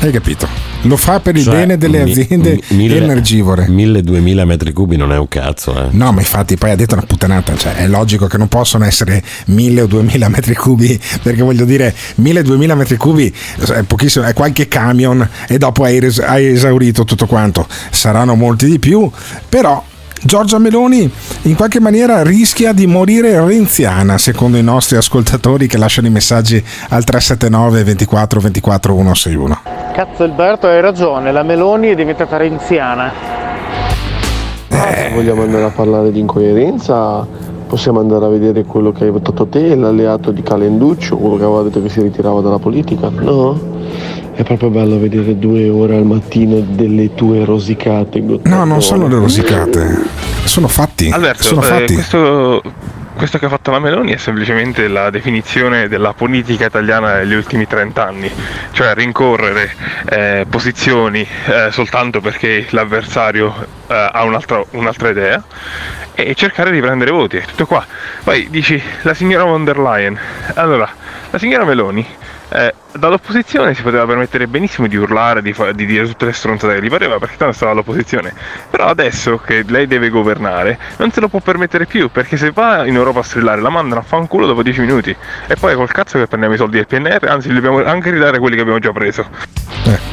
Hai 0.00 0.10
capito? 0.10 0.67
Lo 0.82 0.96
fa 0.96 1.18
per 1.18 1.36
il 1.36 1.42
Cioè, 1.42 1.54
bene 1.54 1.76
delle 1.76 2.04
mi- 2.04 2.10
aziende 2.12 2.60
mi- 2.68 2.76
mille- 2.76 2.98
energivore. 3.02 3.66
1000-2000 3.66 4.44
metri 4.44 4.72
cubi 4.72 4.96
non 4.96 5.12
è 5.12 5.18
un 5.18 5.26
cazzo, 5.28 5.76
eh. 5.76 5.88
No, 5.90 6.12
ma 6.12 6.20
infatti 6.20 6.56
poi 6.56 6.70
ha 6.70 6.76
detto 6.76 6.94
una 6.94 7.04
puttanata, 7.04 7.56
cioè 7.56 7.74
è 7.74 7.88
logico 7.88 8.26
che 8.28 8.38
non 8.38 8.46
possono 8.48 8.84
essere 8.84 9.22
1000 9.46 9.82
o 9.82 9.86
2000 9.86 10.28
metri 10.30 10.54
cubi, 10.54 10.98
perché 11.22 11.42
voglio 11.42 11.64
dire 11.64 11.92
1000-2000 12.22 12.76
metri 12.76 12.96
cubi 12.96 13.32
è 13.74 13.82
pochissimo, 13.82 14.24
è 14.24 14.32
qualche 14.32 14.68
camion 14.68 15.28
e 15.48 15.58
dopo 15.58 15.82
hai, 15.82 15.98
res- 15.98 16.20
hai 16.20 16.46
esaurito 16.46 17.04
tutto 17.04 17.26
quanto. 17.26 17.66
Saranno 17.90 18.36
molti 18.36 18.66
di 18.66 18.78
più, 18.78 19.10
però 19.48 19.84
Giorgia 20.22 20.58
Meloni 20.58 21.10
in 21.42 21.54
qualche 21.54 21.80
maniera 21.80 22.22
rischia 22.22 22.72
di 22.72 22.86
morire 22.86 23.44
renziana, 23.44 24.18
secondo 24.18 24.56
i 24.56 24.62
nostri 24.62 24.96
ascoltatori 24.96 25.66
che 25.66 25.78
lasciano 25.78 26.08
i 26.08 26.10
messaggi 26.10 26.62
al 26.88 27.04
379 27.04 27.84
24 27.84 28.40
24 28.40 28.94
161. 28.94 29.60
Cazzo 29.94 30.22
Alberto 30.24 30.66
hai 30.66 30.80
ragione, 30.80 31.32
la 31.32 31.42
Meloni 31.42 31.88
è 31.88 31.94
diventata 31.94 32.36
renziana. 32.36 33.12
Se 34.68 35.10
vogliamo 35.14 35.42
andare 35.42 35.64
a 35.64 35.70
parlare 35.70 36.10
di 36.12 36.20
incoerenza, 36.20 37.26
possiamo 37.66 38.00
andare 38.00 38.24
a 38.24 38.28
vedere 38.28 38.64
quello 38.64 38.92
che 38.92 39.04
hai 39.04 39.10
votato 39.10 39.46
te, 39.46 39.74
l'alleato 39.74 40.30
di 40.30 40.42
Calenduccio, 40.42 41.16
quello 41.16 41.36
che 41.36 41.44
aveva 41.44 41.62
detto 41.62 41.82
che 41.82 41.88
si 41.88 42.00
ritirava 42.00 42.40
dalla 42.40 42.58
politica, 42.58 43.08
no? 43.08 43.76
È 44.38 44.44
proprio 44.44 44.70
bello 44.70 45.00
vedere 45.00 45.36
due 45.36 45.68
ore 45.68 45.96
al 45.96 46.04
mattino 46.04 46.60
delle 46.60 47.12
tue 47.12 47.44
rosicate. 47.44 48.22
No, 48.44 48.64
non 48.64 48.80
sono 48.82 49.08
le 49.08 49.16
rosicate, 49.16 50.00
sono 50.44 50.68
fatti. 50.68 51.10
Alberto, 51.10 51.42
sono 51.42 51.60
eh, 51.60 51.64
fatti. 51.64 51.94
questo, 51.94 52.62
questo 53.16 53.38
che 53.38 53.46
ha 53.46 53.48
fatto 53.48 53.72
la 53.72 53.80
Meloni 53.80 54.12
è 54.12 54.16
semplicemente 54.16 54.86
la 54.86 55.10
definizione 55.10 55.88
della 55.88 56.12
politica 56.12 56.66
italiana 56.66 57.16
degli 57.16 57.34
ultimi 57.34 57.66
30 57.66 58.06
anni, 58.06 58.30
cioè 58.70 58.94
rincorrere 58.94 59.72
eh, 60.08 60.46
posizioni 60.48 61.26
eh, 61.46 61.72
soltanto 61.72 62.20
perché 62.20 62.64
l'avversario 62.70 63.52
eh, 63.88 64.10
ha 64.12 64.22
un'altra, 64.22 64.62
un'altra 64.70 65.08
idea 65.08 65.42
e 66.14 66.36
cercare 66.36 66.70
di 66.70 66.78
prendere 66.78 67.10
voti, 67.10 67.38
è 67.38 67.42
tutto 67.42 67.66
qua. 67.66 67.84
Poi 68.22 68.46
dici 68.50 68.80
la 69.02 69.14
signora 69.14 69.42
von 69.42 69.64
der 69.64 69.80
Leyen, 69.80 70.16
allora 70.54 70.88
la 71.28 71.38
signora 71.38 71.64
Meloni 71.64 72.06
eh, 72.50 72.74
dall'opposizione 72.92 73.74
si 73.74 73.82
poteva 73.82 74.06
permettere 74.06 74.46
benissimo 74.46 74.86
di 74.86 74.96
urlare, 74.96 75.42
di, 75.42 75.52
fa- 75.52 75.72
di 75.72 75.84
dire 75.86 76.06
tutte 76.06 76.24
le 76.24 76.32
stronzate 76.32 76.74
che 76.74 76.82
gli 76.82 76.88
pareva 76.90 77.18
perché 77.18 77.36
tanto 77.36 77.54
stava 77.54 77.72
all'opposizione. 77.72 78.32
Però 78.70 78.86
adesso 78.86 79.38
che 79.38 79.64
lei 79.66 79.86
deve 79.86 80.08
governare 80.08 80.78
non 80.96 81.10
se 81.10 81.20
lo 81.20 81.28
può 81.28 81.40
permettere 81.40 81.86
più 81.86 82.10
perché 82.10 82.36
se 82.36 82.50
va 82.50 82.86
in 82.86 82.94
Europa 82.94 83.20
a 83.20 83.22
strillare 83.22 83.60
la 83.60 83.68
mandano 83.70 84.00
a 84.00 84.04
fanculo 84.04 84.46
dopo 84.46 84.62
10 84.62 84.80
minuti 84.80 85.14
e 85.46 85.56
poi 85.56 85.74
col 85.74 85.90
cazzo 85.90 86.18
che 86.18 86.26
prendiamo 86.26 86.54
i 86.54 86.58
soldi 86.58 86.76
del 86.76 86.86
PNR, 86.86 87.28
anzi 87.28 87.48
li 87.48 87.54
dobbiamo 87.54 87.84
anche 87.84 88.10
ridare 88.10 88.38
quelli 88.38 88.56
che 88.56 88.62
abbiamo 88.62 88.78
già 88.78 88.92
preso. 88.92 89.26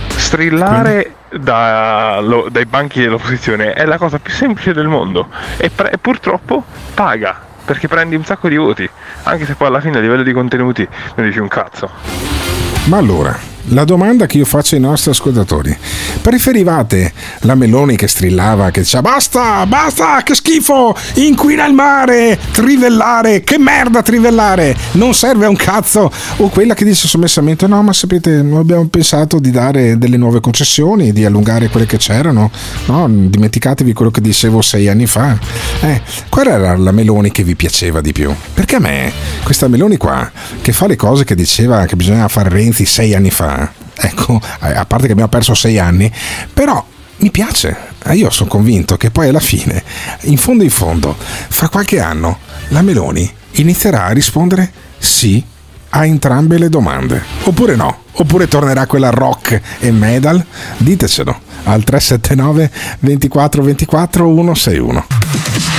Strillare 0.07 1.15
da- 1.29 2.19
lo- 2.21 2.47
dai 2.49 2.65
banchi 2.65 3.01
dell'opposizione 3.01 3.73
è 3.73 3.85
la 3.85 3.97
cosa 3.97 4.19
più 4.19 4.33
semplice 4.33 4.73
del 4.73 4.87
mondo 4.87 5.29
e, 5.57 5.69
pre- 5.69 5.91
e 5.91 5.97
purtroppo 5.97 6.63
paga 6.93 7.53
perché 7.65 7.87
prendi 7.87 8.15
un 8.15 8.23
sacco 8.23 8.47
di 8.47 8.55
voti, 8.55 8.87
anche 9.23 9.45
se 9.45 9.55
poi 9.55 9.67
alla 9.67 9.81
fine 9.81 9.97
a 9.97 10.01
livello 10.01 10.23
di 10.23 10.31
contenuti 10.31 10.87
non 11.15 11.25
dici 11.25 11.39
un 11.39 11.47
cazzo. 11.47 12.74
Ma 12.85 12.97
allora, 12.97 13.35
la 13.69 13.83
domanda 13.83 14.27
che 14.27 14.37
io 14.37 14.45
faccio 14.45 14.75
ai 14.75 14.81
nostri 14.81 15.09
ascoltatori: 15.09 15.75
preferivate 16.21 17.11
la 17.41 17.55
Meloni 17.55 17.95
che 17.95 18.07
strillava, 18.07 18.69
che 18.69 18.81
diceva 18.81 19.09
basta, 19.09 19.65
basta, 19.65 20.21
che 20.23 20.35
schifo, 20.35 20.95
inquina 21.15 21.65
il 21.65 21.73
mare, 21.73 22.37
trivellare, 22.51 23.41
che 23.41 23.57
merda 23.57 24.03
trivellare, 24.03 24.75
non 24.93 25.15
serve 25.15 25.45
a 25.45 25.49
un 25.49 25.55
cazzo, 25.55 26.11
o 26.37 26.49
quella 26.49 26.75
che 26.75 26.85
dice 26.85 27.07
sommessamente 27.07 27.65
no, 27.65 27.81
ma 27.81 27.91
sapete, 27.91 28.43
noi 28.43 28.59
abbiamo 28.59 28.87
pensato 28.87 29.39
di 29.39 29.49
dare 29.49 29.97
delle 29.97 30.17
nuove 30.17 30.41
concessioni, 30.41 31.11
di 31.11 31.25
allungare 31.25 31.69
quelle 31.69 31.87
che 31.87 31.97
c'erano, 31.97 32.51
no, 32.85 33.07
dimenticatevi 33.09 33.93
quello 33.93 34.11
che 34.11 34.21
dicevo 34.21 34.61
sei 34.61 34.87
anni 34.89 35.07
fa. 35.07 35.37
Eh, 35.81 36.01
qual 36.29 36.47
era 36.47 36.77
la 36.77 36.91
Meloni 36.91 37.31
che 37.31 37.43
vi 37.43 37.55
piaceva 37.55 38.01
di 38.01 38.11
più? 38.11 38.31
Perché 38.53 38.75
a 38.75 38.79
me, 38.79 39.11
questa 39.43 39.67
Meloni 39.67 39.97
qua, 39.97 40.31
che 40.61 40.71
fa 40.71 40.85
le 40.85 40.95
cose 40.95 41.23
che 41.23 41.33
diceva 41.33 41.85
che 41.85 41.95
bisognava 41.95 42.27
fare 42.27 42.49
Renzi 42.49 42.74
sei 42.83 43.13
anni 43.13 43.31
fa, 43.31 43.71
ecco, 43.95 44.41
a 44.59 44.85
parte 44.85 45.05
che 45.05 45.13
abbiamo 45.13 45.29
perso 45.29 45.53
sei 45.53 45.79
anni, 45.79 46.11
però 46.53 46.83
mi 47.17 47.31
piace. 47.31 47.93
Eh, 48.03 48.15
Io 48.15 48.29
sono 48.29 48.49
convinto 48.49 48.97
che 48.97 49.11
poi 49.11 49.29
alla 49.29 49.39
fine, 49.39 49.81
in 50.21 50.37
fondo 50.37 50.63
in 50.63 50.69
fondo, 50.69 51.15
fra 51.17 51.69
qualche 51.69 52.01
anno, 52.01 52.39
la 52.69 52.81
Meloni 52.81 53.31
inizierà 53.51 54.05
a 54.05 54.11
rispondere 54.11 54.71
sì 54.97 55.43
a 55.89 56.05
entrambe 56.05 56.57
le 56.57 56.69
domande. 56.69 57.23
Oppure 57.43 57.75
no? 57.75 58.03
Oppure 58.17 58.47
tornerà 58.47 58.85
quella 58.85 59.09
rock 59.09 59.61
e 59.79 59.91
medal? 59.91 60.43
Ditecelo 60.77 61.39
al 61.63 61.83
379 61.83 62.71
24 62.99 63.63
24 63.63 64.25
161. 64.25 65.74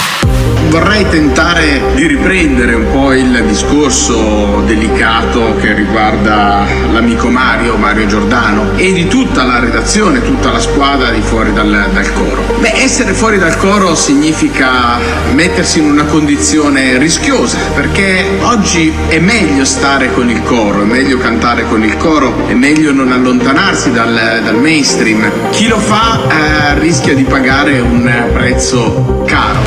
Vorrei 0.69 1.09
tentare 1.09 1.81
di 1.94 2.07
riprendere 2.07 2.74
un 2.74 2.90
po' 2.90 3.12
il 3.12 3.44
discorso 3.47 4.62
delicato 4.66 5.57
che 5.61 5.73
riguarda 5.73 6.66
l'amico 6.93 7.28
Mario, 7.28 7.77
Mario 7.77 8.07
Giordano, 8.07 8.77
e 8.77 8.93
di 8.93 9.07
tutta 9.07 9.44
la 9.44 9.59
redazione, 9.59 10.23
tutta 10.23 10.51
la 10.51 10.59
squadra 10.59 11.11
di 11.11 11.20
fuori 11.20 11.53
dal, 11.53 11.89
dal 11.93 12.12
coro. 12.12 12.43
Beh, 12.61 12.82
essere 12.82 13.12
fuori 13.12 13.39
dal 13.39 13.57
coro 13.57 13.94
significa 13.94 14.98
mettersi 15.32 15.78
in 15.78 15.90
una 15.90 16.05
condizione 16.05 16.98
rischiosa, 16.98 17.59
perché 17.74 18.24
oggi 18.43 18.93
è 19.09 19.19
meglio 19.19 19.65
stare 19.65 20.12
con 20.12 20.28
il 20.28 20.43
coro, 20.43 20.82
è 20.82 20.85
meglio 20.85 21.16
cantare 21.19 21.65
con 21.69 21.82
il 21.85 21.97
coro, 21.97 22.48
è 22.48 22.55
meglio 22.55 22.93
non 22.93 23.12
allontanarsi 23.12 23.93
dal, 23.93 24.40
dal 24.44 24.57
mainstream. 24.57 25.31
Chi 25.51 25.69
lo 25.69 25.78
fa 25.78 26.20
eh, 26.28 26.78
rischia 26.81 27.15
di 27.15 27.24
pagare 27.24 27.78
un 27.81 28.31
prezzo 28.32 29.24
caro, 29.27 29.61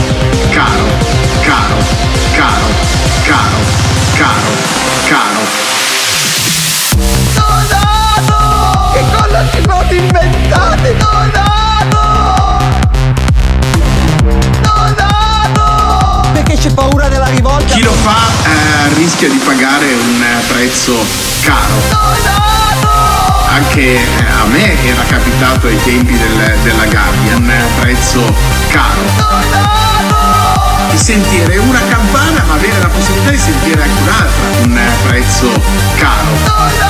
caro, 3.30 3.60
caro, 4.18 4.52
caro. 5.08 5.42
Che 8.94 9.04
cosa 9.16 9.50
ci 9.52 9.62
sono 9.68 9.92
inventate? 9.92 10.98
Perché 16.34 16.56
c'è 16.58 16.72
paura 16.72 17.08
della 17.08 17.28
rivolta? 17.28 17.74
Chi 17.74 17.82
lo 17.84 17.92
fa 17.94 18.18
eh, 18.46 18.94
rischia 18.96 19.30
di 19.30 19.38
pagare 19.38 19.94
un 19.94 20.26
prezzo 20.48 20.94
caro. 21.44 21.98
Anche 23.52 23.82
eh, 23.96 24.02
a 24.42 24.46
me 24.46 24.86
era 24.86 25.04
capitato 25.04 25.68
ai 25.68 25.82
tempi 25.84 26.18
del- 26.18 26.58
della 26.64 26.86
gabbia, 26.86 27.36
un 27.38 27.52
prezzo 27.80 28.22
caro. 28.70 30.09
Di 30.90 30.98
sentire 30.98 31.58
una 31.58 31.82
campana 31.90 32.44
ma 32.48 32.54
avere 32.54 32.80
la 32.80 32.88
possibilità 32.88 33.30
di 33.32 33.38
sentire 33.38 33.82
anche 33.82 34.02
un'altra, 34.02 34.48
un 34.64 34.80
prezzo 35.08 35.62
caro. 35.98 36.88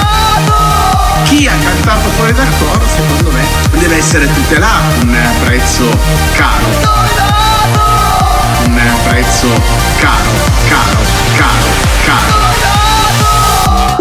Chi 1.25 1.47
ha 1.47 1.53
cantato 1.61 2.09
fuori 2.15 2.33
dal 2.33 2.47
coro, 2.57 2.85
secondo 2.87 3.31
me, 3.31 3.43
deve 3.79 3.97
essere 3.97 4.27
tutelato, 4.33 5.01
un 5.01 5.17
prezzo 5.43 5.89
caro. 6.33 6.65
Un 8.65 8.81
prezzo 9.07 9.47
caro, 9.99 10.31
caro, 10.67 10.99
caro, 11.35 11.67
caro. 12.05 12.37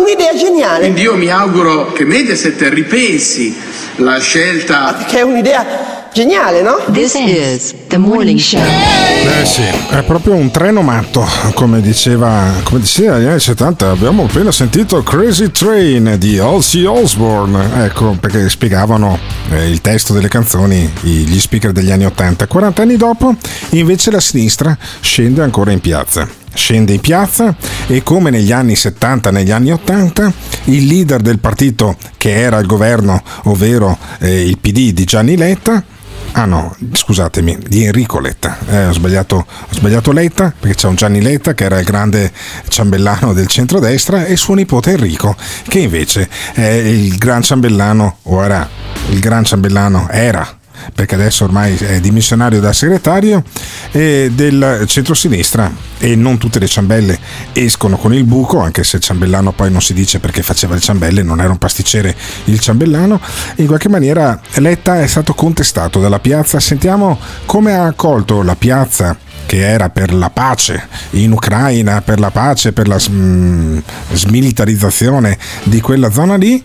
Un'idea 0.00 0.34
geniale. 0.34 0.80
Quindi 0.80 1.02
io 1.02 1.16
mi 1.16 1.30
auguro 1.30 1.92
che 1.92 2.04
Mediaset 2.04 2.60
ripensi 2.68 3.60
la 3.96 4.18
scelta. 4.18 4.96
Che 5.06 5.18
è 5.18 5.22
un'idea 5.22 5.88
geniale, 6.19 6.62
no? 6.62 6.82
This 6.90 7.15
is 7.15 7.73
the 7.86 7.97
morning 7.97 8.40
show. 8.40 8.59
Eh 8.61 9.45
sì, 9.45 9.62
è 9.62 10.03
proprio 10.03 10.35
un 10.35 10.51
treno 10.51 10.82
matto, 10.82 11.24
come 11.55 11.81
diceva, 11.81 12.55
come 12.65 12.81
diceva 12.81 13.19
negli 13.19 13.28
anni 13.28 13.39
70. 13.39 13.89
Abbiamo 13.89 14.24
appena 14.24 14.51
sentito 14.51 15.01
Crazy 15.05 15.53
Train 15.53 16.16
di 16.19 16.40
Ozzy 16.40 16.85
Osbourne, 16.85 17.85
ecco 17.85 18.16
perché 18.19 18.49
spiegavano 18.49 19.16
eh, 19.51 19.70
il 19.70 19.81
testo 19.81 20.12
delle 20.12 20.27
canzoni 20.27 20.93
gli 21.03 21.39
speaker 21.39 21.70
degli 21.70 21.93
anni 21.93 22.07
80. 22.07 22.49
40 22.49 22.82
anni 22.82 22.97
dopo, 22.97 23.36
invece, 23.70 24.11
la 24.11 24.19
sinistra 24.19 24.77
scende 24.99 25.40
ancora 25.43 25.70
in 25.70 25.81
piazza. 25.81 26.28
Scende 26.53 26.95
in 26.95 27.01
piazza 27.01 27.55
e 27.86 28.03
come 28.03 28.31
negli 28.31 28.51
anni 28.51 28.74
70, 28.74 29.31
negli 29.31 29.53
anni 29.53 29.70
80, 29.70 30.32
il 30.65 30.85
leader 30.85 31.20
del 31.20 31.39
partito 31.39 31.97
che 32.16 32.35
era 32.35 32.57
al 32.57 32.66
governo, 32.66 33.23
ovvero 33.45 33.97
eh, 34.19 34.49
il 34.49 34.59
PD 34.59 34.90
di 34.90 35.05
Gianni 35.05 35.36
Letta, 35.36 35.85
Ah 36.32 36.44
no, 36.44 36.76
scusatemi, 36.92 37.59
di 37.66 37.84
Enrico 37.84 38.20
Letta. 38.20 38.59
Eh, 38.68 38.86
ho, 38.86 38.92
sbagliato, 38.92 39.36
ho 39.36 39.74
sbagliato 39.74 40.12
Letta 40.12 40.52
perché 40.59 40.76
c'è 40.76 40.86
un 40.86 40.94
Gianni 40.94 41.20
Letta 41.20 41.55
che 41.55 41.64
era 41.64 41.78
il 41.78 41.84
grande 41.84 42.30
ciambellano 42.68 43.32
del 43.32 43.46
centrodestra 43.46 44.24
e 44.24 44.36
suo 44.36 44.55
nipote 44.55 44.90
Enrico 44.90 45.34
che 45.66 45.80
invece 45.80 46.28
è 46.52 46.62
il 46.66 47.16
gran 47.16 47.42
ciambellano, 47.42 48.18
o 48.22 48.44
era 48.44 48.68
il 49.10 49.18
gran 49.20 49.44
ciambellano, 49.44 50.09
era 50.10 50.57
perché 50.94 51.14
adesso 51.14 51.44
ormai 51.44 51.76
è 51.76 52.00
dimissionario 52.00 52.60
da 52.60 52.72
segretario 52.72 53.42
del 53.90 54.84
centrosinistra 54.86 55.70
e 55.98 56.14
non 56.14 56.38
tutte 56.38 56.59
le 56.59 56.66
ciambelle 56.66 57.18
escono 57.52 57.96
con 57.96 58.14
il 58.14 58.24
buco 58.24 58.60
anche 58.60 58.84
se 58.84 59.00
ciambellano 59.00 59.52
poi 59.52 59.70
non 59.70 59.82
si 59.82 59.94
dice 59.94 60.20
perché 60.20 60.42
faceva 60.42 60.74
le 60.74 60.80
ciambelle 60.80 61.22
non 61.22 61.40
era 61.40 61.50
un 61.50 61.59
pasticcere 61.59 62.14
il 62.44 62.60
ciambellano 62.60 63.20
in 63.56 63.66
qualche 63.66 63.88
maniera 63.88 64.40
Letta 64.55 65.00
è 65.00 65.06
stato 65.06 65.34
contestato 65.34 66.00
dalla 66.00 66.20
piazza 66.20 66.60
sentiamo 66.60 67.18
come 67.46 67.74
ha 67.74 67.84
accolto 67.84 68.42
la 68.42 68.56
piazza 68.56 69.16
che 69.48 69.66
era 69.66 69.88
per 69.88 70.12
la 70.12 70.28
pace 70.28 70.86
in 71.12 71.32
Ucraina, 71.32 72.02
per 72.02 72.20
la 72.20 72.30
pace, 72.30 72.74
per 72.74 72.86
la 72.86 72.98
sm- 72.98 73.82
smilitarizzazione 74.12 75.38
di 75.62 75.80
quella 75.80 76.10
zona 76.10 76.36
lì, 76.36 76.62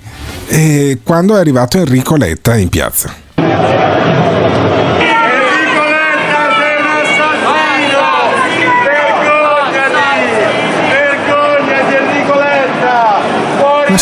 quando 1.01 1.37
è 1.37 1.39
arrivato 1.39 1.77
Enrico 1.77 2.17
Letta 2.17 2.57
in 2.57 2.67
piazza. 2.67 3.22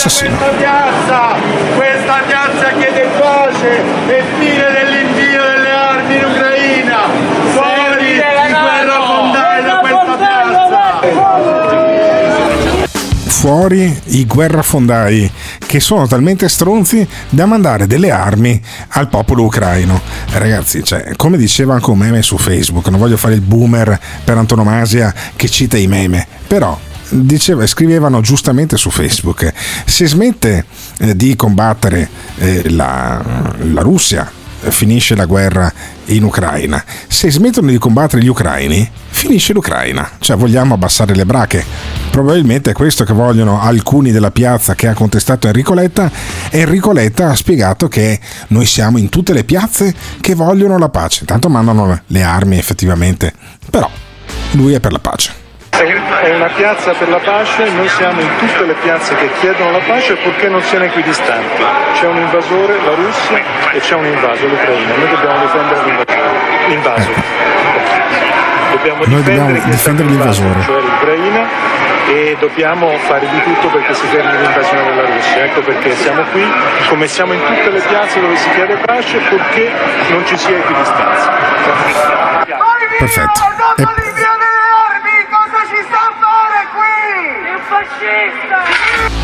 Assassino. 0.04 0.36
questa 0.36 0.58
piazza! 0.58 1.36
Questa 1.76 2.22
piazza 2.26 2.72
chiede 2.80 3.08
pace 3.20 3.84
e 4.08 4.24
fine 4.40 4.72
dell'invio 4.72 5.44
delle 5.44 5.70
armi 5.70 6.16
in 6.16 6.24
Ucraina! 6.24 6.98
Fuori 7.54 8.06
di 8.06 8.18
guerra 8.18 9.02
fondale 9.02 9.62
da 9.62 9.78
questa 9.78 10.16
piazza! 10.16 11.00
Fuori 13.42 14.00
i 14.10 14.28
guerrafondai 14.28 15.32
che 15.58 15.80
sono 15.80 16.06
talmente 16.06 16.48
stronzi 16.48 17.08
da 17.32 17.48
mandare 17.48 17.88
delle 17.88 18.12
armi 18.12 18.62
al 18.90 19.10
popolo 19.10 19.46
ucraino. 19.46 20.00
Ragazzi, 20.34 20.84
cioè, 20.84 21.16
come 21.16 21.38
diceva 21.38 21.74
anche 21.74 21.90
un 21.90 21.98
meme 21.98 22.22
su 22.22 22.38
Facebook, 22.38 22.88
non 22.90 23.00
voglio 23.00 23.18
fare 23.18 23.34
il 23.34 23.42
boomer 23.42 24.00
per 24.24 24.38
antonomasia 24.38 25.12
che 25.36 25.50
cita 25.50 25.76
i 25.76 25.88
meme, 25.88 26.28
però 26.46 26.80
diceva, 27.10 27.66
scrivevano 27.66 28.22
giustamente 28.22 28.78
su 28.78 28.92
Facebook, 28.92 29.52
se 29.86 30.06
smette 30.06 30.66
eh, 31.00 31.16
di 31.16 31.36
combattere 31.36 32.08
eh, 32.38 32.70
la, 32.70 33.24
la 33.58 33.82
Russia, 33.82 34.32
finisce 34.70 35.16
la 35.16 35.26
guerra 35.26 35.74
in 36.06 36.24
Ucraina. 36.24 36.84
Se 37.08 37.32
smettono 37.32 37.72
di 37.72 37.80
combattere 37.80 38.22
gli 38.22 38.28
ucraini, 38.28 38.88
finisce 39.10 39.54
l'Ucraina. 39.54 40.10
Cioè 40.20 40.38
vogliamo 40.38 40.76
abbassare 40.76 41.16
le 41.16 41.26
brache. 41.26 41.91
Probabilmente 42.12 42.72
è 42.72 42.74
questo 42.74 43.06
che 43.06 43.14
vogliono 43.14 43.62
alcuni 43.62 44.12
della 44.12 44.32
piazza 44.32 44.76
che 44.76 44.88
ha 44.88 44.94
contestato 44.94 45.48
Enrico 45.48 45.74
Letta. 45.74 46.12
Enrico 46.50 46.92
Letta 46.92 47.30
ha 47.30 47.36
spiegato 47.36 47.88
che 47.88 48.20
noi 48.48 48.66
siamo 48.66 48.98
in 48.98 49.08
tutte 49.08 49.32
le 49.32 49.46
piazze 49.46 49.96
che 50.20 50.36
vogliono 50.36 50.78
la 50.78 50.90
pace. 50.90 51.24
Tanto 51.24 51.48
mandano 51.48 52.02
le 52.06 52.22
armi 52.22 52.58
effettivamente. 52.58 53.34
Però 53.70 53.90
lui 54.52 54.74
è 54.74 54.82
per 54.82 54.92
la 54.92 55.00
pace. 55.00 55.40
È 55.72 56.36
una 56.36 56.50
piazza 56.50 56.92
per 56.92 57.10
la 57.10 57.18
pace, 57.18 57.70
noi 57.72 57.88
siamo 57.88 58.20
in 58.20 58.30
tutte 58.38 58.66
le 58.66 58.76
piazze 58.84 59.16
che 59.16 59.32
chiedono 59.40 59.72
la 59.72 59.80
pace 59.80 60.16
purché 60.16 60.50
non 60.50 60.62
siano 60.62 60.84
equidistanti. 60.84 61.64
C'è 62.00 62.08
un 62.08 62.18
invasore, 62.18 62.76
la 62.86 62.94
Russia, 62.94 63.72
e 63.72 63.80
c'è 63.80 63.96
un 63.96 64.06
invaso, 64.06 64.48
l'Ucraina. 64.48 64.96
Noi 64.96 65.10
dobbiamo 65.10 65.42
difendere 65.42 65.86
l'invasore. 65.86 66.68
L'invaso. 66.68 67.10
Dobbiamo 68.82 69.06
Noi 69.06 69.22
difendere 69.22 69.46
dobbiamo 69.60 69.72
difendere 69.72 70.10
invaso, 70.10 70.42
l'invasore. 70.42 70.66
cioè 70.66 70.82
l'Ucraina, 70.82 71.48
e 72.08 72.36
dobbiamo 72.40 72.98
fare 72.98 73.28
di 73.30 73.44
tutto 73.44 73.68
perché 73.68 73.94
si 73.94 74.06
fermi 74.08 74.38
l'invasione 74.42 74.84
della 74.86 75.06
Russia. 75.06 75.44
Ecco 75.46 75.62
perché 75.62 75.96
siamo 75.96 76.24
qui, 76.32 76.44
come 76.90 77.08
siamo 77.08 77.34
in 77.34 77.40
tutte 77.46 77.70
le 77.70 77.80
piazze 77.80 78.20
dove 78.20 78.36
si 78.38 78.50
chiede 78.50 78.76
pace, 78.78 79.18
purché 79.30 79.72
non 80.10 80.26
ci 80.26 80.36
sia 80.38 80.58
equidistanza. 80.58 81.32
Perfetto. 82.98 83.40
E- 83.78 83.88
Cosa 85.30 85.64
ci 85.70 85.84
sta 85.88 85.98
a 85.98 86.14
fare 86.20 86.68
qui? 86.74 87.48
È 87.48 87.58
fascista! 87.70 89.21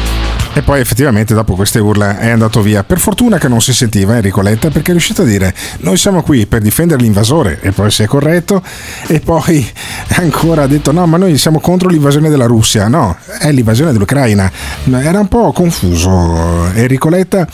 E 0.57 0.63
poi 0.63 0.79
effettivamente 0.79 1.35
dopo 1.35 1.53
queste 1.53 1.77
urla 1.77 2.17
è 2.17 2.31
andato 2.31 2.63
via. 2.63 2.84
Per 2.84 2.97
fortuna 2.97 3.38
che 3.38 3.47
non 3.47 3.61
si 3.61 3.73
sentiva 3.73 4.15
Enrico 4.15 4.41
Letta 4.41 4.71
perché 4.71 4.89
è 4.89 4.91
riuscito 4.93 5.21
a 5.21 5.25
dire 5.25 5.53
noi 5.81 5.97
siamo 5.97 6.23
qui 6.23 6.47
per 6.47 6.61
difendere 6.61 6.99
l'invasore 7.03 7.59
e 7.61 7.71
poi 7.71 7.91
si 7.91 8.01
è 8.01 8.07
corretto 8.07 8.63
e 9.05 9.19
poi 9.19 9.63
ancora 10.17 10.63
ha 10.63 10.67
detto 10.67 10.91
no 10.91 11.05
ma 11.05 11.17
noi 11.17 11.38
siamo 11.38 11.59
contro 11.59 11.89
l'invasione 11.89 12.29
della 12.29 12.47
Russia. 12.47 12.88
No, 12.88 13.15
è 13.38 13.51
l'invasione 13.51 13.91
dell'Ucraina. 13.91 14.51
Era 14.85 15.19
un 15.19 15.27
po' 15.27 15.51
confuso 15.51 16.71
Enrico 16.73 17.09
Letta. 17.09 17.47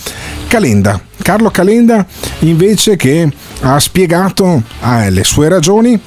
Calenda. 0.47 0.97
Carlo 1.21 1.51
Calenda 1.51 2.05
invece 2.39 2.95
che 2.95 3.29
ha 3.61 3.79
spiegato 3.79 4.61
ah, 4.79 5.09
le 5.09 5.23
sue 5.23 5.49
ragioni 5.49 5.99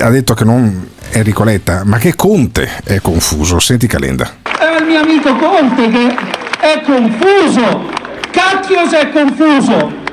ha 0.00 0.10
detto 0.10 0.34
che 0.34 0.44
non 0.44 0.88
Enrico 1.10 1.44
Letta 1.44 1.82
ma 1.84 1.98
che 1.98 2.14
Conte 2.14 2.80
è 2.84 3.00
confuso. 3.00 3.58
Senti 3.58 3.86
Calenda. 3.86 4.36
È 4.42 4.76
il 4.78 4.84
mio 4.84 5.00
amico 5.00 5.34
Conte 5.36 5.88
che 5.88 6.14
è 6.60 6.80
confuso. 6.82 7.90
Cacchio 8.30 8.88
se 8.88 9.00
è 9.00 9.10
confuso. 9.10 10.04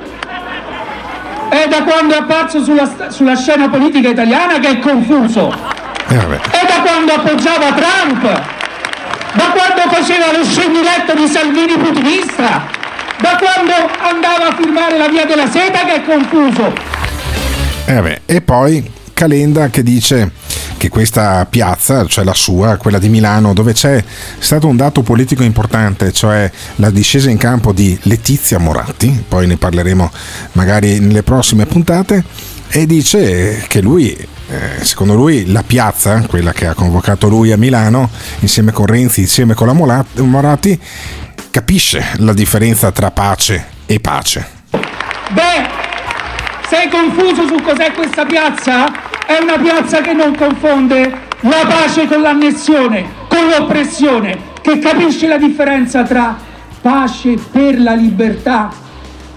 è 1.50 1.68
da 1.68 1.82
quando 1.84 2.14
è 2.14 2.18
apparso 2.18 2.64
sulla, 2.64 3.10
sulla 3.10 3.36
scena 3.36 3.68
politica 3.68 4.08
italiana 4.08 4.58
che 4.58 4.68
è 4.68 4.78
confuso. 4.78 5.52
Eh. 6.08 6.16
È 6.16 6.66
da 6.66 6.82
quando 6.82 7.12
appoggiava 7.12 7.72
Trump, 7.72 8.22
da 9.32 9.44
quando 9.50 9.94
faceva 9.94 10.32
lo 10.36 10.44
sceniletto 10.44 11.14
di 11.14 11.26
Salvini 11.26 11.76
putinista, 11.76 12.66
da 13.18 13.38
quando 13.38 13.72
andava 13.98 14.48
a 14.48 14.54
firmare 14.54 14.98
la 14.98 15.08
via 15.08 15.24
della 15.24 15.48
seta 15.48 15.84
che 15.84 15.94
è 15.94 16.04
confuso. 16.04 16.72
Eh. 17.86 18.20
E 18.26 18.40
poi 18.40 18.90
Calenda 19.14 19.70
che 19.70 19.82
dice 19.82 20.32
che 20.76 20.88
questa 20.90 21.46
piazza, 21.46 22.04
cioè 22.06 22.24
la 22.24 22.34
sua, 22.34 22.76
quella 22.76 22.98
di 22.98 23.08
Milano, 23.08 23.54
dove 23.54 23.72
c'è 23.72 24.02
stato 24.38 24.66
un 24.66 24.76
dato 24.76 25.02
politico 25.02 25.42
importante, 25.42 26.12
cioè 26.12 26.50
la 26.76 26.90
discesa 26.90 27.30
in 27.30 27.38
campo 27.38 27.72
di 27.72 27.98
Letizia 28.02 28.58
Moratti, 28.58 29.24
poi 29.26 29.46
ne 29.46 29.56
parleremo 29.56 30.10
magari 30.52 30.98
nelle 30.98 31.22
prossime 31.22 31.64
puntate, 31.64 32.24
e 32.68 32.86
dice 32.86 33.64
che 33.68 33.80
lui, 33.80 34.14
eh, 34.14 34.84
secondo 34.84 35.14
lui, 35.14 35.50
la 35.50 35.62
piazza, 35.62 36.20
quella 36.26 36.52
che 36.52 36.66
ha 36.66 36.74
convocato 36.74 37.28
lui 37.28 37.52
a 37.52 37.56
Milano, 37.56 38.10
insieme 38.40 38.72
con 38.72 38.86
Renzi, 38.86 39.20
insieme 39.20 39.54
con 39.54 39.68
la 39.68 39.72
Moratti, 40.24 40.78
capisce 41.50 42.04
la 42.16 42.32
differenza 42.32 42.90
tra 42.90 43.12
pace 43.12 43.64
e 43.86 44.00
pace. 44.00 44.44
Beh, 45.32 45.73
sei 46.68 46.88
confuso 46.88 47.46
su 47.46 47.56
cos'è 47.62 47.92
questa 47.92 48.24
piazza? 48.24 48.86
È 49.26 49.38
una 49.40 49.58
piazza 49.58 50.00
che 50.00 50.12
non 50.12 50.34
confonde 50.34 51.22
la 51.40 51.66
pace 51.66 52.06
con 52.06 52.22
l'annessione, 52.22 53.06
con 53.28 53.48
l'oppressione, 53.48 54.52
che 54.60 54.78
capisce 54.78 55.26
la 55.26 55.36
differenza 55.36 56.02
tra 56.02 56.36
pace 56.80 57.36
per 57.50 57.80
la 57.80 57.94
libertà 57.94 58.70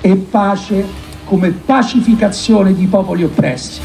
e 0.01 0.15
pace 0.15 0.85
come 1.25 1.51
pacificazione 1.51 2.73
di 2.73 2.85
popoli 2.85 3.23
oppressi. 3.23 3.81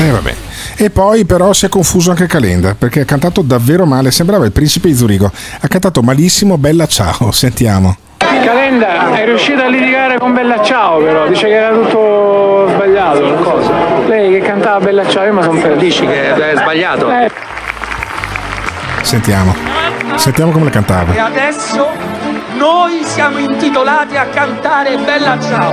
Eh 0.00 0.10
vabbè. 0.10 0.34
E 0.76 0.90
poi 0.90 1.24
però 1.24 1.52
si 1.52 1.66
è 1.66 1.68
confuso 1.68 2.10
anche 2.10 2.26
Calenda 2.26 2.74
perché 2.74 3.00
ha 3.00 3.04
cantato 3.04 3.42
davvero 3.42 3.84
male, 3.84 4.10
sembrava 4.10 4.44
il 4.44 4.52
principe 4.52 4.88
di 4.88 4.94
Zurigo. 4.94 5.30
Ha 5.60 5.68
cantato 5.68 6.02
malissimo 6.02 6.56
Bella 6.56 6.86
Ciao, 6.86 7.30
sentiamo. 7.32 8.07
Calenda 8.44 9.12
è 9.12 9.24
riuscita 9.24 9.64
a 9.64 9.68
litigare 9.68 10.18
con 10.18 10.32
Bella 10.32 10.62
Ciao 10.62 10.98
però, 10.98 11.26
dice 11.26 11.46
che 11.46 11.54
era 11.54 11.70
tutto 11.74 12.68
sbagliato. 12.68 13.34
Cosa? 13.42 13.72
Lei 14.06 14.30
che 14.32 14.40
cantava 14.40 14.78
Bella 14.80 15.06
Ciao, 15.06 15.24
io 15.24 15.32
mi 15.34 15.42
sono 15.42 15.60
perso. 15.60 15.76
Dici 15.76 16.06
che 16.06 16.34
è 16.34 16.56
sbagliato? 16.56 17.10
Eh, 17.10 17.30
Sentiamo. 19.02 19.54
Sentiamo 20.16 20.50
come 20.50 20.64
la 20.64 20.70
cantava. 20.70 21.14
E 21.14 21.18
adesso 21.18 21.90
noi 22.56 23.02
siamo 23.04 23.38
intitolati 23.38 24.16
a 24.16 24.26
cantare 24.26 24.96
Bella 24.98 25.38
Ciao, 25.40 25.72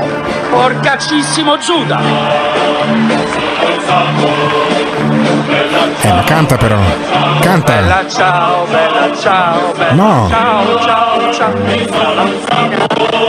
porcacissimo 0.49 1.57
Giuda. 1.57 1.99
Eh, 6.01 6.11
ma 6.11 6.23
canta 6.23 6.57
però. 6.57 6.77
Canta. 7.41 7.73
Bella 7.73 8.07
ciao, 8.07 8.65
bella 8.65 9.15
ciao, 9.15 9.73
bella 9.75 9.93
No. 9.93 10.27
ciao, 10.29 10.79
ciao, 10.81 11.33
ciao. 11.33 11.53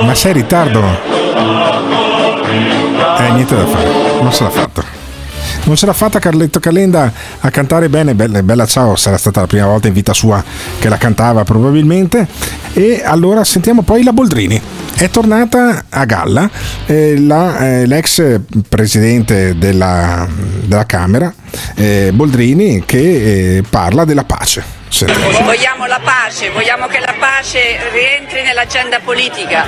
Ma 0.03 0.15
sei 0.15 0.31
in 0.33 0.37
ritardo? 0.37 0.83
Eh, 3.19 3.31
niente 3.31 3.57
da 3.57 3.67
fare. 3.67 3.91
Non 4.21 4.33
ce 4.33 4.43
l'ha 4.45 4.51
fatta. 4.51 4.83
Non 5.67 5.75
ce 5.75 5.85
l'ha 5.87 5.93
fatta 5.93 6.21
Carletto 6.21 6.61
Calenda 6.61 7.13
a 7.41 7.51
cantare 7.51 7.89
bene, 7.89 8.15
bella, 8.15 8.41
bella 8.41 8.67
ciao, 8.67 8.95
sarà 8.95 9.19
stata 9.19 9.41
la 9.41 9.49
prima 9.49 9.67
volta 9.67 9.89
in 9.89 9.95
vita 9.95 10.15
sua 10.15 10.43
che 10.79 10.89
la 10.89 10.97
cantava 10.97 11.43
probabilmente. 11.43 12.25
E 12.73 13.03
allora 13.05 13.43
sentiamo 13.43 13.83
poi 13.83 14.05
la 14.05 14.13
Boldrini. 14.13 14.63
È 14.95 15.11
tornata 15.11 15.87
a 15.89 16.05
galla 16.05 16.49
eh, 16.87 17.19
la, 17.19 17.59
eh, 17.59 17.87
l'ex 17.87 18.39
presidente 18.69 19.59
della, 19.59 20.29
della 20.65 20.87
Camera, 20.87 21.35
eh, 21.75 22.13
Boldrini, 22.15 22.85
che 22.87 23.57
eh, 23.57 23.65
parla 23.69 24.05
della 24.05 24.25
pace. 24.25 24.86
Vogliamo 25.05 25.85
la 25.85 26.01
pace, 26.03 26.49
vogliamo 26.49 26.87
che 26.87 27.01
la 27.01 27.15
pace 27.19 27.91
rientri 27.91 28.41
nell'agenda 28.41 28.99
politica 29.01 29.67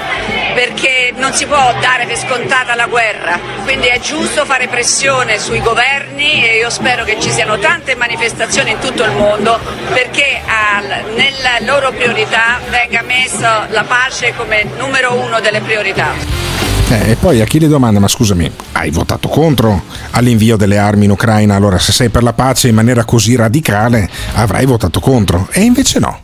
perché 0.54 1.12
non 1.14 1.34
si 1.34 1.44
può 1.44 1.74
dare 1.80 2.06
per 2.06 2.16
scontata 2.16 2.74
la 2.74 2.86
guerra, 2.86 3.38
quindi 3.64 3.88
è 3.88 3.98
giusto 4.00 4.46
fare 4.46 4.68
pressione 4.68 5.38
sui 5.38 5.60
governi 5.60 6.48
e 6.48 6.56
io 6.56 6.70
spero 6.70 7.04
che 7.04 7.20
ci 7.20 7.30
siano 7.30 7.58
tante 7.58 7.94
manifestazioni 7.94 8.70
in 8.70 8.78
tutto 8.78 9.04
il 9.04 9.10
mondo 9.12 9.60
perché 9.92 10.40
al- 10.46 11.12
nella 11.14 11.58
loro 11.60 11.92
priorità 11.92 12.58
venga 12.70 13.02
messa 13.02 13.66
la 13.68 13.84
pace 13.84 14.34
come 14.34 14.64
numero 14.78 15.12
uno 15.12 15.40
delle 15.40 15.60
priorità. 15.60 16.57
Eh, 16.90 17.10
e 17.10 17.16
poi 17.16 17.42
a 17.42 17.44
chi 17.44 17.60
le 17.60 17.68
domanda, 17.68 18.00
ma 18.00 18.08
scusami, 18.08 18.50
hai 18.72 18.90
votato 18.90 19.28
contro 19.28 19.82
all'invio 20.12 20.56
delle 20.56 20.78
armi 20.78 21.04
in 21.04 21.10
Ucraina? 21.10 21.54
Allora 21.54 21.78
se 21.78 21.92
sei 21.92 22.08
per 22.08 22.22
la 22.22 22.32
pace 22.32 22.68
in 22.68 22.74
maniera 22.74 23.04
così 23.04 23.36
radicale 23.36 24.08
avrai 24.34 24.64
votato 24.64 24.98
contro. 24.98 25.48
E 25.50 25.60
invece 25.60 25.98
no. 25.98 26.20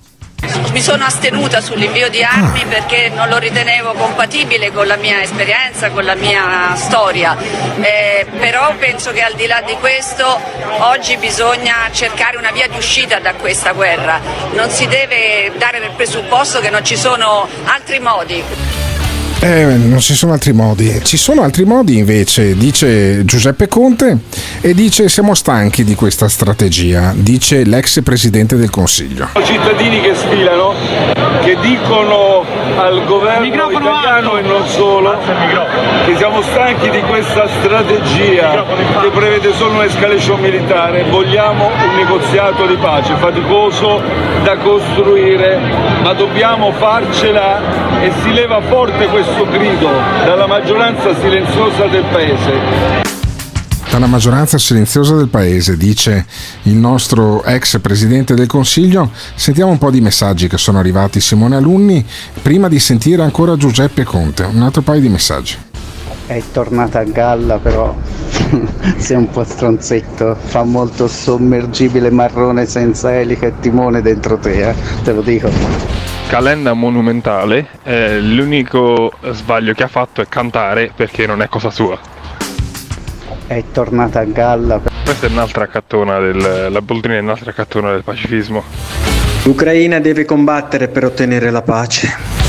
Mi 0.72 0.80
sono 0.80 1.04
astenuta 1.04 1.60
sull'invio 1.60 2.08
di 2.08 2.22
armi 2.22 2.64
perché 2.66 3.10
non 3.14 3.28
lo 3.28 3.38
ritenevo 3.38 3.92
compatibile 3.92 4.72
con 4.72 4.86
la 4.86 4.96
mia 4.96 5.22
esperienza, 5.22 5.90
con 5.90 6.04
la 6.04 6.14
mia 6.14 6.74
storia, 6.76 7.36
Eh, 7.80 8.26
però 8.38 8.74
penso 8.78 9.10
che 9.12 9.22
al 9.22 9.34
di 9.36 9.46
là 9.46 9.62
di 9.66 9.74
questo 9.80 10.38
oggi 10.80 11.16
bisogna 11.16 11.88
cercare 11.92 12.36
una 12.36 12.50
via 12.52 12.68
di 12.68 12.76
uscita 12.76 13.20
da 13.20 13.34
questa 13.34 13.72
guerra, 13.72 14.20
non 14.54 14.68
si 14.70 14.86
deve 14.86 15.52
dare 15.58 15.78
per 15.80 15.92
presupposto 15.92 16.60
che 16.60 16.70
non 16.70 16.84
ci 16.84 16.96
sono 16.96 17.48
altri 17.64 17.98
modi. 18.00 18.93
Eh, 19.44 19.76
non 19.76 20.00
ci 20.00 20.14
sono 20.14 20.32
altri 20.32 20.54
modi. 20.54 21.02
Ci 21.02 21.18
sono 21.18 21.42
altri 21.42 21.66
modi 21.66 21.98
invece, 21.98 22.56
dice 22.56 23.26
Giuseppe 23.26 23.68
Conte 23.68 24.20
e 24.62 24.72
dice 24.72 25.10
siamo 25.10 25.34
stanchi 25.34 25.84
di 25.84 25.94
questa 25.94 26.30
strategia, 26.30 27.12
dice 27.14 27.62
l'ex 27.62 28.00
presidente 28.02 28.56
del 28.56 28.70
Consiglio. 28.70 29.28
cittadini 29.44 30.00
che 30.00 30.14
sfilano, 30.14 30.72
che 31.42 31.58
dicono 31.60 32.33
al 32.76 33.04
governo 33.04 33.70
italiano 33.70 34.36
e 34.36 34.42
non 34.42 34.66
solo 34.66 35.16
che 36.04 36.16
siamo 36.16 36.42
stanchi 36.42 36.90
di 36.90 37.00
questa 37.02 37.46
strategia 37.48 38.64
che 39.00 39.08
prevede 39.10 39.52
solo 39.52 39.74
un'escalation 39.74 40.40
militare, 40.40 41.04
vogliamo 41.04 41.66
un 41.66 41.94
negoziato 41.94 42.66
di 42.66 42.76
pace 42.76 43.14
faticoso 43.16 44.02
da 44.42 44.56
costruire, 44.56 45.58
ma 46.02 46.12
dobbiamo 46.12 46.72
farcela 46.72 47.60
e 48.00 48.10
si 48.22 48.32
leva 48.32 48.60
forte 48.60 49.06
questo 49.06 49.46
grido 49.48 49.88
dalla 50.24 50.46
maggioranza 50.46 51.14
silenziosa 51.14 51.86
del 51.86 52.04
Paese. 52.10 53.23
Dalla 53.94 54.06
maggioranza 54.06 54.58
silenziosa 54.58 55.14
del 55.14 55.28
paese, 55.28 55.76
dice 55.76 56.26
il 56.62 56.74
nostro 56.74 57.44
ex 57.44 57.78
presidente 57.78 58.34
del 58.34 58.48
Consiglio. 58.48 59.12
Sentiamo 59.36 59.70
un 59.70 59.78
po' 59.78 59.92
di 59.92 60.00
messaggi 60.00 60.48
che 60.48 60.58
sono 60.58 60.80
arrivati 60.80 61.20
Simone 61.20 61.54
Alunni 61.54 62.04
prima 62.42 62.66
di 62.66 62.80
sentire 62.80 63.22
ancora 63.22 63.56
Giuseppe 63.56 64.02
Conte. 64.02 64.42
Un 64.42 64.62
altro 64.62 64.82
paio 64.82 65.00
di 65.00 65.08
messaggi. 65.08 65.56
È 66.26 66.42
tornata 66.52 66.98
a 66.98 67.04
galla 67.04 67.58
però 67.58 67.94
sei 68.98 69.16
un 69.16 69.30
po' 69.30 69.44
stronzetto, 69.44 70.38
fa 70.42 70.64
molto 70.64 71.06
sommergibile 71.06 72.10
marrone 72.10 72.66
senza 72.66 73.14
elica 73.14 73.46
e 73.46 73.52
timone 73.60 74.02
dentro 74.02 74.38
te, 74.38 74.70
eh? 74.70 74.74
te 75.04 75.12
lo 75.12 75.20
dico. 75.22 75.48
Calenda 76.26 76.72
monumentale, 76.72 77.68
eh, 77.84 78.20
l'unico 78.20 79.12
sbaglio 79.30 79.72
che 79.72 79.84
ha 79.84 79.88
fatto 79.88 80.20
è 80.20 80.26
cantare 80.28 80.90
perché 80.92 81.28
non 81.28 81.42
è 81.42 81.48
cosa 81.48 81.70
sua. 81.70 82.13
È 83.46 83.62
tornata 83.72 84.20
a 84.20 84.24
galla. 84.24 84.80
Questa 85.04 85.26
è 85.26 85.30
un'altra 85.30 85.66
cattona 85.66 86.18
del. 86.18 86.68
La 86.70 86.80
Boldrini 86.80 87.18
è 87.18 87.20
un'altra 87.20 87.52
cattona 87.52 87.90
del 87.92 88.02
pacifismo. 88.02 88.62
L'Ucraina 89.44 90.00
deve 90.00 90.24
combattere 90.24 90.88
per 90.88 91.04
ottenere 91.04 91.50
la 91.50 91.60
pace. 91.60 92.42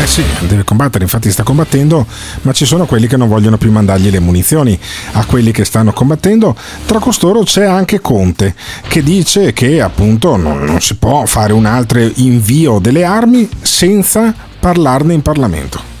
Eh 0.00 0.06
sì, 0.06 0.22
deve 0.46 0.62
combattere, 0.62 1.02
infatti 1.02 1.28
sta 1.32 1.42
combattendo, 1.42 2.06
ma 2.42 2.52
ci 2.52 2.64
sono 2.66 2.86
quelli 2.86 3.08
che 3.08 3.16
non 3.16 3.26
vogliono 3.26 3.58
più 3.58 3.72
mandargli 3.72 4.10
le 4.10 4.20
munizioni 4.20 4.78
a 5.12 5.24
quelli 5.24 5.50
che 5.50 5.64
stanno 5.64 5.92
combattendo. 5.92 6.54
Tra 6.86 7.00
costoro 7.00 7.42
c'è 7.42 7.64
anche 7.64 8.00
Conte, 8.00 8.54
che 8.86 9.02
dice 9.02 9.52
che 9.52 9.80
appunto 9.80 10.36
non, 10.36 10.62
non 10.62 10.80
si 10.80 10.94
può 10.94 11.26
fare 11.26 11.52
un 11.52 11.66
altro 11.66 11.98
invio 12.14 12.78
delle 12.78 13.02
armi 13.02 13.48
senza 13.60 14.32
parlarne 14.60 15.14
in 15.14 15.22
Parlamento. 15.22 15.97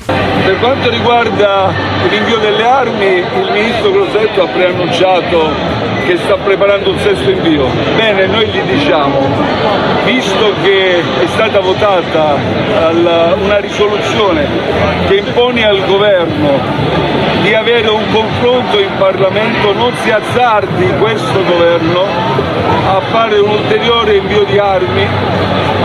Per 0.48 0.58
quanto 0.60 0.88
riguarda 0.88 1.70
l'invio 2.08 2.38
delle 2.38 2.64
armi, 2.64 3.18
il 3.18 3.50
ministro 3.52 3.90
Crosetto 3.90 4.44
ha 4.44 4.46
preannunciato 4.46 5.50
che 6.06 6.16
sta 6.16 6.36
preparando 6.36 6.88
un 6.88 6.98
sesto 7.00 7.28
invio. 7.28 7.66
Bene, 7.96 8.24
noi 8.28 8.46
gli 8.46 8.58
diciamo, 8.60 9.28
visto 10.06 10.54
che 10.62 11.00
è 11.00 11.26
stata 11.26 11.60
votata 11.60 12.36
una 13.42 13.58
risoluzione 13.58 14.46
che 15.06 15.16
impone 15.16 15.66
al 15.66 15.84
governo 15.84 16.58
di 17.42 17.52
avere 17.52 17.90
un 17.90 18.10
confronto 18.10 18.78
in 18.78 18.96
Parlamento, 18.96 19.74
non 19.74 19.92
si 19.96 20.10
azzardi 20.10 20.94
questo 20.98 21.44
governo 21.44 22.06
a 22.86 23.00
fare 23.10 23.38
un 23.38 23.50
ulteriore 23.50 24.16
invio 24.16 24.44
di 24.44 24.56
armi 24.56 25.06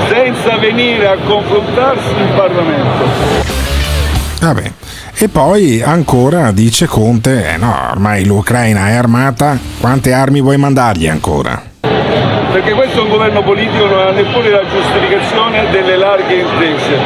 senza 0.08 0.56
venire 0.56 1.10
a 1.10 1.18
confrontarsi 1.18 2.14
in 2.18 2.34
Parlamento. 2.34 3.53
Vabbè. 4.44 4.72
E 5.16 5.30
poi 5.30 5.82
ancora 5.82 6.52
dice 6.52 6.86
Conte, 6.86 7.54
eh 7.54 7.58
no, 7.58 7.74
ormai 7.92 8.26
l'Ucraina 8.26 8.90
è 8.90 8.94
armata, 8.94 9.58
quante 9.80 10.12
armi 10.12 10.42
vuoi 10.42 10.58
mandargli 10.58 11.08
ancora? 11.08 11.72
perché 12.52 12.74
questo 12.74 13.00
è 13.00 13.02
un 13.02 13.10
governo 13.10 13.42
politico 13.42 13.88
non 13.88 14.00
ha 14.00 14.12
neppure 14.12 14.52
la 14.52 14.62
giustificazione 14.70 15.72
delle 15.72 15.98
larghe 15.98 16.36
intese. 16.36 16.98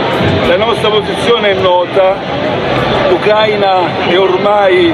La 0.45 0.57
nostra 0.57 0.89
posizione 0.89 1.51
è 1.51 1.53
nota, 1.53 2.15
l'Ucraina 3.07 4.07
è 4.07 4.19
ormai 4.19 4.93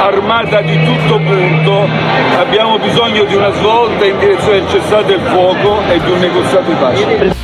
armata 0.00 0.60
di 0.60 0.82
tutto 0.84 1.18
punto, 1.18 1.88
abbiamo 2.36 2.78
bisogno 2.78 3.22
di 3.24 3.34
una 3.36 3.52
svolta 3.52 4.04
in 4.04 4.18
direzione 4.18 4.58
del 4.58 4.68
cessate 4.70 5.12
il 5.12 5.20
fuoco 5.20 5.80
e 5.88 6.00
di 6.00 6.10
un 6.10 6.18
negoziato 6.18 6.68
di 6.68 6.74
pace. 6.74 7.34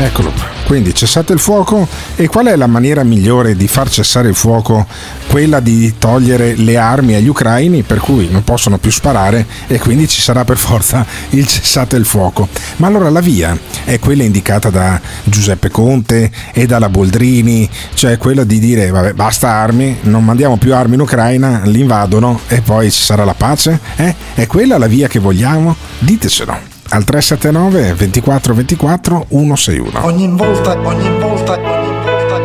Eccolo 0.00 0.30
qua. 0.30 0.57
Quindi 0.68 0.94
cessate 0.94 1.32
il 1.32 1.38
fuoco 1.38 1.88
e 2.14 2.28
qual 2.28 2.44
è 2.44 2.54
la 2.54 2.66
maniera 2.66 3.02
migliore 3.02 3.56
di 3.56 3.66
far 3.66 3.88
cessare 3.88 4.28
il 4.28 4.34
fuoco? 4.34 4.86
Quella 5.26 5.60
di 5.60 5.94
togliere 5.96 6.56
le 6.56 6.76
armi 6.76 7.14
agli 7.14 7.26
ucraini 7.26 7.80
per 7.84 8.00
cui 8.00 8.28
non 8.30 8.44
possono 8.44 8.76
più 8.76 8.90
sparare 8.90 9.46
e 9.66 9.78
quindi 9.78 10.06
ci 10.06 10.20
sarà 10.20 10.44
per 10.44 10.58
forza 10.58 11.06
il 11.30 11.46
cessate 11.46 11.96
il 11.96 12.04
fuoco. 12.04 12.48
Ma 12.76 12.86
allora 12.86 13.08
la 13.08 13.20
via 13.20 13.58
è 13.84 13.98
quella 13.98 14.24
indicata 14.24 14.68
da 14.68 15.00
Giuseppe 15.24 15.70
Conte 15.70 16.30
e 16.52 16.66
dalla 16.66 16.90
Boldrini, 16.90 17.66
cioè 17.94 18.18
quella 18.18 18.44
di 18.44 18.58
dire 18.58 18.90
vabbè 18.90 19.14
basta 19.14 19.48
armi, 19.48 19.96
non 20.02 20.22
mandiamo 20.22 20.58
più 20.58 20.74
armi 20.74 20.96
in 20.96 21.00
Ucraina, 21.00 21.62
li 21.64 21.80
invadono 21.80 22.40
e 22.46 22.60
poi 22.60 22.90
ci 22.90 23.02
sarà 23.02 23.24
la 23.24 23.32
pace? 23.32 23.80
Eh? 23.96 24.14
È 24.34 24.46
quella 24.46 24.76
la 24.76 24.86
via 24.86 25.08
che 25.08 25.18
vogliamo? 25.18 25.74
Ditecelo 25.98 26.76
al 26.90 27.04
379 27.04 27.94
24 27.94 28.54
24 28.54 29.26
161. 29.28 30.04
Ogni 30.04 30.28
volta, 30.28 30.78
ogni 30.78 31.08
volta, 31.18 31.58
ogni 31.58 31.94
volta, 32.04 32.36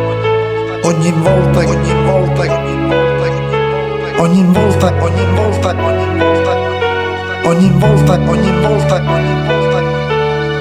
ogni 0.88 1.12
volta, 1.12 1.60
ogni 1.60 1.94
volta, 2.02 2.38
ogni 4.18 4.44
volta, 4.44 4.94
ogni 4.98 5.24
volta, 5.34 5.74
ogni 7.44 7.70
volta, 7.78 8.12
ogni 8.18 8.20
volta, 8.20 8.20
ogni 8.28 8.50
volta, 8.60 8.94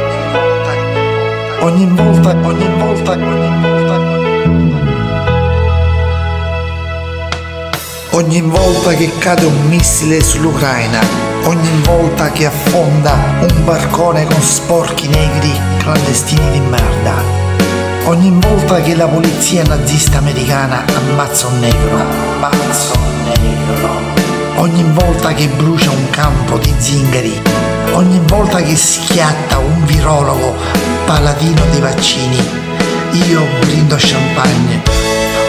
ogni 1.60 1.86
volta. 1.88 2.32
Ogni 2.42 2.66
volta 2.78 3.71
che 9.02 9.10
cade 9.18 9.46
un 9.46 9.68
missile 9.68 10.22
sull'Ucraina, 10.22 11.00
ogni 11.44 11.70
volta 11.84 12.30
che 12.30 12.46
affonda 12.46 13.16
un 13.40 13.64
barcone 13.64 14.26
con 14.26 14.40
sporchi 14.40 15.08
negri 15.08 15.50
clandestini 15.78 16.50
di 16.52 16.60
merda, 16.60 17.14
ogni 18.04 18.30
volta 18.38 18.80
che 18.80 18.94
la 18.94 19.08
polizia 19.08 19.64
nazista 19.64 20.18
americana 20.18 20.84
ammazza 20.94 21.48
un 21.48 21.58
negro, 21.58 21.96
ammazza 21.96 22.92
un 22.98 23.42
negro, 23.42 23.88
ogni 24.56 24.84
volta 24.92 25.32
che 25.32 25.48
brucia 25.48 25.90
un 25.90 26.10
campo 26.10 26.58
di 26.58 26.72
zingari, 26.78 27.40
ogni 27.92 28.20
volta 28.26 28.60
che 28.60 28.76
schiatta 28.76 29.58
un 29.58 29.84
virologo 29.84 30.54
paladino 31.06 31.62
dei 31.70 31.80
vaccini, 31.80 32.36
io 33.28 33.44
brindo 33.60 33.96
champagne, 33.98 34.82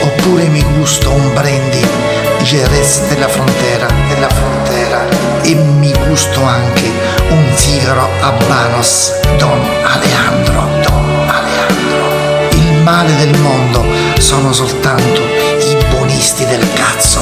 oppure 0.01 0.47
mi 0.47 0.63
gusto 0.77 1.11
un 1.11 1.33
brandy 1.33 2.32
Jerez 2.43 3.07
della 3.07 3.29
frontera, 3.29 3.87
della 4.09 4.27
frontera 4.27 5.05
e 5.43 5.55
mi 5.55 5.93
gusto 6.07 6.43
anche 6.43 6.91
un 7.29 7.45
sigaro 7.55 8.09
Habanos 8.19 9.13
Don 9.37 9.59
Alejandro, 9.81 10.67
Don 10.81 11.25
Alejandro. 11.25 12.49
Il 12.51 12.83
male 12.83 13.15
del 13.15 13.39
mondo 13.39 13.85
sono 14.19 14.51
soltanto 14.51 15.21
i 15.21 15.77
buonisti 15.89 16.45
del 16.45 16.67
cazzo. 16.73 17.21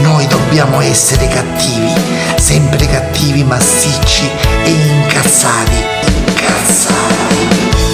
Noi 0.00 0.26
dobbiamo 0.26 0.80
essere 0.80 1.28
cattivi, 1.28 1.92
sempre 2.36 2.86
cattivi, 2.86 3.44
massicci 3.44 4.30
e 4.64 4.70
incazzati, 4.70 5.84
incazzati. 6.06 7.87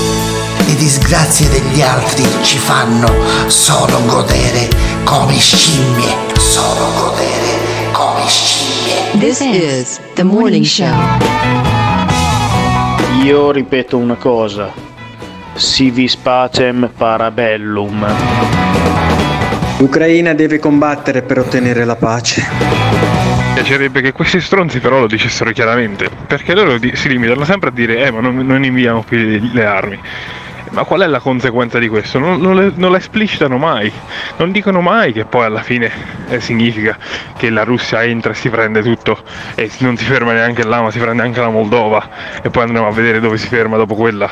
Le 0.66 0.74
disgrazie 0.76 1.48
degli 1.50 1.82
altri 1.82 2.24
ci 2.42 2.56
fanno 2.56 3.06
solo 3.48 4.02
godere 4.06 4.68
come 5.04 5.34
scimmie, 5.34 6.14
solo 6.38 6.90
godere 6.96 7.92
come 7.92 8.26
scimmie. 8.26 9.18
This 9.18 9.40
is 9.40 10.00
the 10.14 10.22
morning 10.22 10.64
show. 10.64 10.94
Io 13.22 13.50
ripeto 13.50 13.98
una 13.98 14.14
cosa. 14.14 14.72
Si 15.52 15.90
vis 15.90 16.16
pacem 16.16 16.90
parabellum. 16.96 18.06
L'Ucraina 19.78 20.32
deve 20.32 20.58
combattere 20.58 21.20
per 21.20 21.40
ottenere 21.40 21.84
la 21.84 21.96
pace. 21.96 22.42
Mi 22.48 23.52
piacerebbe 23.54 24.00
che 24.00 24.12
questi 24.12 24.40
stronzi 24.40 24.80
però 24.80 25.00
lo 25.00 25.06
dicessero 25.06 25.50
chiaramente, 25.52 26.08
perché 26.26 26.54
loro 26.54 26.78
si 26.94 27.08
limitano 27.08 27.44
sempre 27.44 27.68
a 27.68 27.72
dire 27.72 28.06
eh 28.06 28.10
ma 28.10 28.20
non, 28.20 28.36
non 28.38 28.64
inviamo 28.64 29.02
più 29.02 29.18
le, 29.18 29.40
le 29.52 29.64
armi. 29.66 30.00
Ma 30.74 30.82
qual 30.84 31.02
è 31.02 31.06
la 31.06 31.20
conseguenza 31.20 31.78
di 31.78 31.88
questo? 31.88 32.18
Non, 32.18 32.40
non 32.40 32.72
non 32.76 32.90
la 32.90 32.98
esplicitano 32.98 33.56
mai, 33.58 33.90
non 34.36 34.52
dicono 34.52 34.80
mai 34.80 35.12
che 35.12 35.24
poi 35.24 35.44
alla 35.44 35.62
fine 35.62 35.90
eh, 36.28 36.40
significa 36.40 36.96
che 37.36 37.50
la 37.50 37.64
Russia 37.64 38.02
entra 38.02 38.32
e 38.32 38.34
si 38.34 38.48
prende 38.48 38.82
tutto 38.82 39.22
e 39.54 39.70
non 39.78 39.96
si 39.96 40.04
ferma 40.04 40.32
neanche 40.32 40.64
là, 40.64 40.80
ma 40.80 40.90
si 40.90 40.98
prende 40.98 41.22
anche 41.22 41.40
la 41.40 41.50
Moldova 41.50 42.08
e 42.42 42.50
poi 42.50 42.64
andremo 42.64 42.86
a 42.86 42.90
vedere 42.90 43.20
dove 43.20 43.38
si 43.38 43.48
ferma 43.48 43.76
dopo 43.76 43.94
quella. 43.94 44.28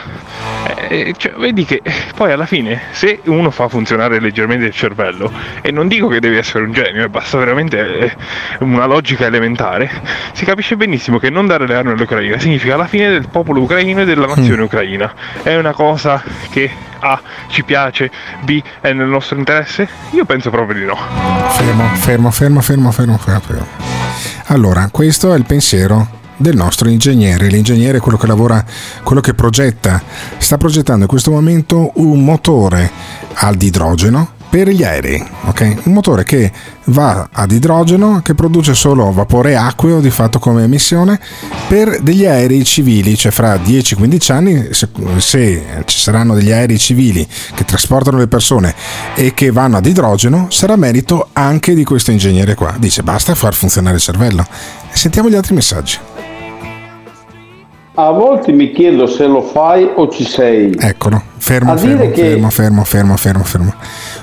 Eh, 0.89 1.15
cioè, 1.17 1.33
vedi 1.33 1.65
che 1.65 1.83
poi 2.15 2.33
alla 2.33 2.47
fine 2.47 2.83
se 2.91 3.21
uno 3.25 3.51
fa 3.51 3.69
funzionare 3.69 4.21
leggermente 4.21 4.67
il 4.67 4.75
cervello, 4.75 5.31
e 5.61 5.71
non 5.71 5.89
dico 5.89 6.09
che 6.09 6.21
devi 6.21 6.37
essere 6.37 6.65
un 6.65 6.73
genio, 6.73 7.05
eh, 7.05 7.09
basta 7.09 7.39
veramente 7.39 7.99
eh, 7.99 8.17
una 8.61 8.87
logica 8.87 9.27
elementare, 9.27 9.91
si 10.33 10.45
capisce 10.45 10.77
benissimo 10.77 11.19
che 11.19 11.31
non 11.31 11.47
dare 11.47 11.67
le 11.67 11.75
armi 11.75 11.93
all'Ucraina 11.93 12.39
significa 12.39 12.77
la 12.77 12.87
fine 12.87 13.09
del 13.09 13.29
popolo 13.29 13.61
ucraino 13.61 14.01
e 14.01 14.05
della 14.05 14.27
nazione 14.27 14.63
ucraina. 14.63 15.13
È 15.43 15.55
una 15.57 15.73
cosa 15.73 16.23
che 16.51 16.71
A 17.01 17.21
ci 17.49 17.65
piace, 17.65 18.11
B 18.43 18.63
è 18.81 18.93
nel 18.93 19.09
nostro 19.09 19.37
interesse? 19.37 19.89
Io 20.11 20.25
penso 20.25 20.51
proprio 20.51 20.79
di 20.79 20.85
no. 20.85 20.97
Fermo, 21.51 21.85
fermo, 21.95 22.31
fermo, 22.31 22.61
fermo, 22.61 22.91
fermo, 22.91 23.19
fermo. 23.19 23.67
Allora, 24.47 24.89
questo 24.91 25.33
è 25.33 25.37
il 25.37 25.45
pensiero 25.45 26.21
del 26.37 26.57
nostro 26.57 26.89
ingegnere. 26.89 27.47
L'ingegnere 27.49 27.99
è 27.99 28.01
quello 28.01 28.19
che 28.19 28.27
lavora, 28.27 28.65
quello 29.03 29.21
che 29.21 29.35
progetta, 29.35 30.03
sta 30.39 30.59
progettando 30.59 31.03
in 31.03 31.09
questo 31.09 31.31
momento 31.31 31.93
un 31.95 32.25
motore 32.25 32.91
ad 33.35 33.61
idrogeno 33.63 34.41
per 34.53 34.69
gli 34.69 34.85
aerei, 34.85 35.27
ok? 35.47 35.77
Un 35.85 35.95
motore 35.95 36.25
che 36.25 36.53
va 36.85 37.27
ad 37.33 37.53
idrogeno, 37.53 38.21
che 38.23 38.35
produce 38.35 38.75
solo 38.75 39.11
vapore 39.11 39.57
acqueo 39.57 39.99
di 40.01 40.11
fatto 40.11 40.39
come 40.39 40.65
emissione 40.65 41.19
per 41.69 42.03
degli 42.03 42.27
aerei 42.27 42.63
civili, 42.63 43.17
cioè 43.17 43.33
fra 43.33 43.55
10-15 43.55 44.33
anni 44.33 44.69
se, 44.73 44.91
se 45.17 45.65
ci 45.87 45.99
saranno 45.99 46.35
degli 46.35 46.53
aerei 46.53 46.79
civili 46.79 47.27
che 47.55 47.65
trasportano 47.65 48.19
le 48.19 48.27
persone 48.27 48.75
e 49.15 49.33
che 49.33 49.51
vanno 49.51 49.79
ad 49.79 49.87
idrogeno, 49.87 50.49
sarà 50.51 50.77
merito 50.77 51.29
anche 51.33 51.73
di 51.73 51.85
questo 51.85 52.11
ingegnere 52.11 52.55
qua. 52.55 52.75
Dice 52.77 53.03
basta 53.03 53.35
far 53.35 53.55
funzionare 53.55 53.97
il 53.97 54.03
cervello. 54.03 54.47
Sentiamo 54.93 55.31
gli 55.31 55.35
altri 55.35 55.55
messaggi. 55.55 56.12
A 58.05 58.11
volte 58.11 58.51
mi 58.51 58.73
chiedo 58.73 59.07
se 59.07 59.27
lo 59.27 59.43
fai 59.43 59.89
o 59.95 60.09
ci 60.09 60.25
sei. 60.25 60.75
Eccolo, 60.77 61.23
fermo, 61.37 61.77
fermo, 61.77 62.11
che- 62.11 62.31
fermo, 62.31 62.51
fermo, 62.51 62.85
fermo, 62.85 63.17
fermo, 63.17 63.45
fermo. 63.45 63.75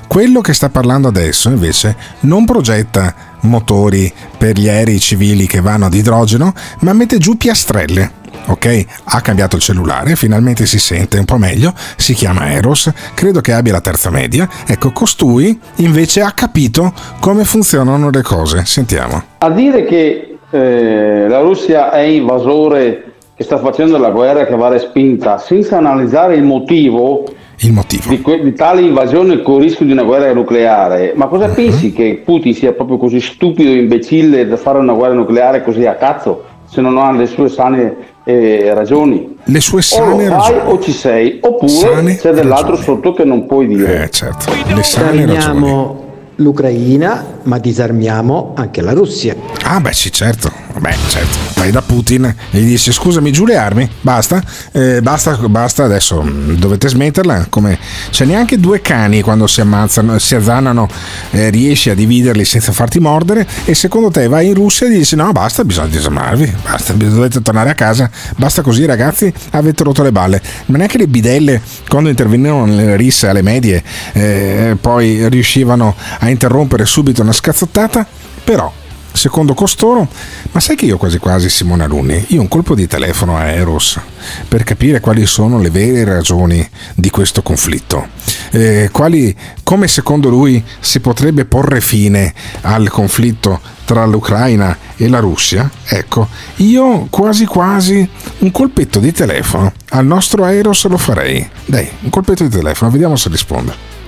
Quello 0.05 0.41
che 0.41 0.53
sta 0.53 0.67
parlando 0.67 1.07
adesso 1.07 1.47
invece 1.49 1.95
non 2.21 2.43
progetta 2.43 3.13
motori 3.41 4.11
per 4.37 4.57
gli 4.57 4.67
aerei 4.67 4.99
civili 4.99 5.47
che 5.47 5.61
vanno 5.61 5.85
ad 5.85 5.93
idrogeno, 5.93 6.53
ma 6.81 6.91
mette 6.91 7.19
giù 7.19 7.37
piastrelle. 7.37 8.17
Ok, 8.47 8.85
ha 9.05 9.21
cambiato 9.21 9.55
il 9.55 9.61
cellulare, 9.61 10.17
finalmente 10.17 10.65
si 10.65 10.77
sente 10.77 11.17
un 11.17 11.25
po' 11.25 11.37
meglio, 11.37 11.73
si 11.95 12.13
chiama 12.13 12.51
Eros, 12.51 12.91
credo 13.13 13.39
che 13.39 13.53
abbia 13.53 13.71
la 13.71 13.81
terza 13.81 14.09
media. 14.09 14.49
Ecco, 14.67 14.91
costui 14.91 15.57
invece 15.75 16.21
ha 16.21 16.31
capito 16.31 16.91
come 17.21 17.45
funzionano 17.45 18.09
le 18.09 18.23
cose. 18.23 18.65
Sentiamo. 18.65 19.23
A 19.37 19.49
dire 19.49 19.85
che 19.85 20.37
eh, 20.49 21.27
la 21.29 21.39
Russia 21.39 21.91
è 21.91 22.01
invasore 22.01 23.08
che 23.39 23.45
sta 23.45 23.57
facendo 23.57 23.97
la 23.97 24.09
guerra 24.09 24.45
che 24.45 24.53
va 24.57 24.67
respinta 24.67 25.37
senza 25.37 25.77
analizzare 25.77 26.35
il 26.35 26.43
motivo, 26.43 27.23
Di, 27.55 28.21
que- 28.21 28.41
di 28.43 28.51
tale 28.51 28.81
invasione 28.81 29.41
con 29.41 29.55
il 29.55 29.61
rischio 29.61 29.85
di 29.85 29.93
una 29.93 30.03
guerra 30.03 30.33
nucleare, 30.33 31.13
ma 31.15 31.27
cosa 31.27 31.47
pensi 31.47 31.93
che 31.93 32.21
Putin 32.25 32.53
sia 32.53 32.73
proprio 32.73 32.97
così 32.97 33.21
stupido 33.21 33.69
e 33.69 33.77
imbecille 33.77 34.45
da 34.45 34.57
fare 34.57 34.79
una 34.79 34.91
guerra 34.91 35.13
nucleare 35.13 35.63
così 35.63 35.85
a 35.85 35.95
cazzo 35.95 36.43
se 36.65 36.81
non 36.81 36.97
ha 36.97 37.13
le 37.13 37.27
sue 37.27 37.47
sane 37.47 37.95
eh, 38.25 38.73
ragioni? 38.73 39.37
Le 39.45 39.59
sue 39.61 39.79
o 39.79 39.83
sane 39.83 40.09
lo 40.09 40.17
fai 40.17 40.27
ragioni. 40.27 40.71
o 40.71 40.79
ci 40.79 40.91
sei, 40.91 41.39
oppure 41.41 41.69
Sane 41.69 42.15
c'è 42.17 42.31
dell'altro 42.31 42.75
sotto 42.75 43.13
che 43.13 43.23
non 43.23 43.45
puoi 43.45 43.67
dire. 43.67 44.03
Eh, 44.03 44.09
certo. 44.09 44.51
Le 44.67 44.83
sane 44.83 45.25
ragioni. 45.25 46.07
L'Ucraina, 46.39 47.25
ma 47.43 47.57
disarmiamo 47.57 48.53
anche 48.55 48.81
la 48.81 48.93
Russia. 48.93 49.35
Ah, 49.63 49.79
beh, 49.79 49.93
sì, 49.93 50.11
certo. 50.11 50.67
Beh, 50.79 50.95
certo, 51.07 51.37
vai 51.55 51.71
da 51.71 51.81
Putin 51.81 52.23
e 52.51 52.59
gli 52.59 52.67
dici 52.67 52.93
scusami 52.93 53.31
giù 53.31 53.45
le 53.45 53.57
armi, 53.57 53.89
basta, 53.99 54.41
eh, 54.71 55.01
basta, 55.01 55.35
basta, 55.35 55.83
adesso 55.83 56.21
mm, 56.21 56.53
dovete 56.53 56.87
smetterla, 56.87 57.47
come 57.49 57.77
c'è 58.11 58.23
neanche 58.23 58.59
due 58.59 58.79
cani 58.79 59.21
quando 59.21 59.45
si 59.45 59.59
ammazzano, 59.59 60.17
si 60.19 60.35
azzanano, 60.35 60.87
eh, 61.31 61.49
riesci 61.49 61.89
a 61.89 61.95
dividerli 61.95 62.45
senza 62.45 62.71
farti 62.71 62.99
mordere 62.99 63.45
e 63.65 63.73
secondo 63.73 64.09
te 64.09 64.27
vai 64.27 64.47
in 64.47 64.53
Russia 64.53 64.87
e 64.87 64.91
gli 64.91 64.97
dici 64.99 65.17
no 65.17 65.29
basta, 65.33 65.65
bisogna 65.65 65.87
disarmarvi, 65.87 66.53
basta, 66.63 66.93
dovete 66.93 67.41
tornare 67.41 67.71
a 67.71 67.75
casa, 67.75 68.09
basta 68.37 68.61
così 68.61 68.85
ragazzi, 68.85 69.33
avete 69.51 69.83
rotto 69.83 70.03
le 70.03 70.13
balle, 70.13 70.41
ma 70.67 70.77
neanche 70.77 70.97
le 70.97 71.07
bidelle 71.07 71.61
quando 71.89 72.09
intervenivano 72.09 72.65
nelle 72.65 72.95
risse 72.95 73.27
alle 73.27 73.41
medie 73.41 73.83
eh, 74.13 74.77
poi 74.79 75.27
riuscivano 75.27 75.93
a 76.19 76.28
interrompere 76.29 76.85
subito 76.85 77.21
una 77.21 77.33
scazzottata, 77.33 78.05
però 78.43 78.71
Secondo 79.11 79.53
costoro, 79.53 80.07
ma 80.51 80.59
sai 80.59 80.75
che 80.75 80.85
io 80.85 80.97
quasi 80.97 81.17
quasi 81.17 81.49
Simone 81.49 81.83
Alunni, 81.83 82.25
io 82.29 82.41
un 82.41 82.47
colpo 82.47 82.75
di 82.75 82.87
telefono 82.87 83.35
a 83.35 83.47
Eros 83.47 83.99
per 84.47 84.63
capire 84.63 84.99
quali 84.99 85.25
sono 85.25 85.59
le 85.59 85.71
vere 85.71 86.05
ragioni 86.05 86.65
di 86.93 87.09
questo 87.09 87.41
conflitto, 87.41 88.07
eh, 88.51 88.89
quali, 88.93 89.35
come 89.63 89.87
secondo 89.87 90.29
lui 90.29 90.63
si 90.79 90.99
potrebbe 90.99 91.45
porre 91.45 91.81
fine 91.81 92.33
al 92.61 92.87
conflitto 92.89 93.59
tra 93.83 94.05
l'Ucraina 94.05 94.77
e 94.95 95.09
la 95.09 95.19
Russia, 95.19 95.69
ecco, 95.85 96.27
io 96.57 97.07
quasi 97.09 97.45
quasi 97.45 98.07
un 98.37 98.51
colpetto 98.51 98.99
di 98.99 99.11
telefono 99.11 99.73
al 99.89 100.05
nostro 100.05 100.45
Eros 100.45 100.85
lo 100.85 100.97
farei. 100.97 101.49
Dai, 101.65 101.89
un 102.01 102.09
colpetto 102.09 102.43
di 102.43 102.49
telefono, 102.49 102.91
vediamo 102.91 103.15
se 103.15 103.27
risponde. 103.29 103.98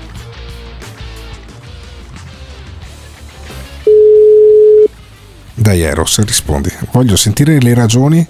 Dai 5.71 5.83
Eros, 5.83 6.21
rispondi. 6.25 6.69
Voglio 6.91 7.15
sentire 7.15 7.57
le 7.61 7.73
ragioni 7.73 8.27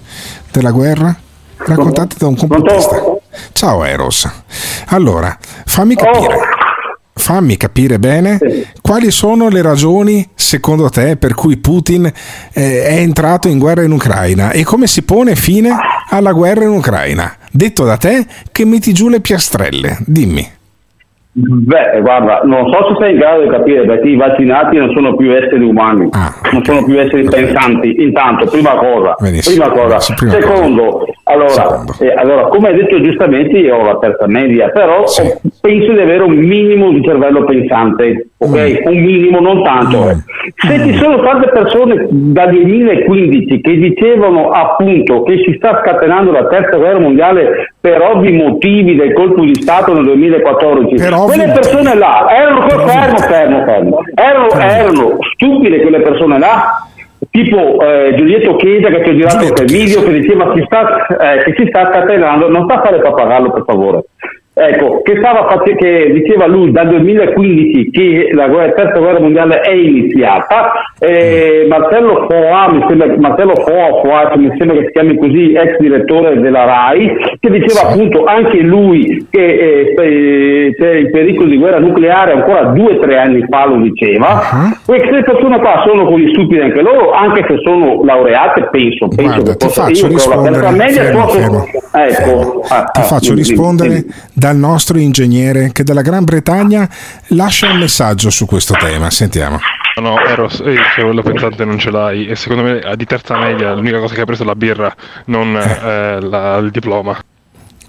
della 0.51 0.69
guerra 0.69 1.15
raccontate 1.57 2.15
da 2.19 2.27
un 2.27 2.35
complottista. 2.35 3.01
Ciao 3.53 3.83
Eros. 3.83 4.29
Allora, 4.89 5.35
fammi 5.65 5.95
capire. 5.95 6.35
Fammi 7.15 7.57
capire 7.57 7.97
bene 7.97 8.37
quali 8.79 9.09
sono 9.09 9.49
le 9.49 9.63
ragioni, 9.63 10.29
secondo 10.35 10.89
te, 10.89 11.17
per 11.17 11.33
cui 11.33 11.57
Putin 11.57 12.05
eh, 12.05 12.83
è 12.83 12.97
entrato 12.97 13.47
in 13.47 13.57
guerra 13.57 13.81
in 13.81 13.91
Ucraina 13.91 14.51
e 14.51 14.63
come 14.63 14.85
si 14.85 15.01
pone 15.01 15.35
fine 15.35 15.75
alla 16.09 16.33
guerra 16.33 16.65
in 16.65 16.73
Ucraina. 16.73 17.37
Detto 17.51 17.85
da 17.85 17.97
te 17.97 18.23
che 18.51 18.65
metti 18.65 18.93
giù 18.93 19.09
le 19.09 19.19
piastrelle. 19.19 19.97
Dimmi. 20.05 20.59
Beh, 21.33 22.01
guarda, 22.01 22.41
non 22.43 22.69
so 22.69 22.89
se 22.89 22.95
sei 22.99 23.13
in 23.13 23.19
grado 23.19 23.43
di 23.43 23.49
capire 23.49 23.85
perché 23.85 24.09
i 24.09 24.17
vaccinati 24.17 24.75
non 24.75 24.91
sono 24.91 25.15
più 25.15 25.31
esseri 25.31 25.63
umani, 25.63 26.09
ah, 26.11 26.29
non 26.51 26.61
sono 26.65 26.83
più 26.83 26.99
esseri 26.99 27.23
pensanti. 27.23 28.03
Intanto, 28.03 28.47
prima 28.47 28.71
cosa. 28.71 29.15
Prima 29.15 29.69
cosa. 29.69 30.13
Prima 30.13 30.31
Secondo, 30.33 30.83
cosa. 30.83 31.11
Allora, 31.23 31.85
eh, 32.01 32.13
allora, 32.13 32.47
come 32.47 32.67
hai 32.67 32.75
detto 32.75 32.99
giustamente, 33.01 33.57
io 33.57 33.77
ho 33.77 33.85
la 33.85 33.97
terza 33.99 34.27
media, 34.27 34.67
però 34.69 35.07
sì. 35.07 35.21
penso 35.61 35.93
di 35.93 36.01
avere 36.01 36.23
un 36.23 36.33
minimo 36.33 36.91
di 36.91 37.01
cervello 37.01 37.45
pensante, 37.45 38.31
ok? 38.37 38.81
Mm. 38.83 38.91
Un 38.91 39.01
minimo, 39.01 39.39
non 39.39 39.63
tanto. 39.63 40.03
Mm. 40.03 40.17
Se 40.67 40.83
ci 40.83 40.93
sono 40.95 41.21
tante 41.21 41.47
persone 41.47 42.07
dal 42.09 42.49
2015 42.49 43.61
che 43.61 43.77
dicevano 43.77 44.49
appunto 44.49 45.23
che 45.23 45.41
si 45.45 45.53
sta 45.55 45.81
scatenando 45.81 46.31
la 46.31 46.47
terza 46.47 46.75
guerra 46.75 46.99
mondiale 46.99 47.73
per 47.79 48.01
ovvi 48.01 48.31
motivi 48.33 48.95
del 48.95 49.13
colpo 49.13 49.45
di 49.45 49.55
Stato 49.55 49.93
nel 49.93 50.03
2014, 50.03 50.97
per 51.25 51.35
quelle 51.35 51.51
persone 51.53 51.95
là 51.95 52.27
erano, 52.29 52.67
fermo, 52.67 53.17
fermo, 53.17 53.63
fermo, 53.65 53.99
erano, 54.15 54.47
erano 54.49 55.17
stupide 55.33 55.81
quelle 55.81 56.01
persone 56.01 56.39
là 56.39 56.87
tipo 57.29 57.79
eh, 57.81 58.15
Giulietto 58.17 58.55
Chiesa 58.55 58.89
che 58.89 59.03
ci 59.03 59.09
ha 59.09 59.15
girato 59.15 59.53
quel 59.53 59.67
video 59.67 60.03
che 60.03 60.19
diceva 60.19 60.53
si 60.55 60.63
sta, 60.65 61.05
eh, 61.07 61.43
che 61.43 61.53
si 61.57 61.65
sta 61.67 61.89
scatenando, 61.91 62.49
non 62.49 62.63
sta 62.65 62.79
a 62.79 62.81
fare 62.81 62.99
pappagallo 62.99 63.51
per 63.51 63.63
favore. 63.65 64.03
Ecco, 64.61 65.01
che, 65.01 65.17
stava, 65.17 65.59
che 65.63 66.11
diceva 66.13 66.45
lui 66.45 66.71
dal 66.71 66.87
2015 66.87 67.89
che 67.89 68.29
la 68.33 68.47
guerra, 68.47 68.71
terza 68.73 68.99
guerra 68.99 69.19
mondiale 69.19 69.61
è 69.61 69.73
iniziata, 69.73 70.71
eh, 70.99 71.65
Marcello 71.67 72.27
Foa, 72.29 72.71
mi 72.71 72.85
sembra, 72.87 73.17
Marcello 73.17 73.55
Foa, 73.55 74.01
Foa, 74.03 74.37
mi 74.37 74.53
sembra 74.57 74.77
che 74.77 74.85
si 74.85 74.91
chiami 74.91 75.17
così, 75.17 75.53
ex 75.53 75.77
direttore 75.79 76.39
della 76.39 76.65
RAI, 76.65 77.37
che 77.39 77.49
diceva 77.49 77.89
appunto 77.89 78.23
anche 78.25 78.59
lui 78.59 79.25
che 79.31 79.93
eh, 79.95 80.75
c'è 80.77 80.91
il 80.91 81.09
pericolo 81.09 81.47
di 81.49 81.57
guerra 81.57 81.79
nucleare 81.79 82.33
ancora 82.33 82.65
due 82.65 82.97
o 82.97 82.99
tre 82.99 83.17
anni 83.17 83.43
fa 83.49 83.65
lo 83.65 83.77
diceva, 83.77 84.27
uh-huh. 84.27 84.77
queste 84.85 85.23
persone 85.23 85.59
qua 85.59 85.83
sono 85.87 86.05
così 86.05 86.29
stupide 86.29 86.65
anche 86.65 86.81
loro, 86.81 87.11
anche 87.13 87.43
se 87.47 87.55
sono 87.63 88.03
laureate, 88.03 88.67
penso, 88.69 89.07
penso 89.07 89.41
Guarda, 89.41 89.51
che 89.55 89.65
possa, 89.65 89.89
io 89.89 90.07
la 90.07 90.41
terza 90.41 90.69
media, 90.69 91.03
fermo, 91.03 91.27
fermo. 91.27 91.65
Ecco, 91.93 92.61
ah, 92.69 92.83
ti 92.83 92.99
ah, 92.99 93.03
faccio 93.03 93.33
rispondere 93.33 94.05
dal 94.51 94.57
nostro 94.57 94.99
ingegnere 94.99 95.71
che 95.71 95.83
dalla 95.83 96.01
Gran 96.01 96.25
Bretagna 96.25 96.87
lascia 97.27 97.71
un 97.71 97.77
messaggio 97.77 98.29
su 98.29 98.45
questo 98.45 98.75
tema. 98.77 99.09
Sentiamo. 99.09 99.59
No, 99.95 100.19
Eros, 100.19 100.61
eh, 100.65 100.75
cioè, 100.95 101.03
quello 101.03 101.21
pensante 101.21 101.63
non 101.63 101.77
ce 101.77 101.91
l'hai 101.91 102.27
e 102.27 102.35
secondo 102.35 102.63
me 102.63 102.81
di 102.95 103.05
terza 103.05 103.37
media 103.37 103.73
l'unica 103.73 103.99
cosa 103.99 104.13
che 104.13 104.21
ha 104.21 104.25
preso 104.25 104.43
è 104.43 104.45
la 104.45 104.55
birra, 104.55 104.93
non 105.25 105.55
eh. 105.55 105.61
Eh, 105.61 106.21
la, 106.21 106.57
il 106.57 106.71
diploma. 106.71 107.17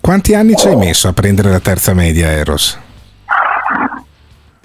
Quanti 0.00 0.34
anni 0.34 0.54
ci 0.56 0.68
hai 0.68 0.76
messo 0.76 1.08
a 1.08 1.12
prendere 1.12 1.50
la 1.50 1.60
terza 1.60 1.94
media, 1.94 2.30
Eros? 2.30 2.78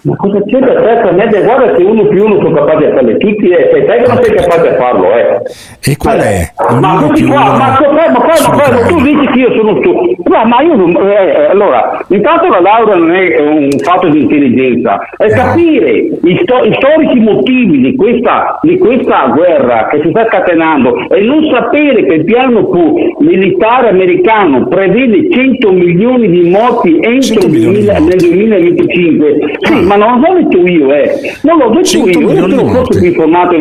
Ma 0.08 0.16
cosa 0.16 0.42
c'è 0.46 0.60
da 0.60 0.74
terza 0.74 1.12
media? 1.12 1.42
Guarda 1.42 1.74
che 1.74 1.84
uno 1.84 2.08
più 2.08 2.24
uno 2.24 2.36
sono 2.38 2.54
capaci 2.54 2.86
di 2.86 2.92
farle 2.94 3.18
tutti 3.18 3.50
e 3.50 3.70
sei 3.74 3.86
te 3.86 3.98
che 3.98 4.08
non 4.08 4.24
sei 4.24 4.36
capace 4.36 4.70
di 4.70 4.76
farlo, 4.78 5.12
eh. 5.12 5.42
E 5.84 5.98
qual 5.98 6.20
è? 6.20 6.50
Ma, 6.70 6.80
ma, 6.80 7.02
tu, 7.02 7.08
più 7.12 7.28
qua, 7.28 7.44
ma, 7.44 7.78
ma, 7.92 8.12
ma, 8.12 8.56
ma 8.56 8.88
tu 8.88 9.02
dici 9.02 9.28
che 9.34 9.40
io 9.40 9.54
sono 9.58 9.80
tu. 9.82 10.16
No, 10.24 10.46
ma 10.46 10.62
io 10.62 10.76
non, 10.76 10.96
eh, 10.96 11.12
eh, 11.12 11.46
allora, 11.50 12.06
intanto 12.08 12.48
la 12.48 12.62
laurea 12.62 12.96
non 12.96 13.14
è 13.14 13.38
un 13.42 13.70
fatto 13.80 14.08
di 14.08 14.22
intelligenza, 14.22 14.98
è 15.18 15.28
capire 15.28 15.92
i, 15.92 16.40
sto, 16.42 16.64
i 16.64 16.74
storici 16.76 17.20
motivi 17.20 17.82
di 17.82 17.96
questa, 17.98 18.60
di 18.62 18.78
questa 18.78 19.28
guerra 19.36 19.88
che 19.92 20.00
si 20.04 20.10
sta 20.12 20.26
scatenando 20.28 21.10
e 21.10 21.20
non 21.20 21.50
sapere 21.52 22.06
che 22.06 22.14
il 22.14 22.24
piano 22.24 22.70
militare 23.20 23.90
americano 23.90 24.68
prevede 24.68 25.30
100 25.30 25.70
milioni 25.74 26.30
di 26.30 26.50
morti 26.50 26.98
entro 27.02 27.46
il 27.46 27.52
2000, 27.52 28.00
nel 28.00 28.16
2025. 28.16 29.56
Sì, 29.60 29.86
ma 29.86 29.96
non 29.98 30.19
l'ho 30.19 30.34
detto 30.34 30.57
io, 30.68 30.94
eh. 30.94 31.34
Non 31.41 31.57
l'ho 31.57 31.69
detto 31.69 32.07
io, 32.07 32.32
io 32.32 32.49
sono 32.49 32.68
forse 32.68 32.99
più 32.99 33.10
informato. 33.10 33.56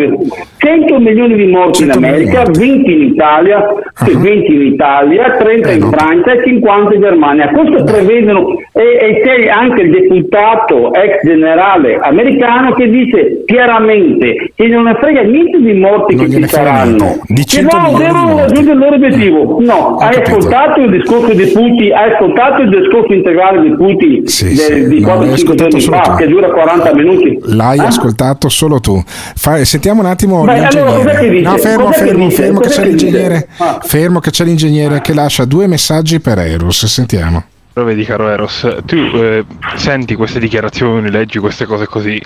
100 0.66 0.98
milioni 0.98 1.36
di 1.36 1.46
morti 1.46 1.84
in 1.84 1.90
America, 1.92 2.42
20 2.44 2.92
in 2.92 3.02
Italia, 3.02 3.58
uh-huh. 3.58 4.18
20 4.18 4.52
in 4.52 4.62
Italia, 4.62 5.36
30 5.36 5.68
eh, 5.68 5.74
in 5.74 5.80
no. 5.80 5.90
Francia 5.90 6.32
e 6.32 6.44
50 6.44 6.94
in 6.94 7.00
Germania. 7.00 7.48
Questo 7.50 7.84
prevedono 7.84 8.58
e, 8.72 8.82
e, 9.00 9.20
c'è 9.22 9.48
anche 9.48 9.82
il 9.82 9.90
deputato 9.90 10.92
ex 10.92 11.24
generale 11.24 11.98
americano 12.00 12.72
che 12.72 12.88
dice 12.88 13.42
chiaramente 13.44 14.50
che 14.54 14.66
non 14.66 14.84
ne 14.84 14.96
frega 15.00 15.22
niente 15.22 15.60
di 15.60 15.74
morti 15.74 16.16
non 16.16 16.26
che 16.26 16.32
ci 16.32 16.48
saranno. 16.48 17.20
Che 17.26 17.62
no, 17.62 17.96
devono 17.96 18.36
raggiungere 18.38 18.72
il 18.72 18.78
loro 18.78 18.94
obiettivo. 18.96 19.58
No, 19.60 19.96
hai 20.00 20.20
ascoltato 20.20 20.80
il 20.80 20.90
discorso 20.90 21.32
di 21.32 21.46
Putin, 21.46 21.92
hai 21.94 22.12
ascoltato 22.12 22.62
il 22.62 22.70
discorso 22.70 23.12
integrale 23.12 23.60
di 23.62 23.74
Putin 23.76 24.26
sì, 24.26 24.46
del, 24.46 24.54
sì. 24.56 24.88
di 24.88 25.00
4-5 25.00 25.54
giorni 25.54 25.80
fa, 25.80 26.15
che 26.16 26.26
dura 26.26 26.51
40 26.51 26.94
minuti. 26.94 27.38
L'hai 27.43 27.78
eh? 27.78 27.84
ascoltato 27.84 28.48
solo 28.48 28.80
tu. 28.80 29.02
Fa, 29.05 29.64
sentiamo 29.64 30.01
un 30.01 30.06
attimo 30.06 30.44
Beh, 30.44 30.64
allora, 30.64 31.22
no, 31.43 31.56
fermo, 31.59 31.93
fermo, 31.93 32.30
fermo 32.30 32.60
che, 32.60 32.68
c'è 32.68 32.84
l'ingegnere, 32.84 33.48
ah. 33.59 33.78
fermo 33.82 34.20
che 34.20 34.30
c'è 34.30 34.44
l'ingegnere 34.44 35.01
che 35.01 35.14
lascia 35.14 35.44
due 35.44 35.66
messaggi 35.66 36.20
per 36.20 36.38
Eros. 36.38 36.86
Sentiamo. 36.86 37.44
Però 37.72 37.84
vedi 37.86 38.05
caro 38.05 38.30
Eros, 38.30 38.66
tu 38.86 38.97
eh, 38.97 39.44
senti 39.74 40.14
queste 40.14 40.38
dichiarazioni, 40.38 41.10
leggi 41.10 41.38
queste 41.38 41.66
cose 41.66 41.86
così, 41.86 42.18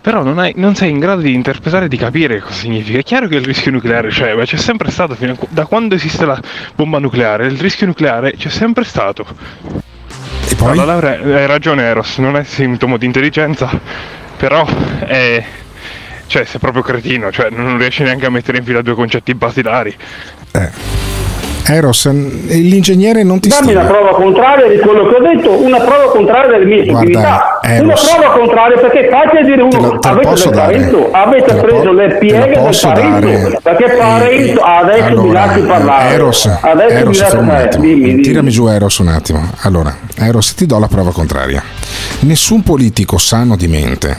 però 0.00 0.24
non, 0.24 0.40
hai, 0.40 0.52
non, 0.56 0.74
sei 0.74 0.90
in 0.90 0.98
grado 0.98 1.20
di 1.20 1.32
interpretare 1.32 1.84
e 1.84 1.88
di 1.88 1.96
capire 1.96 2.40
cosa 2.40 2.54
significa. 2.54 2.98
È 2.98 3.04
chiaro 3.04 3.28
che 3.28 3.36
il 3.36 3.44
rischio 3.44 3.70
nucleare 3.70 4.08
c'è, 4.08 4.34
ma 4.34 4.42
c'è 4.42 4.56
sempre 4.56 4.90
stato, 4.90 5.14
fino 5.14 5.34
a, 5.34 5.36
da 5.48 5.66
quando 5.66 5.94
esiste 5.94 6.26
la 6.26 6.40
bomba 6.74 6.98
nucleare, 6.98 7.46
il 7.46 7.56
rischio 7.60 7.86
nucleare 7.86 8.32
c'è 8.32 8.48
sempre 8.48 8.82
stato. 8.82 9.24
E 10.52 10.54
poi? 10.54 10.78
Allora, 10.78 11.12
hai 11.12 11.46
ragione 11.46 11.82
Eros, 11.82 12.18
non 12.18 12.36
è 12.36 12.44
sintomo 12.44 12.98
di 12.98 13.06
intelligenza, 13.06 13.70
però 14.36 14.66
è 14.98 15.42
cioè 16.26 16.44
sei 16.44 16.60
proprio 16.60 16.82
cretino, 16.82 17.32
cioè 17.32 17.48
non 17.48 17.78
riesci 17.78 18.02
neanche 18.02 18.26
a 18.26 18.30
mettere 18.30 18.58
in 18.58 18.64
fila 18.64 18.82
due 18.82 18.94
concetti 18.94 19.34
basilari. 19.34 19.96
Eh. 20.52 21.11
Eros, 21.64 22.10
l'ingegnere 22.10 23.22
non 23.22 23.38
ti 23.40 23.48
Dammi 23.48 23.66
stima. 23.66 23.80
una 23.82 23.88
prova 23.90 24.10
contraria 24.14 24.68
di 24.68 24.78
quello 24.78 25.06
che 25.06 25.14
ho 25.14 25.20
detto, 25.20 25.62
una 25.62 25.78
prova 25.78 26.10
contraria 26.10 26.50
delle 26.58 26.64
mie 26.64 26.84
stupidità. 26.84 27.60
una 27.80 27.94
prova 27.94 28.32
contraria 28.36 28.78
perché 28.78 29.08
facile 29.08 29.44
dire 29.44 29.62
uno 29.62 29.80
lo- 29.80 29.98
te 29.98 30.08
lo 30.08 30.14
avete 30.20 30.34
Te 30.50 31.08
avete 31.12 31.54
preso 31.54 31.82
po- 31.82 31.92
le 31.92 32.08
te 32.08 32.14
pieghe 32.18 32.48
del 32.60 32.74
dare. 32.80 33.58
perché 33.62 33.84
Parenzo 33.96 34.60
adesso 34.60 35.02
mi 35.02 35.06
allora, 35.10 35.46
lasci 35.46 35.60
parlare 35.60 36.14
Eros, 36.14 36.46
adesso 36.46 36.94
Eros, 36.94 37.16
mi 37.16 37.22
lasci 37.22 37.36
parlare 37.36 37.68
dimmi, 37.78 38.04
dimmi. 38.10 38.22
tirami 38.22 38.50
giù 38.50 38.66
Eros 38.66 38.98
un 38.98 39.08
attimo. 39.08 39.48
Allora, 39.60 39.96
Eros, 40.16 40.54
ti 40.54 40.66
do 40.66 40.78
la 40.80 40.88
prova 40.88 41.12
contraria. 41.12 41.62
Nessun 42.20 42.62
politico 42.62 43.18
sano 43.18 43.56
di 43.56 43.68
mente 43.68 44.16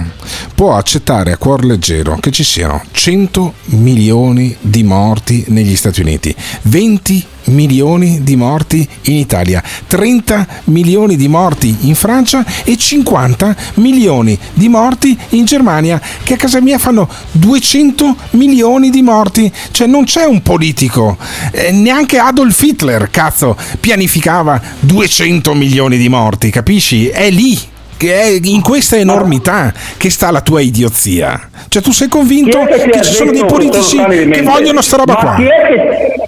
può 0.56 0.76
accettare 0.78 1.32
a 1.34 1.38
cuor 1.38 1.64
leggero 1.66 2.18
che 2.20 2.32
ci 2.32 2.44
siano 2.44 2.82
100 2.92 3.54
milioni 3.66 4.56
di 4.62 4.84
morti 4.84 5.44
negli 5.50 5.76
Stati 5.76 6.02
Uniti, 6.02 6.34
20 6.64 7.26
milioni 7.46 8.24
di 8.24 8.36
morti 8.36 8.88
in 9.04 9.16
Italia, 9.16 9.62
30 9.88 10.48
milioni 10.66 11.16
di 11.16 11.28
morti 11.28 11.76
in 11.82 11.96
Francia 11.96 12.46
e 12.64 12.78
50 12.78 13.56
milioni 13.76 14.38
di 14.54 14.70
morti 14.70 15.18
in 15.30 15.46
Germania, 15.46 16.02
che 16.24 16.34
a 16.34 16.38
casa 16.38 16.62
mia 16.62 16.78
fanno 16.78 17.10
200 17.32 18.16
milioni 18.32 18.90
di 18.90 19.02
morti. 19.02 19.52
Cioè 19.72 19.88
non 19.88 20.06
c'è 20.06 20.26
un 20.26 20.42
politico, 20.42 21.18
eh, 21.52 21.72
neanche 21.72 22.18
Adolf 22.18 22.62
Hitler, 22.62 23.10
cazzo, 23.10 23.58
pianificava 23.80 24.62
200 24.80 25.54
milioni 25.54 25.98
di 25.98 26.10
morti, 26.10 26.50
capisci? 26.50 27.08
È 27.08 27.30
lì. 27.30 27.72
Che 27.96 28.22
è 28.22 28.38
in 28.42 28.60
questa 28.60 28.98
enormità 28.98 29.72
che 29.96 30.10
sta 30.10 30.30
la 30.30 30.42
tua 30.42 30.60
idiozia. 30.60 31.50
Cioè, 31.70 31.82
tu 31.82 31.94
sei 31.94 32.10
convinto 32.10 32.66
che 32.66 32.90
che 32.90 33.02
ci 33.02 33.14
sono 33.14 33.32
dei 33.32 33.46
politici 33.46 33.98
che 33.98 34.42
vogliono 34.42 34.82
sta 34.82 34.98
roba 34.98 35.16
qua? 35.16 35.36
chi 35.36 35.44
è 35.44 35.68
che, 35.68 36.23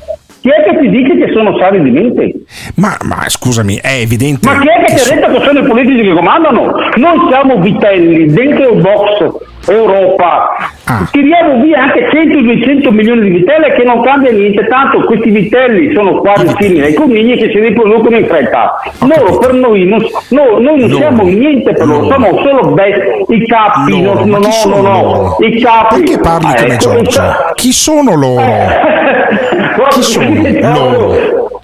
chi 0.46 0.52
è 0.52 0.62
che 0.64 0.78
ti 0.78 0.90
dice 0.92 1.18
che 1.18 1.32
sono 1.34 1.58
sani 1.58 1.82
di 1.82 1.90
mente? 1.90 2.32
Ma, 2.76 2.96
ma 3.02 3.28
scusami, 3.28 3.80
è 3.82 3.98
evidente. 4.02 4.48
Ma 4.48 4.60
chi 4.60 4.68
è 4.68 4.84
che 4.84 4.94
ti 4.94 5.10
ha 5.10 5.16
detto 5.16 5.32
che 5.40 5.44
sono 5.44 5.60
i 5.60 5.64
politici 5.64 6.04
che 6.04 6.14
comandano? 6.14 6.72
Noi 6.98 7.28
siamo 7.32 7.58
vitelli 7.58 8.28
dentro 8.32 8.74
il 8.74 8.80
box 8.80 9.44
Europa. 9.68 10.52
Ah. 10.84 11.08
Tiriamo 11.12 11.64
via 11.64 11.82
anche 11.82 12.08
100-200 12.12 12.90
milioni 12.94 13.22
di 13.22 13.30
vitelle 13.40 13.74
che 13.74 13.84
non 13.84 14.04
cambia 14.04 14.32
niente, 14.32 14.68
tanto 14.68 15.04
questi 15.06 15.32
vitelli 15.32 15.92
sono 15.96 16.20
quasi 16.20 16.46
simili 16.60 16.84
ai 16.84 16.94
conigli 16.94 17.36
che 17.40 17.50
si 17.52 17.60
riproducono 17.60 18.16
in 18.16 18.28
fretta. 18.28 18.76
Loro 19.00 19.40
per 19.40 19.54
noi, 19.54 19.86
non, 19.88 20.00
no, 20.30 20.60
noi 20.60 20.78
non 20.82 20.90
Loro. 20.90 20.96
siamo 20.98 21.24
niente 21.24 21.74
per 21.74 21.88
loro, 21.88 22.06
siamo 22.06 22.28
solo 22.44 22.70
bestie, 22.74 23.26
i 23.30 23.46
capi, 23.48 24.04
Loro, 24.04 24.26
no, 24.26 24.38
no, 24.38 24.48
no, 24.68 24.76
no, 24.76 24.82
loro? 25.02 25.38
i 25.40 25.60
capi. 25.60 26.02
Perché 26.04 26.20
parli 26.20 26.48
Ah, 26.50 26.54
come 26.54 26.74
ecco, 26.74 26.78
Giorgio? 26.78 27.22
Chi 27.56 27.72
sono 27.72 28.14
loro? 28.14 28.44
Chi 29.90 30.02
sono 30.02 30.34
loro? 30.74 31.14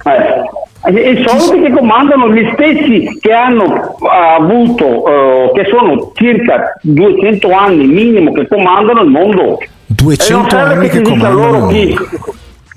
Eh, 0.04 0.92
I 0.92 1.20
i 1.20 1.26
soldi 1.28 1.62
che 1.62 1.72
comandano 1.72 2.34
gli 2.34 2.48
stessi 2.54 3.18
che 3.22 3.32
hanno 3.32 3.96
ah, 4.10 4.36
avuto, 4.36 5.06
eh, 5.08 5.52
che 5.54 5.70
sono 5.70 6.12
circa 6.16 6.74
200 6.82 7.52
anni 7.52 7.86
minimo 7.86 8.32
che 8.34 8.48
comandano 8.48 9.02
il 9.02 9.10
mondo. 9.10 9.60
200 9.86 10.34
E 10.34 10.38
non 10.38 10.50
serve 10.50 10.74
anni 10.74 10.90
che 10.90 11.02
che 11.02 11.10
comandano 11.10 11.70
il 11.70 11.96
mondo. 11.96 12.30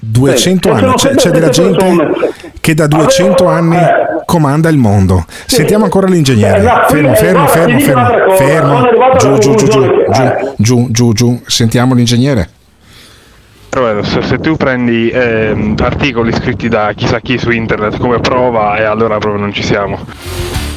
200 0.06 0.68
Eh, 0.68 0.70
anni, 0.70 0.80
sono 0.80 0.94
c'è, 0.96 1.14
c'è 1.14 1.30
della 1.30 1.48
gente 1.48 1.78
persone. 1.78 2.12
che 2.60 2.74
da 2.74 2.86
200 2.86 3.46
anni 3.46 3.78
comanda 4.26 4.68
il 4.68 4.76
mondo. 4.76 5.24
Sentiamo 5.46 5.84
ancora 5.84 6.06
l'ingegnere. 6.06 6.62
Eh, 6.62 6.70
Fermo, 6.88 7.12
eh, 7.12 7.16
fermo, 7.16 7.46
fermo, 7.46 7.78
fermo, 7.80 8.06
fermo. 8.34 8.82
Giù, 9.18 9.38
giù, 9.38 9.54
giù, 9.54 9.66
giù, 9.66 9.86
giù, 10.58 10.88
giù, 10.90 11.12
giù. 11.14 11.40
Sentiamo 11.46 11.94
l'ingegnere. 11.94 12.48
Però 13.74 14.04
se, 14.04 14.22
se 14.22 14.38
tu 14.38 14.54
prendi 14.54 15.10
ehm, 15.10 15.74
articoli 15.82 16.32
scritti 16.32 16.68
da 16.68 16.92
chissà 16.94 17.18
chi 17.18 17.36
su 17.38 17.50
internet 17.50 17.98
come 17.98 18.20
prova 18.20 18.76
e 18.76 18.84
allora 18.84 19.18
proprio 19.18 19.40
non 19.40 19.52
ci 19.52 19.64
siamo. 19.64 19.98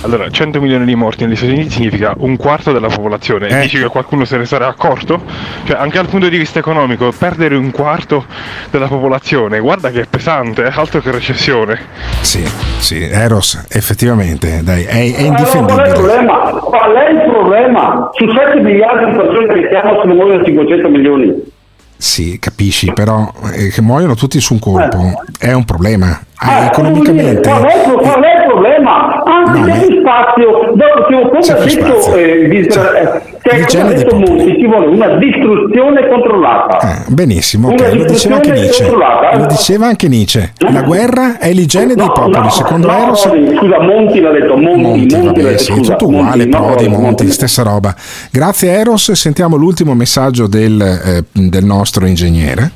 Allora, 0.01 0.27
100 0.31 0.59
milioni 0.59 0.83
di 0.83 0.95
morti 0.95 1.23
negli 1.23 1.35
Stati 1.35 1.51
Uniti 1.51 1.69
significa 1.69 2.15
un 2.17 2.37
quarto 2.37 2.71
della 2.71 2.87
popolazione. 2.87 3.49
Eh. 3.49 3.61
Dici 3.61 3.77
che 3.77 3.85
qualcuno 3.85 4.25
se 4.25 4.37
ne 4.37 4.45
sarà 4.45 4.65
accorto? 4.65 5.21
Cioè, 5.65 5.77
anche 5.77 5.97
dal 5.97 6.07
punto 6.07 6.27
di 6.27 6.37
vista 6.37 6.57
economico, 6.57 7.13
perdere 7.15 7.55
un 7.55 7.69
quarto 7.69 8.25
della 8.71 8.87
popolazione, 8.87 9.59
guarda 9.59 9.91
che 9.91 10.01
è 10.01 10.05
pesante, 10.09 10.63
è 10.63 10.71
altro 10.73 10.99
che 10.99 11.11
recessione. 11.11 11.79
Sì, 12.21 12.43
sì, 12.79 13.03
Eros, 13.03 13.63
effettivamente, 13.69 14.61
dai, 14.63 14.85
è, 14.85 14.87
è 14.87 14.95
Allora, 14.95 15.13
qual 15.13 15.17
è 15.17 15.21
il 15.21 15.25
indifendibile. 15.27 15.93
problema? 15.93 16.33
Qual 16.49 16.93
è 16.93 17.09
il 17.11 17.21
problema? 17.29 18.09
Su 18.13 18.25
7 18.31 18.59
miliardi 18.61 19.05
di 19.05 19.17
persone 19.17 19.47
che 19.53 19.67
siamo 19.69 19.99
se 20.01 20.07
ne 20.07 20.13
muoiono 20.15 20.43
500 20.43 20.89
milioni. 20.89 21.55
Sì, 21.97 22.37
capisci, 22.39 22.93
però 22.93 23.31
eh, 23.53 23.69
che 23.69 23.81
muoiono 23.81 24.13
tutti 24.15 24.39
su 24.39 24.53
un 24.53 24.59
colpo 24.59 25.23
è 25.39 25.51
un 25.51 25.65
problema. 25.65 26.19
Eh, 26.19 26.25
Ah, 26.39 26.65
economicamente. 26.65 27.49
Qual 27.49 27.63
è, 27.63 27.81
qual 27.81 28.21
è 28.21 28.41
il 28.41 28.47
problema? 28.47 29.16
Anche 29.47 29.59
No, 29.59 29.65
c'è 29.73 29.85
più 29.87 29.99
spazio, 30.01 30.45
dopo, 30.75 31.27
come 31.29 31.39
C'è 31.39 31.51
ha 31.53 31.55
più 31.55 31.75
detto, 31.75 32.01
spazio. 32.01 32.15
eh, 32.15 32.57
eh, 32.59 32.69
cioè, 32.69 33.19
come 33.43 33.65
genere 33.65 33.79
ha 33.79 33.93
dei 33.93 34.03
detto. 34.03 34.15
Monti, 34.17 34.55
ci 34.59 34.65
vuole 34.67 34.85
una 34.87 35.07
distruzione 35.17 36.07
controllata. 36.09 36.79
Eh, 36.79 37.03
benissimo, 37.13 37.67
Una 37.69 37.75
ok, 37.87 37.93
lo 37.93 38.03
diceva 38.05 38.35
anche 38.35 38.51
Nietzsche. 38.51 38.85
eh. 38.85 39.37
Lo 39.37 39.45
diceva 39.45 39.85
anche 39.87 40.07
Nietzsche. 40.07 40.53
La 40.71 40.81
guerra 40.81 41.37
è 41.39 41.51
l'igiene 41.53 41.95
dei 41.95 42.05
No, 42.05 42.11
popoli, 42.11 42.39
no, 42.39 42.49
secondo 42.49 42.87
no, 42.87 42.97
Eros. 42.97 43.21
Scusa, 43.21 43.79
Monti 43.81 44.19
l'ha 44.19 44.31
detto, 44.31 44.57
Monti, 44.57 44.81
Monti, 44.81 45.15
Monti, 45.15 45.25
vabbè, 45.25 45.41
detto, 45.41 45.57
sì, 45.59 45.71
scusa, 45.73 45.95
tutto 45.95 46.07
uguale, 46.11 46.45
Monti, 46.47 46.49
Prodi, 46.49 46.89
no, 46.89 46.99
Monti, 46.99 47.31
stessa 47.31 47.63
roba. 47.63 47.95
Grazie 48.31 48.71
Eros, 48.71 49.11
sentiamo 49.13 49.55
l'ultimo 49.55 49.93
messaggio 49.93 50.47
del, 50.47 50.81
eh, 50.81 51.23
del 51.31 51.63
nostro 51.65 52.05
ingegnere. 52.05 52.71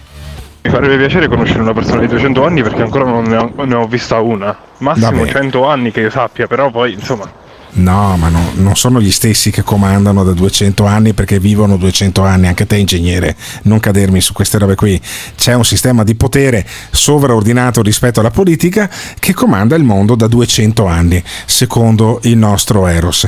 Mi 0.64 0.70
farebbe 0.70 0.98
piacere 0.98 1.28
conoscere 1.28 1.62
una 1.62 1.74
persona 1.74 2.02
di 2.02 2.08
200 2.08 2.46
anni 2.46 2.62
perché 2.62 2.82
ancora 2.84 3.06
non 3.06 3.24
ne 3.24 3.38
ho, 3.38 3.66
ne 3.66 3.76
ho 3.76 3.88
vista 3.88 4.20
una. 4.20 4.56
Massimo 4.78 5.10
Vabbè. 5.10 5.32
100 5.32 5.68
anni 5.68 5.92
che 5.92 6.02
io 6.02 6.10
sappia, 6.10 6.46
però 6.48 6.70
poi 6.70 6.94
insomma. 6.94 7.40
No, 7.74 8.18
ma 8.18 8.28
no, 8.28 8.52
non 8.56 8.76
sono 8.76 9.00
gli 9.00 9.12
stessi 9.12 9.50
che 9.50 9.64
comandano 9.64 10.24
da 10.24 10.34
200 10.34 10.86
anni 10.86 11.14
perché 11.14 11.40
vivono 11.40 11.78
200 11.78 12.22
anni. 12.24 12.48
Anche 12.48 12.68
te, 12.68 12.76
ingegnere, 12.76 13.36
non 13.64 13.80
cadermi 13.80 14.20
su 14.20 14.34
queste 14.34 14.58
robe 14.58 14.76
qui. 14.76 15.00
C'è 15.36 15.54
un 15.54 15.64
sistema 15.64 16.04
di 16.04 16.16
potere 16.16 16.66
sovraordinato 16.92 17.82
rispetto 17.82 18.20
alla 18.20 18.30
politica 18.30 18.90
che 19.20 19.34
comanda 19.34 19.76
il 19.76 19.84
mondo 19.84 20.16
da 20.16 20.28
200 20.28 20.86
anni, 20.86 21.24
secondo 21.46 22.20
il 22.24 22.38
nostro 22.38 22.88
Eros. 22.88 23.28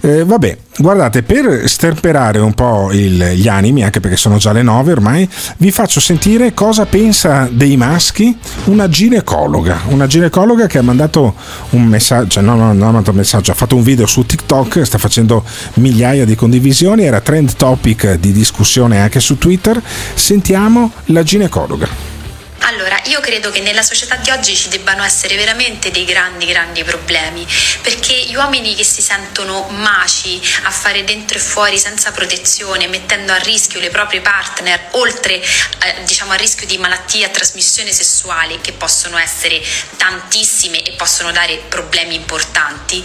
Eh, 0.00 0.24
vabbè, 0.24 0.56
guardate, 0.78 1.22
per 1.22 1.68
sterperare 1.68 2.38
un 2.38 2.54
po' 2.54 2.90
il- 2.92 3.32
gli 3.34 3.48
animi, 3.48 3.82
anche 3.84 4.00
perché 4.00 4.16
sono 4.16 4.38
già 4.38 4.52
le 4.52 4.62
9 4.62 4.92
ormai, 4.92 5.28
vi 5.58 5.70
faccio 5.70 6.00
sentire 6.00 6.54
cosa 6.54 6.86
pensa 6.86 7.48
dei 7.50 7.76
maschi 7.76 8.36
una 8.64 8.88
ginecologa. 8.88 9.82
Una 9.88 10.06
ginecologa 10.06 10.66
che 10.66 10.78
ha 10.78 10.82
mandato 10.82 11.34
un 11.70 11.84
messaggio, 11.84 12.28
cioè 12.28 12.42
no, 12.42 12.54
no, 12.54 12.72
non 12.72 12.82
ha 12.82 12.84
mandato 12.84 13.10
un 13.10 13.16
messaggio, 13.16 13.52
ha 13.52 13.54
fatto 13.54 13.76
un 13.76 13.82
video 13.82 14.06
su 14.06 14.24
TikTok, 14.24 14.82
sta 14.82 14.98
facendo 14.98 15.44
migliaia 15.74 16.24
di 16.24 16.34
condivisioni, 16.34 17.04
era 17.04 17.20
trend 17.20 17.54
topic 17.56 18.14
di 18.14 18.32
discussione 18.32 19.00
anche 19.00 19.20
su 19.20 19.38
Twitter. 19.38 19.80
Sentiamo 20.14 20.90
la 21.06 21.22
ginecologa. 21.22 22.20
Allora, 22.64 23.00
io 23.06 23.18
credo 23.18 23.50
che 23.50 23.60
nella 23.60 23.82
società 23.82 24.14
di 24.16 24.30
oggi 24.30 24.56
ci 24.56 24.68
debbano 24.68 25.02
essere 25.02 25.34
veramente 25.34 25.90
dei 25.90 26.04
grandi, 26.04 26.46
grandi 26.46 26.84
problemi, 26.84 27.44
perché 27.80 28.14
gli 28.14 28.36
uomini 28.36 28.76
che 28.76 28.84
si 28.84 29.02
sentono 29.02 29.66
maci 29.70 30.40
a 30.62 30.70
fare 30.70 31.02
dentro 31.02 31.38
e 31.38 31.40
fuori 31.40 31.76
senza 31.76 32.12
protezione, 32.12 32.86
mettendo 32.86 33.32
a 33.32 33.36
rischio 33.38 33.80
le 33.80 33.90
proprie 33.90 34.20
partner, 34.20 34.88
oltre 34.92 35.42
eh, 35.42 36.04
diciamo 36.04 36.32
a 36.32 36.36
rischio 36.36 36.66
di 36.66 36.78
malattie 36.78 37.24
a 37.24 37.30
trasmissione 37.30 37.90
sessuale 37.90 38.60
che 38.60 38.72
possono 38.72 39.18
essere 39.18 39.60
tantissime 39.96 40.82
e 40.82 40.92
possono 40.92 41.32
dare 41.32 41.56
problemi 41.68 42.14
importanti, 42.14 43.02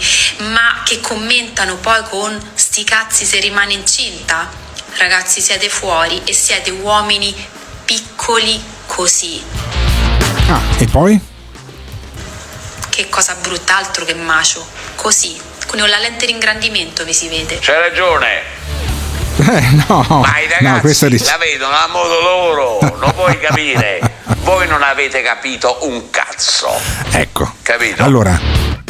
ma 0.52 0.82
che 0.84 1.00
commentano 1.00 1.76
poi 1.78 2.04
con 2.04 2.52
sti 2.54 2.84
cazzi 2.84 3.24
se 3.24 3.40
rimane 3.40 3.72
incinta. 3.72 4.48
Ragazzi, 4.98 5.40
siete 5.40 5.68
fuori 5.68 6.22
e 6.24 6.32
siete 6.32 6.70
uomini 6.70 7.34
piccoli 7.84 8.76
così. 8.88 9.40
Ah, 10.48 10.60
e 10.78 10.86
poi? 10.86 11.20
Che 12.88 13.08
cosa 13.08 13.36
brutta, 13.40 13.76
altro 13.76 14.04
che 14.04 14.14
macio. 14.14 14.66
Così, 14.96 15.40
con 15.68 15.78
la 15.78 15.98
lente 15.98 16.26
di 16.26 16.32
ingrandimento 16.32 17.04
vi 17.04 17.12
si 17.14 17.28
vede. 17.28 17.58
C'hai 17.60 17.78
ragione. 17.78 18.56
Eh, 19.40 19.84
no, 19.86 20.04
Ma 20.08 20.40
i 20.40 20.48
ragazzi 20.48 21.04
no, 21.04 21.10
ris- 21.10 21.24
la 21.30 21.36
vedono 21.36 21.72
a 21.76 21.86
modo 21.86 22.20
loro, 22.20 22.78
non 22.98 23.12
puoi 23.14 23.38
capire. 23.40 24.00
Voi 24.38 24.66
non 24.66 24.82
avete 24.82 25.22
capito 25.22 25.78
un 25.82 26.10
cazzo. 26.10 26.68
Ecco. 27.12 27.52
Capito? 27.62 28.02
Allora, 28.02 28.36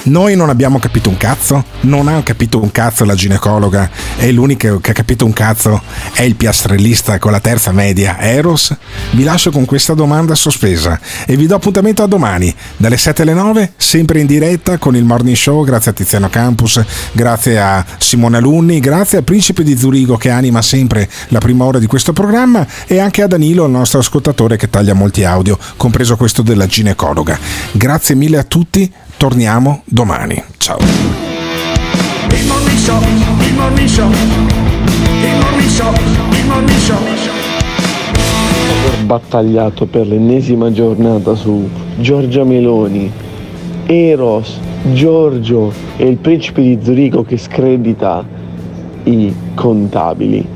noi 0.08 0.36
non 0.36 0.48
abbiamo 0.48 0.78
capito 0.78 1.08
un 1.08 1.16
cazzo, 1.16 1.64
non 1.80 2.08
ha 2.08 2.22
capito 2.22 2.60
un 2.60 2.72
cazzo 2.72 3.04
la 3.04 3.14
ginecologa 3.14 3.90
e 4.16 4.32
l'unico 4.32 4.80
che 4.80 4.90
ha 4.90 4.94
capito 4.94 5.24
un 5.24 5.32
cazzo 5.32 5.80
è 6.12 6.22
il 6.22 6.34
piastrellista 6.34 7.18
con 7.18 7.30
la 7.30 7.40
terza 7.40 7.72
media, 7.72 8.18
Eros. 8.18 8.74
Vi 9.12 9.22
lascio 9.22 9.50
con 9.50 9.64
questa 9.64 9.94
domanda 9.94 10.34
sospesa 10.34 10.98
e 11.26 11.36
vi 11.36 11.46
do 11.46 11.54
appuntamento 11.54 12.02
a 12.02 12.06
domani, 12.06 12.54
dalle 12.76 12.96
7 12.96 13.22
alle 13.22 13.34
9, 13.34 13.72
sempre 13.76 14.20
in 14.20 14.26
diretta 14.26 14.78
con 14.78 14.96
il 14.96 15.04
Morning 15.04 15.36
Show, 15.36 15.64
grazie 15.64 15.90
a 15.90 15.94
Tiziano 15.94 16.28
Campus, 16.28 16.82
grazie 17.12 17.60
a 17.60 17.84
Simone 17.98 18.38
Alunni, 18.38 18.80
grazie 18.80 19.18
a 19.18 19.22
Principe 19.22 19.62
di 19.62 19.76
Zurigo 19.76 20.16
che 20.16 20.30
anima 20.30 20.62
sempre 20.62 21.08
la 21.28 21.38
prima 21.38 21.64
ora 21.64 21.78
di 21.78 21.86
questo 21.86 22.12
programma 22.12 22.66
e 22.86 22.98
anche 22.98 23.22
a 23.22 23.26
Danilo, 23.26 23.66
il 23.66 23.72
nostro 23.72 23.98
ascoltatore 23.98 24.56
che 24.56 24.70
taglia 24.70 24.94
molti 24.94 25.24
audio, 25.24 25.58
compreso 25.76 26.16
questo 26.16 26.42
della 26.42 26.66
ginecologa. 26.66 27.38
Grazie 27.72 28.14
mille 28.14 28.38
a 28.38 28.44
tutti, 28.44 28.90
torniamo 29.18 29.82
domani. 29.84 30.40
Ciao. 30.58 30.78
Il 30.78 32.46
morning 32.46 32.78
show, 32.78 33.02
il 33.02 33.54
morning 33.54 33.88
show, 33.88 34.08
il 34.08 35.38
morning 35.40 35.68
show, 35.68 35.92
il 35.92 36.46
morning 36.46 36.78
show. 36.78 36.96
Aver 38.86 39.04
battagliato 39.04 39.86
per 39.86 40.06
l'ennesima 40.06 40.70
giornata 40.70 41.34
su 41.34 41.68
Giorgia 41.96 42.44
Meloni, 42.44 43.10
Eros, 43.86 44.60
Giorgio 44.92 45.72
e 45.96 46.06
il 46.06 46.18
principe 46.18 46.62
di 46.62 46.78
Zurigo 46.80 47.24
che 47.24 47.38
scredita 47.38 48.24
i 49.02 49.34
contabili. 49.54 50.46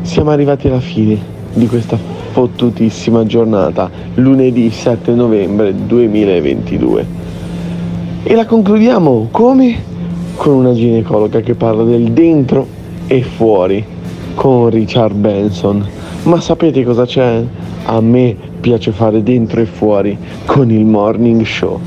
Siamo 0.00 0.30
arrivati 0.30 0.68
alla 0.68 0.80
fine 0.80 1.18
di 1.52 1.66
questa 1.66 1.98
fottutissima 2.32 3.26
giornata, 3.26 3.90
lunedì 4.14 4.70
7 4.70 5.12
novembre 5.12 5.74
2022. 5.74 7.25
E 8.28 8.34
la 8.34 8.44
concludiamo 8.44 9.28
come? 9.30 9.80
Con 10.34 10.54
una 10.54 10.72
ginecologa 10.72 11.38
che 11.38 11.54
parla 11.54 11.84
del 11.84 12.10
dentro 12.10 12.66
e 13.06 13.22
fuori, 13.22 13.84
con 14.34 14.68
Richard 14.68 15.14
Benson. 15.14 15.86
Ma 16.24 16.40
sapete 16.40 16.82
cosa 16.82 17.06
c'è? 17.06 17.40
A 17.84 18.00
me 18.00 18.34
piace 18.58 18.90
fare 18.90 19.22
dentro 19.22 19.60
e 19.60 19.66
fuori 19.66 20.18
con 20.44 20.72
il 20.72 20.84
morning 20.84 21.44
show. 21.44 21.78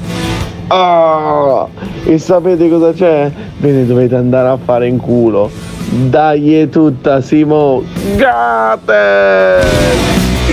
Ah! 0.67 1.67
E 2.05 2.17
sapete 2.17 2.69
cosa 2.69 2.93
c'è? 2.93 3.29
Ve 3.57 3.71
ne 3.71 3.85
dovete 3.85 4.15
andare 4.15 4.47
a 4.47 4.57
fare 4.63 4.87
in 4.87 4.95
culo. 4.95 5.51
Dai 5.89 6.55
è 6.55 6.69
tutta 6.69 7.19
Simo 7.19 7.83
Gate! 8.15 9.67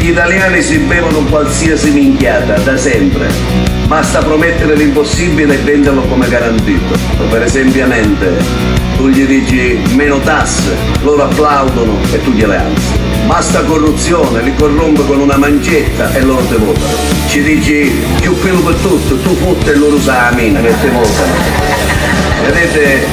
Gli 0.00 0.08
italiani 0.08 0.60
si 0.62 0.78
bevono 0.78 1.20
qualsiasi 1.30 1.92
minchiata 1.92 2.58
da 2.58 2.76
sempre. 2.76 3.55
Basta 3.86 4.18
promettere 4.18 4.74
l'impossibile 4.74 5.54
e 5.54 5.58
venderlo 5.58 6.02
come 6.02 6.28
garantito. 6.28 6.98
Per 7.30 7.42
esempio, 7.42 7.86
tu 8.96 9.08
gli 9.08 9.24
dici 9.26 9.78
meno 9.94 10.18
tasse, 10.18 10.74
loro 11.02 11.24
applaudono 11.24 11.98
e 12.12 12.20
tu 12.22 12.32
gliele 12.32 12.56
alzi. 12.56 12.98
Basta 13.26 13.62
corruzione, 13.62 14.42
li 14.42 14.54
corrompe 14.56 15.04
con 15.04 15.20
una 15.20 15.36
mancetta 15.36 16.12
e 16.14 16.22
loro 16.22 16.44
te 16.46 16.56
votano. 16.56 16.96
Ci 17.28 17.42
dici 17.42 17.92
più 18.20 18.36
pelo 18.40 18.60
per 18.60 18.74
tutto, 18.74 19.18
tu 19.18 19.36
fotte 19.36 19.72
e 19.72 19.76
loro 19.76 19.96
usa 19.96 20.30
la 20.30 20.36
mina 20.36 20.60
che 20.60 20.74
te 20.80 20.88
votano. 20.88 21.34
Vedete, 22.44 23.06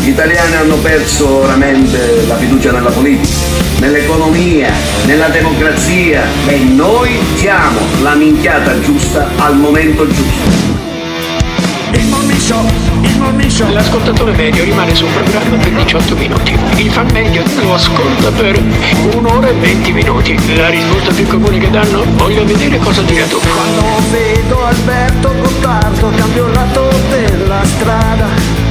gli 0.00 0.08
italiani 0.08 0.54
hanno 0.54 0.76
perso 0.76 1.42
veramente 1.42 2.24
la 2.26 2.36
fiducia 2.36 2.72
nella 2.72 2.90
politica, 2.90 3.36
nell'economia, 3.80 4.70
nella 5.06 5.28
democrazia 5.28 6.24
e 6.46 6.58
noi 6.58 7.18
siamo 7.36 7.80
la 8.02 8.14
minchiata 8.14 8.80
giusta 8.80 9.28
al 9.36 9.56
momento 9.56 10.06
giusto. 10.06 10.76
Il 11.92 12.06
morning 12.06 12.38
show, 12.38 12.64
il 13.02 13.18
morning 13.18 13.50
show. 13.50 13.72
L'ascoltatore 13.72 14.32
medio 14.32 14.62
rimane 14.64 14.94
sul 14.94 15.08
programma 15.08 15.56
per 15.56 15.72
18 15.72 16.16
minuti. 16.16 16.56
Il 16.76 16.90
fan 16.90 17.08
medio 17.12 17.42
lo 17.62 17.74
ascolta 17.74 18.30
per 18.30 18.62
un'ora 19.14 19.48
e 19.48 19.52
20 19.52 19.92
minuti. 19.92 20.56
La 20.56 20.68
risposta 20.68 21.12
più 21.12 21.26
comune 21.26 21.58
che 21.58 21.70
danno? 21.70 22.04
Voglio 22.16 22.44
vedere 22.44 22.78
cosa 22.78 23.02
dirà 23.02 23.24
tu. 23.26 23.38
Quando 23.40 23.82
vedo 24.10 24.64
Alberto 24.64 25.34
Gottardo 25.40 26.12
cambio 26.14 26.46
il 26.46 26.52
lato 26.52 26.88
della 27.10 27.64
strada. 27.64 28.67